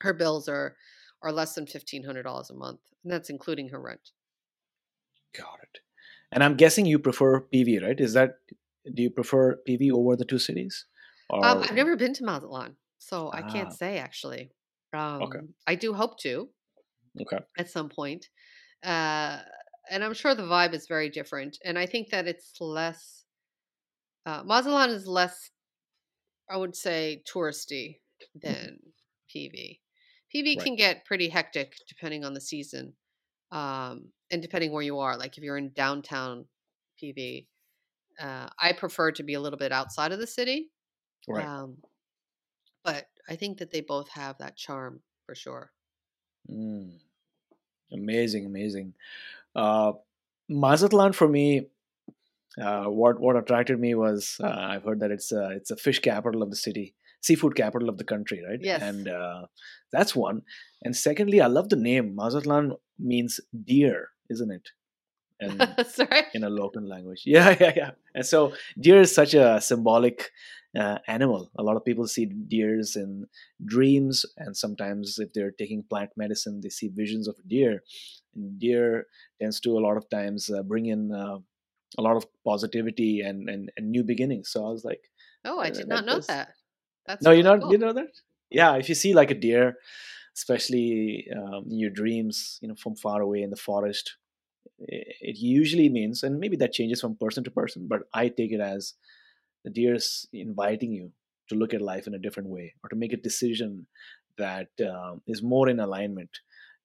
her 0.00 0.12
bills 0.12 0.48
are 0.48 0.76
are 1.22 1.32
less 1.32 1.54
than 1.54 1.66
$1500 1.66 2.50
a 2.50 2.54
month 2.54 2.80
and 3.04 3.12
that's 3.12 3.30
including 3.30 3.68
her 3.70 3.80
rent 3.80 4.12
Got 5.32 5.60
it. 5.62 5.80
And 6.32 6.42
I'm 6.44 6.56
guessing 6.56 6.86
you 6.86 6.98
prefer 6.98 7.40
PV, 7.40 7.78
right? 7.78 7.98
Is 7.98 8.12
that 8.14 8.40
do 8.92 9.02
you 9.02 9.10
prefer 9.10 9.56
PV 9.56 9.90
over 9.90 10.16
the 10.16 10.24
two 10.24 10.38
cities? 10.38 10.86
Or 11.30 11.40
um, 11.42 11.62
i've 11.62 11.74
never 11.74 11.96
been 11.96 12.14
to 12.14 12.24
mazatlan 12.24 12.76
so 12.98 13.30
i 13.32 13.42
Ah. 13.42 13.42
can't 13.42 13.72
say 13.72 13.98
actually 13.98 14.52
um 14.92 15.26
Okay. 15.26 15.40
i 15.66 15.74
do 15.74 15.94
hope 15.94 16.18
to 16.18 16.50
okay. 17.20 17.38
at 17.58 17.68
some 17.70 17.88
point 17.88 18.28
uh 18.84 19.42
and 19.90 20.04
I'm 20.04 20.14
sure 20.14 20.36
the 20.36 20.44
vibe 20.44 20.72
is 20.74 20.86
very 20.86 21.10
different. 21.10 21.58
And 21.64 21.78
I 21.78 21.86
think 21.86 22.10
that 22.10 22.28
it's 22.28 22.60
less. 22.60 23.26
Uh, 24.26 24.42
Mazatlan 24.44 24.90
is 24.90 25.06
less, 25.06 25.50
I 26.50 26.56
would 26.56 26.76
say, 26.76 27.22
touristy 27.32 28.00
than 28.34 28.78
PV. 29.28 29.80
PV 30.30 30.56
Right. 30.56 30.68
can 30.68 30.76
get 30.76 31.04
pretty 31.04 31.28
hectic 31.28 31.76
depending 31.88 32.24
on 32.24 32.34
the 32.34 32.40
season, 32.40 32.96
um, 33.52 34.12
and 34.30 34.42
depending 34.42 34.72
where 34.72 34.82
you 34.82 34.98
are. 35.00 35.16
Like 35.18 35.38
if 35.38 35.44
you're 35.44 35.58
in 35.58 35.72
downtown 35.72 36.48
PV, 36.98 37.48
uh, 38.20 38.50
I 38.58 38.72
prefer 38.74 39.12
to 39.12 39.22
be 39.24 39.34
a 39.34 39.40
little 39.40 39.58
bit 39.58 39.72
outside 39.72 40.12
of 40.12 40.20
the 40.20 40.26
city. 40.28 40.72
Right. 41.36 41.46
Um, 41.46 41.78
but 42.84 43.08
I 43.28 43.36
think 43.36 43.58
that 43.58 43.70
they 43.70 43.80
both 43.80 44.08
have 44.10 44.38
that 44.38 44.56
charm 44.56 45.00
for 45.26 45.34
sure. 45.34 45.72
Mm. 46.50 46.98
Amazing, 47.92 48.46
amazing. 48.46 48.94
Uh, 49.54 49.92
Mazatlan 50.48 51.12
for 51.12 51.28
me, 51.28 51.66
uh, 52.60 52.84
what 52.84 53.20
what 53.20 53.36
attracted 53.36 53.78
me 53.78 53.94
was 53.94 54.36
uh, 54.42 54.48
I've 54.48 54.84
heard 54.84 55.00
that 55.00 55.10
it's 55.10 55.32
a 55.32 55.50
it's 55.50 55.70
a 55.70 55.76
fish 55.76 55.98
capital 55.98 56.42
of 56.42 56.50
the 56.50 56.56
city, 56.56 56.94
seafood 57.20 57.54
capital 57.54 57.88
of 57.88 57.98
the 57.98 58.04
country, 58.04 58.42
right? 58.48 58.58
Yes. 58.60 58.82
And 58.82 59.08
uh, 59.08 59.46
that's 59.92 60.16
one. 60.16 60.42
And 60.82 60.96
secondly, 60.96 61.40
I 61.40 61.46
love 61.46 61.68
the 61.68 61.76
name. 61.76 62.14
Mazatlan 62.14 62.72
means 62.98 63.40
deer, 63.64 64.08
isn't 64.30 64.50
it? 64.50 64.68
And 65.40 65.86
Sorry. 65.86 66.24
in 66.34 66.42
a 66.42 66.50
local 66.50 66.82
language. 66.82 67.22
Yeah, 67.26 67.54
yeah, 67.60 67.72
yeah. 67.76 67.90
And 68.12 68.26
so 68.26 68.54
deer 68.80 69.02
is 69.02 69.14
such 69.14 69.34
a 69.34 69.60
symbolic 69.60 70.32
uh, 70.76 70.98
animal. 71.06 71.50
A 71.58 71.62
lot 71.62 71.76
of 71.76 71.84
people 71.84 72.06
see 72.06 72.26
deers 72.26 72.96
in 72.96 73.26
dreams, 73.64 74.24
and 74.36 74.56
sometimes 74.56 75.18
if 75.18 75.32
they're 75.32 75.50
taking 75.52 75.82
plant 75.82 76.10
medicine, 76.16 76.60
they 76.60 76.68
see 76.68 76.88
visions 76.88 77.28
of 77.28 77.36
a 77.38 77.48
deer. 77.48 77.82
And 78.34 78.58
deer 78.58 79.06
tends 79.40 79.60
to 79.60 79.78
a 79.78 79.80
lot 79.80 79.96
of 79.96 80.08
times 80.10 80.50
uh, 80.50 80.62
bring 80.62 80.86
in 80.86 81.12
uh, 81.12 81.38
a 81.96 82.02
lot 82.02 82.16
of 82.16 82.26
positivity 82.44 83.20
and, 83.20 83.48
and 83.48 83.70
and 83.76 83.90
new 83.90 84.04
beginnings. 84.04 84.50
So 84.50 84.66
I 84.66 84.70
was 84.70 84.84
like, 84.84 85.00
Oh, 85.44 85.58
I 85.58 85.70
did 85.70 85.88
not 85.88 86.04
know 86.04 86.16
was- 86.16 86.26
that. 86.26 86.50
That's 87.06 87.24
no, 87.24 87.30
you 87.30 87.42
know, 87.42 87.58
cool. 87.58 87.72
you 87.72 87.78
know 87.78 87.92
that. 87.94 88.08
Yeah, 88.50 88.76
if 88.76 88.88
you 88.90 88.94
see 88.94 89.14
like 89.14 89.30
a 89.30 89.34
deer, 89.34 89.76
especially 90.36 91.26
um, 91.34 91.64
in 91.70 91.78
your 91.78 91.90
dreams, 91.90 92.58
you 92.60 92.68
know, 92.68 92.74
from 92.74 92.96
far 92.96 93.22
away 93.22 93.40
in 93.42 93.48
the 93.50 93.56
forest, 93.56 94.16
it 94.78 95.36
usually 95.38 95.88
means, 95.88 96.22
and 96.22 96.38
maybe 96.38 96.56
that 96.56 96.72
changes 96.72 97.00
from 97.00 97.16
person 97.16 97.44
to 97.44 97.50
person, 97.50 97.86
but 97.88 98.02
I 98.12 98.28
take 98.28 98.52
it 98.52 98.60
as 98.60 98.94
the 99.64 99.70
deer 99.70 99.94
is 99.94 100.26
inviting 100.32 100.92
you 100.92 101.12
to 101.48 101.54
look 101.54 101.74
at 101.74 101.80
life 101.80 102.06
in 102.06 102.14
a 102.14 102.18
different 102.18 102.48
way 102.48 102.74
or 102.82 102.88
to 102.90 102.96
make 102.96 103.12
a 103.12 103.16
decision 103.16 103.86
that 104.36 104.68
um, 104.88 105.20
is 105.26 105.42
more 105.42 105.68
in 105.68 105.80
alignment, 105.80 106.30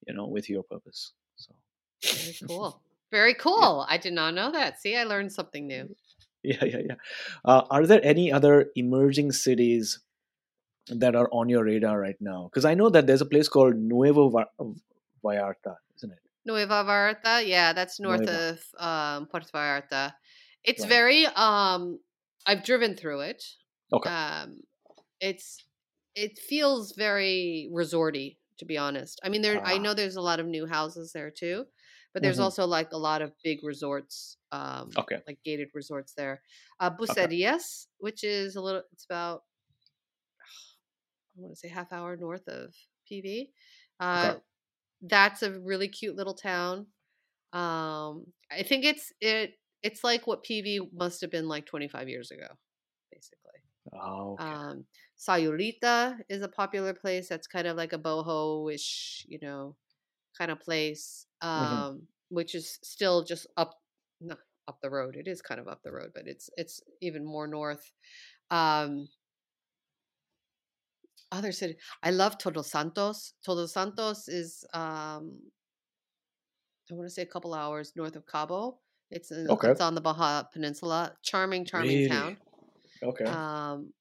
you 0.08 0.14
know, 0.14 0.28
with 0.28 0.50
your 0.50 0.64
purpose. 0.64 1.14
So, 1.36 1.54
Very 2.04 2.36
cool. 2.48 2.82
Very 3.12 3.34
cool. 3.36 3.86
I 3.88 3.98
did 3.98 4.14
not 4.14 4.34
know 4.34 4.52
that. 4.52 4.82
See, 4.82 4.96
I 4.96 5.04
learned 5.04 5.32
something 5.32 5.68
new. 5.68 5.96
yeah, 6.44 6.64
yeah, 6.66 6.78
yeah. 6.90 6.96
Uh, 7.46 7.64
are 7.70 7.86
there 7.86 8.02
any 8.04 8.32
other 8.32 8.72
emerging 8.76 9.32
cities 9.34 10.00
that 10.88 11.16
are 11.16 11.30
on 11.32 11.48
your 11.48 11.64
radar 11.64 12.00
right 12.00 12.18
now? 12.20 12.50
Because 12.52 12.66
I 12.66 12.74
know 12.74 12.90
that 12.90 13.06
there's 13.06 13.22
a 13.22 13.26
place 13.26 13.48
called 13.48 13.76
Nuevo 13.76 14.30
Va- 14.30 14.48
Vallarta, 15.24 15.76
isn't 15.98 16.12
it? 16.12 16.20
Nueva 16.46 16.84
Vallarta. 16.84 17.46
Yeah, 17.46 17.72
that's 17.74 18.00
north 18.00 18.22
Nueva. 18.22 18.58
of 18.58 18.82
um, 18.82 19.28
Puerto 19.28 19.48
Vallarta. 19.54 20.14
It's 20.64 20.82
Right. 20.82 20.90
very. 20.90 21.26
Um, 21.28 22.00
I've 22.46 22.64
driven 22.64 22.96
through 22.96 23.22
it. 23.22 23.44
Okay. 23.92 24.10
Um, 24.10 24.62
it's 25.20 25.66
it 26.16 26.40
feels 26.40 26.94
very 26.94 27.70
resorty, 27.74 28.38
to 28.60 28.66
be 28.66 28.78
honest. 28.78 29.20
I 29.24 29.30
mean, 29.30 29.42
there. 29.42 29.62
I 29.66 29.78
Ah. 29.78 29.80
know 29.80 29.94
there's 29.94 30.16
a 30.18 30.22
lot 30.22 30.40
of 30.40 30.48
new 30.48 30.66
houses 30.68 31.14
there 31.14 31.32
too, 31.32 31.66
but 32.14 32.24
there's 32.24 32.40
Mhm. 32.40 32.40
also 32.40 32.66
like 32.68 32.92
a 32.94 32.98
lot 32.98 33.22
of 33.22 33.34
big 33.44 33.64
resorts. 33.64 34.38
Um, 34.52 34.92
Okay. 34.98 35.24
like 35.28 35.40
gated 35.44 35.70
resorts 35.74 36.14
there. 36.16 36.44
Uh, 36.80 36.92
Bucerias, 36.92 37.88
which 38.00 38.24
is 38.24 38.56
a 38.56 38.62
little. 38.62 38.84
It's 38.94 39.06
about. 39.06 39.44
I 41.38 41.42
want 41.42 41.54
to 41.54 41.60
say 41.60 41.68
half 41.68 41.92
hour 41.92 42.16
north 42.16 42.48
of 42.48 42.76
PV. 43.10 43.54
Uh, 44.00 44.36
That's 45.02 45.44
a 45.44 45.60
really 45.60 45.90
cute 45.90 46.16
little 46.16 46.36
town. 46.36 46.88
Um, 47.54 48.34
I 48.52 48.64
think 48.64 48.86
it's 48.86 49.14
it. 49.22 49.56
It's 49.84 50.04
like 50.04 50.28
what 50.28 50.44
PV 50.44 50.94
must 50.94 51.22
have 51.22 51.32
been 51.32 51.48
like 51.48 51.66
25 51.66 52.10
years 52.10 52.32
ago, 52.32 52.48
basically. 53.12 53.62
Oh, 53.94 54.34
okay. 54.34 54.46
Um, 54.46 54.86
Sayulita 55.18 56.20
is 56.30 56.42
a 56.42 56.48
popular 56.48 56.94
place 56.94 57.28
that's 57.30 57.48
kind 57.48 57.68
of 57.68 57.78
like 57.78 57.94
a 57.94 58.00
boho-ish, 58.00 59.26
you 59.28 59.40
know, 59.42 59.76
kind 60.38 60.52
of 60.52 60.60
place, 60.60 61.28
um, 61.42 62.08
which 62.30 62.56
is 62.56 62.80
still 62.84 63.24
just 63.24 63.48
up, 63.58 63.82
not 64.22 64.40
up 64.68 64.80
the 64.82 64.90
road. 64.90 65.16
It 65.16 65.28
is 65.28 65.42
kind 65.42 65.60
of 65.60 65.68
up 65.68 65.84
the 65.84 65.92
road, 65.92 66.12
but 66.16 66.28
it's 66.28 66.50
it's 66.58 66.82
even 67.02 67.26
more 67.26 67.48
north. 67.48 67.92
Um, 68.50 69.08
other 71.32 71.52
city, 71.52 71.76
I 72.04 72.12
love 72.12 72.38
Todos 72.38 72.70
Santos. 72.70 73.34
Todos 73.44 73.74
Santos 73.74 74.28
is, 74.28 74.66
um, 74.74 75.42
I 76.90 76.94
want 76.94 77.08
to 77.08 77.14
say 77.14 77.24
a 77.24 77.26
couple 77.26 77.54
hours 77.54 77.94
north 77.96 78.16
of 78.16 78.26
Cabo. 78.28 78.80
It's 79.12 79.32
in, 79.32 79.50
Okay. 79.50 79.76
it's 79.76 79.82
on 79.82 79.96
the 79.96 80.02
Baja 80.02 80.44
Peninsula. 80.44 81.18
Charming, 81.24 81.66
charming 81.66 82.02
Really? 82.02 82.02
town 82.02 82.40
okay. 83.04 83.36
um 83.36 83.94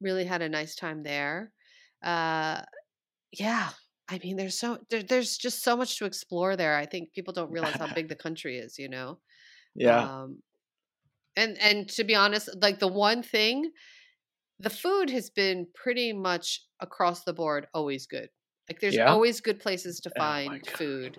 really 0.00 0.24
had 0.24 0.42
a 0.42 0.48
nice 0.48 0.76
time 0.76 1.02
there 1.02 1.52
uh 2.02 2.62
yeah 3.32 3.70
i 4.08 4.18
mean 4.18 4.36
there's 4.36 4.58
so 4.58 4.78
there, 4.90 5.02
there's 5.02 5.38
just 5.38 5.62
so 5.62 5.76
much 5.76 5.98
to 5.98 6.04
explore 6.06 6.56
there 6.56 6.76
i 6.76 6.86
think 6.86 7.12
people 7.12 7.32
don't 7.32 7.50
realize 7.52 7.78
how 7.78 7.86
big 7.88 8.08
the 8.08 8.16
country 8.16 8.58
is 8.58 8.78
you 8.78 8.88
know 8.88 9.20
yeah. 9.74 10.08
um 10.08 10.42
and 11.36 11.58
and 11.58 11.88
to 11.88 12.04
be 12.04 12.14
honest 12.14 12.48
like 12.60 12.78
the 12.78 12.88
one 12.88 13.22
thing 13.22 13.70
the 14.58 14.70
food 14.70 15.10
has 15.10 15.30
been 15.30 15.66
pretty 15.74 16.12
much 16.12 16.66
across 16.80 17.24
the 17.24 17.32
board 17.34 17.66
always 17.74 18.06
good 18.06 18.30
like 18.68 18.80
there's 18.80 18.98
Yeah? 18.98 19.06
always 19.06 19.40
good 19.40 19.60
places 19.60 20.00
to 20.00 20.10
Oh 20.16 20.34
find 20.50 20.66
God. 20.66 20.66
food 20.66 21.18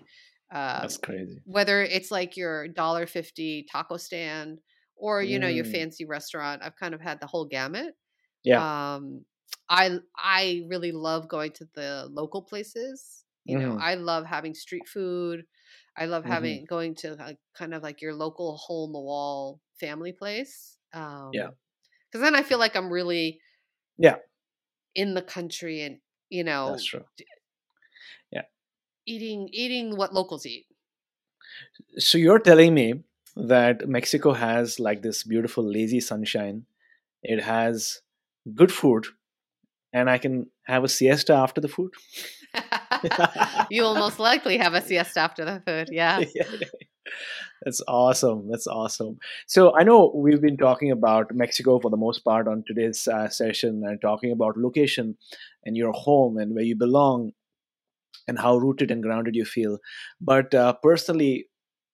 um, 0.51 0.89
That's 0.89 0.97
crazy. 0.97 1.43
whether 1.45 1.81
it's 1.81 2.11
like 2.11 2.37
your 2.37 2.67
dollar 2.67 3.07
fifty 3.07 3.65
taco 3.71 3.97
stand 3.97 4.59
or 4.95 5.21
you 5.23 5.39
know 5.39 5.47
your 5.47 5.63
Mm. 5.63 5.65
fancy 5.65 6.05
restaurant 6.05 6.61
i've 6.63 6.75
kind 6.75 6.93
of 6.93 7.01
had 7.01 7.19
the 7.19 7.27
whole 7.27 7.45
gamut 7.45 7.95
Yeah. 8.43 8.63
um 8.63 9.25
i 9.69 9.99
i 10.17 10.63
really 10.67 10.91
love 10.91 11.27
going 11.27 11.51
to 11.51 11.67
the 11.75 12.07
local 12.11 12.41
places 12.41 13.25
you 13.45 13.57
know 13.57 13.75
Mhm. 13.75 13.79
i 13.79 13.95
love 13.95 14.25
having 14.25 14.53
street 14.53 14.87
food 14.87 15.45
i 15.97 16.05
love 16.05 16.23
Mhm. 16.23 16.25
having 16.25 16.65
going 16.65 16.95
to 16.95 17.15
like, 17.15 17.39
kind 17.53 17.73
of 17.73 17.83
like 17.83 18.01
your 18.01 18.13
local 18.13 18.57
hole 18.57 18.85
in 18.87 18.93
the 18.93 18.99
wall 18.99 19.61
family 19.79 20.13
place 20.13 20.77
um 20.93 21.31
yeah. 21.31 21.51
because 22.11 22.21
then 22.23 22.35
i 22.35 22.43
feel 22.43 22.59
like 22.59 22.75
i'm 22.75 22.91
really 22.91 23.39
Yeah. 23.97 24.17
in 24.95 25.13
the 25.13 25.21
country 25.21 25.81
and 25.81 25.99
you 26.29 26.43
know 26.43 26.75
That's 26.75 26.83
true. 26.85 27.05
Eating 29.07 29.49
eating 29.51 29.95
what 29.97 30.13
locals 30.13 30.45
eat 30.45 30.65
So 31.97 32.17
you're 32.17 32.39
telling 32.39 32.73
me 32.73 33.03
that 33.35 33.87
Mexico 33.87 34.33
has 34.33 34.79
like 34.79 35.01
this 35.01 35.23
beautiful 35.23 35.63
lazy 35.63 35.99
sunshine. 35.99 36.65
It 37.23 37.41
has 37.43 38.01
good 38.53 38.71
food, 38.71 39.05
and 39.93 40.09
I 40.09 40.17
can 40.17 40.47
have 40.65 40.83
a 40.83 40.89
siesta 40.89 41.33
after 41.33 41.61
the 41.61 41.67
food. 41.67 41.93
you 43.69 43.83
will 43.83 43.95
most 43.95 44.19
likely 44.19 44.57
have 44.57 44.73
a 44.73 44.81
siesta 44.81 45.19
after 45.19 45.45
the 45.45 45.61
food. 45.65 45.89
Yeah. 45.91 46.23
That's 47.63 47.81
awesome. 47.87 48.47
That's 48.49 48.67
awesome. 48.67 49.17
So 49.47 49.75
I 49.75 49.83
know 49.83 50.11
we've 50.13 50.41
been 50.41 50.57
talking 50.57 50.91
about 50.91 51.33
Mexico 51.33 51.79
for 51.79 51.89
the 51.89 51.97
most 51.97 52.19
part 52.23 52.47
on 52.47 52.63
today's 52.67 53.07
uh, 53.07 53.29
session 53.29 53.83
and 53.85 53.99
talking 53.99 54.31
about 54.31 54.57
location 54.57 55.17
and 55.65 55.75
your 55.75 55.91
home 55.93 56.37
and 56.37 56.53
where 56.53 56.63
you 56.63 56.75
belong 56.75 57.31
and 58.27 58.39
how 58.39 58.57
rooted 58.57 58.91
and 58.91 59.03
grounded 59.03 59.35
you 59.35 59.45
feel. 59.45 59.79
But 60.21 60.53
uh, 60.53 60.73
personally, 60.81 61.49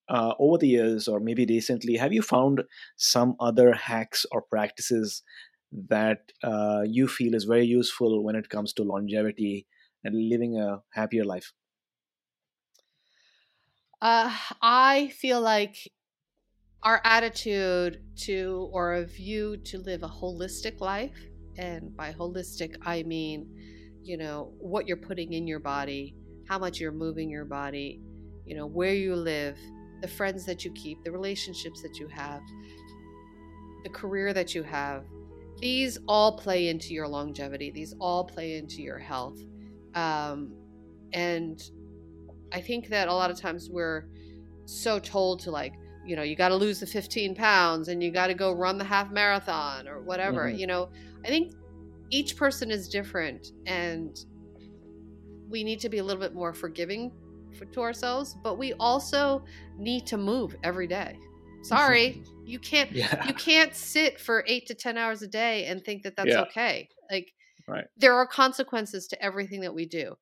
uh, 0.09 0.33
over 0.39 0.57
the 0.57 0.67
years 0.67 1.07
or 1.07 1.19
maybe 1.19 1.45
recently, 1.45 1.95
have 1.97 2.13
you 2.13 2.21
found 2.21 2.63
some 2.97 3.35
other 3.39 3.73
hacks 3.73 4.25
or 4.31 4.41
practices 4.43 5.23
that 5.71 6.31
uh, 6.43 6.83
you 6.85 7.07
feel 7.07 7.35
is 7.35 7.45
very 7.45 7.65
useful 7.65 8.23
when 8.23 8.35
it 8.35 8.49
comes 8.49 8.73
to 8.73 8.83
longevity 8.83 9.67
and 10.03 10.15
living 10.29 10.57
a 10.57 10.81
happier 10.93 11.25
life? 11.25 11.53
Uh, 14.01 14.35
I 14.61 15.07
feel 15.09 15.41
like 15.41 15.87
our 16.83 17.01
attitude 17.03 18.03
to 18.17 18.69
or 18.73 18.93
a 18.93 19.05
view 19.05 19.57
to 19.57 19.79
live 19.79 20.03
a 20.03 20.09
holistic 20.09 20.79
life, 20.81 21.17
and 21.57 21.95
by 21.95 22.13
holistic, 22.13 22.75
I 22.81 23.03
mean, 23.03 23.99
you 24.03 24.17
know, 24.17 24.53
what 24.59 24.87
you're 24.87 24.97
putting 24.97 25.33
in 25.33 25.47
your 25.47 25.59
body, 25.59 26.17
how 26.47 26.59
much 26.59 26.79
you're 26.79 26.91
moving 26.91 27.29
your 27.29 27.45
body, 27.45 28.01
you 28.45 28.55
know, 28.55 28.65
where 28.65 28.93
you 28.93 29.15
live, 29.15 29.57
the 30.01 30.07
friends 30.07 30.45
that 30.45 30.65
you 30.65 30.71
keep, 30.73 31.03
the 31.03 31.11
relationships 31.11 31.81
that 31.81 31.97
you 31.99 32.07
have, 32.07 32.41
the 33.83 33.89
career 33.89 34.33
that 34.33 34.53
you 34.55 34.63
have. 34.63 35.05
These 35.59 35.97
all 36.07 36.37
play 36.37 36.67
into 36.67 36.93
your 36.93 37.07
longevity. 37.07 37.71
These 37.71 37.93
all 37.99 38.25
play 38.25 38.57
into 38.57 38.81
your 38.81 38.97
health. 38.97 39.39
Um, 39.95 40.53
and 41.13 41.61
I 42.51 42.59
think 42.59 42.89
that 42.89 43.07
a 43.07 43.13
lot 43.13 43.31
of 43.31 43.39
times 43.39 43.69
we're 43.69 44.07
so 44.65 44.99
told 44.99 45.39
to 45.41 45.51
like 45.51 45.73
you 46.05 46.15
know 46.15 46.23
you 46.23 46.35
got 46.35 46.49
to 46.49 46.55
lose 46.55 46.79
the 46.79 46.87
15 46.87 47.35
pounds 47.35 47.87
and 47.89 48.01
you 48.01 48.11
got 48.11 48.27
to 48.27 48.33
go 48.33 48.51
run 48.53 48.77
the 48.77 48.83
half 48.83 49.11
marathon 49.11 49.87
or 49.87 50.01
whatever 50.01 50.49
Mhm. 50.49 50.57
you 50.57 50.67
know 50.67 50.89
i 51.25 51.27
think 51.27 51.53
each 52.11 52.37
person 52.37 52.71
is 52.71 52.87
different 52.87 53.51
and 53.65 54.25
we 55.53 55.63
need 55.63 55.79
to 55.79 55.87
be 55.89 55.99
a 55.99 56.03
little 56.03 56.19
bit 56.21 56.33
more 56.33 56.53
forgiving 56.53 57.11
for, 57.57 57.65
to 57.65 57.79
ourselves 57.81 58.35
but 58.43 58.57
we 58.57 58.73
also 58.73 59.45
need 59.77 60.05
to 60.07 60.17
move 60.17 60.55
every 60.63 60.87
day 60.87 61.17
sorry 61.61 62.21
you 62.45 62.59
can't 62.59 62.91
Yeah. 62.91 63.25
you 63.27 63.33
can't 63.33 63.73
sit 63.75 64.19
for 64.19 64.43
eight 64.47 64.65
to 64.67 64.73
ten 64.73 64.97
hours 64.97 65.21
a 65.21 65.27
day 65.27 65.65
and 65.67 65.85
think 65.85 66.03
that 66.03 66.15
that's 66.17 66.35
Yeah. 66.35 66.41
okay 66.41 66.89
like 67.09 67.31
Right. 67.67 67.85
there 67.95 68.13
are 68.15 68.27
consequences 68.27 69.07
to 69.07 69.23
everything 69.23 69.61
that 69.61 69.73
we 69.73 69.85
do 69.85 70.15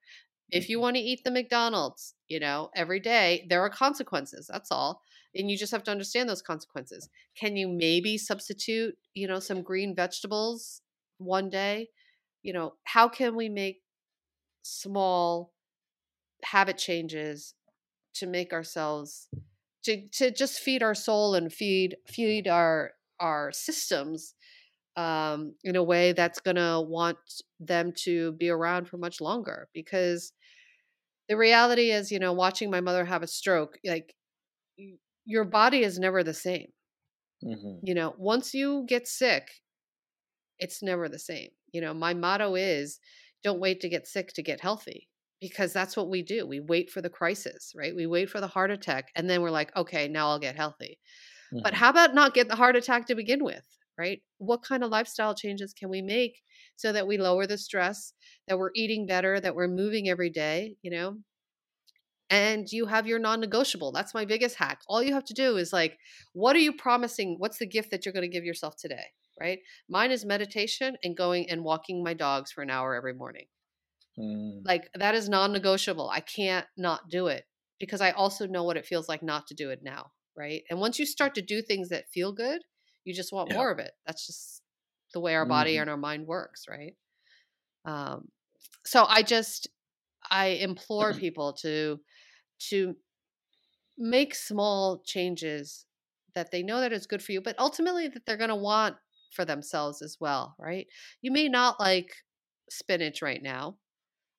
if 0.52 0.66
Mm-hmm. 0.66 0.72
you 0.72 0.80
want 0.82 0.96
to 0.98 1.02
eat 1.02 1.22
the 1.24 1.32
mcdonald's 1.32 2.14
you 2.28 2.40
know 2.40 2.70
every 2.76 3.00
day 3.00 3.46
there 3.50 3.62
are 3.62 3.70
consequences 3.70 4.48
that's 4.52 4.72
all 4.72 5.02
and 5.34 5.50
you 5.50 5.58
just 5.58 5.72
have 5.72 5.84
to 5.86 5.92
understand 5.92 6.28
those 6.30 6.42
consequences 6.42 7.10
can 7.40 7.56
you 7.56 7.68
maybe 7.70 8.18
substitute 8.18 8.96
you 9.14 9.28
know 9.28 9.40
some 9.40 9.62
green 9.64 9.96
vegetables 9.96 10.82
one 11.18 11.50
day 11.50 11.88
you 12.44 12.52
know 12.54 12.74
how 12.84 13.08
can 13.08 13.36
we 13.36 13.48
make 13.50 13.78
small 14.64 15.54
habit 16.44 16.78
changes 16.78 17.54
to 18.16 18.28
make 18.28 18.54
ourselves 18.54 19.30
to 19.84 20.08
to 20.10 20.32
just 20.32 20.60
feed 20.60 20.84
our 20.84 20.96
soul 20.96 21.36
and 21.36 21.54
feed 21.54 21.98
feed 22.08 22.48
our 22.48 22.94
our 23.20 23.52
systems 23.52 24.36
um 24.98 25.56
in 25.64 25.76
a 25.76 25.84
way 25.84 26.14
that's 26.14 26.40
going 26.42 26.58
to 26.58 26.82
want 26.82 27.18
them 27.60 27.92
to 27.94 28.34
be 28.34 28.50
around 28.50 28.88
for 28.90 28.98
much 28.98 29.22
longer. 29.22 29.70
Because 29.74 30.34
the 31.30 31.38
reality 31.38 31.92
is 31.92 32.12
you 32.12 32.20
know 32.20 32.34
watching 32.34 32.70
my 32.72 32.82
mother 32.82 33.06
have 33.06 33.24
a 33.24 33.28
stroke 33.28 33.80
like 33.86 34.16
your 35.26 35.46
body 35.46 35.84
is 35.84 36.00
never 36.00 36.24
the 36.24 36.34
same. 36.34 36.72
Mhm. 37.42 37.82
you 37.82 37.94
know 37.94 38.14
once 38.18 38.54
you 38.54 38.84
get 38.88 39.08
sick 39.08 39.62
it's 40.60 40.82
never 40.84 41.10
the 41.10 41.20
same. 41.20 41.50
You 41.72 41.82
know 41.82 41.94
my 41.94 42.14
motto 42.14 42.56
is 42.56 43.00
don't 43.44 43.60
wait 43.60 43.82
to 43.82 43.90
get 43.90 44.08
sick 44.08 44.34
to 44.34 44.44
get 44.44 44.62
healthy 44.62 45.10
because 45.40 45.74
that's 45.74 45.98
what 45.98 46.10
we 46.10 46.22
do 46.24 46.46
we 46.48 46.60
wait 46.60 46.90
for 46.92 47.02
the 47.02 47.10
crisis 47.10 47.74
right? 47.76 47.96
We 47.96 48.08
wait 48.08 48.30
for 48.30 48.40
the 48.42 48.48
heart 48.48 48.72
attack 48.72 49.12
and 49.16 49.30
then 49.30 49.42
we're 49.42 49.52
like 49.52 49.76
okay 49.76 50.08
now 50.08 50.30
i'll 50.30 50.40
get 50.40 50.56
healthy. 50.56 51.00
But 51.64 51.74
Mhm. 51.74 51.76
how 51.76 51.90
about 51.90 52.14
not 52.16 52.34
get 52.36 52.48
the 52.50 52.56
heart 52.56 52.76
attack 52.76 53.08
to 53.08 53.16
begin 53.16 53.44
with 53.44 53.66
right? 53.98 54.24
What 54.40 54.64
kind 54.64 54.84
of 54.84 54.92
lifestyle 54.92 55.36
changes 55.36 55.74
can 55.74 55.90
we 55.90 56.02
make 56.02 56.42
so 56.78 56.92
that 56.94 57.08
we 57.08 57.18
lower 57.18 57.48
the 57.48 57.58
stress 57.58 58.14
that 58.48 58.58
we're 58.60 58.72
eating 58.76 59.06
better 59.08 59.40
that 59.40 59.56
we're 59.56 59.68
moving 59.68 60.10
every 60.10 60.30
day 60.32 60.78
you 60.84 60.92
know? 60.92 61.20
And 62.30 62.72
you 62.72 62.86
have 62.86 63.06
your 63.08 63.20
non-negotiable 63.20 63.92
that's 63.92 64.14
my 64.14 64.26
biggest 64.26 64.56
hack. 64.56 64.82
All 64.88 65.04
you 65.04 65.14
have 65.14 65.26
to 65.26 65.34
do 65.34 65.58
is 65.58 65.74
like 65.74 66.00
what 66.34 66.56
are 66.56 66.60
you 66.60 66.74
promising? 66.74 67.36
What's 67.38 67.58
the 67.60 67.66
gift 67.68 67.92
that 67.92 68.06
you're 68.06 68.14
going 68.14 68.30
to 68.30 68.36
give 68.36 68.46
yourself 68.46 68.76
today 68.78 69.08
right 69.42 69.60
mine 69.90 70.12
is 70.12 70.26
meditation 70.26 70.98
and 71.04 71.18
going 71.18 71.50
and 71.50 71.64
walking 71.66 72.04
my 72.04 72.14
dogs 72.16 72.52
for 72.54 72.64
an 72.64 72.72
hour 72.72 72.96
every 72.96 73.14
morning 73.14 73.48
Mm. 74.18 74.66
like 74.66 74.90
that 74.94 75.16
is 75.16 75.30
non-negotiable 75.30 76.10
i 76.10 76.20
can't 76.20 76.68
not 76.78 77.10
do 77.10 77.28
it 77.28 77.46
because 77.80 78.02
i 78.02 78.12
also 78.12 78.46
know 78.48 78.64
what 78.64 78.78
it 78.78 78.86
feels 78.86 79.10
like 79.10 79.24
not 79.24 79.48
to 79.48 79.54
do 79.54 79.70
it 79.70 79.82
now 79.84 80.12
right 80.36 80.64
and 80.70 80.80
once 80.80 81.00
you 81.00 81.06
start 81.06 81.34
to 81.36 81.42
do 81.42 81.62
things 81.62 81.90
that 81.90 82.10
feel 82.10 82.32
good 82.32 82.62
you 83.04 83.14
just 83.14 83.34
want 83.34 83.50
Yeah. 83.50 83.58
more 83.58 83.72
of 83.72 83.80
it 83.80 83.94
that's 84.06 84.26
just 84.28 84.64
the 85.14 85.20
way 85.20 85.36
our 85.36 85.46
body 85.46 85.78
Mhm. 85.78 85.78
and 85.78 85.90
our 85.90 85.98
mind 85.98 86.28
works 86.28 86.66
right 86.70 86.96
um 87.86 88.30
so 88.86 89.06
i 89.08 89.24
just 89.24 89.68
i 90.32 90.48
implore 90.48 91.14
people 91.16 91.54
to 91.54 92.00
to 92.60 92.96
make 93.98 94.34
small 94.34 95.02
changes 95.04 95.86
that 96.34 96.52
they 96.52 96.64
know 96.64 96.80
that 96.80 96.94
is 96.94 97.08
good 97.08 97.22
for 97.22 97.32
you 97.34 97.42
but 97.42 97.58
ultimately 97.60 98.08
that 98.08 98.26
they're 98.26 98.38
going 98.38 98.50
to 98.50 98.56
want 98.56 98.96
for 99.32 99.46
themselves 99.46 100.02
as 100.02 100.18
well 100.20 100.56
right? 100.60 100.88
You 101.22 101.32
may 101.32 101.48
not 101.50 101.80
like 101.80 102.16
spinach 102.70 103.22
right 103.22 103.42
now 103.44 103.78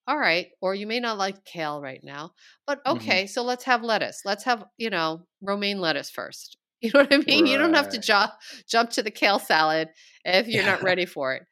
all 0.08 0.18
right 0.18 0.48
or 0.60 0.74
you 0.74 0.86
may 0.86 1.00
not 1.00 1.18
like 1.18 1.44
kale 1.44 1.80
right 1.80 2.02
now 2.02 2.32
but 2.66 2.80
Mhm. 2.88 3.18
okay 3.18 3.26
so 3.26 3.42
let's 3.42 3.64
have 3.64 3.82
lettuce. 3.82 4.22
Let's 4.24 4.44
have 4.44 4.64
you 4.78 4.90
know 4.90 5.26
romaine 5.42 5.80
lettuce 5.80 6.10
first. 6.10 6.58
You 6.82 6.90
know 6.94 7.00
what 7.02 7.12
i 7.14 7.18
mean? 7.18 7.46
You 7.46 7.58
don't 7.58 7.74
have 7.74 7.88
to 7.90 7.98
jump 7.98 8.32
jump 8.68 8.90
to 8.90 9.02
the 9.04 9.10
kale 9.10 9.38
salad 9.38 9.88
if 10.24 10.48
you're 10.48 10.64
not 10.64 10.82
ready 10.82 11.06
for 11.06 11.34
it 11.34 11.44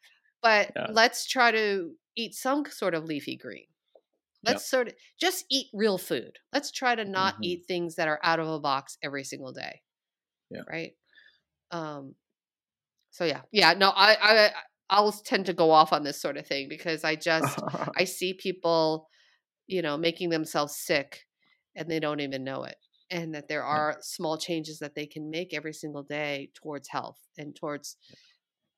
but 0.43 0.73
Yeah. 0.77 0.89
let's 0.89 1.27
try 1.27 1.53
to 1.53 1.95
eat 2.17 2.35
some 2.35 2.65
sort 2.67 2.95
of 2.95 3.05
leafy 3.05 3.37
green. 3.37 3.67
Let's 4.45 4.69
sort 4.71 4.89
of 4.89 4.95
just 5.21 5.45
eat 5.51 5.69
real 5.75 5.99
food. 5.99 6.39
Let's 6.53 6.71
try 6.71 6.95
to 6.95 7.05
not 7.05 7.37
Mhm. 7.39 7.43
eat 7.43 7.67
things 7.67 7.97
that 7.97 8.09
are 8.09 8.21
out 8.23 8.41
of 8.41 8.49
a 8.49 8.61
box 8.61 8.99
every 9.03 9.25
single 9.25 9.53
day 9.53 9.83
Yeah. 10.51 10.65
right? 10.71 10.93
Um 11.73 12.15
so 13.11 13.25
yeah 13.25 13.41
yeah 13.53 13.73
no 13.73 13.91
i 13.91 14.17
i 14.21 14.51
i'll 14.91 15.13
tend 15.13 15.47
to 15.47 15.53
go 15.53 15.71
off 15.71 15.93
on 15.93 16.03
this 16.03 16.21
sort 16.21 16.37
of 16.37 16.47
thing 16.47 16.69
because 16.69 17.05
i 17.05 17.15
just 17.31 17.59
I 18.01 18.05
see 18.05 18.35
people, 18.35 19.09
you 19.67 19.83
know, 19.83 19.97
making 19.97 20.31
themselves 20.31 20.77
sick 20.77 21.27
and 21.77 21.91
they 21.91 22.01
don't 22.01 22.21
even 22.21 22.45
know 22.45 22.65
it. 22.65 22.77
And 23.11 23.35
that 23.35 23.49
there 23.49 23.65
are 23.65 23.97
small 24.01 24.39
changes 24.39 24.79
that 24.79 24.95
they 24.95 25.07
can 25.07 25.31
make 25.31 25.53
every 25.53 25.73
single 25.73 26.05
day 26.05 26.51
towards 26.55 26.89
health 26.89 27.19
and 27.37 27.57
towards 27.57 27.97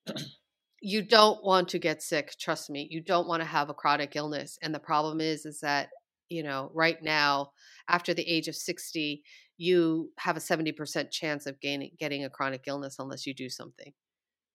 you 0.81 1.03
don't 1.03 1.45
want 1.45 1.69
to 1.69 1.79
get 1.79 2.03
sick, 2.03 2.33
trust 2.41 2.71
me. 2.71 2.89
You 2.91 3.03
don't 3.03 3.29
want 3.29 3.43
to 3.43 3.49
have 3.49 3.69
a 3.69 3.75
chronic 3.75 4.17
illness. 4.17 4.59
And 4.63 4.75
the 4.75 4.81
problem 4.81 5.21
is 5.21 5.47
is 5.47 5.61
that, 5.61 5.91
you 6.29 6.43
know, 6.43 6.71
right 6.75 7.01
now 7.03 7.53
after 7.89 8.15
the 8.15 8.29
age 8.29 8.49
of 8.49 8.57
60, 8.57 9.23
you 9.59 10.11
have 10.19 10.37
a 10.37 10.41
70% 10.41 11.11
chance 11.11 11.47
of 11.47 11.61
gaining 11.61 11.91
getting 11.99 12.25
a 12.25 12.31
chronic 12.31 12.65
illness 12.67 12.97
unless 12.99 13.27
you 13.27 13.35
do 13.35 13.49
something. 13.49 13.93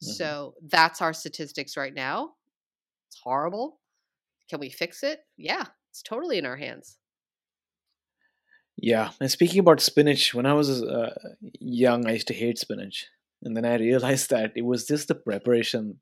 Mhm. 0.04 0.08
So 0.16 0.56
that's 0.62 1.02
our 1.02 1.14
statistics 1.14 1.78
right 1.78 1.94
now. 1.94 2.36
It's 3.08 3.20
horrible. 3.24 3.80
Can 4.50 4.60
we 4.60 4.70
fix 4.70 5.04
it? 5.04 5.22
Yeah, 5.38 5.66
it's 5.90 6.02
totally 6.02 6.38
in 6.38 6.46
our 6.46 6.58
hands. 6.58 6.98
Yeah, 8.78 9.10
and 9.20 9.32
speaking 9.32 9.60
about 9.60 9.82
spinach, 9.82 10.34
when 10.36 10.46
I 10.46 10.54
was 10.54 10.84
uh, 10.84 11.14
young, 11.60 12.08
I 12.08 12.12
used 12.14 12.28
to 12.28 12.34
hate 12.34 12.60
spinach, 12.60 13.08
and 13.42 13.58
then 13.58 13.66
I 13.66 13.76
realized 13.78 14.30
that 14.30 14.52
it 14.56 14.66
was 14.66 14.86
just 14.86 15.08
the 15.08 15.16
preparation 15.16 16.00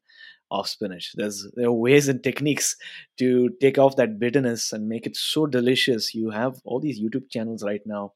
of 0.52 0.68
spinach. 0.68 1.14
There's 1.16 1.48
there 1.56 1.68
are 1.68 1.72
ways 1.74 2.08
and 2.10 2.22
techniques 2.24 2.76
to 3.18 3.50
take 3.62 3.78
off 3.78 3.96
that 3.96 4.20
bitterness 4.20 4.74
and 4.74 4.90
make 4.90 5.06
it 5.08 5.16
so 5.16 5.46
delicious. 5.48 6.14
You 6.14 6.32
have 6.32 6.60
all 6.66 6.80
these 6.80 7.02
YouTube 7.02 7.30
channels 7.32 7.64
right 7.64 7.82
now 7.86 8.14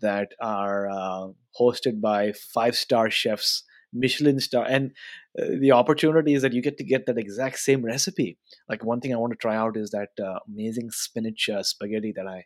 that 0.00 0.32
are 0.40 0.88
uh, 0.90 1.28
hosted 1.58 2.00
by 2.00 2.32
five 2.32 2.74
star 2.76 3.08
chefs, 3.10 3.64
Michelin 3.92 4.40
star, 4.40 4.64
and 4.68 4.92
uh, 5.38 5.44
the 5.60 5.72
opportunity 5.72 6.34
is 6.34 6.42
that 6.42 6.52
you 6.52 6.62
get 6.62 6.78
to 6.78 6.84
get 6.84 7.06
that 7.06 7.18
exact 7.18 7.58
same 7.58 7.84
recipe. 7.84 8.38
Like 8.68 8.84
one 8.84 9.00
thing 9.00 9.12
I 9.12 9.18
want 9.18 9.32
to 9.32 9.38
try 9.38 9.56
out 9.56 9.76
is 9.76 9.90
that 9.90 10.10
uh, 10.22 10.38
amazing 10.48 10.90
spinach 10.90 11.48
uh, 11.48 11.62
spaghetti 11.62 12.12
that 12.16 12.26
I 12.26 12.44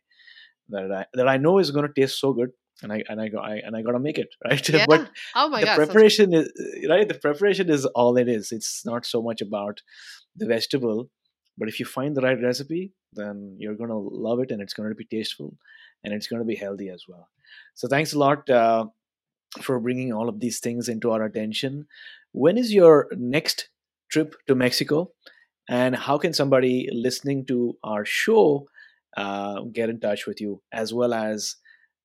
that 0.68 0.92
I 0.92 1.06
that 1.14 1.28
I 1.28 1.36
know 1.36 1.58
is 1.58 1.70
going 1.70 1.86
to 1.86 2.00
taste 2.00 2.20
so 2.20 2.32
good, 2.32 2.50
and 2.82 2.92
I 2.92 3.02
and 3.08 3.20
I 3.20 3.28
go 3.28 3.38
I, 3.38 3.56
and 3.56 3.76
I 3.76 3.82
got 3.82 3.92
to 3.92 3.98
make 3.98 4.18
it 4.18 4.28
right. 4.44 4.68
Yeah. 4.68 4.86
but 4.88 5.10
oh 5.34 5.48
my 5.48 5.60
the 5.60 5.66
god. 5.66 5.76
preparation 5.76 6.32
is 6.32 6.50
right. 6.88 7.08
The 7.08 7.14
preparation 7.14 7.70
is 7.70 7.86
all 7.86 8.16
it 8.16 8.28
is. 8.28 8.52
It's 8.52 8.84
not 8.84 9.06
so 9.06 9.22
much 9.22 9.40
about 9.40 9.82
the 10.36 10.46
vegetable, 10.46 11.10
but 11.56 11.68
if 11.68 11.80
you 11.80 11.86
find 11.86 12.16
the 12.16 12.22
right 12.22 12.40
recipe, 12.40 12.92
then 13.12 13.56
you're 13.58 13.76
going 13.76 13.90
to 13.90 13.96
love 13.96 14.40
it, 14.40 14.50
and 14.50 14.60
it's 14.60 14.74
going 14.74 14.88
to 14.88 14.94
be 14.94 15.06
tasteful, 15.06 15.56
and 16.04 16.12
it's 16.12 16.26
going 16.26 16.40
to 16.40 16.46
be 16.46 16.56
healthy 16.56 16.88
as 16.88 17.04
well. 17.08 17.28
So 17.74 17.88
thanks 17.88 18.12
a 18.12 18.18
lot 18.18 18.48
uh, 18.50 18.86
for 19.62 19.80
bringing 19.80 20.12
all 20.12 20.28
of 20.28 20.40
these 20.40 20.60
things 20.60 20.88
into 20.88 21.10
our 21.10 21.24
attention. 21.24 21.86
When 22.32 22.58
is 22.58 22.72
your 22.72 23.08
next 23.12 23.68
trip 24.10 24.34
to 24.46 24.54
Mexico? 24.54 25.12
And 25.68 25.96
how 25.96 26.18
can 26.18 26.32
somebody 26.32 26.88
listening 26.92 27.46
to 27.46 27.76
our 27.82 28.04
show 28.04 28.68
uh, 29.16 29.62
get 29.72 29.90
in 29.90 29.98
touch 29.98 30.26
with 30.26 30.40
you, 30.40 30.62
as 30.72 30.94
well 30.94 31.12
as, 31.12 31.56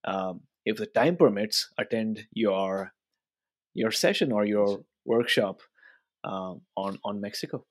um, 0.05 0.41
if 0.65 0.77
the 0.77 0.85
time 0.85 1.15
permits, 1.15 1.69
attend 1.77 2.25
your 2.33 2.91
your 3.73 3.91
session 3.91 4.31
or 4.31 4.45
your 4.45 4.83
workshop 5.05 5.61
um, 6.23 6.61
on 6.75 6.97
on 7.03 7.21
Mexico? 7.21 7.65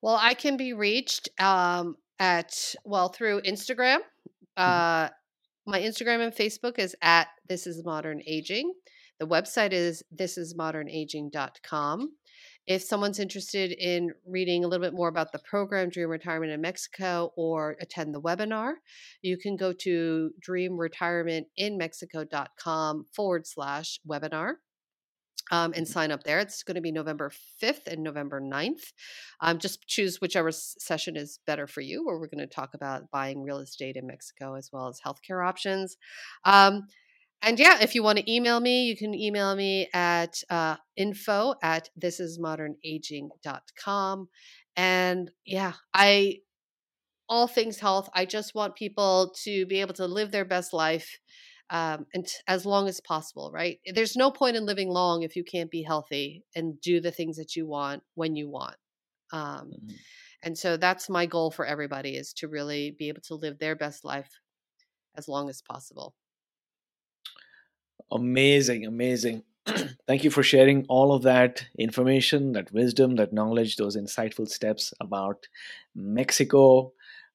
Well, 0.00 0.18
I 0.18 0.34
can 0.34 0.56
be 0.56 0.72
reached 0.72 1.28
um, 1.38 1.96
at 2.18 2.74
well 2.84 3.08
through 3.08 3.42
Instagram. 3.42 3.98
Uh, 4.56 5.08
my 5.70 5.80
Instagram 5.80 6.20
and 6.20 6.34
Facebook 6.34 6.78
is 6.80 6.96
at 7.00 7.28
This 7.48 7.64
Is 7.64 7.84
Modern 7.84 8.20
Aging. 8.26 8.72
The 9.20 9.26
website 9.26 9.72
is 9.72 10.02
thisismodernaging.com. 10.16 12.12
If 12.66 12.82
someone's 12.82 13.20
interested 13.20 13.70
in 13.70 14.10
reading 14.26 14.64
a 14.64 14.68
little 14.68 14.84
bit 14.84 14.94
more 14.94 15.06
about 15.06 15.30
the 15.30 15.38
program 15.38 15.88
Dream 15.88 16.08
Retirement 16.08 16.50
in 16.50 16.60
Mexico 16.60 17.32
or 17.36 17.76
attend 17.80 18.12
the 18.12 18.20
webinar, 18.20 18.72
you 19.22 19.38
can 19.38 19.54
go 19.56 19.72
to 19.72 20.32
dreamretirementinmexico.com 20.44 23.06
forward 23.14 23.46
slash 23.46 24.00
webinar. 24.08 24.54
Um, 25.50 25.72
and 25.74 25.86
sign 25.86 26.10
up 26.10 26.22
there. 26.22 26.38
It's 26.38 26.62
going 26.62 26.76
to 26.76 26.80
be 26.80 26.92
November 26.92 27.30
5th 27.62 27.86
and 27.86 28.02
November 28.02 28.40
9th. 28.40 28.92
Um, 29.40 29.58
just 29.58 29.86
choose 29.86 30.20
whichever 30.20 30.50
session 30.52 31.16
is 31.16 31.40
better 31.46 31.66
for 31.66 31.80
you, 31.80 32.06
where 32.06 32.18
we're 32.18 32.28
going 32.28 32.38
to 32.38 32.46
talk 32.46 32.74
about 32.74 33.10
buying 33.10 33.42
real 33.42 33.58
estate 33.58 33.96
in 33.96 34.06
Mexico 34.06 34.54
as 34.54 34.70
well 34.72 34.88
as 34.88 35.00
healthcare 35.04 35.46
options. 35.46 35.96
Um, 36.44 36.86
and 37.42 37.58
yeah, 37.58 37.78
if 37.80 37.94
you 37.94 38.02
want 38.02 38.18
to 38.18 38.30
email 38.30 38.60
me, 38.60 38.84
you 38.84 38.94
can 38.96 39.14
email 39.14 39.56
me 39.56 39.88
at 39.94 40.42
uh, 40.50 40.76
info 40.96 41.54
at 41.62 41.88
thisismodernaging.com. 41.98 44.28
And 44.76 45.30
yeah, 45.46 45.72
I, 45.94 46.40
all 47.28 47.48
things 47.48 47.78
health, 47.78 48.10
I 48.14 48.26
just 48.26 48.54
want 48.54 48.76
people 48.76 49.34
to 49.44 49.64
be 49.66 49.80
able 49.80 49.94
to 49.94 50.06
live 50.06 50.32
their 50.32 50.44
best 50.44 50.74
life 50.74 51.18
um, 51.70 52.06
and 52.14 52.26
t- 52.26 52.36
as 52.48 52.66
long 52.66 52.88
as 52.88 53.00
possible, 53.00 53.50
right? 53.52 53.80
There's 53.94 54.16
no 54.16 54.30
point 54.30 54.56
in 54.56 54.66
living 54.66 54.88
long 54.90 55.22
if 55.22 55.36
you 55.36 55.44
can't 55.44 55.70
be 55.70 55.82
healthy 55.82 56.44
and 56.54 56.80
do 56.80 57.00
the 57.00 57.12
things 57.12 57.36
that 57.36 57.56
you 57.56 57.66
want 57.66 58.02
when 58.14 58.36
you 58.36 58.48
want. 58.48 58.76
Um, 59.32 59.78
Mhm. 59.78 60.00
and 60.42 60.58
so 60.58 60.76
that's 60.76 61.08
my 61.08 61.26
goal 61.26 61.50
for 61.50 61.66
everybody 61.66 62.16
is 62.16 62.32
to 62.34 62.48
really 62.48 62.92
be 62.92 63.08
able 63.08 63.22
to 63.22 63.34
live 63.36 63.58
their 63.58 63.76
best 63.76 64.04
life 64.04 64.32
as 65.16 65.28
long 65.28 65.50
as 65.50 65.62
possible. 65.62 66.16
Amazing, 68.10 68.86
amazing. 68.86 69.44
Thank 70.06 70.24
you 70.24 70.30
for 70.30 70.42
sharing 70.42 70.84
all 70.88 71.12
of 71.12 71.22
that 71.22 71.64
information, 71.78 72.52
that 72.52 72.72
wisdom, 72.72 73.16
that 73.16 73.32
knowledge, 73.32 73.76
those 73.76 73.96
insightful 73.96 74.48
steps 74.48 74.92
about 75.00 75.46
Mexico. 75.94 76.92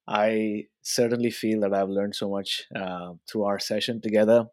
I 0.08 0.66
certainly 0.82 1.32
feel 1.32 1.62
that 1.62 1.74
I've 1.74 1.90
learned 1.90 2.16
so 2.16 2.30
much 2.30 2.66
uh, 2.76 3.14
through 3.30 3.44
our 3.44 3.60
session 3.60 4.02
together. 4.02 4.46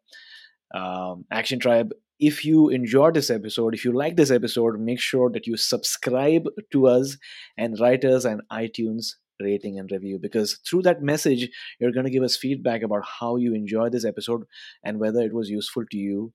Um, 0.74 1.26
Action 1.30 1.58
Tribe, 1.58 1.92
if 2.18 2.44
you 2.44 2.68
enjoyed 2.68 3.14
this 3.14 3.30
episode, 3.30 3.74
if 3.74 3.84
you 3.84 3.92
like 3.92 4.16
this 4.16 4.30
episode, 4.30 4.80
make 4.80 5.00
sure 5.00 5.30
that 5.30 5.46
you 5.46 5.56
subscribe 5.56 6.46
to 6.70 6.86
us 6.86 7.16
and 7.58 7.78
write 7.80 8.04
us 8.04 8.24
an 8.24 8.40
iTunes 8.50 9.14
rating 9.40 9.78
and 9.78 9.90
review 9.90 10.18
because 10.20 10.60
through 10.66 10.82
that 10.82 11.02
message, 11.02 11.50
you're 11.80 11.92
going 11.92 12.06
to 12.06 12.12
give 12.12 12.22
us 12.22 12.36
feedback 12.36 12.82
about 12.82 13.04
how 13.04 13.36
you 13.36 13.54
enjoyed 13.54 13.92
this 13.92 14.04
episode 14.04 14.44
and 14.84 15.00
whether 15.00 15.20
it 15.20 15.34
was 15.34 15.50
useful 15.50 15.84
to 15.90 15.96
you 15.96 16.32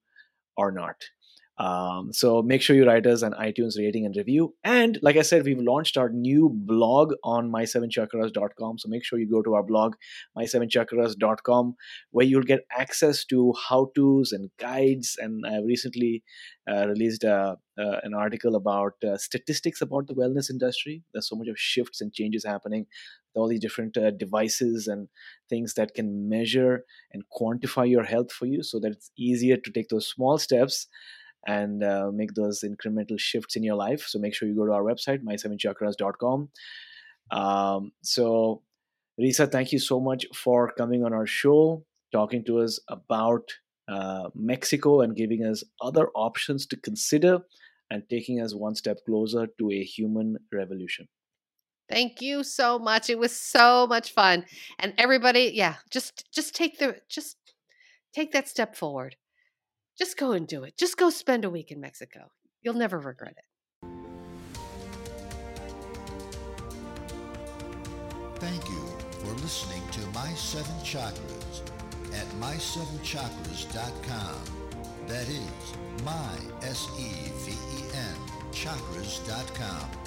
or 0.57 0.71
not. 0.71 0.95
Um, 1.59 2.13
so 2.13 2.43
make 2.43 2.61
sure 2.61 2.75
you 2.75 2.85
write 2.85 3.07
us 3.07 3.23
an 3.23 3.33
iTunes 3.33 3.77
rating 3.77 4.05
and 4.05 4.15
review. 4.15 4.53
And 4.63 4.99
like 5.01 5.17
I 5.17 5.23
said, 5.23 5.43
we've 5.43 5.59
launched 5.59 5.97
our 5.97 6.09
new 6.09 6.49
blog 6.53 7.13
on 7.23 7.51
my7chakras.com. 7.51 8.77
So 8.77 8.87
make 8.87 9.03
sure 9.03 9.17
you 9.17 9.29
go 9.29 9.41
to 9.41 9.55
our 9.55 9.63
blog, 9.63 9.95
my7chakras.com, 10.37 11.75
where 12.11 12.25
you'll 12.25 12.43
get 12.43 12.65
access 12.71 13.25
to 13.25 13.53
how 13.69 13.91
to's 13.95 14.31
and 14.31 14.51
guides. 14.59 15.15
And 15.17 15.43
I 15.47 15.57
recently 15.65 16.23
uh, 16.69 16.87
released 16.87 17.23
a, 17.23 17.57
uh, 17.79 17.97
an 18.03 18.13
article 18.13 18.55
about 18.55 18.93
uh, 19.03 19.17
statistics 19.17 19.81
about 19.81 20.07
the 20.07 20.13
wellness 20.13 20.51
industry. 20.51 21.03
There's 21.13 21.27
so 21.27 21.35
much 21.35 21.47
of 21.47 21.57
shifts 21.57 22.01
and 22.01 22.13
changes 22.13 22.45
happening 22.45 22.85
all 23.37 23.47
these 23.47 23.59
different 23.59 23.95
uh, 23.97 24.11
devices 24.11 24.87
and 24.87 25.07
things 25.47 25.75
that 25.75 25.93
can 25.93 26.27
measure 26.27 26.83
and 27.13 27.23
quantify 27.39 27.87
your 27.87 28.03
health 28.03 28.31
for 28.31 28.47
you 28.47 28.63
so 28.63 28.79
that 28.79 28.91
it's 28.91 29.11
easier 29.17 29.55
to 29.57 29.71
take 29.71 29.89
those 29.89 30.09
small 30.09 30.37
steps 30.39 30.87
and 31.47 31.83
uh, 31.83 32.11
make 32.13 32.33
those 32.33 32.61
incremental 32.61 33.19
shifts 33.19 33.55
in 33.55 33.63
your 33.63 33.75
life 33.75 34.05
so 34.07 34.19
make 34.19 34.33
sure 34.35 34.47
you 34.47 34.55
go 34.55 34.65
to 34.65 34.73
our 34.73 34.83
website 34.83 35.23
my7chakras.com 35.23 36.49
um, 37.31 37.91
so 38.03 38.61
risa 39.19 39.51
thank 39.51 39.71
you 39.71 39.79
so 39.79 39.99
much 39.99 40.25
for 40.35 40.71
coming 40.73 41.03
on 41.03 41.13
our 41.13 41.25
show 41.25 41.83
talking 42.11 42.43
to 42.43 42.59
us 42.59 42.79
about 42.89 43.49
uh, 43.87 44.29
mexico 44.35 45.01
and 45.01 45.15
giving 45.15 45.43
us 45.43 45.63
other 45.81 46.09
options 46.15 46.65
to 46.65 46.77
consider 46.77 47.39
and 47.89 48.03
taking 48.09 48.41
us 48.41 48.53
one 48.53 48.75
step 48.75 48.97
closer 49.05 49.47
to 49.57 49.71
a 49.71 49.83
human 49.83 50.37
revolution 50.53 51.07
Thank 51.89 52.21
you 52.21 52.43
so 52.43 52.77
much. 52.77 53.09
It 53.09 53.17
was 53.17 53.33
so 53.33 53.87
much 53.87 54.11
fun. 54.11 54.45
And 54.79 54.93
everybody, 54.97 55.51
yeah, 55.53 55.75
just 55.89 56.29
just 56.33 56.53
take 56.53 56.79
the 56.79 56.97
just 57.07 57.37
take 58.13 58.33
that 58.33 58.49
step 58.49 58.75
forward. 58.75 59.15
Just 59.97 60.17
go 60.17 60.31
and 60.33 60.47
do 60.47 60.63
it. 60.63 60.77
Just 60.77 60.95
go 60.97 61.09
spend 61.09 61.43
a 61.43 61.49
week 61.49 61.71
in 61.71 61.81
Mexico. 61.81 62.29
You'll 62.61 62.75
never 62.75 62.99
regret 62.99 63.35
it. 63.37 63.43
Thank 68.35 68.69
you 68.69 68.85
for 69.19 69.33
listening 69.41 69.81
to 69.93 70.01
My 70.13 70.29
Seven 70.33 70.75
Chakras 70.83 71.61
at 72.13 72.27
my7chakras.com. 72.39 74.35
That 75.07 75.27
is 75.27 75.73
my 76.03 76.37
S 76.61 76.87
E 76.99 77.31
V 77.45 77.51
E 77.51 77.83
N 77.95 78.15
chakras.com. 78.51 80.06